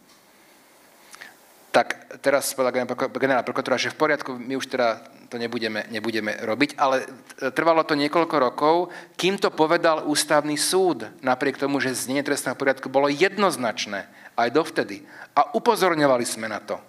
Tak 1.76 2.16
teraz 2.24 2.56
povedala 2.56 2.88
generálna 3.12 3.44
prokuratúra, 3.44 3.76
že 3.76 3.92
v 3.92 4.00
poriadku, 4.00 4.32
my 4.32 4.56
už 4.56 4.72
teda 4.72 4.96
to 5.28 5.36
nebudeme, 5.36 5.84
nebudeme 5.92 6.32
robiť, 6.40 6.80
ale 6.80 7.04
trvalo 7.52 7.84
to 7.84 7.92
niekoľko 7.92 8.36
rokov, 8.40 8.88
kým 9.12 9.36
to 9.36 9.52
povedal 9.52 10.08
ústavný 10.08 10.56
súd, 10.56 11.04
napriek 11.20 11.60
tomu, 11.60 11.76
že 11.76 11.92
znenie 11.92 12.24
trestného 12.24 12.56
poriadku 12.56 12.88
bolo 12.88 13.12
jednoznačné 13.12 14.08
aj 14.40 14.48
dovtedy. 14.56 15.04
A 15.36 15.52
upozorňovali 15.52 16.24
sme 16.24 16.48
na 16.48 16.64
to 16.64 16.80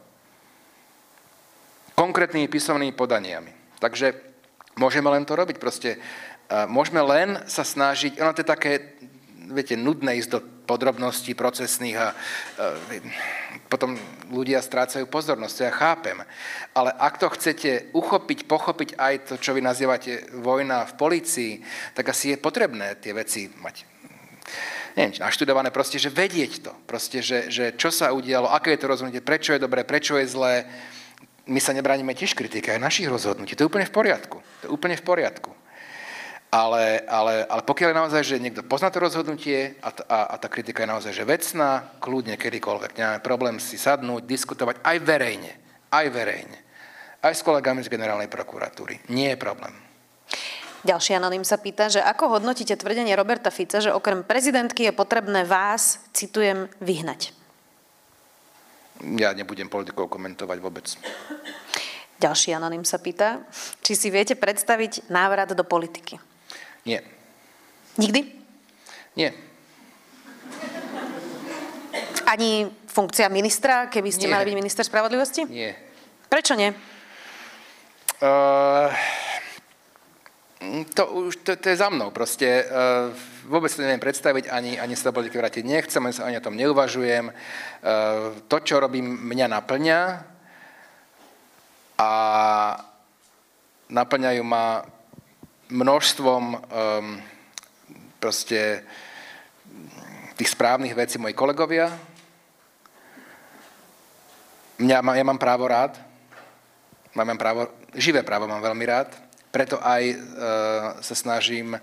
konkrétnymi 1.99 2.47
písomnými 2.47 2.95
podaniami. 2.95 3.51
Takže 3.83 4.15
môžeme 4.79 5.11
len 5.11 5.27
to 5.27 5.35
robiť. 5.35 5.59
Proste 5.59 5.99
môžeme 6.71 7.03
len 7.03 7.43
sa 7.43 7.67
snažiť, 7.67 8.23
ono 8.23 8.31
to 8.31 8.39
je 8.39 8.53
také, 8.55 8.71
viete, 9.51 9.75
nudné 9.75 10.15
ísť 10.15 10.31
do 10.31 10.39
podrobností 10.68 11.32
procesných 11.34 11.95
a, 11.95 12.07
a 12.07 12.13
potom 13.72 13.95
ľudia 14.30 14.59
strácajú 14.59 15.07
pozornosť, 15.07 15.53
to 15.55 15.63
ja 15.63 15.74
chápem. 15.74 16.18
Ale 16.76 16.91
ak 16.91 17.15
to 17.18 17.32
chcete 17.32 17.95
uchopiť, 17.95 18.45
pochopiť 18.45 18.89
aj 18.99 19.13
to, 19.32 19.34
čo 19.39 19.55
vy 19.55 19.63
nazývate 19.63 20.28
vojna 20.36 20.84
v 20.84 20.93
policii, 20.99 21.53
tak 21.95 22.11
asi 22.11 22.36
je 22.36 22.43
potrebné 22.43 22.99
tie 22.99 23.15
veci 23.15 23.47
mať 23.47 23.88
neviem, 24.97 25.13
naštudované, 25.22 25.70
proste, 25.70 26.01
že 26.01 26.09
vedieť 26.09 26.65
to, 26.65 26.74
proste, 26.89 27.22
že, 27.22 27.53
že 27.53 27.78
čo 27.78 27.93
sa 27.93 28.09
udialo, 28.09 28.49
aké 28.49 28.74
je 28.74 28.82
to 28.82 28.89
rozhodnutie, 28.89 29.22
prečo 29.22 29.53
je 29.53 29.61
dobré, 29.61 29.85
prečo 29.85 30.18
je 30.18 30.26
zlé, 30.26 30.65
my 31.48 31.61
sa 31.61 31.72
nebránime 31.72 32.18
tiež 32.18 32.35
kritike 32.35 32.73
aj 32.76 32.81
našich 32.81 33.07
rozhodnutí. 33.07 33.56
To 33.56 33.64
je 33.64 33.69
úplne 33.72 33.88
v 33.88 33.94
poriadku. 33.95 34.38
To 34.41 34.64
je 34.68 34.72
úplne 34.73 34.99
v 34.99 35.06
poriadku. 35.06 35.52
Ale, 36.48 37.03
ale, 37.11 37.44
ale 37.44 37.61
pokiaľ 37.68 37.91
je 37.91 37.99
naozaj, 37.99 38.22
že 38.24 38.40
niekto 38.40 38.64
pozná 38.64 38.88
to 38.88 39.03
rozhodnutie 39.03 39.76
a, 39.84 39.91
a, 39.91 40.19
a 40.32 40.36
tá 40.40 40.48
kritika 40.48 40.88
je 40.88 40.94
naozaj 40.95 41.11
že 41.11 41.28
vecná, 41.28 41.91
kľudne 41.99 42.40
kedykoľvek. 42.40 42.95
Nemáme 42.95 43.19
problém 43.19 43.60
si 43.60 43.76
sadnúť, 43.76 44.24
diskutovať 44.24 44.80
aj 44.80 44.98
verejne. 45.03 45.52
Aj 45.91 46.07
verejne. 46.07 46.57
Aj 47.19 47.36
s 47.36 47.44
kolegami 47.44 47.84
z 47.84 47.91
generálnej 47.91 48.32
prokuratúry. 48.32 49.11
Nie 49.11 49.36
je 49.36 49.44
problém. 49.44 49.76
Ďalší 50.88 51.19
anonym 51.19 51.44
sa 51.44 51.60
pýta, 51.60 51.91
že 51.91 51.99
ako 51.99 52.40
hodnotíte 52.40 52.80
tvrdenie 52.80 53.11
Roberta 53.18 53.52
Fica, 53.52 53.84
že 53.84 53.91
okrem 53.91 54.24
prezidentky 54.24 54.88
je 54.88 54.95
potrebné 54.95 55.44
vás, 55.44 55.99
citujem, 56.15 56.72
vyhnať? 56.80 57.36
Ja 59.19 59.36
nebudem 59.36 59.68
politikov 59.68 60.07
komentovať 60.07 60.57
vôbec. 60.64 60.88
Ďalší 62.24 62.56
anonym 62.56 62.88
sa 62.88 63.03
pýta, 63.03 63.44
či 63.84 63.99
si 63.99 64.07
viete 64.07 64.40
predstaviť 64.40 65.11
návrat 65.11 65.52
do 65.52 65.61
politiky? 65.68 66.36
Nie. 66.88 67.03
Nikdy? 67.99 68.19
Nie. 69.19 69.35
Ani 72.23 72.72
funkcia 72.88 73.27
ministra, 73.27 73.91
keby 73.91 74.07
ste 74.07 74.31
nie. 74.31 74.34
mali 74.34 74.47
byť 74.47 74.55
minister 74.55 74.84
spravodlivosti? 74.88 75.43
Nie. 75.51 75.76
Prečo 76.31 76.55
nie? 76.55 76.72
Uh, 78.23 78.88
to, 80.95 81.03
už, 81.27 81.43
to, 81.43 81.59
to 81.59 81.68
je 81.69 81.77
za 81.77 81.91
mnou 81.91 82.15
proste. 82.15 82.64
Uh, 82.68 83.11
vôbec 83.51 83.68
to 83.68 83.84
neviem 83.84 83.99
predstaviť, 83.99 84.47
ani, 84.47 84.80
ani 84.80 84.95
sa 84.95 85.11
do 85.11 85.15
politiky 85.19 85.39
vrátiť 85.39 85.64
nechcem, 85.68 86.03
ani 86.03 86.39
o 86.39 86.45
tom 86.45 86.55
neuvažujem. 86.55 87.30
Uh, 87.30 88.31
to, 88.47 88.64
čo 88.64 88.80
robím, 88.80 89.11
mňa 89.27 89.47
naplňa 89.59 89.99
a 91.99 92.11
naplňajú 93.91 94.43
ma 94.47 94.97
množstvom 95.69 96.44
um, 96.56 96.60
proste 98.19 98.84
tých 100.38 100.53
správnych 100.53 100.94
vecí 100.94 101.18
moji 101.18 101.34
kolegovia. 101.34 101.89
Mňa, 104.77 105.02
ja 105.02 105.26
mám 105.26 105.41
právo 105.41 105.65
rád, 105.65 105.98
mám 107.18 107.41
právo, 107.41 107.65
živé 107.98 108.22
právo 108.22 108.45
mám 108.45 108.61
veľmi 108.61 108.85
rád, 108.85 109.10
preto 109.49 109.81
aj 109.81 110.03
e, 110.06 110.18
sa 111.02 111.15
snažím 111.18 111.73
e, 111.73 111.80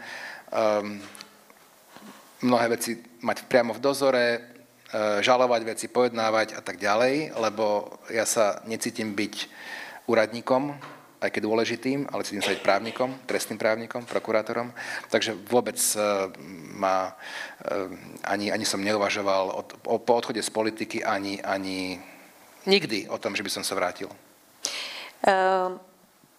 mnohé 2.47 2.78
veci 2.78 3.02
mať 3.19 3.51
priamo 3.51 3.74
v 3.74 3.82
dozore, 3.82 4.27
e, 4.31 4.40
žalovať 5.27 5.62
veci, 5.66 5.90
pojednávať 5.90 6.55
a 6.55 6.62
tak 6.62 6.78
ďalej, 6.78 7.35
lebo 7.35 7.98
ja 8.15 8.23
sa 8.23 8.62
necítim 8.70 9.11
byť 9.11 9.51
úradníkom, 10.06 10.78
aj 11.24 11.32
keď 11.32 11.42
dôležitým, 11.48 12.12
ale 12.12 12.24
cítim 12.28 12.44
sa 12.44 12.52
byť 12.52 12.60
právnikom, 12.60 13.16
trestným 13.24 13.56
právnikom, 13.56 14.05
prokurátorom. 14.05 14.68
Takže 15.09 15.32
vôbec 15.48 15.80
uh, 15.96 16.28
ma, 16.76 17.16
uh, 17.64 17.88
ani, 18.28 18.52
ani 18.52 18.68
som 18.68 18.84
neuvažoval 18.84 19.44
od, 19.56 19.68
o, 19.88 19.96
po 19.96 20.12
odchode 20.20 20.44
z 20.44 20.51
politiky, 20.52 21.01
ani, 21.01 21.40
ani 21.40 21.96
nikdy 22.68 23.09
o 23.09 23.16
tom, 23.16 23.32
že 23.32 23.40
by 23.40 23.51
som 23.51 23.64
sa 23.64 23.72
vrátil. 23.72 24.12
Uh, 25.24 25.80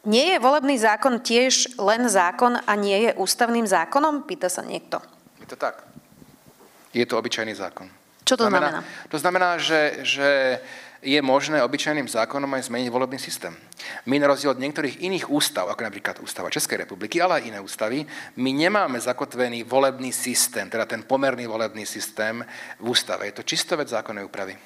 nie 0.05 0.37
je 0.37 0.37
volebný 0.37 0.77
zákon 0.77 1.17
tiež 1.17 1.81
len 1.81 2.05
zákon 2.05 2.61
a 2.61 2.73
nie 2.77 3.09
je 3.09 3.11
ústavným 3.17 3.65
zákonom? 3.65 4.29
Pýta 4.29 4.53
sa 4.53 4.61
niekto. 4.61 5.01
Je 5.41 5.49
to 5.49 5.57
tak. 5.57 5.81
Je 6.93 7.03
to 7.09 7.17
obyčajný 7.17 7.57
zákon. 7.57 7.89
Čo 8.25 8.37
to 8.37 8.45
znamená? 8.45 8.81
znamená? 8.81 9.09
To 9.09 9.17
znamená, 9.17 9.49
že, 9.57 9.81
že 10.01 10.29
je 11.05 11.21
možné 11.21 11.61
obyčajným 11.61 12.09
zákonom 12.09 12.49
aj 12.57 12.73
zmeniť 12.73 12.89
volebný 12.89 13.21
systém. 13.21 13.53
My 14.09 14.17
na 14.17 14.25
rozdiel 14.25 14.57
od 14.57 14.59
niektorých 14.59 15.05
iných 15.05 15.29
ústav, 15.29 15.69
ako 15.69 15.85
napríklad 15.85 16.17
Ústava 16.25 16.49
Českej 16.49 16.81
republiky, 16.81 17.21
ale 17.21 17.39
aj 17.39 17.45
iné 17.45 17.59
ústavy, 17.61 18.01
my 18.41 18.49
nemáme 18.49 18.97
zakotvený 18.97 19.61
volebný 19.61 20.09
systém, 20.09 20.65
teda 20.65 20.89
ten 20.89 21.05
pomerný 21.05 21.45
volebný 21.45 21.85
systém 21.85 22.41
v 22.81 22.85
ústave. 22.89 23.29
Je 23.29 23.37
to 23.37 23.45
čisto 23.45 23.77
vec 23.77 23.93
zákonnej 23.93 24.25
úpravy. 24.25 24.57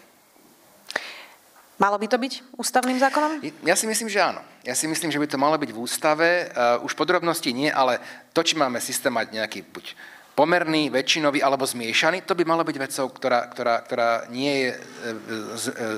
Malo 1.79 1.95
by 1.95 2.07
to 2.11 2.19
byť 2.19 2.59
ústavným 2.59 2.99
zákonom? 2.99 3.39
Ja 3.63 3.75
si 3.75 3.87
myslím, 3.87 4.11
že 4.11 4.19
áno. 4.19 4.43
Ja 4.67 4.75
si 4.75 4.83
myslím, 4.87 5.11
že 5.11 5.19
by 5.19 5.27
to 5.31 5.39
malo 5.39 5.55
byť 5.55 5.71
v 5.71 5.79
ústave. 5.79 6.51
Uh, 6.51 6.83
už 6.83 6.91
podrobnosti 6.91 7.47
nie, 7.55 7.71
ale 7.71 8.03
to, 8.35 8.43
či 8.43 8.59
máme 8.59 8.83
systém 8.83 9.11
mať 9.11 9.31
nejaký 9.31 9.63
buď 9.63 9.95
pomerný, 10.39 10.87
väčšinový 10.87 11.43
alebo 11.43 11.67
zmiešaný, 11.67 12.23
to 12.23 12.31
by 12.31 12.47
malo 12.47 12.63
byť 12.63 12.77
vecou, 12.79 13.11
ktorá, 13.11 13.51
ktorá, 13.51 13.83
ktorá 13.83 14.09
nie 14.31 14.47
je 14.47 14.69
e, 14.71 14.77
e, 14.79 14.81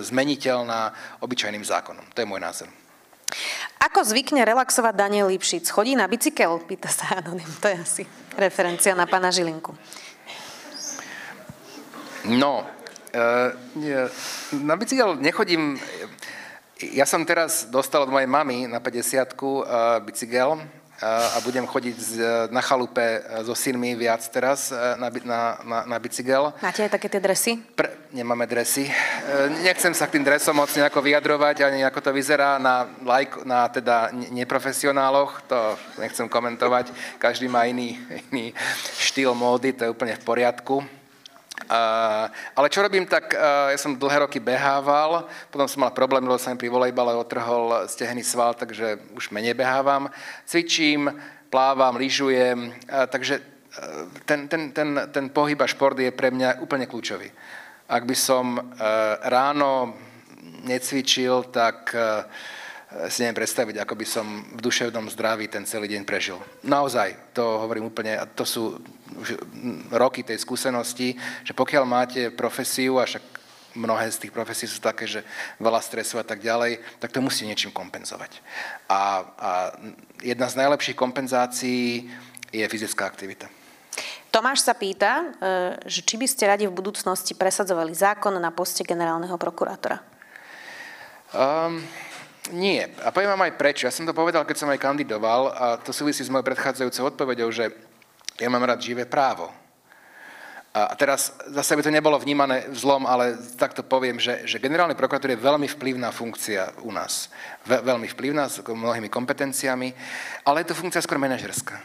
zmeniteľná 0.01 0.89
obyčajným 1.21 1.61
zákonom. 1.61 2.01
To 2.17 2.25
je 2.25 2.25
môj 2.25 2.41
názor. 2.41 2.65
Ako 3.85 4.01
zvykne 4.01 4.41
relaxovať 4.41 4.97
Daniel 4.97 5.29
Lipšic? 5.29 5.69
Chodí 5.69 5.93
na 5.93 6.09
bicykel? 6.09 6.57
Pýta 6.65 6.89
sa 6.89 7.21
Anonym. 7.21 7.45
To 7.61 7.69
je 7.69 7.77
asi 7.77 8.03
referencia 8.33 8.97
na 8.97 9.05
pána 9.05 9.29
Žilinku. 9.29 9.77
No, 12.25 12.65
e, 13.13 14.09
na 14.57 14.73
bicykel 14.73 15.21
nechodím. 15.21 15.77
Ja 16.81 17.05
som 17.05 17.29
teraz 17.29 17.69
dostal 17.69 18.09
od 18.09 18.09
mojej 18.09 18.25
mamy 18.25 18.65
na 18.65 18.81
50 18.81 19.37
bicykel 20.01 20.80
a 21.01 21.41
budem 21.41 21.65
chodiť 21.65 21.97
na 22.53 22.61
chalupe 22.61 23.01
e, 23.01 23.19
so 23.41 23.57
synmi 23.57 23.97
viac 23.97 24.21
teraz 24.29 24.69
e, 24.69 24.77
na, 25.01 25.09
na, 25.09 25.39
na, 25.65 25.79
na 25.89 25.97
bicykel. 25.97 26.53
Máte 26.61 26.85
aj 26.85 26.93
také 26.93 27.09
tie 27.09 27.17
dresy? 27.17 27.57
Pre, 27.57 27.89
nemáme 28.13 28.45
dresy. 28.45 28.85
E, 28.85 28.93
nechcem 29.65 29.97
sa 29.97 30.05
k 30.05 30.21
tým 30.21 30.25
dresom 30.25 30.53
moc 30.53 30.69
nejako 30.69 31.01
vyjadrovať, 31.01 31.65
ani 31.65 31.81
ako 31.81 31.99
to 32.05 32.11
vyzerá 32.13 32.61
na, 32.61 32.85
like, 33.01 33.33
na 33.49 33.65
teda 33.65 34.13
neprofesionáloch, 34.13 35.41
to 35.49 35.57
nechcem 35.97 36.29
komentovať. 36.29 36.93
Každý 37.17 37.49
má 37.49 37.65
iný, 37.65 37.97
iný 38.29 38.53
štýl 39.01 39.33
módy, 39.33 39.73
to 39.73 39.89
je 39.89 39.93
úplne 39.93 40.13
v 40.13 40.21
poriadku. 40.21 41.00
Ale 42.55 42.67
čo 42.69 42.81
robím, 42.81 43.05
tak 43.05 43.35
uh, 43.35 43.69
ja 43.69 43.77
som 43.77 43.93
dlhé 43.97 44.25
roky 44.25 44.39
behával, 44.41 45.29
potom 45.53 45.67
som 45.67 45.85
mal 45.85 45.93
problém, 45.93 46.25
lebo 46.25 46.41
sa 46.41 46.49
mi 46.49 46.57
pri 46.57 46.71
volejbale 46.71 47.13
otrhol 47.13 47.85
stehený 47.85 48.25
sval, 48.25 48.57
takže 48.57 48.97
už 49.13 49.29
menej 49.29 49.53
behávam. 49.53 50.09
Cvičím, 50.45 51.11
plávam, 51.51 51.99
lyžujem, 51.99 52.71
takže 53.11 53.43
ten, 54.23 54.47
ten, 54.47 54.71
ten, 54.71 54.89
ten 55.11 55.25
pohyb 55.29 55.59
a 55.59 55.67
šport 55.67 55.99
je 55.99 56.11
pre 56.11 56.31
mňa 56.31 56.63
úplne 56.63 56.87
kľúčový. 56.87 57.27
Ak 57.91 58.07
by 58.07 58.15
som 58.15 58.55
ráno 59.23 59.99
necvičil, 60.63 61.51
tak 61.51 61.91
si 63.07 63.23
neviem 63.23 63.39
predstaviť, 63.39 63.75
ako 63.83 63.93
by 63.95 64.05
som 64.07 64.25
v 64.55 64.59
duševnom 64.63 65.07
zdraví 65.11 65.47
ten 65.47 65.63
celý 65.63 65.87
deň 65.91 66.03
prežil. 66.03 66.39
Naozaj, 66.63 67.35
to 67.35 67.63
hovorím 67.63 67.87
úplne, 67.87 68.19
a 68.19 68.27
to 68.27 68.43
sú 68.43 68.79
už 69.17 69.39
roky 69.91 70.23
tej 70.23 70.39
skúsenosti, 70.39 71.15
že 71.43 71.53
pokiaľ 71.55 71.83
máte 71.83 72.21
profesiu, 72.31 72.99
a 72.99 73.07
však 73.07 73.23
mnohé 73.75 74.11
z 74.11 74.27
tých 74.27 74.35
profesí 74.35 74.67
sú 74.67 74.83
také, 74.83 75.07
že 75.07 75.23
veľa 75.59 75.79
stresu 75.79 76.19
a 76.19 76.25
tak 76.27 76.43
ďalej, 76.43 76.79
tak 76.99 77.11
to 77.11 77.23
musí 77.23 77.47
niečím 77.47 77.71
kompenzovať. 77.71 78.43
A, 78.91 78.99
a 79.39 79.51
jedna 80.19 80.47
z 80.51 80.59
najlepších 80.59 80.97
kompenzácií 80.97 82.11
je 82.51 82.65
fyzická 82.67 83.07
aktivita. 83.07 83.47
Tomáš 84.31 84.63
sa 84.63 84.71
pýta, 84.71 85.11
e, 85.19 85.25
že 85.91 86.07
či 86.07 86.15
by 86.15 86.27
ste 86.27 86.47
radi 86.47 86.63
v 86.63 86.75
budúcnosti 86.75 87.35
presadzovali 87.35 87.91
zákon 87.91 88.31
na 88.39 88.51
poste 88.51 88.87
generálneho 88.87 89.35
prokurátora? 89.35 89.99
Um, 91.35 91.83
nie. 92.55 92.79
A 93.03 93.11
poviem 93.11 93.35
vám 93.35 93.47
aj 93.47 93.59
prečo. 93.59 93.87
Ja 93.87 93.91
som 93.91 94.07
to 94.07 94.15
povedal, 94.15 94.47
keď 94.47 94.57
som 94.63 94.71
aj 94.71 94.79
kandidoval 94.79 95.51
a 95.51 95.65
to 95.79 95.91
súvisí 95.91 96.23
s 96.23 96.31
mojou 96.31 96.47
predchádzajúcou 96.47 97.11
odpovedou, 97.11 97.51
že 97.51 97.75
ja 98.41 98.49
mám 98.49 98.65
rád 98.65 98.81
živé 98.81 99.05
právo. 99.05 99.61
A 100.71 100.95
teraz 100.95 101.35
zase 101.51 101.75
by 101.75 101.83
to 101.83 101.91
nebolo 101.91 102.15
vnímané 102.15 102.63
zlom, 102.71 103.03
ale 103.03 103.35
takto 103.59 103.83
poviem, 103.83 104.15
že, 104.15 104.47
že 104.47 104.55
generálny 104.55 104.95
prokurátor 104.95 105.35
je 105.35 105.43
veľmi 105.43 105.67
vplyvná 105.67 106.15
funkcia 106.15 106.79
u 106.87 106.95
nás. 106.95 107.27
Ve, 107.67 107.83
veľmi 107.83 108.07
vplyvná 108.07 108.47
s 108.47 108.63
mnohými 108.63 109.11
kompetenciami, 109.11 109.91
ale 110.47 110.63
je 110.63 110.71
to 110.71 110.79
funkcia 110.79 111.03
skôr 111.03 111.19
manažerská. 111.19 111.75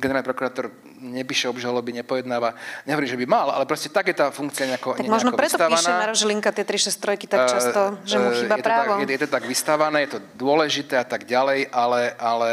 Generálny 0.00 0.24
prokurátor 0.24 0.72
nepíše 1.04 1.52
obžaloby, 1.52 2.00
nepojednáva. 2.00 2.56
Nehovorím, 2.88 3.12
že 3.12 3.20
by 3.20 3.26
mal, 3.28 3.52
ale 3.52 3.68
proste 3.68 3.92
tak 3.92 4.08
je 4.08 4.16
tá 4.16 4.32
funkcia 4.32 4.64
nejako 4.72 4.96
Tak 4.96 5.04
možno 5.04 5.36
preto 5.36 5.60
vystávaná. 5.60 5.76
píše 5.76 5.92
Maroš 5.92 6.18
Žilinka 6.24 6.50
tie 6.56 6.64
363 6.64 7.28
tak 7.28 7.40
často, 7.44 7.80
uh, 7.92 8.08
že 8.08 8.16
mu 8.16 8.28
chýba 8.32 8.56
je 8.56 8.64
právo. 8.64 8.92
Tak, 8.96 9.04
je, 9.04 9.12
je 9.12 9.20
to 9.20 9.28
tak 9.28 9.44
vystávané, 9.44 10.08
je 10.08 10.16
to 10.16 10.20
dôležité 10.32 10.96
a 10.96 11.04
tak 11.04 11.28
ďalej, 11.28 11.68
ale, 11.68 12.16
ale 12.16 12.48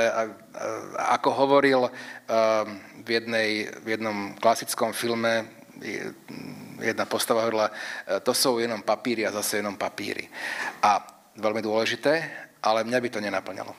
ako 1.15 1.29
hovoril 1.31 1.87
uh, 1.87 2.94
v, 3.05 3.09
jednej, 3.21 3.49
v 3.85 3.87
jednom 3.95 4.33
klasickom 4.41 4.91
filme 4.91 5.45
jedna 6.79 7.05
postava 7.05 7.43
hovorila, 7.43 7.69
e, 7.69 8.19
to 8.19 8.33
sú 8.33 8.59
jenom 8.59 8.81
papíry 8.81 9.27
a 9.27 9.35
zase 9.35 9.61
jenom 9.63 9.75
papíry. 9.77 10.27
A 10.83 11.03
veľmi 11.35 11.61
dôležité, 11.61 12.13
ale 12.63 12.87
mňa 12.87 12.99
by 12.99 13.09
to 13.11 13.19
nenaplňalo. 13.23 13.73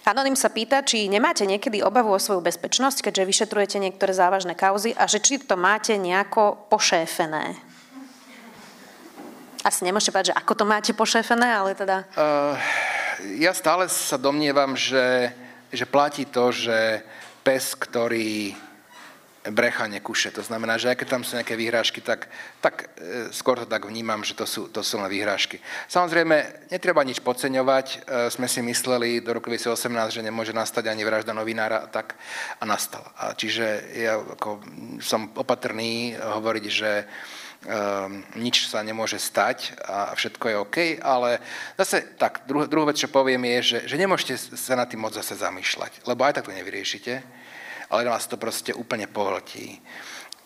Anonym 0.00 0.34
sa 0.34 0.48
pýta, 0.48 0.80
či 0.80 1.12
nemáte 1.12 1.44
niekedy 1.44 1.84
obavu 1.84 2.16
o 2.16 2.18
svoju 2.18 2.40
bezpečnosť, 2.40 3.04
keďže 3.04 3.28
vyšetrujete 3.30 3.76
niektoré 3.78 4.16
závažné 4.16 4.56
kauzy 4.56 4.96
a 4.96 5.04
že 5.04 5.20
či 5.20 5.38
to 5.38 5.60
máte 5.60 5.94
nejako 6.00 6.66
pošéfené. 6.72 7.54
Asi 9.60 9.84
nemôžete 9.84 10.10
povedať, 10.10 10.30
že 10.32 10.38
ako 10.40 10.52
to 10.56 10.64
máte 10.64 10.92
pošéfené, 10.96 11.52
ale 11.52 11.76
teda... 11.76 12.08
Uh, 12.16 12.56
ja 13.36 13.52
stále 13.52 13.92
sa 13.92 14.16
domnievam, 14.16 14.72
že, 14.72 15.36
že 15.68 15.84
platí 15.84 16.24
to, 16.24 16.48
že 16.48 17.04
pes, 17.42 17.74
ktorý 17.74 18.54
brecha 19.48 19.88
nekuše. 19.88 20.28
To 20.36 20.44
znamená, 20.44 20.76
že 20.76 20.92
aj 20.92 21.00
keď 21.00 21.08
tam 21.08 21.22
sú 21.24 21.32
nejaké 21.40 21.56
výhrážky, 21.56 22.04
tak, 22.04 22.28
tak 22.60 22.92
e, 23.00 23.32
skôr 23.32 23.56
to 23.56 23.64
tak 23.64 23.88
vnímam, 23.88 24.20
že 24.20 24.36
to 24.36 24.44
sú, 24.44 24.68
to 24.68 24.84
sú 24.84 25.00
len 25.00 25.08
výhrážky. 25.08 25.56
Samozrejme, 25.88 26.68
netreba 26.68 27.00
nič 27.00 27.24
podceňovať. 27.24 27.86
E, 27.88 27.98
sme 28.28 28.44
si 28.44 28.60
mysleli 28.60 29.24
do 29.24 29.32
roku 29.32 29.48
2018, 29.48 30.20
že 30.20 30.20
nemôže 30.20 30.52
nastať 30.52 30.92
ani 30.92 31.08
vražda 31.08 31.32
novinára, 31.32 31.88
tak 31.88 32.20
a 32.60 32.64
nastala. 32.68 33.08
A 33.16 33.32
čiže 33.32 33.64
ja 33.96 34.20
ako, 34.20 34.60
som 35.00 35.32
opatrný 35.32 36.20
hovoriť, 36.20 36.64
že 36.68 37.08
nič 38.40 38.72
sa 38.72 38.80
nemôže 38.80 39.20
stať 39.20 39.76
a 39.84 40.16
všetko 40.16 40.44
je 40.48 40.56
OK, 40.56 40.76
ale 41.04 41.44
zase 41.76 42.16
tak, 42.16 42.48
druhú, 42.48 42.64
druhú 42.64 42.88
vec, 42.88 42.96
čo 42.96 43.12
poviem 43.12 43.44
je, 43.56 43.58
že, 43.60 43.78
že 43.84 44.00
nemôžete 44.00 44.56
sa 44.56 44.80
na 44.80 44.88
tým 44.88 45.04
moc 45.04 45.12
zase 45.12 45.36
zamýšľať, 45.36 46.08
lebo 46.08 46.24
aj 46.24 46.40
tak 46.40 46.48
to 46.48 46.56
nevyriešite, 46.56 47.20
ale 47.92 48.08
vás 48.08 48.24
to 48.24 48.40
proste 48.40 48.72
úplne 48.72 49.04
pohltí. 49.04 49.76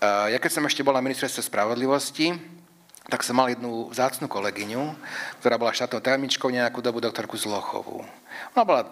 Uh, 0.02 0.26
ja 0.26 0.42
keď 0.42 0.58
som 0.58 0.66
ešte 0.66 0.82
bol 0.82 0.90
na 0.90 1.06
ministerstve 1.06 1.46
spravodlivosti, 1.46 2.34
tak 3.06 3.22
som 3.22 3.36
mal 3.38 3.52
jednu 3.52 3.92
vzácnú 3.94 4.26
kolegyňu, 4.26 4.96
ktorá 5.38 5.54
bola 5.60 5.76
štátnou 5.76 6.00
tajomničkou 6.02 6.48
nejakú 6.50 6.80
dobu, 6.82 7.04
doktorku 7.04 7.36
Zlochovú. 7.36 8.02
Ona 8.56 8.64
bola, 8.66 8.82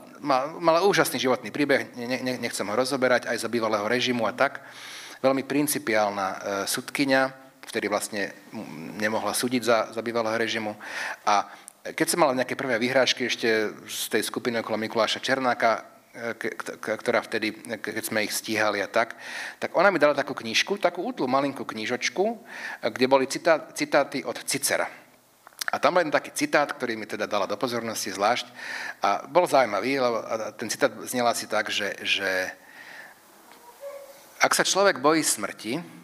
mala, 0.62 0.84
úžasný 0.84 1.18
životný 1.18 1.50
príbeh, 1.50 1.90
ne, 1.96 2.20
ne, 2.20 2.34
nechcem 2.38 2.68
ho 2.68 2.74
rozoberať, 2.76 3.26
aj 3.26 3.40
za 3.42 3.48
bývalého 3.48 3.82
režimu 3.88 4.28
a 4.28 4.36
tak. 4.36 4.62
Veľmi 5.24 5.48
principiálna 5.48 6.26
e, 6.28 6.36
sudkynia, 6.68 7.41
vtedy 7.66 7.86
vlastne 7.88 8.32
nemohla 8.98 9.32
súdiť 9.34 9.62
za, 9.62 9.78
za 9.94 10.00
bývalého 10.02 10.36
režimu. 10.38 10.74
A 11.26 11.46
keď 11.82 12.06
som 12.14 12.22
mal 12.22 12.34
nejaké 12.34 12.54
prvé 12.54 12.78
vyhrážky 12.78 13.26
ešte 13.26 13.74
z 13.90 14.04
tej 14.12 14.22
skupiny 14.22 14.62
okolo 14.62 14.78
Mikuláša 14.78 15.18
Černáka, 15.18 15.92
ktorá 16.84 17.24
vtedy, 17.24 17.56
keď 17.80 18.04
sme 18.04 18.28
ich 18.28 18.36
stíhali 18.36 18.84
a 18.84 18.88
tak, 18.88 19.16
tak 19.56 19.72
ona 19.72 19.88
mi 19.88 19.96
dala 19.96 20.12
takú 20.12 20.36
knižku, 20.36 20.76
takú 20.76 21.00
útlu 21.08 21.24
malinkú 21.24 21.64
knižočku, 21.64 22.24
kde 22.84 23.06
boli 23.08 23.24
citá, 23.24 23.64
citáty 23.72 24.20
od 24.20 24.36
Cicera. 24.44 24.86
A 25.72 25.80
tam 25.80 25.96
jeden 25.96 26.12
taký 26.12 26.28
citát, 26.36 26.68
ktorý 26.68 27.00
mi 27.00 27.08
teda 27.08 27.24
dala 27.24 27.48
do 27.48 27.56
pozornosti 27.56 28.12
zvlášť. 28.12 28.44
A 29.00 29.24
bol 29.24 29.48
zaujímavý, 29.48 30.04
lebo 30.04 30.20
ten 30.60 30.68
citát 30.68 30.92
znel 31.08 31.24
asi 31.24 31.48
tak, 31.48 31.72
že, 31.72 31.96
že 32.04 32.52
ak 34.36 34.52
sa 34.52 34.68
človek 34.68 35.00
bojí 35.00 35.24
smrti, 35.24 36.01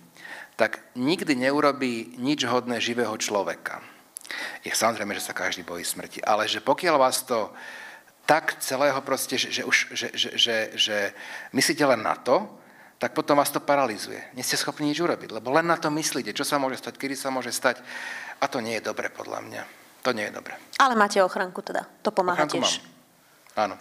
tak 0.59 0.83
nikdy 0.99 1.39
neurobí 1.39 2.19
nič 2.19 2.43
hodné 2.51 2.83
živého 2.83 3.15
človeka. 3.15 3.79
Je 4.67 4.75
samozrejme, 4.75 5.15
že 5.15 5.23
sa 5.23 5.33
každý 5.33 5.63
bojí 5.63 5.87
smrti, 5.87 6.19
ale 6.27 6.51
že 6.51 6.59
pokiaľ 6.59 6.95
vás 6.99 7.23
to 7.23 7.55
tak 8.27 8.59
celého 8.61 8.99
proste, 9.01 9.39
že, 9.39 9.49
že, 9.55 9.63
už, 9.65 9.77
že, 9.95 10.09
že, 10.13 10.31
že, 10.37 10.57
že 10.75 10.97
myslíte 11.55 11.81
len 11.87 12.03
na 12.03 12.19
to, 12.19 12.45
tak 12.99 13.15
potom 13.15 13.39
vás 13.39 13.55
to 13.55 13.63
paralizuje. 13.63 14.19
Nie 14.35 14.43
ste 14.43 14.59
schopní 14.59 14.91
nič 14.91 14.99
urobiť, 14.99 15.31
lebo 15.31 15.55
len 15.55 15.65
na 15.65 15.79
to 15.79 15.89
myslíte, 15.95 16.35
čo 16.35 16.43
sa 16.43 16.59
môže 16.59 16.83
stať, 16.83 16.99
kedy 16.99 17.15
sa 17.15 17.31
môže 17.31 17.55
stať. 17.55 17.79
A 18.43 18.51
to 18.51 18.59
nie 18.59 18.83
je 18.83 18.91
dobre, 18.91 19.07
podľa 19.15 19.41
mňa. 19.47 19.63
To 20.03 20.11
nie 20.11 20.27
je 20.27 20.35
dobre. 20.35 20.59
Ale 20.83 20.99
máte 20.99 21.23
ochránku 21.23 21.63
teda. 21.63 21.87
To 22.03 22.11
pomáha 22.11 22.43
ochránku 22.43 22.59
tiež. 22.59 22.83
Mám. 23.55 23.71
Áno. 23.71 23.75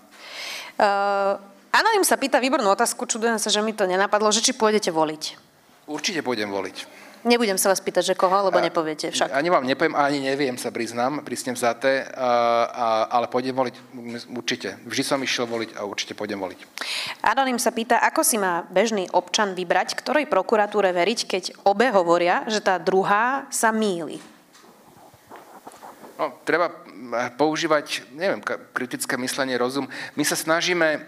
Uh, 0.77 1.57
Anonym 1.73 2.05
sa 2.05 2.17
pýta 2.17 2.37
výbornú 2.37 2.69
otázku, 2.69 3.09
čudujem 3.09 3.41
sa, 3.41 3.49
že 3.49 3.61
mi 3.65 3.73
to 3.73 3.89
nenapadlo, 3.89 4.29
že 4.29 4.45
či 4.45 4.53
pôjdete 4.53 4.93
voliť. 4.93 5.46
Určite 5.88 6.19
pôjdem 6.19 6.51
voliť. 6.51 7.07
Nebudem 7.26 7.57
sa 7.57 7.73
vás 7.73 7.81
pýtať, 7.81 8.14
že 8.14 8.15
koho, 8.15 8.47
lebo 8.47 8.61
nepoviete 8.61 9.09
však. 9.09 9.34
Ani 9.34 9.49
vám 9.49 9.65
nepoviem, 9.65 9.97
ani 9.97 10.22
neviem, 10.22 10.55
sa 10.55 10.69
priznám, 10.69 11.26
prísne 11.26 11.51
vzaté, 11.57 12.05
a, 12.14 12.30
a, 12.69 12.88
ale 13.09 13.27
pôjdem 13.27 13.57
voliť 13.57 13.76
určite. 14.31 14.77
Vždy 14.85 15.03
som 15.03 15.19
išiel 15.19 15.49
voliť 15.49 15.76
a 15.76 15.84
určite 15.84 16.14
pôjdem 16.14 16.38
voliť. 16.38 16.59
Anonym 17.26 17.57
sa 17.57 17.73
pýta, 17.73 17.99
ako 17.99 18.22
si 18.22 18.38
má 18.38 18.64
bežný 18.69 19.09
občan 19.11 19.57
vybrať, 19.57 19.97
ktorej 19.97 20.30
prokuratúre 20.30 20.93
veriť, 20.93 21.19
keď 21.27 21.43
obe 21.65 21.89
hovoria, 21.89 22.45
že 22.47 22.61
tá 22.61 22.77
druhá 22.77 23.49
sa 23.49 23.73
míli. 23.73 24.22
No, 26.18 26.34
treba 26.47 26.72
používať, 27.38 28.07
neviem, 28.14 28.41
kritické 28.73 29.19
myslenie, 29.19 29.57
rozum. 29.59 29.85
My 30.18 30.23
sa 30.23 30.34
snažíme 30.34 31.01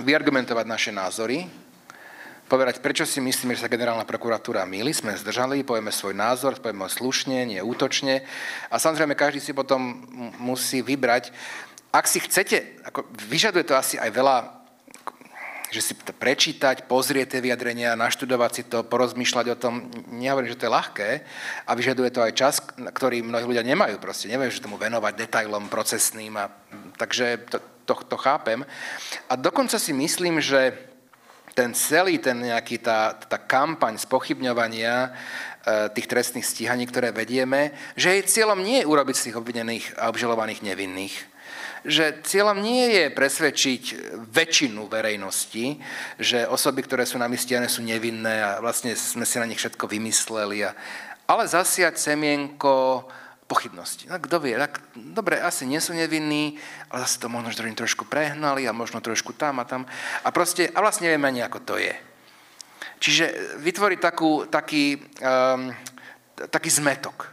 vyargumentovať 0.00 0.66
naše 0.66 0.90
názory, 0.90 1.48
povedať, 2.52 2.84
prečo 2.84 3.08
si 3.08 3.16
myslíme, 3.24 3.56
že 3.56 3.64
sa 3.64 3.72
generálna 3.72 4.04
prokuratúra 4.04 4.68
míli, 4.68 4.92
sme 4.92 5.16
zdržali, 5.16 5.64
povieme 5.64 5.88
svoj 5.88 6.12
názor, 6.12 6.60
povieme 6.60 6.84
slušne, 6.84 7.48
nie 7.48 7.64
útočne 7.64 8.28
a 8.68 8.76
samozrejme 8.76 9.16
každý 9.16 9.40
si 9.40 9.56
potom 9.56 10.04
musí 10.36 10.84
vybrať. 10.84 11.32
Ak 11.88 12.04
si 12.04 12.20
chcete, 12.20 12.76
ako 12.84 13.08
vyžaduje 13.24 13.64
to 13.64 13.72
asi 13.72 13.96
aj 13.96 14.12
veľa 14.12 14.36
že 15.72 15.80
si 15.80 15.92
to 15.96 16.12
prečítať, 16.12 16.84
pozrieť 16.84 17.32
tie 17.32 17.40
vyjadrenia, 17.40 17.96
naštudovať 17.96 18.50
si 18.52 18.62
to, 18.68 18.84
porozmýšľať 18.84 19.56
o 19.56 19.56
tom. 19.56 19.88
Nehovorím, 20.12 20.52
že 20.52 20.60
to 20.60 20.68
je 20.68 20.76
ľahké 20.76 21.10
a 21.64 21.72
vyžaduje 21.72 22.12
to 22.12 22.20
aj 22.20 22.32
čas, 22.36 22.60
ktorý 22.76 23.24
mnohí 23.24 23.48
ľudia 23.48 23.64
nemajú. 23.64 23.96
Proste 23.96 24.28
neviem, 24.28 24.52
že 24.52 24.60
tomu 24.60 24.76
venovať 24.76 25.16
detailom 25.16 25.72
procesným. 25.72 26.36
A, 26.36 26.52
takže 27.00 27.48
to, 27.48 27.64
to, 27.88 27.94
to 28.04 28.16
chápem. 28.20 28.68
A 29.32 29.40
dokonca 29.40 29.80
si 29.80 29.96
myslím, 29.96 30.44
že 30.44 30.91
ten 31.52 31.76
celý, 31.76 32.16
ten 32.18 32.36
nejaký, 32.40 32.80
tá, 32.80 33.12
tá 33.12 33.36
kampaň 33.36 34.00
spochybňovania 34.00 35.08
e, 35.08 35.10
tých 35.92 36.08
trestných 36.08 36.48
stíhaní, 36.48 36.88
ktoré 36.88 37.12
vedieme, 37.12 37.76
že 37.96 38.16
jej 38.16 38.24
cieľom 38.24 38.64
nie 38.64 38.80
je 38.80 38.88
urobiť 38.88 39.16
z 39.16 39.24
tých 39.28 39.38
obvinených 39.38 39.84
a 40.00 40.08
obžalovaných 40.08 40.64
nevinných, 40.64 41.14
že 41.84 42.24
cieľom 42.24 42.62
nie 42.62 42.94
je 42.94 43.04
presvedčiť 43.12 43.82
väčšinu 44.32 44.86
verejnosti, 44.88 45.76
že 46.16 46.48
osoby, 46.48 46.86
ktoré 46.86 47.04
sú 47.04 47.20
nami 47.20 47.36
stiané, 47.36 47.68
sú 47.68 47.84
nevinné 47.84 48.40
a 48.40 48.50
vlastne 48.62 48.96
sme 48.96 49.28
si 49.28 49.36
na 49.36 49.48
nich 49.48 49.60
všetko 49.60 49.90
vymysleli, 49.90 50.64
a, 50.64 50.72
ale 51.28 51.44
zasiať 51.44 52.00
semienko 52.00 53.06
pochybnosti. 53.52 54.08
No, 54.08 54.16
kto 54.16 54.40
vie, 54.40 54.56
tak, 54.56 54.80
dobre, 54.96 55.36
asi 55.36 55.68
nie 55.68 55.76
sú 55.76 55.92
nevinní, 55.92 56.56
ale 56.88 57.04
zase 57.04 57.20
to 57.20 57.28
možno, 57.28 57.52
že 57.52 57.60
trošku 57.60 58.08
prehnali 58.08 58.64
a 58.64 58.72
možno 58.72 59.04
trošku 59.04 59.36
tam 59.36 59.60
a 59.60 59.68
tam. 59.68 59.84
A, 60.24 60.32
proste, 60.32 60.72
a 60.72 60.80
vlastne 60.80 61.12
nevieme 61.12 61.28
ani, 61.28 61.44
ako 61.44 61.60
to 61.60 61.74
je. 61.76 61.92
Čiže 62.96 63.58
vytvoriť 63.60 63.98
takú, 64.00 64.48
taký, 64.48 64.96
um, 65.20 65.68
taký 66.48 66.70
zmetok. 66.72 67.28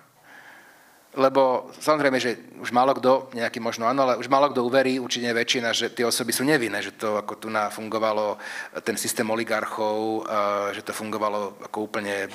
Lebo 1.16 1.72
samozrejme, 1.80 2.20
že 2.20 2.38
už 2.60 2.70
málo 2.70 2.94
kto, 2.94 3.34
nejaký 3.34 3.64
možno 3.64 3.88
áno, 3.88 4.06
ale 4.06 4.20
už 4.20 4.30
málo 4.30 4.52
kto 4.52 4.62
uverí, 4.62 5.00
určite 5.02 5.30
väčšina, 5.32 5.74
že 5.74 5.90
tie 5.90 6.06
osoby 6.06 6.36
sú 6.36 6.46
nevinné, 6.46 6.84
že 6.84 6.94
to 6.94 7.18
ako 7.18 7.34
tu 7.40 7.48
fungovalo 7.50 8.38
ten 8.84 9.00
systém 9.00 9.26
oligarchov, 9.26 10.28
uh, 10.28 10.70
že 10.76 10.84
to 10.84 10.92
fungovalo 10.94 11.58
ako 11.66 11.78
úplne 11.88 12.30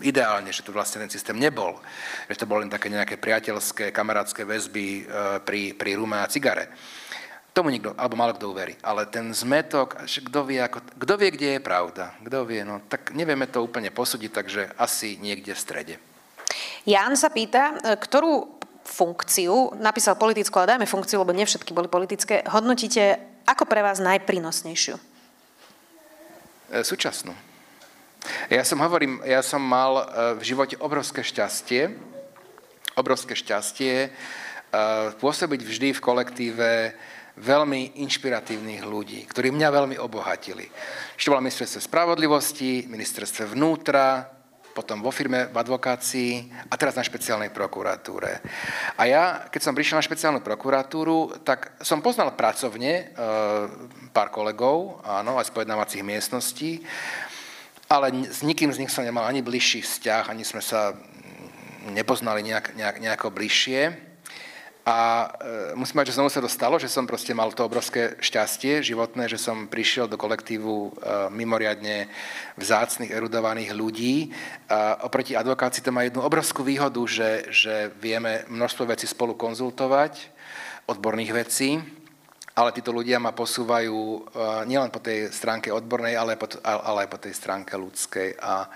ideálne, 0.00 0.50
že 0.54 0.62
tu 0.62 0.70
vlastne 0.70 1.04
ten 1.04 1.12
systém 1.12 1.36
nebol. 1.36 1.78
Že 2.30 2.44
to 2.44 2.48
boli 2.48 2.66
len 2.66 2.72
také 2.72 2.90
nejaké 2.92 3.18
priateľské, 3.18 3.90
kamarátske 3.90 4.44
väzby 4.44 4.86
e, 4.86 5.02
pri, 5.42 5.74
pri 5.74 5.90
rume 5.98 6.18
a 6.20 6.30
cigare. 6.30 6.70
Tomu 7.52 7.74
nikto, 7.74 7.90
alebo 7.98 8.14
malo 8.14 8.36
kto 8.36 8.54
uverí. 8.54 8.78
Ale 8.86 9.10
ten 9.10 9.34
zmetok, 9.34 10.06
kto 10.06 10.40
vie, 10.46 10.62
ako, 10.62 10.78
kto 10.94 11.14
vie, 11.18 11.30
kde 11.34 11.48
je 11.58 11.60
pravda, 11.64 12.14
kto 12.22 12.46
vie, 12.46 12.62
no 12.62 12.84
tak 12.86 13.10
nevieme 13.16 13.50
to 13.50 13.64
úplne 13.64 13.90
posúdiť, 13.90 14.30
takže 14.30 14.62
asi 14.78 15.18
niekde 15.18 15.56
v 15.56 15.62
strede. 15.62 15.94
Jan 16.86 17.18
sa 17.18 17.32
pýta, 17.32 17.74
e, 17.82 17.98
ktorú 17.98 18.58
funkciu, 18.88 19.76
napísal 19.76 20.16
politickú, 20.16 20.58
ale 20.58 20.78
dajme 20.78 20.88
funkciu, 20.88 21.20
lebo 21.20 21.36
nie 21.36 21.44
všetky 21.44 21.76
boli 21.76 21.92
politické, 21.92 22.40
hodnotíte 22.48 23.20
ako 23.44 23.68
pre 23.68 23.84
vás 23.84 24.00
najprínosnejšiu? 24.00 24.96
E, 26.68 26.84
súčasnú. 26.84 27.47
Ja 28.50 28.66
som 28.66 28.82
hovorím, 28.82 29.22
ja 29.22 29.40
som 29.44 29.62
mal 29.62 29.92
e, 29.98 30.04
v 30.38 30.42
živote 30.42 30.74
obrovské 30.82 31.22
šťastie, 31.22 31.94
obrovské 32.98 33.38
šťastie 33.38 33.94
e, 34.06 34.08
pôsobiť 35.16 35.60
vždy 35.62 35.88
v 35.94 36.04
kolektíve 36.04 36.70
veľmi 37.38 38.02
inšpiratívnych 38.02 38.82
ľudí, 38.82 39.22
ktorí 39.30 39.54
mňa 39.54 39.68
veľmi 39.70 39.96
obohatili. 40.02 40.66
Ešte 41.14 41.30
bola 41.30 41.44
ministerstve 41.46 41.80
spravodlivosti, 41.86 42.90
ministerstve 42.90 43.54
vnútra, 43.54 44.34
potom 44.78 45.02
vo 45.02 45.10
firme 45.10 45.50
v 45.50 45.56
advokácii 45.58 46.54
a 46.70 46.74
teraz 46.78 46.94
na 46.94 47.02
špeciálnej 47.02 47.50
prokuratúre. 47.50 48.38
A 48.94 49.02
ja, 49.10 49.50
keď 49.50 49.60
som 49.66 49.74
prišiel 49.74 49.98
na 49.98 50.06
špeciálnu 50.06 50.38
prokuratúru, 50.38 51.42
tak 51.42 51.74
som 51.82 51.98
poznal 51.98 52.38
pracovne 52.38 52.92
e, 52.94 53.04
pár 54.14 54.30
kolegov, 54.30 55.02
áno, 55.02 55.34
aj 55.34 55.50
z 55.50 55.54
pojednávacích 55.58 56.06
miestností, 56.06 56.78
ale 57.88 58.12
s 58.28 58.44
nikým 58.44 58.68
z 58.68 58.84
nich 58.84 58.92
som 58.92 59.04
nemal 59.04 59.24
ani 59.24 59.40
bližší 59.40 59.80
vzťah, 59.80 60.28
ani 60.28 60.44
sme 60.44 60.60
sa 60.60 60.92
nepoznali 61.88 62.44
nejak, 62.44 62.76
nejak, 62.76 62.96
nejako 63.00 63.32
bližšie. 63.32 63.96
A 64.88 65.28
e, 65.28 65.76
musím 65.76 66.00
mať, 66.00 66.12
že 66.12 66.16
znovu 66.16 66.32
sa 66.32 66.40
to 66.40 66.48
stalo, 66.48 66.80
že 66.80 66.88
som 66.88 67.04
proste 67.04 67.36
mal 67.36 67.52
to 67.52 67.60
obrovské 67.60 68.16
šťastie 68.24 68.80
životné, 68.80 69.28
že 69.28 69.36
som 69.36 69.68
prišiel 69.68 70.08
do 70.08 70.16
kolektívu 70.16 70.72
e, 70.72 70.90
mimoriadne 71.28 72.08
vzácných, 72.56 73.12
erudovaných 73.12 73.76
ľudí. 73.76 74.32
A 74.72 75.04
oproti 75.04 75.36
advokácii 75.36 75.84
to 75.84 75.92
má 75.92 76.08
jednu 76.08 76.24
obrovskú 76.24 76.64
výhodu, 76.64 77.00
že, 77.04 77.52
že 77.52 77.92
vieme 78.00 78.48
množstvo 78.48 78.88
vecí 78.88 79.04
spolu 79.04 79.36
konzultovať, 79.36 80.32
odborných 80.88 81.32
vecí 81.36 81.84
ale 82.58 82.74
títo 82.74 82.90
ľudia 82.90 83.22
ma 83.22 83.30
posúvajú 83.30 83.94
uh, 83.94 84.66
nielen 84.66 84.90
po 84.90 84.98
tej 84.98 85.30
stránke 85.30 85.70
odbornej, 85.70 86.18
ale, 86.18 86.34
po, 86.34 86.50
ale 86.66 87.06
aj 87.06 87.10
po 87.14 87.22
tej 87.22 87.30
stránke 87.38 87.78
ľudskej 87.78 88.34
a 88.42 88.66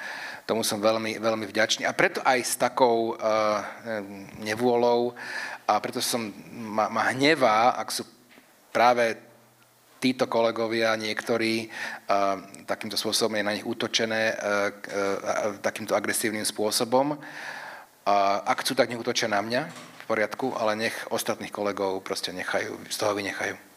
tomu 0.46 0.62
som 0.62 0.78
veľmi, 0.78 1.18
veľmi 1.18 1.50
vďačný. 1.50 1.82
A 1.82 1.90
preto 1.90 2.22
aj 2.22 2.38
s 2.46 2.54
takou 2.54 3.18
uh, 3.18 3.58
nevôľou 4.38 5.18
a 5.66 5.82
preto 5.82 5.98
som 5.98 6.30
ma, 6.54 6.86
ma 6.86 7.10
hnevá, 7.10 7.74
ak 7.74 7.90
sú 7.90 8.06
práve 8.70 9.18
títo 9.98 10.30
kolegovia, 10.30 10.94
niektorí, 10.94 11.66
uh, 11.66 12.38
takýmto 12.70 12.94
spôsobom 12.94 13.34
je 13.34 13.42
na 13.42 13.54
nich 13.58 13.66
útočené, 13.66 14.38
takýmto 15.58 15.98
agresívnym 15.98 16.46
spôsobom. 16.46 17.18
Ak 18.46 18.62
chcú, 18.62 18.74
tak 18.74 18.90
nech 18.90 18.98
na 19.30 19.42
mňa, 19.42 19.62
v 20.02 20.04
poriadku, 20.10 20.54
ale 20.58 20.74
nech 20.74 20.96
ostatných 21.14 21.54
kolegov 21.54 22.02
proste 22.02 22.34
nechajú, 22.34 22.74
z 22.90 22.96
toho 22.98 23.14
vynechajú. 23.14 23.71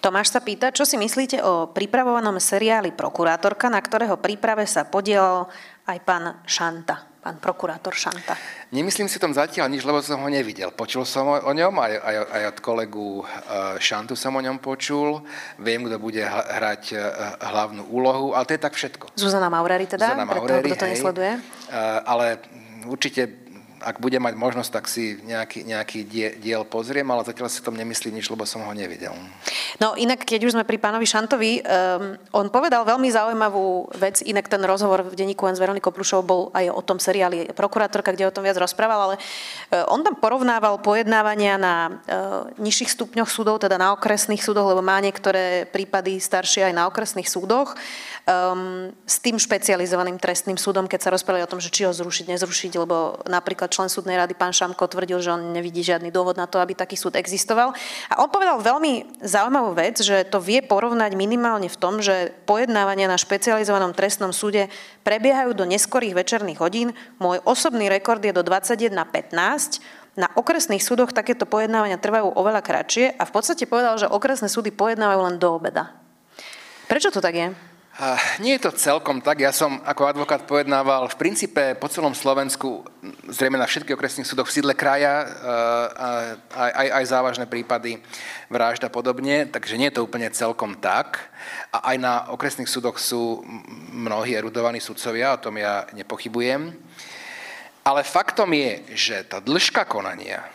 Tomáš 0.00 0.32
sa 0.32 0.40
pýta, 0.40 0.72
čo 0.72 0.88
si 0.88 0.96
myslíte 0.96 1.44
o 1.44 1.68
pripravovanom 1.68 2.40
seriáli 2.40 2.88
Prokurátorka, 2.88 3.68
na 3.68 3.84
ktorého 3.84 4.16
príprave 4.16 4.64
sa 4.64 4.88
podielal 4.88 5.52
aj 5.84 5.98
pán 6.08 6.40
Šanta, 6.48 7.20
pán 7.20 7.36
prokurátor 7.36 7.92
Šanta. 7.92 8.32
Nemyslím 8.72 9.12
si 9.12 9.20
tom 9.20 9.36
zatiaľ 9.36 9.68
nič, 9.68 9.84
lebo 9.84 10.00
som 10.00 10.24
ho 10.24 10.30
nevidel. 10.32 10.72
Počul 10.72 11.04
som 11.04 11.28
o 11.28 11.52
ňom, 11.52 11.76
aj, 11.76 11.92
aj, 12.00 12.16
aj 12.32 12.42
od 12.48 12.58
kolegu 12.64 13.08
e, 13.20 13.24
Šantu 13.76 14.16
som 14.16 14.32
o 14.32 14.40
ňom 14.40 14.56
počul. 14.56 15.20
Viem, 15.60 15.84
kto 15.84 16.00
bude 16.00 16.24
hrať 16.24 16.96
e, 16.96 16.98
hlavnú 17.44 17.84
úlohu, 17.92 18.32
ale 18.32 18.48
to 18.48 18.56
je 18.56 18.62
tak 18.64 18.72
všetko. 18.72 19.12
Zuzana 19.20 19.52
Maureri 19.52 19.84
teda, 19.84 20.16
Zuzana 20.16 20.24
Maureri, 20.24 20.64
preto, 20.64 20.80
kto 20.80 20.80
to 20.80 20.92
nesleduje. 20.96 21.32
E, 21.36 21.40
ale 22.08 22.40
určite 22.88 23.49
ak 23.80 23.96
budem 23.98 24.20
mať 24.20 24.36
možnosť, 24.36 24.70
tak 24.70 24.84
si 24.86 25.16
nejaký, 25.24 25.64
nejaký 25.64 26.04
diel 26.36 26.62
pozriem, 26.68 27.08
ale 27.08 27.24
zatiaľ 27.24 27.48
si 27.48 27.64
tom 27.64 27.76
nemyslím 27.76 28.20
nič, 28.20 28.28
lebo 28.28 28.44
som 28.44 28.60
ho 28.60 28.72
nevidel. 28.76 29.12
No 29.80 29.96
inak, 29.96 30.22
keď 30.28 30.46
už 30.46 30.54
sme 30.54 30.68
pri 30.68 30.76
pánovi 30.76 31.08
Šantovi, 31.08 31.64
um, 31.64 32.14
on 32.36 32.52
povedal 32.52 32.84
veľmi 32.84 33.08
zaujímavú 33.08 33.88
vec, 33.96 34.20
inak 34.20 34.46
ten 34.46 34.60
rozhovor 34.62 35.08
v 35.08 35.16
denníku 35.16 35.42
s 35.48 35.56
Veronikou 35.56 35.90
Plušovou 35.90 36.24
bol 36.24 36.42
aj 36.52 36.68
o 36.68 36.82
tom 36.84 37.00
seriáli 37.00 37.48
Prokurátorka, 37.56 38.12
kde 38.12 38.28
o 38.28 38.34
tom 38.34 38.44
viac 38.44 38.60
rozprával, 38.60 39.00
ale 39.10 39.16
uh, 39.16 39.88
on 39.88 40.04
tam 40.04 40.14
porovnával 40.20 40.78
pojednávania 40.84 41.56
na 41.56 41.74
uh, 41.88 42.52
nižších 42.60 42.92
stupňoch 42.92 43.30
súdov, 43.32 43.58
teda 43.64 43.80
na 43.80 43.96
okresných 43.96 44.44
súdoch, 44.44 44.68
lebo 44.68 44.84
má 44.84 45.00
niektoré 45.00 45.64
prípady 45.64 46.20
staršie 46.20 46.68
aj 46.68 46.74
na 46.76 46.84
okresných 46.84 47.26
súdoch, 47.26 47.72
um, 48.28 48.92
s 49.08 49.16
tým 49.18 49.40
špecializovaným 49.40 50.20
trestným 50.20 50.60
súdom, 50.60 50.84
keď 50.84 51.00
sa 51.08 51.14
rozprávali 51.14 51.42
o 51.46 51.50
tom, 51.50 51.62
že 51.62 51.72
či 51.72 51.88
ho 51.88 51.92
zrušiť, 51.94 52.28
nezrušiť, 52.36 52.72
lebo 52.76 53.24
napríklad 53.26 53.69
člen 53.70 53.86
súdnej 53.86 54.18
rady 54.18 54.34
pán 54.34 54.50
Šamko 54.50 54.90
tvrdil, 54.90 55.22
že 55.22 55.30
on 55.30 55.54
nevidí 55.54 55.86
žiadny 55.86 56.10
dôvod 56.10 56.34
na 56.34 56.50
to, 56.50 56.58
aby 56.58 56.74
taký 56.74 56.98
súd 56.98 57.14
existoval. 57.14 57.70
A 58.10 58.14
on 58.18 58.28
povedal 58.28 58.58
veľmi 58.58 59.22
zaujímavú 59.22 59.78
vec, 59.78 60.02
že 60.02 60.26
to 60.26 60.42
vie 60.42 60.60
porovnať 60.60 61.14
minimálne 61.14 61.70
v 61.70 61.78
tom, 61.78 62.02
že 62.02 62.34
pojednávania 62.44 63.06
na 63.06 63.14
špecializovanom 63.14 63.94
trestnom 63.94 64.34
súde 64.34 64.66
prebiehajú 65.06 65.54
do 65.54 65.62
neskorých 65.64 66.18
večerných 66.18 66.58
hodín. 66.58 66.90
Môj 67.22 67.38
osobný 67.46 67.86
rekord 67.86 68.20
je 68.20 68.34
do 68.34 68.42
21.15. 68.42 68.98
Na 70.18 70.26
okresných 70.34 70.82
súdoch 70.82 71.14
takéto 71.14 71.46
pojednávania 71.46 71.94
trvajú 71.94 72.34
oveľa 72.34 72.66
kratšie 72.66 73.14
a 73.14 73.22
v 73.22 73.32
podstate 73.32 73.70
povedal, 73.70 73.94
že 73.94 74.10
okresné 74.10 74.50
súdy 74.50 74.74
pojednávajú 74.74 75.20
len 75.22 75.38
do 75.38 75.54
obeda. 75.54 75.94
Prečo 76.90 77.14
to 77.14 77.22
tak 77.22 77.38
je? 77.38 77.69
Nie 78.40 78.56
je 78.56 78.64
to 78.64 78.72
celkom 78.72 79.20
tak. 79.20 79.44
Ja 79.44 79.52
som 79.52 79.76
ako 79.84 80.08
advokát 80.08 80.48
pojednával 80.48 81.04
v 81.12 81.20
princípe 81.20 81.76
po 81.76 81.84
celom 81.84 82.16
Slovensku, 82.16 82.80
zrejme 83.28 83.60
na 83.60 83.68
všetkých 83.68 83.92
okresných 83.92 84.24
súdoch 84.24 84.48
v 84.48 84.56
sídle 84.56 84.72
kraja, 84.72 85.28
aj, 86.48 86.70
aj, 86.80 86.88
aj 86.96 87.04
závažné 87.04 87.44
prípady 87.44 88.00
vražda 88.48 88.88
a 88.88 88.94
podobne, 88.94 89.44
takže 89.52 89.76
nie 89.76 89.92
je 89.92 90.00
to 90.00 90.08
úplne 90.08 90.32
celkom 90.32 90.80
tak. 90.80 91.28
A 91.76 91.92
aj 91.92 91.96
na 92.00 92.14
okresných 92.32 92.72
súdoch 92.72 92.96
sú 92.96 93.44
mnohí 93.92 94.32
erudovaní 94.32 94.80
sudcovia, 94.80 95.36
o 95.36 95.42
tom 95.44 95.60
ja 95.60 95.84
nepochybujem. 95.92 96.72
Ale 97.84 98.00
faktom 98.00 98.48
je, 98.56 98.96
že 98.96 99.28
tá 99.28 99.44
dĺžka 99.44 99.84
konania 99.84 100.48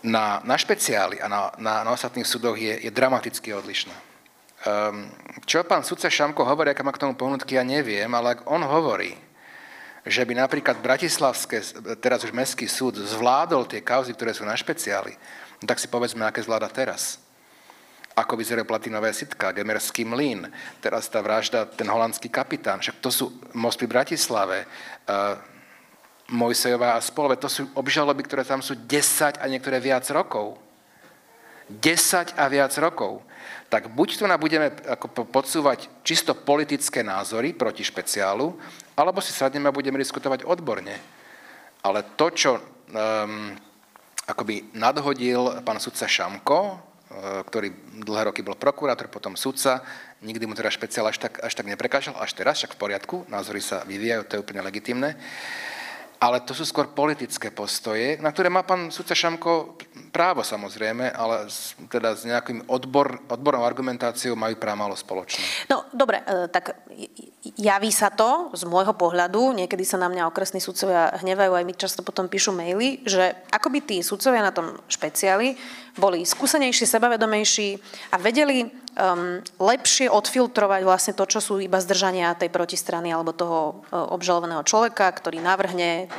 na, 0.00 0.40
na 0.48 0.56
špeciály 0.56 1.20
a 1.20 1.28
na, 1.28 1.52
na, 1.60 1.84
na 1.84 1.90
ostatných 1.92 2.24
súdoch 2.24 2.56
je, 2.56 2.88
je 2.88 2.88
dramaticky 2.88 3.52
odlišná. 3.52 4.13
Um, 4.64 5.12
čo 5.44 5.60
pán 5.60 5.84
sudca 5.84 6.08
Šamko 6.08 6.40
hovorí, 6.40 6.72
aká 6.72 6.80
má 6.80 6.88
k 6.88 7.04
tomu 7.04 7.12
pohnutky, 7.12 7.60
ja 7.60 7.64
neviem, 7.64 8.08
ale 8.08 8.32
ak 8.32 8.48
on 8.48 8.64
hovorí, 8.64 9.12
že 10.08 10.24
by 10.24 10.40
napríklad 10.40 10.80
Bratislavské, 10.80 11.60
teraz 12.00 12.24
už 12.24 12.32
Mestský 12.32 12.64
súd, 12.64 12.96
zvládol 12.96 13.68
tie 13.68 13.84
kauzy, 13.84 14.16
ktoré 14.16 14.32
sú 14.32 14.48
na 14.48 14.56
špeciáli, 14.56 15.12
no 15.60 15.64
tak 15.68 15.76
si 15.76 15.84
povedzme, 15.84 16.24
aké 16.24 16.40
zvláda 16.40 16.72
teraz. 16.72 17.20
Ako 18.16 18.40
vyzerajú 18.40 18.64
platinové 18.64 19.12
sitka, 19.12 19.52
Gemerský 19.52 20.08
mlín, 20.08 20.48
teraz 20.80 21.12
tá 21.12 21.20
vražda, 21.20 21.68
ten 21.68 21.84
holandský 21.84 22.32
kapitán, 22.32 22.80
však 22.80 23.04
to 23.04 23.12
sú 23.12 23.24
most 23.52 23.76
pri 23.76 24.00
Bratislave, 24.00 24.64
uh, 24.64 25.36
Mojsejová 26.32 26.96
a 26.96 27.04
spolove, 27.04 27.36
to 27.36 27.52
sú 27.52 27.68
obžaloby, 27.76 28.24
ktoré 28.24 28.48
tam 28.48 28.64
sú 28.64 28.80
10 28.80 29.36
a 29.36 29.44
niektoré 29.44 29.76
viac 29.76 30.08
rokov. 30.08 30.56
10 31.68 32.40
a 32.40 32.44
viac 32.48 32.72
rokov 32.80 33.20
tak 33.74 33.90
buď 33.90 34.22
tu 34.22 34.24
nám 34.30 34.38
budeme 34.38 34.70
ako 34.70 35.26
podsúvať 35.26 35.90
čisto 36.06 36.30
politické 36.30 37.02
názory 37.02 37.50
proti 37.50 37.82
špeciálu, 37.82 38.54
alebo 38.94 39.18
si 39.18 39.34
sadneme 39.34 39.66
a 39.66 39.74
budeme 39.74 39.98
diskutovať 39.98 40.46
odborne. 40.46 40.94
Ale 41.82 42.06
to, 42.14 42.30
čo 42.30 42.50
um, 42.54 43.50
akoby 44.30 44.70
nadhodil 44.78 45.58
pán 45.66 45.82
sudca 45.82 46.06
Šamko, 46.06 46.58
uh, 46.70 47.42
ktorý 47.50 47.98
dlhé 47.98 48.30
roky 48.30 48.46
bol 48.46 48.54
prokurátor, 48.54 49.10
potom 49.10 49.34
sudca, 49.34 49.82
nikdy 50.22 50.46
mu 50.46 50.54
teda 50.54 50.70
špeciál 50.70 51.10
až 51.10 51.18
tak, 51.18 51.42
až 51.42 51.50
tak 51.58 51.66
neprekážal, 51.66 52.14
až 52.14 52.30
teraz, 52.30 52.62
však 52.62 52.78
v 52.78 52.80
poriadku, 52.80 53.26
názory 53.26 53.58
sa 53.58 53.82
vyvíjajú, 53.90 54.22
to 54.22 54.34
je 54.38 54.42
úplne 54.46 54.62
legitimné 54.62 55.18
ale 56.24 56.40
to 56.40 56.56
sú 56.56 56.64
skôr 56.64 56.88
politické 56.88 57.52
postoje, 57.52 58.16
na 58.24 58.32
ktoré 58.32 58.48
má 58.48 58.64
pán 58.64 58.88
sudca 58.88 59.12
Šamko 59.12 59.76
právo 60.08 60.40
samozrejme, 60.40 61.12
ale 61.12 61.52
teda 61.92 62.16
s 62.16 62.24
nejakým 62.24 62.64
odbor, 62.64 63.20
odbornou 63.28 63.68
argumentáciou 63.68 64.32
majú 64.32 64.56
právo 64.56 64.96
spoločné. 64.96 65.68
No 65.68 65.84
dobre, 65.92 66.24
e, 66.24 66.48
tak 66.48 66.80
javí 67.60 67.92
sa 67.92 68.08
to 68.08 68.56
z 68.56 68.64
môjho 68.64 68.96
pohľadu, 68.96 69.52
niekedy 69.52 69.84
sa 69.84 70.00
na 70.00 70.08
mňa 70.08 70.24
okresní 70.32 70.64
sudcovia 70.64 71.12
hnevajú, 71.20 71.52
aj 71.52 71.66
mi 71.68 71.76
často 71.76 72.00
potom 72.00 72.32
píšu 72.32 72.56
maily, 72.56 73.04
že 73.04 73.36
akoby 73.52 73.84
tí 73.84 73.96
sudcovia 74.00 74.40
na 74.40 74.56
tom 74.56 74.80
špeciáli 74.88 75.60
boli 75.94 76.26
skúsenejší, 76.26 76.90
sebavedomejší 76.90 77.78
a 78.10 78.16
vedeli 78.18 78.66
um, 78.66 79.38
lepšie 79.62 80.10
odfiltrovať 80.10 80.82
vlastne 80.82 81.14
to, 81.14 81.24
čo 81.26 81.38
sú 81.38 81.62
iba 81.62 81.78
zdržania 81.78 82.34
tej 82.34 82.50
protistrany 82.50 83.14
alebo 83.14 83.30
toho 83.30 83.86
uh, 83.90 84.10
obžalovaného 84.10 84.66
človeka, 84.66 85.06
ktorý 85.14 85.38
navrhne 85.38 86.10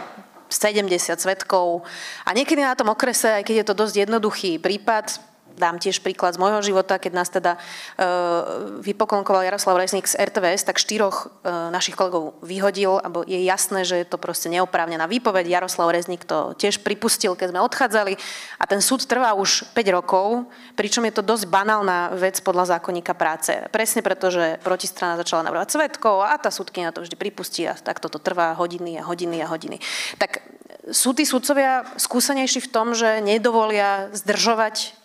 70 0.47 0.87
svetkov. 1.19 1.83
A 2.23 2.31
niekedy 2.31 2.63
na 2.63 2.77
tom 2.77 2.87
okrese, 2.93 3.41
aj 3.41 3.43
keď 3.43 3.55
je 3.63 3.67
to 3.67 3.75
dosť 3.75 3.95
jednoduchý 4.07 4.51
prípad, 4.63 5.34
dám 5.55 5.79
tiež 5.79 6.03
príklad 6.03 6.35
z 6.35 6.41
môjho 6.41 6.61
života, 6.61 6.99
keď 6.99 7.11
nás 7.15 7.31
teda 7.31 7.55
uh, 7.55 8.79
vypoklonkoval 8.83 9.47
Jaroslav 9.47 9.79
Rezník 9.79 10.05
z 10.05 10.19
RTVS, 10.19 10.67
tak 10.67 10.77
štyroch 10.77 11.27
uh, 11.27 11.71
našich 11.71 11.95
kolegov 11.95 12.35
vyhodil, 12.43 12.99
alebo 12.99 13.23
je 13.23 13.39
jasné, 13.41 13.87
že 13.87 14.03
je 14.03 14.07
to 14.07 14.19
proste 14.19 14.51
neoprávnená 14.51 15.07
výpoveď. 15.07 15.47
Jaroslav 15.47 15.95
Rezník 15.95 16.27
to 16.27 16.53
tiež 16.59 16.83
pripustil, 16.83 17.33
keď 17.39 17.55
sme 17.55 17.63
odchádzali 17.63 18.13
a 18.59 18.63
ten 18.67 18.83
súd 18.83 19.07
trvá 19.07 19.33
už 19.33 19.71
5 19.71 19.95
rokov, 19.95 20.45
pričom 20.75 21.07
je 21.07 21.15
to 21.15 21.23
dosť 21.23 21.47
banálna 21.47 22.11
vec 22.13 22.37
podľa 22.43 22.77
zákonníka 22.77 23.15
práce. 23.15 23.55
Presne 23.71 24.03
preto, 24.03 24.27
že 24.27 24.59
protistrana 24.61 25.15
začala 25.15 25.47
navrhovať 25.47 25.71
svetkov 25.71 26.21
a 26.21 26.35
tá 26.35 26.51
súdkynia 26.51 26.91
to 26.91 27.01
vždy 27.01 27.15
pripustí 27.15 27.63
a 27.63 27.73
tak 27.73 28.03
toto 28.03 28.19
trvá 28.19 28.51
hodiny 28.59 28.99
a 28.99 29.03
hodiny 29.07 29.39
a 29.39 29.47
hodiny. 29.47 29.79
Tak 30.19 30.43
sú 30.91 31.17
tí 31.17 31.25
súdcovia 31.25 31.87
skúsenejší 31.97 32.61
v 32.61 32.71
tom, 32.71 32.93
že 32.93 33.23
nedovolia 33.23 34.13
zdržovať 34.13 35.04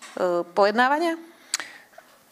pojednávania? 0.55 1.15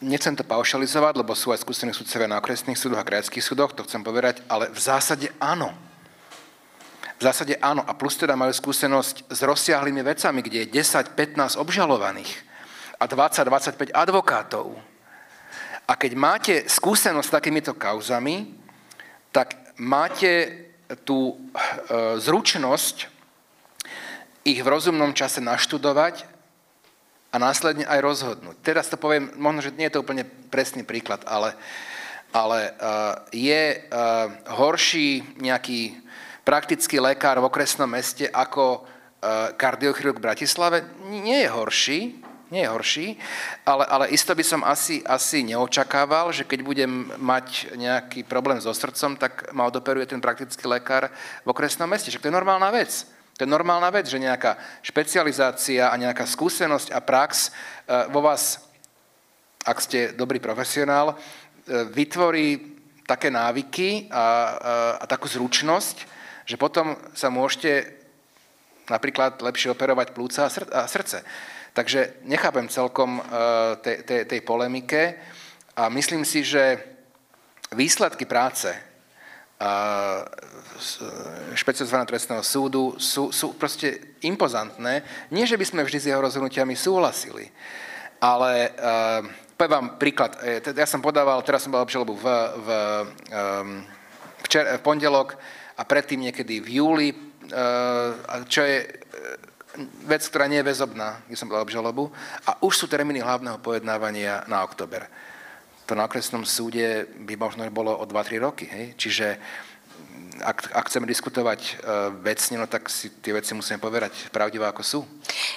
Nechcem 0.00 0.32
to 0.32 0.48
paušalizovať, 0.48 1.20
lebo 1.20 1.36
sú 1.36 1.52
aj 1.52 1.60
skúsení 1.60 1.92
sudcovia 1.92 2.24
na 2.24 2.40
okresných 2.40 2.80
súdoch 2.80 3.00
a 3.00 3.04
krajských 3.04 3.44
súdoch, 3.44 3.76
to 3.76 3.84
chcem 3.84 4.00
povedať, 4.00 4.40
ale 4.48 4.72
v 4.72 4.80
zásade 4.80 5.28
áno. 5.36 5.76
V 7.20 7.22
zásade 7.28 7.60
áno. 7.60 7.84
A 7.84 7.92
plus 7.92 8.16
teda 8.16 8.32
majú 8.32 8.48
skúsenosť 8.48 9.28
s 9.28 9.40
rozsiahlými 9.44 10.00
vecami, 10.00 10.40
kde 10.40 10.64
je 10.64 10.80
10-15 10.80 11.60
obžalovaných 11.60 12.32
a 12.96 13.04
20-25 13.04 13.92
advokátov. 13.92 14.72
A 15.84 15.92
keď 16.00 16.12
máte 16.16 16.54
skúsenosť 16.64 17.28
s 17.28 17.36
takýmito 17.36 17.76
kauzami, 17.76 18.56
tak 19.36 19.52
máte 19.76 20.64
tú 21.04 21.36
e, 21.36 22.16
zručnosť 22.16 22.96
ich 24.48 24.64
v 24.64 24.70
rozumnom 24.70 25.12
čase 25.12 25.44
naštudovať 25.44 26.24
a 27.30 27.36
následne 27.38 27.86
aj 27.86 28.00
rozhodnúť. 28.02 28.56
Teraz 28.62 28.90
to 28.90 28.98
poviem, 28.98 29.30
možno, 29.38 29.70
že 29.70 29.74
nie 29.78 29.86
je 29.86 29.94
to 29.94 30.02
úplne 30.02 30.26
presný 30.50 30.82
príklad, 30.82 31.22
ale, 31.30 31.54
ale 32.34 32.74
uh, 32.74 33.22
je 33.30 33.78
uh, 33.78 34.30
horší 34.58 35.38
nejaký 35.38 35.94
praktický 36.42 36.98
lekár 36.98 37.38
v 37.38 37.46
okresnom 37.46 37.86
meste 37.86 38.26
ako 38.26 38.82
uh, 38.82 39.54
kardiochirurg 39.54 40.18
v 40.18 40.26
Bratislave? 40.26 40.82
Nie 41.06 41.46
je 41.46 41.54
horší, 41.54 42.00
nie 42.50 42.66
je 42.66 42.72
horší, 42.74 43.06
ale, 43.62 43.86
ale 43.86 44.04
isto 44.10 44.34
by 44.34 44.42
som 44.42 44.66
asi, 44.66 45.06
asi 45.06 45.46
neočakával, 45.46 46.34
že 46.34 46.42
keď 46.42 46.60
budem 46.66 47.14
mať 47.14 47.78
nejaký 47.78 48.26
problém 48.26 48.58
so 48.58 48.74
srdcom, 48.74 49.14
tak 49.14 49.54
ma 49.54 49.70
odoperuje 49.70 50.10
ten 50.10 50.18
praktický 50.18 50.66
lekár 50.66 51.14
v 51.46 51.48
okresnom 51.54 51.86
meste. 51.86 52.10
Že 52.10 52.26
to 52.26 52.28
je 52.28 52.34
normálna 52.34 52.74
vec. 52.74 53.06
To 53.40 53.48
je 53.48 53.56
normálna 53.56 53.88
vec, 53.88 54.04
že 54.04 54.20
nejaká 54.20 54.84
špecializácia 54.84 55.88
a 55.88 55.96
nejaká 55.96 56.28
skúsenosť 56.28 56.92
a 56.92 57.00
prax 57.00 57.48
e, 57.48 57.50
vo 58.12 58.20
vás, 58.20 58.68
ak 59.64 59.80
ste 59.80 60.12
dobrý 60.12 60.36
profesionál, 60.36 61.16
e, 61.16 61.88
vytvorí 61.88 62.76
také 63.08 63.32
návyky 63.32 64.12
a, 64.12 64.20
a, 64.20 64.24
a 65.00 65.04
takú 65.08 65.24
zručnosť, 65.24 65.96
že 66.44 66.60
potom 66.60 67.00
sa 67.16 67.32
môžete 67.32 67.88
napríklad 68.92 69.40
lepšie 69.40 69.72
operovať 69.72 70.12
plúca 70.12 70.44
a 70.52 70.84
srdce. 70.84 71.24
Takže 71.72 72.20
nechápem 72.28 72.68
celkom 72.68 73.16
e, 73.16 73.22
tej, 73.80 73.96
tej, 74.04 74.20
tej 74.36 74.40
polemike 74.44 75.16
a 75.80 75.88
myslím 75.88 76.28
si, 76.28 76.44
že 76.44 76.76
výsledky 77.72 78.28
práce 78.28 78.89
špecializovaného 81.52 82.08
trestného 82.08 82.40
súdu 82.40 82.96
sú, 82.96 83.28
sú 83.28 83.52
proste 83.60 84.16
impozantné. 84.24 85.04
Nie, 85.28 85.44
že 85.44 85.60
by 85.60 85.64
sme 85.68 85.84
vždy 85.84 85.98
s 86.00 86.08
jeho 86.08 86.24
rozhodnutiami 86.24 86.72
súhlasili, 86.72 87.52
ale 88.24 88.72
uh, 88.72 89.20
poviem 89.60 89.72
vám 89.76 89.88
príklad. 90.00 90.40
E, 90.40 90.64
ja 90.64 90.88
som 90.88 91.04
podával, 91.04 91.44
teraz 91.44 91.60
som 91.60 91.72
bol 91.72 91.84
obžalobu 91.84 92.16
v, 92.16 92.24
v, 92.64 92.68
um, 93.28 93.84
včer, 94.48 94.80
v 94.80 94.80
pondelok 94.80 95.36
a 95.76 95.84
predtým 95.84 96.24
niekedy 96.24 96.64
v 96.64 96.68
júli 96.80 97.08
čo 98.46 98.62
je 98.62 98.86
vec, 100.06 100.22
ktorá 100.26 100.50
nie 100.50 100.60
je 100.62 100.68
väzobná, 100.70 101.22
kde 101.26 101.38
som 101.38 101.48
bol 101.50 101.62
obžalobu, 101.62 102.10
a 102.46 102.58
už 102.62 102.74
sú 102.74 102.86
termíny 102.90 103.22
hlavného 103.22 103.62
pojednávania 103.62 104.44
na 104.50 104.66
oktober. 104.66 105.06
To 105.90 105.98
na 105.98 106.06
okresnom 106.06 106.46
súde 106.46 107.10
by 107.26 107.34
možno 107.34 107.66
bolo 107.74 107.90
o 107.98 108.06
2-3 108.06 108.38
roky. 108.38 108.70
Hej? 108.70 108.94
Čiže 108.94 109.26
ak, 110.38 110.70
ak 110.70 110.86
chceme 110.86 111.02
diskutovať 111.10 111.60
uh, 111.82 112.14
vecne, 112.14 112.62
no 112.62 112.70
tak 112.70 112.86
si 112.86 113.10
tie 113.10 113.34
veci 113.34 113.58
musíme 113.58 113.82
povedať 113.82 114.30
pravdivo, 114.30 114.70
ako 114.70 114.82
sú. 114.86 115.00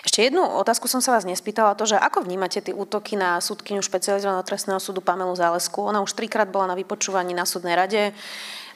Ešte 0.02 0.26
jednu 0.26 0.42
otázku 0.42 0.90
som 0.90 1.06
sa 1.06 1.14
vás 1.14 1.30
nespýtala, 1.30 1.78
to, 1.78 1.86
že 1.86 2.02
ako 2.02 2.26
vnímate 2.26 2.66
tie 2.66 2.74
útoky 2.74 3.14
na 3.14 3.38
súdkyňu 3.38 3.86
špecializovaného 3.86 4.42
trestného 4.42 4.82
súdu 4.82 5.06
Pamelu 5.06 5.38
Zálesku? 5.38 5.86
Ona 5.86 6.02
už 6.02 6.18
trikrát 6.18 6.50
bola 6.50 6.74
na 6.74 6.76
vypočúvaní 6.82 7.38
na 7.38 7.46
súdnej 7.46 7.78
rade. 7.78 8.10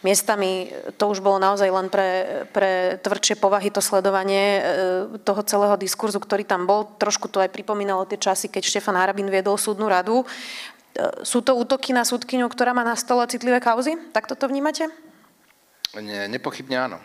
Miestami 0.06 0.70
to 1.02 1.10
už 1.10 1.26
bolo 1.26 1.42
naozaj 1.42 1.74
len 1.74 1.90
pre, 1.90 2.46
pre 2.54 3.02
tvrdšie 3.02 3.42
povahy 3.42 3.74
to 3.74 3.82
sledovanie 3.82 4.62
e, 4.62 4.62
toho 5.26 5.42
celého 5.42 5.74
diskurzu, 5.74 6.22
ktorý 6.22 6.46
tam 6.46 6.70
bol. 6.70 6.86
Trošku 7.02 7.26
to 7.34 7.42
aj 7.42 7.50
pripomínalo 7.50 8.06
tie 8.06 8.22
časy, 8.22 8.46
keď 8.46 8.62
Štefan 8.62 8.94
Harabin 8.94 9.26
viedol 9.34 9.58
súdnu 9.58 9.90
radu. 9.90 10.22
E, 10.98 11.22
sú 11.22 11.46
to 11.46 11.54
útoky 11.54 11.94
na 11.94 12.02
súdkyňu, 12.02 12.50
ktorá 12.50 12.74
má 12.74 12.82
na 12.82 12.98
stole 12.98 13.30
citlivé 13.30 13.62
kauzy? 13.62 13.94
Tak 14.10 14.26
toto 14.26 14.50
vnímate? 14.50 14.90
Ne, 15.94 16.26
nepochybne 16.26 16.90
áno. 16.90 16.98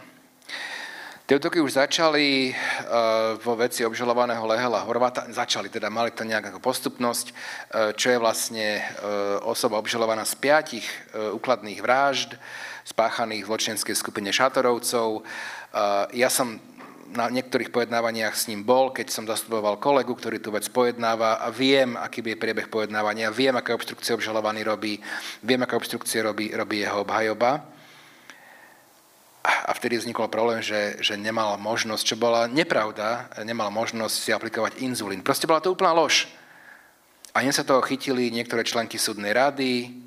Tie 1.23 1.39
útoky 1.39 1.62
už 1.62 1.78
začali 1.78 2.51
uh, 2.51 3.39
vo 3.39 3.55
veci 3.55 3.86
obžalovaného 3.86 4.43
Lehela 4.43 4.82
Horváta. 4.82 5.24
Začali, 5.31 5.70
teda 5.70 5.86
mali 5.86 6.10
to 6.10 6.27
nejakú 6.27 6.59
postupnosť, 6.59 7.27
uh, 7.31 7.35
čo 7.94 8.10
je 8.10 8.19
vlastne 8.19 8.82
uh, 8.82 9.39
osoba 9.47 9.78
obžalovaná 9.78 10.27
z 10.27 10.35
piatich 10.36 10.85
uh, 10.85 11.31
ukladných 11.39 11.78
vražd, 11.78 12.35
spáchaných 12.82 13.47
v 13.47 13.51
zločinskej 13.55 13.94
skupine 13.94 14.35
Šatorovcov. 14.35 15.23
Uh, 15.23 16.10
ja 16.10 16.27
som 16.27 16.59
na 17.13 17.29
niektorých 17.29 17.69
pojednávaniach 17.69 18.35
s 18.35 18.49
ním 18.49 18.65
bol, 18.65 18.91
keď 18.91 19.13
som 19.13 19.29
zastupoval 19.29 19.77
kolegu, 19.77 20.13
ktorý 20.17 20.41
tú 20.41 20.51
vec 20.53 20.67
pojednáva 20.73 21.41
a 21.41 21.53
viem, 21.53 21.95
aký 21.97 22.25
je 22.25 22.41
priebeh 22.41 22.73
pojednávania, 22.73 23.29
viem, 23.31 23.55
aké 23.55 23.77
obstrukcie 23.77 24.17
obžalovaný 24.17 24.65
robí, 24.65 24.99
viem, 25.45 25.61
aké 25.61 25.77
obstrukcie 25.77 26.25
robí, 26.25 26.51
robí 26.51 26.83
jeho 26.83 27.05
obhajoba 27.05 27.73
a 29.43 29.75
vtedy 29.75 29.99
vznikol 29.99 30.31
problém, 30.31 30.63
že, 30.63 31.03
že 31.03 31.19
nemal 31.19 31.59
možnosť, 31.59 32.15
čo 32.15 32.17
bola 32.17 32.47
nepravda, 32.47 33.27
nemal 33.43 33.75
možnosť 33.75 34.15
si 34.15 34.31
aplikovať 34.31 34.79
inzulín. 34.79 35.27
Proste 35.27 35.51
bola 35.51 35.59
to 35.59 35.75
úplná 35.75 35.91
lož. 35.91 36.31
A 37.35 37.43
dnes 37.43 37.59
sa 37.59 37.67
toho 37.67 37.83
chytili 37.83 38.31
niektoré 38.31 38.63
členky 38.63 39.03
súdnej 39.03 39.35
rady. 39.35 39.99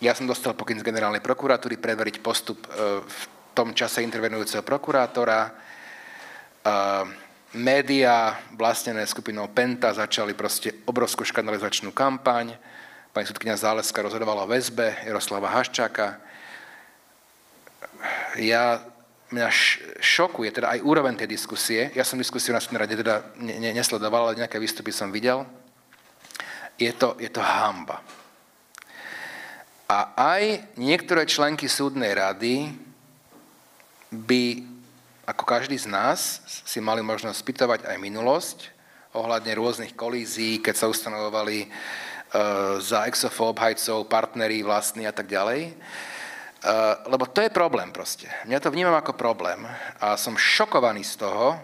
Ja 0.00 0.16
som 0.16 0.24
dostal 0.24 0.56
pokyn 0.56 0.80
z 0.80 0.86
generálnej 0.86 1.20
prokuratúry 1.20 1.76
preveriť 1.76 2.24
postup 2.24 2.64
e, 2.72 3.04
v 3.04 3.20
tom 3.52 3.74
čase 3.74 4.02
intervenujúceho 4.02 4.64
prokurátora. 4.66 5.50
Média, 7.50 8.38
vlastnené 8.54 9.02
skupinou 9.06 9.50
Penta, 9.50 9.90
začali 9.90 10.38
proste 10.38 10.86
obrovskú 10.86 11.26
škandalizačnú 11.26 11.90
kampaň. 11.90 12.54
Pani 13.10 13.26
súdkynia 13.26 13.58
Záleska 13.58 14.06
rozhodovala 14.06 14.46
o 14.46 14.50
väzbe 14.50 15.02
Jaroslava 15.02 15.50
Haščáka 15.50 16.30
ja, 18.38 18.80
mňa 19.30 19.48
šokuje 20.00 20.50
teda 20.54 20.76
aj 20.76 20.84
úroveň 20.84 21.18
tej 21.18 21.28
diskusie. 21.30 21.90
Ja 21.94 22.06
som 22.06 22.20
diskusiu 22.20 22.54
na 22.54 22.62
rade 22.62 22.94
teda 22.96 23.34
ne, 23.38 23.58
ne, 23.58 23.70
nesledoval, 23.74 24.30
ale 24.30 24.40
nejaké 24.40 24.58
výstupy 24.60 24.94
som 24.94 25.10
videl. 25.10 25.44
Je 26.80 26.90
to, 26.96 27.16
je 27.20 27.28
to 27.28 27.42
hamba. 27.44 28.00
A 29.90 30.14
aj 30.14 30.70
niektoré 30.78 31.26
členky 31.26 31.66
súdnej 31.66 32.14
rady 32.14 32.70
by, 34.10 34.66
ako 35.24 35.44
každý 35.46 35.78
z 35.78 35.86
nás, 35.86 36.42
si 36.46 36.82
mali 36.82 37.00
možnosť 37.00 37.38
spýtovať 37.40 37.80
aj 37.86 37.96
minulosť 37.96 38.58
ohľadne 39.14 39.54
rôznych 39.58 39.94
kolízií, 39.98 40.62
keď 40.62 40.74
sa 40.74 40.90
ustanovovali 40.90 41.66
e, 41.66 41.68
za 42.78 43.06
exofób, 43.10 43.58
hajcov, 43.58 44.06
partneri 44.06 44.62
vlastní 44.62 45.06
a 45.06 45.14
tak 45.14 45.26
ďalej. 45.26 45.74
Eh, 46.60 46.94
lebo 47.08 47.24
to 47.24 47.40
je 47.40 47.48
problém 47.48 47.88
proste. 47.88 48.28
Mňa 48.44 48.60
to 48.60 48.68
vnímam 48.68 48.92
ako 48.92 49.16
problém 49.16 49.64
a 49.96 50.20
som 50.20 50.36
šokovaný 50.36 51.00
z 51.08 51.24
toho, 51.24 51.56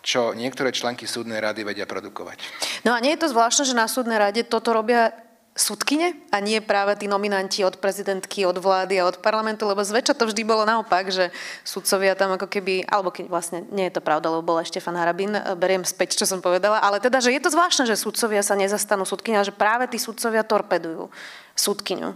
čo 0.00 0.32
niektoré 0.32 0.72
členky 0.72 1.04
súdnej 1.04 1.40
rady 1.44 1.60
vedia 1.60 1.84
produkovať. 1.84 2.40
No 2.88 2.96
a 2.96 3.00
nie 3.04 3.12
je 3.16 3.24
to 3.24 3.32
zvláštne, 3.32 3.68
že 3.68 3.76
na 3.76 3.84
súdnej 3.84 4.16
rade 4.16 4.40
toto 4.48 4.72
robia 4.72 5.12
súdkyne 5.54 6.18
a 6.34 6.42
nie 6.42 6.58
práve 6.58 6.98
tí 6.98 7.06
nominanti 7.06 7.62
od 7.62 7.78
prezidentky, 7.78 8.42
od 8.42 8.58
vlády 8.58 8.98
a 8.98 9.06
od 9.06 9.22
parlamentu, 9.22 9.70
lebo 9.70 9.86
zväčša 9.86 10.18
to 10.18 10.26
vždy 10.26 10.42
bolo 10.42 10.66
naopak, 10.66 11.14
že 11.14 11.30
sudcovia 11.62 12.18
tam 12.18 12.34
ako 12.34 12.50
keby, 12.50 12.82
alebo 12.90 13.14
keď 13.14 13.30
vlastne 13.30 13.62
nie 13.70 13.86
je 13.86 13.94
to 13.94 14.02
pravda, 14.02 14.34
lebo 14.34 14.42
bola 14.42 14.66
Štefan 14.66 14.98
Harabin, 14.98 15.38
eh, 15.38 15.54
beriem 15.54 15.86
späť, 15.86 16.18
čo 16.18 16.26
som 16.26 16.42
povedala, 16.42 16.82
ale 16.82 16.98
teda, 16.98 17.22
že 17.22 17.30
je 17.30 17.38
to 17.38 17.54
zvláštne, 17.54 17.86
že 17.86 17.94
sudcovia 17.94 18.42
sa 18.42 18.58
nezastanú 18.58 19.06
súdkyne, 19.06 19.38
ale 19.38 19.46
že 19.46 19.54
práve 19.54 19.86
tí 19.86 20.02
sudcovia 20.02 20.42
torpedujú 20.42 21.06
súdkyňu. 21.54 22.10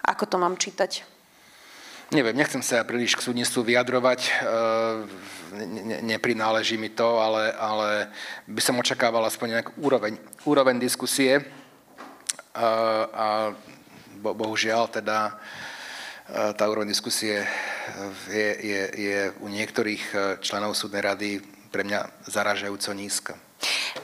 Ako 0.00 0.24
to 0.24 0.40
mám 0.40 0.56
čítať? 0.56 1.04
Neviem, 2.10 2.34
nechcem 2.34 2.64
sa 2.64 2.82
príliš 2.82 3.14
k 3.14 3.22
súdnictvu 3.22 3.70
vyjadrovať, 3.70 4.20
e, 4.26 4.30
ne, 5.62 5.82
ne, 5.84 5.98
neprináleží 6.16 6.74
mi 6.74 6.90
to, 6.90 7.22
ale, 7.22 7.54
ale 7.54 8.10
by 8.50 8.58
som 8.58 8.74
očakával 8.82 9.22
aspoň 9.22 9.60
nejakú 9.60 9.72
úroveň, 9.78 10.18
úroveň 10.42 10.82
diskusie 10.82 11.59
a, 12.54 13.52
e, 13.52 14.18
bo, 14.18 14.34
bohužiaľ 14.34 14.90
teda 14.90 15.18
e, 15.30 15.32
tá 16.54 16.64
úroveň 16.66 16.90
diskusie 16.90 17.46
je, 18.30 18.50
je, 18.60 18.82
je 18.94 19.18
u 19.42 19.48
niektorých 19.50 20.38
členov 20.44 20.78
súdnej 20.78 21.02
rady 21.02 21.28
pre 21.70 21.86
mňa 21.86 22.26
zaražajúco 22.26 22.90
nízka. 22.94 23.34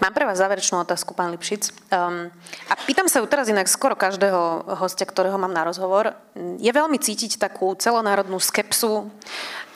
Mám 0.05 0.12
pre 0.12 0.28
vás 0.28 0.36
záverečnú 0.36 0.85
otázku, 0.85 1.16
pán 1.16 1.32
Lipšic. 1.32 1.73
Um, 1.89 2.28
a 2.68 2.74
pýtam 2.85 3.09
sa 3.09 3.24
ju 3.24 3.27
teraz 3.27 3.48
inak 3.48 3.64
skoro 3.64 3.97
každého 3.97 4.68
hostia, 4.77 5.09
ktorého 5.09 5.40
mám 5.40 5.55
na 5.56 5.64
rozhovor. 5.64 6.12
Je 6.60 6.68
veľmi 6.68 7.01
cítiť 7.01 7.40
takú 7.40 7.73
celonárodnú 7.73 8.36
skepsu 8.36 9.09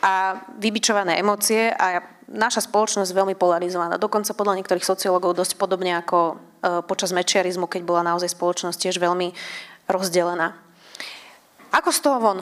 a 0.05 0.37
vybičované 0.61 1.17
emócie 1.17 1.73
a 1.73 2.05
naša 2.29 2.69
spoločnosť 2.69 3.09
je 3.09 3.19
veľmi 3.19 3.35
polarizovaná. 3.41 3.97
Dokonca 3.97 4.37
podľa 4.37 4.61
niektorých 4.61 4.85
sociológov 4.85 5.33
dosť 5.41 5.57
podobne 5.57 5.97
ako 5.97 6.37
počas 6.85 7.11
mečiarizmu, 7.17 7.65
keď 7.67 7.83
bola 7.83 8.03
naozaj 8.05 8.37
spoločnosť 8.37 8.79
tiež 8.79 8.97
veľmi 9.01 9.33
rozdelená. 9.89 10.55
Ako 11.71 11.91
z 11.91 12.01
toho 12.03 12.19
von? 12.21 12.39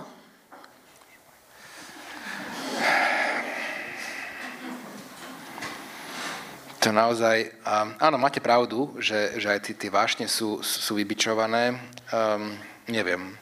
To 6.78 6.94
naozaj, 6.94 7.50
áno, 7.98 8.16
máte 8.22 8.38
pravdu, 8.38 8.94
že, 9.02 9.34
že 9.42 9.50
aj 9.50 9.74
tie 9.74 9.90
vášne 9.90 10.30
sú, 10.30 10.62
sú 10.62 10.94
vybičované. 10.94 11.74
Um, 12.14 12.54
neviem, 12.86 13.34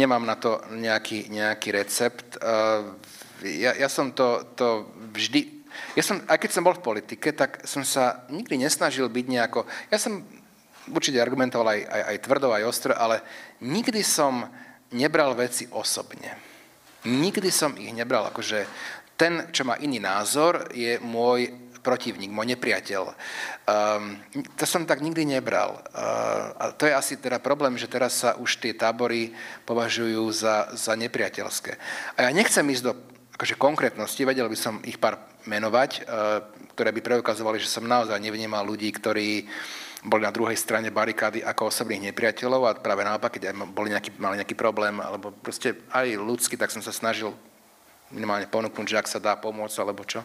nemám 0.00 0.24
na 0.24 0.34
to 0.40 0.64
nejaký, 0.72 1.28
nejaký 1.28 1.76
recept. 1.76 2.40
Uh, 2.40 2.96
ja, 3.44 3.76
ja 3.76 3.88
som 3.92 4.16
to, 4.16 4.48
to 4.56 4.88
vždy, 5.12 5.59
ja 5.94 6.02
som, 6.02 6.22
aj 6.26 6.38
keď 6.38 6.50
som 6.50 6.66
bol 6.66 6.76
v 6.76 6.86
politike, 6.86 7.32
tak 7.34 7.64
som 7.66 7.82
sa 7.86 8.24
nikdy 8.28 8.60
nesnažil 8.60 9.08
byť 9.08 9.26
nejako, 9.26 9.66
ja 9.90 9.98
som 9.98 10.22
určite 10.90 11.22
argumentoval 11.22 11.76
aj, 11.76 11.80
aj, 11.86 12.02
aj 12.14 12.16
tvrdo, 12.24 12.48
aj 12.50 12.66
ostro, 12.66 12.92
ale 12.96 13.22
nikdy 13.62 14.00
som 14.02 14.48
nebral 14.94 15.36
veci 15.38 15.68
osobne. 15.70 16.36
Nikdy 17.06 17.48
som 17.48 17.72
ich 17.80 17.94
nebral, 17.94 18.28
akože 18.28 18.66
ten, 19.16 19.48
čo 19.52 19.64
má 19.68 19.76
iný 19.80 20.00
názor, 20.00 20.68
je 20.72 20.96
môj 21.00 21.70
protivník, 21.80 22.28
môj 22.28 22.56
nepriateľ. 22.56 23.02
Um, 23.08 24.20
to 24.56 24.68
som 24.68 24.84
tak 24.84 25.00
nikdy 25.00 25.24
nebral. 25.24 25.80
Uh, 25.92 26.52
a 26.60 26.64
to 26.76 26.84
je 26.84 26.92
asi 26.92 27.16
teda 27.16 27.40
problém, 27.40 27.76
že 27.80 27.88
teraz 27.88 28.20
sa 28.20 28.36
už 28.36 28.60
tie 28.60 28.76
tábory 28.76 29.32
považujú 29.64 30.28
za, 30.28 30.68
za 30.76 30.92
nepriateľské. 30.92 31.72
A 32.20 32.28
ja 32.28 32.30
nechcem 32.36 32.64
ísť 32.68 32.84
do 32.84 32.92
akože 33.40 33.56
konkrétnosti, 33.56 34.20
vedel 34.28 34.52
by 34.52 34.58
som 34.60 34.84
ich 34.84 35.00
pár 35.00 35.16
menovať, 35.46 35.90
uh, 36.04 36.44
ktoré 36.74 36.90
by 36.96 37.00
preukazovali, 37.00 37.60
že 37.60 37.70
som 37.70 37.86
naozaj 37.86 38.16
nevnímal 38.16 38.64
ľudí, 38.64 38.88
ktorí 38.92 39.48
boli 40.00 40.24
na 40.24 40.32
druhej 40.32 40.56
strane 40.56 40.88
barikády 40.88 41.44
ako 41.44 41.68
osobných 41.68 42.08
nepriateľov 42.12 42.62
a 42.64 42.76
práve 42.76 43.04
naopak, 43.04 43.36
keď 43.36 43.52
boli 43.68 43.92
nejaký, 43.92 44.16
mali 44.16 44.40
nejaký 44.40 44.56
problém, 44.56 44.96
alebo 44.96 45.28
proste 45.44 45.76
aj 45.92 46.16
ľudský, 46.16 46.56
tak 46.56 46.72
som 46.72 46.80
sa 46.80 46.88
snažil 46.88 47.36
minimálne 48.08 48.48
ponúknuť, 48.48 48.86
že 48.90 48.98
ak 48.98 49.06
sa 49.06 49.20
dá 49.22 49.36
pomôcť, 49.36 49.76
alebo 49.78 50.02
čo. 50.02 50.24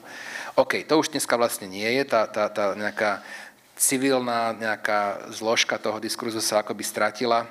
OK, 0.58 0.88
to 0.88 0.98
už 0.98 1.12
dneska 1.12 1.36
vlastne 1.38 1.68
nie 1.70 1.86
je, 1.86 2.04
tá, 2.08 2.26
tá, 2.26 2.48
tá 2.50 2.74
nejaká 2.74 3.22
civilná 3.76 4.56
nejaká 4.56 5.30
zložka 5.36 5.76
toho 5.76 6.00
diskurzu 6.00 6.40
sa 6.40 6.64
akoby 6.64 6.82
stratila. 6.82 7.46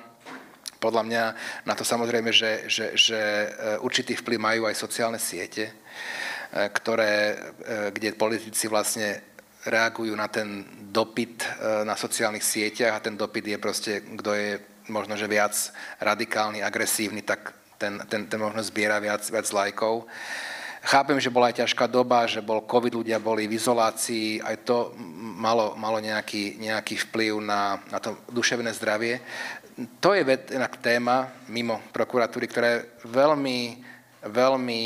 Podľa 0.81 1.03
mňa 1.05 1.23
na 1.63 1.73
to 1.77 1.85
samozrejme, 1.85 2.33
že, 2.33 2.67
že, 2.67 2.97
že 2.97 3.17
e, 3.17 3.47
určitý 3.79 4.17
vplyv 4.17 4.39
majú 4.41 4.61
aj 4.65 4.75
sociálne 4.75 5.21
siete, 5.21 5.71
ktoré, 6.55 7.35
e, 7.35 7.35
kde 7.91 8.15
politici 8.15 8.71
vlastne 8.71 9.19
reagujú 9.65 10.15
na 10.15 10.29
ten 10.29 10.63
dopyt 10.93 11.41
na 11.83 11.97
sociálnych 11.97 12.45
sieťach 12.45 12.95
a 12.95 13.03
ten 13.03 13.17
dopyt 13.17 13.49
je 13.49 13.57
proste, 13.57 13.97
kto 14.13 14.31
je 14.37 14.61
možno, 14.87 15.17
že 15.17 15.25
viac 15.25 15.57
radikálny, 15.97 16.61
agresívny, 16.61 17.25
tak 17.25 17.53
ten, 17.77 17.99
ten, 18.07 18.29
ten 18.29 18.39
možno 18.39 18.61
zbiera 18.61 19.01
viac, 19.01 19.25
viac 19.25 19.47
lajkov. 19.51 20.05
Chápem, 20.85 21.17
že 21.17 21.33
bola 21.33 21.49
aj 21.49 21.65
ťažká 21.65 21.89
doba, 21.89 22.29
že 22.29 22.45
bol 22.45 22.61
COVID, 22.61 22.93
ľudia 22.93 23.17
boli 23.17 23.49
v 23.49 23.57
izolácii, 23.57 24.37
aj 24.45 24.55
to 24.69 24.93
malo, 25.17 25.73
malo 25.73 25.97
nejaký, 25.97 26.61
nejaký 26.61 27.09
vplyv 27.09 27.41
na, 27.41 27.81
na 27.89 27.97
to 27.97 28.21
duševné 28.29 28.69
zdravie. 28.77 29.17
To 29.97 30.13
je 30.13 30.21
inak 30.53 30.77
téma 30.79 31.33
mimo 31.49 31.81
prokuratúry, 31.89 32.45
ktorá 32.47 32.67
je 32.69 32.79
veľmi, 33.01 33.81
veľmi 34.29 34.81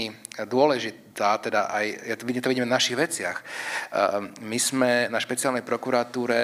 dôležitá, 0.47 1.08
teda 1.19 1.67
aj, 1.67 1.85
ja 2.07 2.15
to, 2.15 2.23
to 2.23 2.51
vidíme 2.51 2.67
v 2.69 2.75
našich 2.75 2.95
veciach. 2.95 3.43
My 4.39 4.55
sme 4.55 5.11
na 5.11 5.19
špeciálnej 5.19 5.67
prokuratúre 5.67 6.39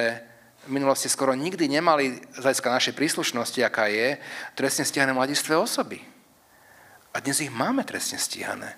v 0.66 0.74
minulosti 0.74 1.06
skoro 1.06 1.38
nikdy 1.38 1.70
nemali 1.70 2.18
z 2.34 2.42
hľadiska 2.42 2.70
našej 2.74 2.94
príslušnosti, 2.98 3.62
aká 3.62 3.86
je, 3.86 4.18
trestne 4.58 4.82
stíhané 4.82 5.14
mladistvé 5.14 5.54
osoby. 5.54 6.02
A 7.14 7.22
dnes 7.22 7.40
ich 7.40 7.54
máme 7.54 7.86
trestne 7.86 8.18
stíhané 8.18 8.76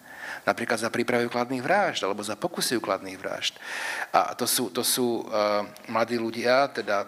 napríklad 0.47 0.79
za 0.79 0.87
prípravy 0.87 1.27
ukladných 1.27 1.63
vražd 1.63 2.07
alebo 2.07 2.23
za 2.23 2.39
pokusy 2.39 2.79
ukladných 2.79 3.19
vražd. 3.19 3.59
A 4.15 4.31
to 4.31 4.47
sú, 4.47 4.71
to 4.71 4.83
sú 4.83 5.27
uh, 5.27 5.67
mladí 5.91 6.15
ľudia, 6.15 6.71
teda 6.71 7.03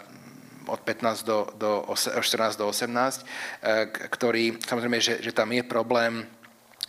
od 0.67 0.79
15 0.83 1.23
do, 1.23 1.47
do 1.55 1.87
14 1.95 2.59
do 2.59 2.67
18, 2.67 2.91
uh, 2.91 3.87
ktorí, 4.11 4.59
samozrejme, 4.59 4.99
že, 4.99 5.23
že 5.23 5.31
tam 5.31 5.51
je 5.55 5.63
problém 5.63 6.27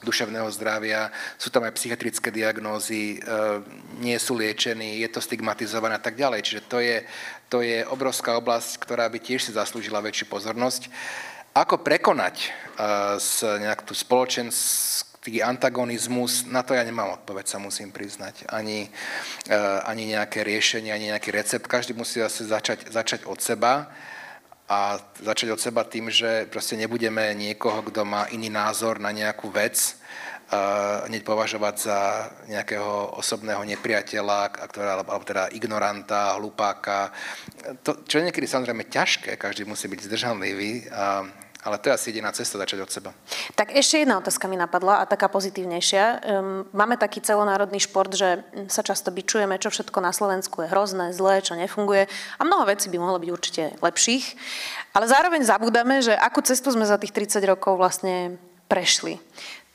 duševného 0.01 0.48
zdravia, 0.52 1.12
sú 1.36 1.52
tam 1.52 1.68
aj 1.68 1.77
psychiatrické 1.77 2.32
diagnózy, 2.32 3.20
uh, 3.20 3.60
nie 4.01 4.16
sú 4.16 4.36
liečení, 4.36 5.01
je 5.05 5.09
to 5.12 5.20
stigmatizované 5.20 5.97
a 5.97 6.02
tak 6.02 6.16
ďalej. 6.16 6.40
Čiže 6.43 6.62
to 6.66 6.78
je, 6.81 7.05
to 7.52 7.60
je 7.60 7.85
obrovská 7.85 8.36
oblasť, 8.40 8.81
ktorá 8.81 9.09
by 9.12 9.18
tiež 9.20 9.44
si 9.44 9.52
zaslúžila 9.52 10.01
väčšiu 10.01 10.27
pozornosť. 10.28 10.89
Ako 11.52 11.82
prekonať 11.82 12.48
uh, 12.48 13.20
s 13.20 13.44
nejak 13.44 13.85
tú 13.85 13.93
spoločenskú 13.93 15.10
taký 15.20 15.44
antagonizmus, 15.44 16.48
na 16.48 16.64
to 16.64 16.72
ja 16.72 16.81
nemám 16.81 17.20
odpoveď, 17.20 17.44
sa 17.44 17.60
musím 17.60 17.93
priznať. 17.93 18.48
Ani, 18.48 18.89
uh, 19.52 19.85
ani 19.85 20.16
nejaké 20.16 20.40
riešenie, 20.40 20.89
ani 20.97 21.12
nejaký 21.12 21.28
recept. 21.28 21.68
Každý 21.68 21.93
musí 21.93 22.24
zase 22.24 22.48
začať, 22.48 22.89
začať 22.89 23.28
od 23.28 23.36
seba 23.36 23.93
a 24.70 25.02
začať 25.18 25.51
od 25.51 25.59
seba 25.59 25.82
tým, 25.82 26.14
že 26.14 26.47
proste 26.47 26.78
nebudeme 26.78 27.34
niekoho, 27.34 27.82
kto 27.90 28.06
má 28.06 28.30
iný 28.30 28.55
názor 28.55 29.02
na 29.02 29.10
nejakú 29.10 29.51
vec, 29.51 29.74
uh, 29.74 31.10
hneď 31.10 31.26
považovať 31.26 31.74
za 31.74 31.98
nejakého 32.47 33.18
osobného 33.18 33.66
nepriateľa, 33.66 34.70
ktorá, 34.70 35.02
alebo 35.02 35.26
teda 35.26 35.51
ignoranta, 35.51 36.38
hlupáka. 36.38 37.10
To, 37.82 37.98
čo 38.06 38.22
je 38.22 38.30
niekedy 38.30 38.47
samozrejme 38.47 38.86
ťažké, 38.86 39.34
každý 39.34 39.66
musí 39.66 39.90
byť 39.90 40.06
zdržanlivý. 40.06 40.86
Uh, 40.86 41.49
ale 41.61 41.77
to 41.77 41.93
je 41.93 41.97
asi 41.97 42.07
jediná 42.11 42.32
cesta 42.32 42.57
začať 42.57 42.78
od 42.81 42.91
seba. 42.91 43.11
Tak 43.53 43.77
ešte 43.77 44.01
jedna 44.01 44.16
otázka 44.16 44.49
mi 44.49 44.57
napadla 44.57 45.05
a 45.05 45.09
taká 45.09 45.28
pozitívnejšia. 45.28 46.24
Máme 46.73 46.97
taký 46.97 47.20
celonárodný 47.20 47.77
šport, 47.85 48.09
že 48.16 48.41
sa 48.73 48.81
často 48.81 49.12
bičujeme, 49.12 49.61
čo 49.61 49.69
všetko 49.69 50.01
na 50.01 50.12
Slovensku 50.16 50.65
je 50.65 50.73
hrozné, 50.73 51.12
zlé, 51.12 51.45
čo 51.45 51.53
nefunguje 51.53 52.09
a 52.11 52.41
mnoho 52.43 52.65
vecí 52.65 52.89
by 52.89 52.97
mohlo 52.97 53.20
byť 53.20 53.31
určite 53.31 53.62
lepších. 53.85 54.24
Ale 54.97 55.05
zároveň 55.05 55.45
zabúdame, 55.45 56.01
že 56.01 56.16
akú 56.16 56.41
cestu 56.41 56.73
sme 56.73 56.89
za 56.89 56.97
tých 56.97 57.12
30 57.12 57.45
rokov 57.45 57.77
vlastne 57.77 58.41
prešli. 58.73 59.20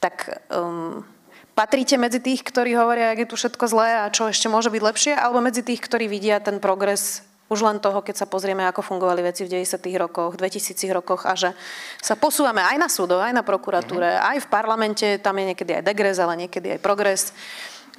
Tak 0.02 0.42
um, 0.50 1.06
patríte 1.54 2.02
medzi 2.02 2.18
tých, 2.18 2.42
ktorí 2.42 2.74
hovoria, 2.74 3.14
ak 3.14 3.26
je 3.26 3.30
tu 3.30 3.36
všetko 3.38 3.66
zlé 3.70 4.04
a 4.04 4.12
čo 4.12 4.28
ešte 4.28 4.50
môže 4.50 4.74
byť 4.74 4.82
lepšie, 4.82 5.14
alebo 5.14 5.40
medzi 5.46 5.62
tých, 5.62 5.86
ktorí 5.86 6.10
vidia 6.10 6.42
ten 6.42 6.58
progres 6.58 7.22
už 7.46 7.62
len 7.62 7.78
toho, 7.78 8.02
keď 8.02 8.26
sa 8.26 8.28
pozrieme, 8.30 8.66
ako 8.66 8.82
fungovali 8.82 9.22
veci 9.22 9.46
v 9.46 9.62
90. 9.62 9.78
rokoch, 10.02 10.34
2000 10.34 10.98
rokoch 10.98 11.30
a 11.30 11.38
že 11.38 11.54
sa 12.02 12.18
posúvame 12.18 12.66
aj 12.66 12.78
na 12.82 12.90
súdov, 12.90 13.22
aj 13.22 13.38
na 13.38 13.46
prokuratúre, 13.46 14.18
mm-hmm. 14.18 14.30
aj 14.34 14.38
v 14.42 14.48
parlamente, 14.50 15.08
tam 15.22 15.38
je 15.38 15.54
niekedy 15.54 15.72
aj 15.78 15.84
degres, 15.86 16.18
ale 16.18 16.48
niekedy 16.48 16.78
aj 16.78 16.80
progres. 16.82 17.38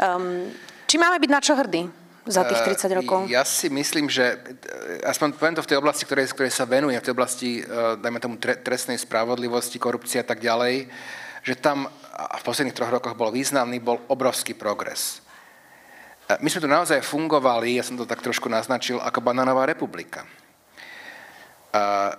Um, 0.03 0.51
či 0.91 0.99
máme 0.99 1.23
byť 1.23 1.31
na 1.31 1.41
čo 1.41 1.55
hrdí? 1.55 2.07
za 2.27 2.43
tých 2.43 2.75
30 2.75 2.91
eh, 2.91 2.97
rokov? 2.99 3.19
Ja 3.31 3.47
si 3.47 3.71
myslím, 3.71 4.11
že 4.11 4.35
eh, 4.35 5.07
aspoň 5.07 5.39
poviem 5.39 5.57
to 5.57 5.63
v 5.63 5.71
tej 5.71 5.79
oblasti, 5.79 6.03
ktorej, 6.05 6.35
ktorej 6.35 6.53
sa 6.53 6.67
venujem, 6.67 6.99
v 6.99 7.07
tej 7.07 7.15
oblasti, 7.15 7.51
eh, 7.63 7.95
dajme 8.03 8.19
tomu, 8.19 8.35
trestnej 8.43 8.99
spravodlivosti, 8.99 9.79
korupcie 9.79 10.21
a 10.21 10.27
tak 10.27 10.43
ďalej, 10.43 10.91
že 11.47 11.55
tam 11.55 11.87
v 12.17 12.43
posledných 12.43 12.75
troch 12.75 12.91
rokoch 12.91 13.15
bol 13.15 13.31
významný, 13.31 13.79
bol 13.79 14.03
obrovský 14.11 14.59
progres. 14.59 15.23
My 16.27 16.51
sme 16.51 16.59
tu 16.59 16.67
naozaj 16.67 17.07
fungovali, 17.07 17.79
ja 17.79 17.87
som 17.87 17.95
to 17.95 18.03
tak 18.03 18.19
trošku 18.19 18.51
naznačil, 18.51 18.99
ako 18.99 19.23
banánová 19.23 19.63
republika. 19.63 20.27
A 21.71 22.11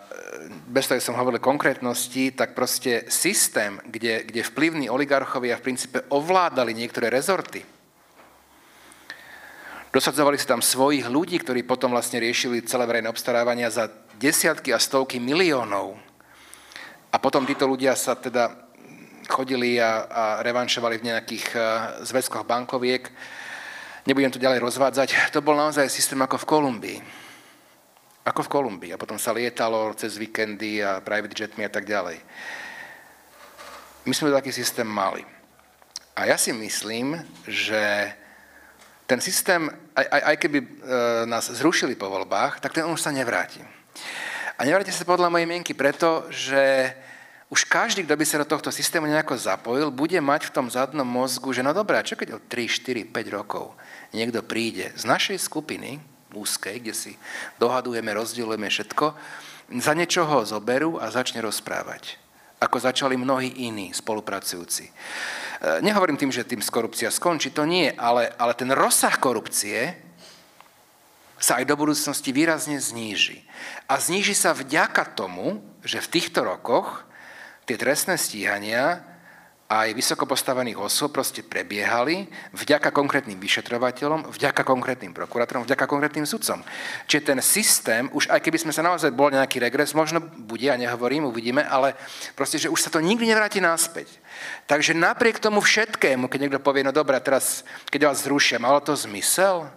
bez 0.72 0.88
toho, 0.88 1.02
som 1.04 1.20
hovoril 1.20 1.44
konkrétnosti, 1.44 2.32
tak 2.32 2.56
proste 2.56 3.04
systém, 3.12 3.84
kde, 3.84 4.24
kde 4.24 4.48
vplyvní 4.48 4.88
oligarchovia 4.88 5.60
v 5.60 5.66
princípe 5.72 6.00
ovládali 6.08 6.72
niektoré 6.72 7.12
rezorty, 7.12 7.68
dosadzovali 9.92 10.40
si 10.40 10.48
tam 10.48 10.64
svojich 10.64 11.10
ľudí, 11.10 11.44
ktorí 11.44 11.68
potom 11.68 11.92
vlastne 11.92 12.24
riešili 12.24 12.64
celé 12.64 12.88
verejné 12.88 13.12
obstarávania 13.12 13.68
za 13.68 13.92
desiatky 14.16 14.72
a 14.72 14.80
stovky 14.80 15.20
miliónov. 15.20 16.00
A 17.12 17.20
potom 17.20 17.44
títo 17.44 17.68
ľudia 17.68 17.92
sa 17.98 18.16
teda 18.16 18.56
chodili 19.28 19.82
a, 19.84 20.08
a 20.08 20.24
revanšovali 20.48 20.96
v 21.02 21.08
nejakých 21.12 21.46
zväzkoch 22.08 22.48
bankoviek, 22.48 23.10
Nebudem 24.08 24.32
to 24.32 24.40
ďalej 24.40 24.64
rozvádzať. 24.64 25.36
To 25.36 25.44
bol 25.44 25.60
naozaj 25.60 25.92
systém 25.92 26.16
ako 26.24 26.40
v 26.40 26.48
Kolumbii. 26.48 27.00
Ako 28.24 28.48
v 28.48 28.52
Kolumbii. 28.56 28.96
A 28.96 29.02
potom 29.02 29.20
sa 29.20 29.36
lietalo 29.36 29.92
cez 30.00 30.16
víkendy 30.16 30.80
a 30.80 31.04
private 31.04 31.36
jetmi 31.36 31.68
a 31.68 31.72
tak 31.72 31.84
ďalej. 31.84 32.16
My 34.08 34.14
sme 34.16 34.32
taký 34.32 34.56
systém 34.56 34.88
mali. 34.88 35.28
A 36.16 36.24
ja 36.24 36.40
si 36.40 36.56
myslím, 36.56 37.20
že 37.52 38.16
ten 39.04 39.20
systém, 39.20 39.68
aj, 39.92 40.08
aj, 40.08 40.22
aj 40.24 40.36
keby 40.40 40.60
e, 40.64 40.68
nás 41.28 41.52
zrušili 41.52 42.00
po 42.00 42.08
voľbách, 42.08 42.64
tak 42.64 42.80
ten 42.80 42.88
už 42.88 43.04
sa 43.04 43.12
nevráti. 43.12 43.60
A 44.56 44.64
nevráti 44.64 44.96
sa 44.96 45.04
podľa 45.04 45.28
mojej 45.28 45.52
mienky 45.52 45.76
preto, 45.76 46.24
že 46.32 46.96
už 47.52 47.68
každý, 47.68 48.08
kto 48.08 48.16
by 48.16 48.26
sa 48.28 48.40
do 48.40 48.48
tohto 48.48 48.72
systému 48.72 49.08
nejako 49.08 49.36
zapojil, 49.36 49.92
bude 49.92 50.20
mať 50.24 50.48
v 50.48 50.54
tom 50.56 50.72
zadnom 50.72 51.08
mozgu, 51.08 51.52
že 51.52 51.64
no 51.64 51.76
dobré, 51.76 52.00
čo 52.08 52.16
keď 52.16 52.36
o 52.36 52.44
3, 52.44 53.12
4, 53.12 53.12
5 53.12 53.36
rokov 53.36 53.76
niekto 54.18 54.42
príde 54.42 54.90
z 54.98 55.04
našej 55.06 55.38
skupiny, 55.38 56.02
úzkej, 56.34 56.82
kde 56.82 56.94
si 56.94 57.14
dohadujeme, 57.62 58.10
rozdielujeme 58.14 58.68
všetko, 58.68 59.06
za 59.78 59.94
niečo 59.94 60.24
ho 60.24 60.48
zoberú 60.48 60.98
a 60.98 61.12
začne 61.12 61.44
rozprávať. 61.44 62.20
Ako 62.58 62.82
začali 62.82 63.20
mnohí 63.20 63.70
iní 63.70 63.94
spolupracujúci. 63.94 64.90
E, 64.90 64.92
nehovorím 65.86 66.18
tým, 66.18 66.34
že 66.34 66.48
tým 66.48 66.64
korupcia 66.64 67.14
skončí, 67.14 67.54
to 67.54 67.70
nie, 67.70 67.94
ale, 67.94 68.34
ale 68.40 68.58
ten 68.58 68.74
rozsah 68.74 69.14
korupcie 69.22 69.94
sa 71.38 71.62
aj 71.62 71.70
do 71.70 71.78
budúcnosti 71.78 72.34
výrazne 72.34 72.82
zníži. 72.82 73.46
A 73.86 74.02
zníži 74.02 74.34
sa 74.34 74.58
vďaka 74.58 75.06
tomu, 75.14 75.62
že 75.86 76.02
v 76.02 76.12
týchto 76.18 76.42
rokoch 76.42 77.06
tie 77.70 77.78
trestné 77.78 78.18
stíhania 78.18 79.06
aj 79.68 79.92
vysoko 79.92 80.24
postavených 80.24 80.80
osôb 80.80 81.12
proste 81.12 81.44
prebiehali 81.44 82.32
vďaka 82.56 82.88
konkrétnym 82.96 83.36
vyšetrovateľom, 83.36 84.32
vďaka 84.32 84.64
konkrétnym 84.64 85.12
prokurátorom, 85.12 85.68
vďaka 85.68 85.84
konkrétnym 85.84 86.24
sudcom. 86.24 86.64
Čiže 87.04 87.28
ten 87.28 87.40
systém, 87.44 88.08
už 88.16 88.32
aj 88.32 88.40
keby 88.40 88.64
sme 88.64 88.72
sa 88.72 88.80
naozaj 88.80 89.12
bol 89.12 89.28
nejaký 89.28 89.60
regres, 89.60 89.92
možno 89.92 90.24
bude, 90.24 90.72
ja 90.72 90.80
nehovorím, 90.80 91.28
uvidíme, 91.28 91.68
ale 91.68 92.00
proste, 92.32 92.56
že 92.56 92.72
už 92.72 92.80
sa 92.80 92.88
to 92.88 93.04
nikdy 93.04 93.28
nevráti 93.28 93.60
náspäť. 93.60 94.08
Takže 94.72 94.96
napriek 94.96 95.44
tomu 95.44 95.60
všetkému, 95.60 96.32
keď 96.32 96.40
niekto 96.48 96.64
povie, 96.64 96.88
no 96.88 96.96
dobré, 96.96 97.20
teraz, 97.20 97.68
keď 97.92 98.08
vás 98.08 98.24
zrušia, 98.24 98.64
malo 98.64 98.80
to 98.80 98.96
zmysel? 98.96 99.68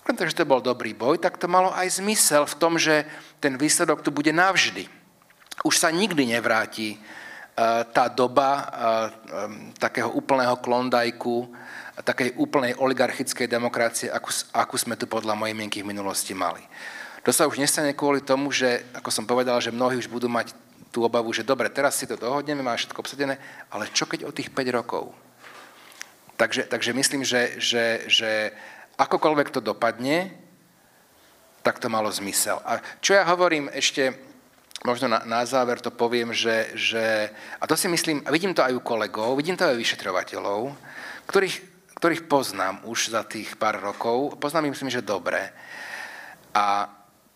Okrem 0.00 0.16
toho, 0.16 0.32
že 0.32 0.40
to 0.40 0.48
bol 0.48 0.64
dobrý 0.64 0.96
boj, 0.96 1.20
tak 1.20 1.36
to 1.36 1.44
malo 1.44 1.68
aj 1.76 2.00
zmysel 2.00 2.48
v 2.48 2.56
tom, 2.56 2.80
že 2.80 3.04
ten 3.44 3.60
výsledok 3.60 4.00
tu 4.00 4.08
bude 4.08 4.32
navždy 4.32 4.88
už 5.64 5.76
sa 5.76 5.92
nikdy 5.92 6.26
nevráti 6.26 6.96
tá 7.92 8.08
doba 8.08 8.50
e, 8.56 8.62
takého 9.76 10.08
úplného 10.12 10.56
klondajku, 10.56 11.50
takej 12.00 12.32
úplnej 12.40 12.72
oligarchickej 12.80 13.44
demokracie, 13.44 14.08
akú, 14.08 14.32
akú 14.56 14.76
sme 14.80 14.96
tu 14.96 15.04
podľa 15.04 15.36
mojej 15.36 15.52
mienky 15.52 15.84
v 15.84 15.90
minulosti 15.92 16.32
mali. 16.32 16.64
To 17.20 17.30
sa 17.36 17.44
už 17.44 17.60
nestane 17.60 17.92
kvôli 17.92 18.24
tomu, 18.24 18.48
že, 18.48 18.80
ako 18.96 19.12
som 19.12 19.28
povedal, 19.28 19.60
že 19.60 19.74
mnohí 19.74 20.00
už 20.00 20.08
budú 20.08 20.24
mať 20.24 20.56
tú 20.88 21.04
obavu, 21.04 21.30
že 21.36 21.44
dobre, 21.44 21.68
teraz 21.68 22.00
si 22.00 22.08
to 22.08 22.16
dohodneme, 22.16 22.64
máme 22.64 22.80
všetko 22.80 23.04
obsadené, 23.04 23.36
ale 23.68 23.92
čo 23.92 24.08
keď 24.08 24.24
o 24.24 24.34
tých 24.34 24.48
5 24.50 24.78
rokov? 24.80 25.12
Takže, 26.40 26.64
takže 26.72 26.96
myslím, 26.96 27.22
že, 27.22 27.60
že, 27.60 28.08
že 28.08 28.56
akokoľvek 28.96 29.52
to 29.52 29.60
dopadne, 29.60 30.32
tak 31.60 31.76
to 31.76 31.92
malo 31.92 32.08
zmysel. 32.08 32.64
A 32.64 32.80
čo 33.04 33.12
ja 33.12 33.28
hovorím 33.28 33.68
ešte, 33.68 34.16
možno 34.84 35.08
na, 35.08 35.20
na 35.28 35.44
záver 35.44 35.80
to 35.80 35.92
poviem, 35.92 36.32
že, 36.32 36.72
že, 36.72 37.28
a 37.60 37.64
to 37.68 37.76
si 37.76 37.88
myslím, 37.88 38.24
a 38.24 38.32
vidím 38.32 38.56
to 38.56 38.64
aj 38.64 38.72
u 38.72 38.80
kolegov, 38.80 39.36
vidím 39.36 39.56
to 39.56 39.68
aj 39.68 39.76
u 39.76 39.82
vyšetrovateľov, 39.82 40.60
ktorých, 41.28 41.56
ktorých 42.00 42.26
poznám 42.26 42.80
už 42.88 43.12
za 43.12 43.22
tých 43.28 43.60
pár 43.60 43.80
rokov, 43.80 44.40
poznám 44.40 44.72
ich 44.72 44.80
myslím, 44.80 44.92
že 44.92 45.04
dobre. 45.04 45.52
A 46.56 46.88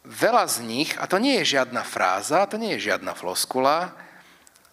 veľa 0.09 0.45
z 0.49 0.65
nich, 0.65 0.91
a 0.97 1.05
to 1.05 1.21
nie 1.21 1.41
je 1.45 1.61
žiadna 1.61 1.85
fráza, 1.85 2.49
to 2.49 2.57
nie 2.57 2.77
je 2.77 2.93
žiadna 2.93 3.13
floskula, 3.13 3.93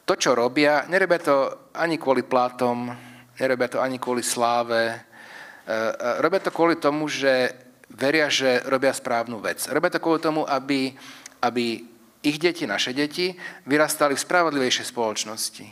to, 0.08 0.16
čo 0.16 0.36
robia, 0.36 0.88
nerobia 0.92 1.20
to 1.24 1.36
ani 1.76 1.96
kvôli 1.96 2.24
plátom, 2.24 2.92
nerobia 3.40 3.68
to 3.72 3.80
ani 3.80 3.96
kvôli 3.96 4.24
sláve, 4.24 5.00
robia 6.20 6.40
to 6.44 6.52
kvôli 6.52 6.76
tomu, 6.76 7.08
že 7.08 7.54
veria, 7.92 8.32
že 8.32 8.64
robia 8.68 8.92
správnu 8.96 9.40
vec. 9.40 9.68
Robia 9.68 9.92
to 9.92 10.04
kvôli 10.04 10.20
tomu, 10.20 10.48
aby, 10.48 10.96
aby 11.44 11.91
ich 12.22 12.38
deti, 12.38 12.70
naše 12.70 12.94
deti, 12.94 13.34
vyrastali 13.66 14.14
v 14.14 14.24
spravodlivejšej 14.24 14.86
spoločnosti. 14.90 15.68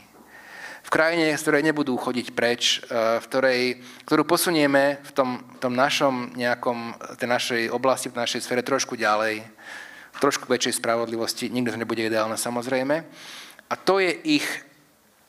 V 0.80 0.88
krajine, 0.88 1.36
z 1.36 1.42
ktorej 1.44 1.62
nebudú 1.62 1.94
chodiť 1.94 2.26
preč, 2.34 2.80
v 2.90 3.24
ktorej, 3.28 3.60
ktorú 4.08 4.24
posunieme 4.24 4.98
v 5.04 5.10
tom, 5.12 5.30
v 5.38 5.58
tom 5.60 5.74
našom 5.76 6.32
nejakom, 6.34 6.96
tej 7.20 7.28
našej 7.28 7.62
oblasti, 7.70 8.08
v 8.08 8.18
našej 8.18 8.40
sfere 8.42 8.64
trošku 8.64 8.96
ďalej, 8.96 9.44
trošku 10.18 10.48
väčšej 10.48 10.80
spravodlivosti. 10.80 11.52
To 11.52 11.78
nebude 11.78 12.02
ideálne 12.02 12.34
samozrejme. 12.34 12.96
A 13.70 13.74
to 13.76 14.02
je 14.02 14.10
ich 14.40 14.46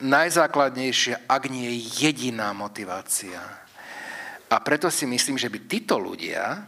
najzákladnejšia, 0.02 1.30
ak 1.30 1.46
nie 1.46 1.70
jediná 1.78 2.50
motivácia. 2.50 3.38
A 4.50 4.56
preto 4.58 4.90
si 4.90 5.06
myslím, 5.06 5.38
že 5.38 5.52
by 5.52 5.58
títo 5.68 6.00
ľudia, 6.00 6.66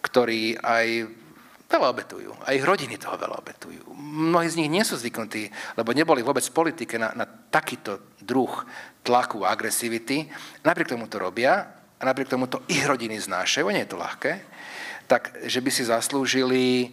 ktorí 0.00 0.56
aj 0.56 0.86
veľa 1.68 1.92
obetujú, 1.92 2.32
aj 2.48 2.56
ich 2.56 2.64
rodiny 2.64 2.96
toho 2.96 3.20
veľa 3.20 3.36
obetujú. 3.44 3.92
Mnohí 4.00 4.48
z 4.48 4.58
nich 4.64 4.72
nie 4.72 4.80
sú 4.82 4.96
zvyknutí, 4.96 5.52
lebo 5.76 5.92
neboli 5.92 6.24
vôbec 6.24 6.40
v 6.40 6.56
politike 6.56 6.96
na, 6.96 7.12
na 7.12 7.28
takýto 7.28 8.16
druh 8.24 8.50
tlaku 9.04 9.44
a 9.44 9.52
agresivity. 9.52 10.32
Napriek 10.64 10.96
tomu 10.96 11.04
to 11.12 11.20
robia 11.20 11.68
a 12.00 12.02
napriek 12.08 12.32
tomu 12.32 12.48
to 12.48 12.64
ich 12.72 12.82
rodiny 12.88 13.20
znášajú, 13.20 13.68
nie 13.68 13.84
je 13.84 13.92
to 13.92 14.00
ľahké, 14.00 14.32
tak 15.04 15.44
že 15.44 15.60
by 15.60 15.70
si 15.72 15.84
zaslúžili 15.84 16.64
e, 16.84 16.88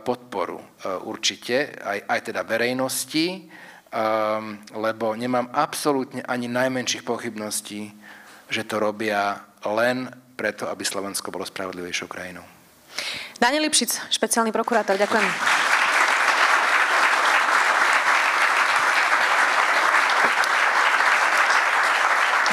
podporu 0.00 0.64
e, 0.64 0.66
určite, 1.04 1.76
aj, 1.76 1.98
aj 2.08 2.20
teda 2.32 2.40
verejnosti, 2.40 3.52
um, 3.96 4.60
lebo 4.76 5.16
nemám 5.16 5.48
absolútne 5.52 6.20
ani 6.24 6.48
najmenších 6.48 7.04
pochybností, 7.04 7.92
že 8.48 8.62
to 8.68 8.80
robia 8.80 9.44
len 9.66 10.08
preto, 10.36 10.68
aby 10.68 10.84
Slovensko 10.84 11.32
bolo 11.32 11.48
spravodlivejšou 11.48 12.08
krajinou. 12.08 12.55
Daniel 13.36 13.68
Lipšic, 13.68 14.12
špeciálny 14.12 14.52
prokurátor, 14.52 14.96
ďakujem. 14.96 15.26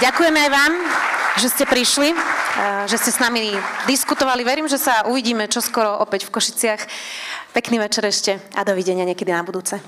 Ďakujeme 0.04 0.36
aj 0.36 0.52
vám, 0.52 0.74
že 1.40 1.48
ste 1.48 1.64
prišli, 1.64 2.12
eh, 2.12 2.84
že 2.92 3.00
ste 3.00 3.16
s 3.16 3.24
nami 3.24 3.56
diskutovali. 3.88 4.44
Verím, 4.44 4.68
že 4.68 4.76
sa 4.76 5.08
uvidíme 5.08 5.48
čoskoro 5.48 6.04
opäť 6.04 6.28
v 6.28 6.34
Košiciach. 6.36 6.82
Pekný 7.56 7.80
večer 7.80 8.04
ešte 8.04 8.36
a 8.52 8.68
dovidenia 8.68 9.08
niekedy 9.08 9.32
na 9.32 9.48
budúce. 9.48 9.80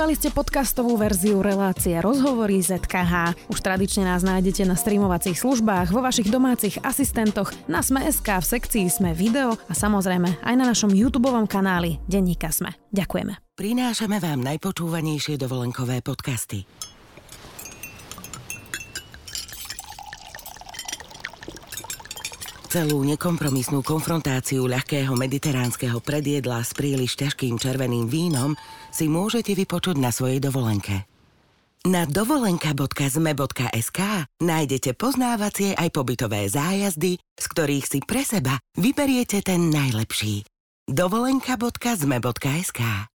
Počúvali 0.00 0.16
ste 0.16 0.32
podcastovú 0.32 0.96
verziu 0.96 1.44
relácie 1.44 1.92
Rozhovory 2.00 2.56
ZKH. 2.64 3.36
Už 3.52 3.60
tradične 3.60 4.08
nás 4.08 4.24
nájdete 4.24 4.64
na 4.64 4.72
streamovacích 4.72 5.36
službách, 5.36 5.92
vo 5.92 6.00
vašich 6.00 6.32
domácich 6.32 6.80
asistentoch, 6.80 7.52
na 7.68 7.84
Sme.sk, 7.84 8.24
v 8.24 8.40
sekcii 8.40 8.88
Sme 8.88 9.12
video 9.12 9.60
a 9.68 9.76
samozrejme 9.76 10.40
aj 10.40 10.54
na 10.56 10.64
našom 10.64 10.88
YouTube 10.88 11.28
kanáli 11.44 12.00
Denníka 12.08 12.48
Sme. 12.48 12.72
Ďakujeme. 12.96 13.44
Prinášame 13.60 14.24
vám 14.24 14.40
najpočúvanejšie 14.40 15.36
dovolenkové 15.36 16.00
podcasty. 16.00 16.64
Celú 22.72 23.02
nekompromisnú 23.02 23.84
konfrontáciu 23.84 24.64
ľahkého 24.64 25.10
mediteránskeho 25.12 26.00
predjedla 26.00 26.64
s 26.64 26.70
príliš 26.72 27.20
ťažkým 27.20 27.60
červeným 27.60 28.06
vínom 28.06 28.56
si 28.92 29.08
môžete 29.08 29.56
vypočuť 29.56 29.96
na 29.96 30.12
svojej 30.12 30.42
dovolenke. 30.42 31.08
Na 31.88 32.04
dovolenka.zme.sk 32.04 34.00
nájdete 34.44 34.92
poznávacie 35.00 35.72
aj 35.72 35.88
pobytové 35.88 36.44
zájazdy, 36.44 37.16
z 37.16 37.46
ktorých 37.48 37.88
si 37.88 38.04
pre 38.04 38.20
seba 38.20 38.60
vyberiete 38.76 39.40
ten 39.40 39.72
najlepší. 39.72 40.44
dovolenka.zme.sk 40.84 43.08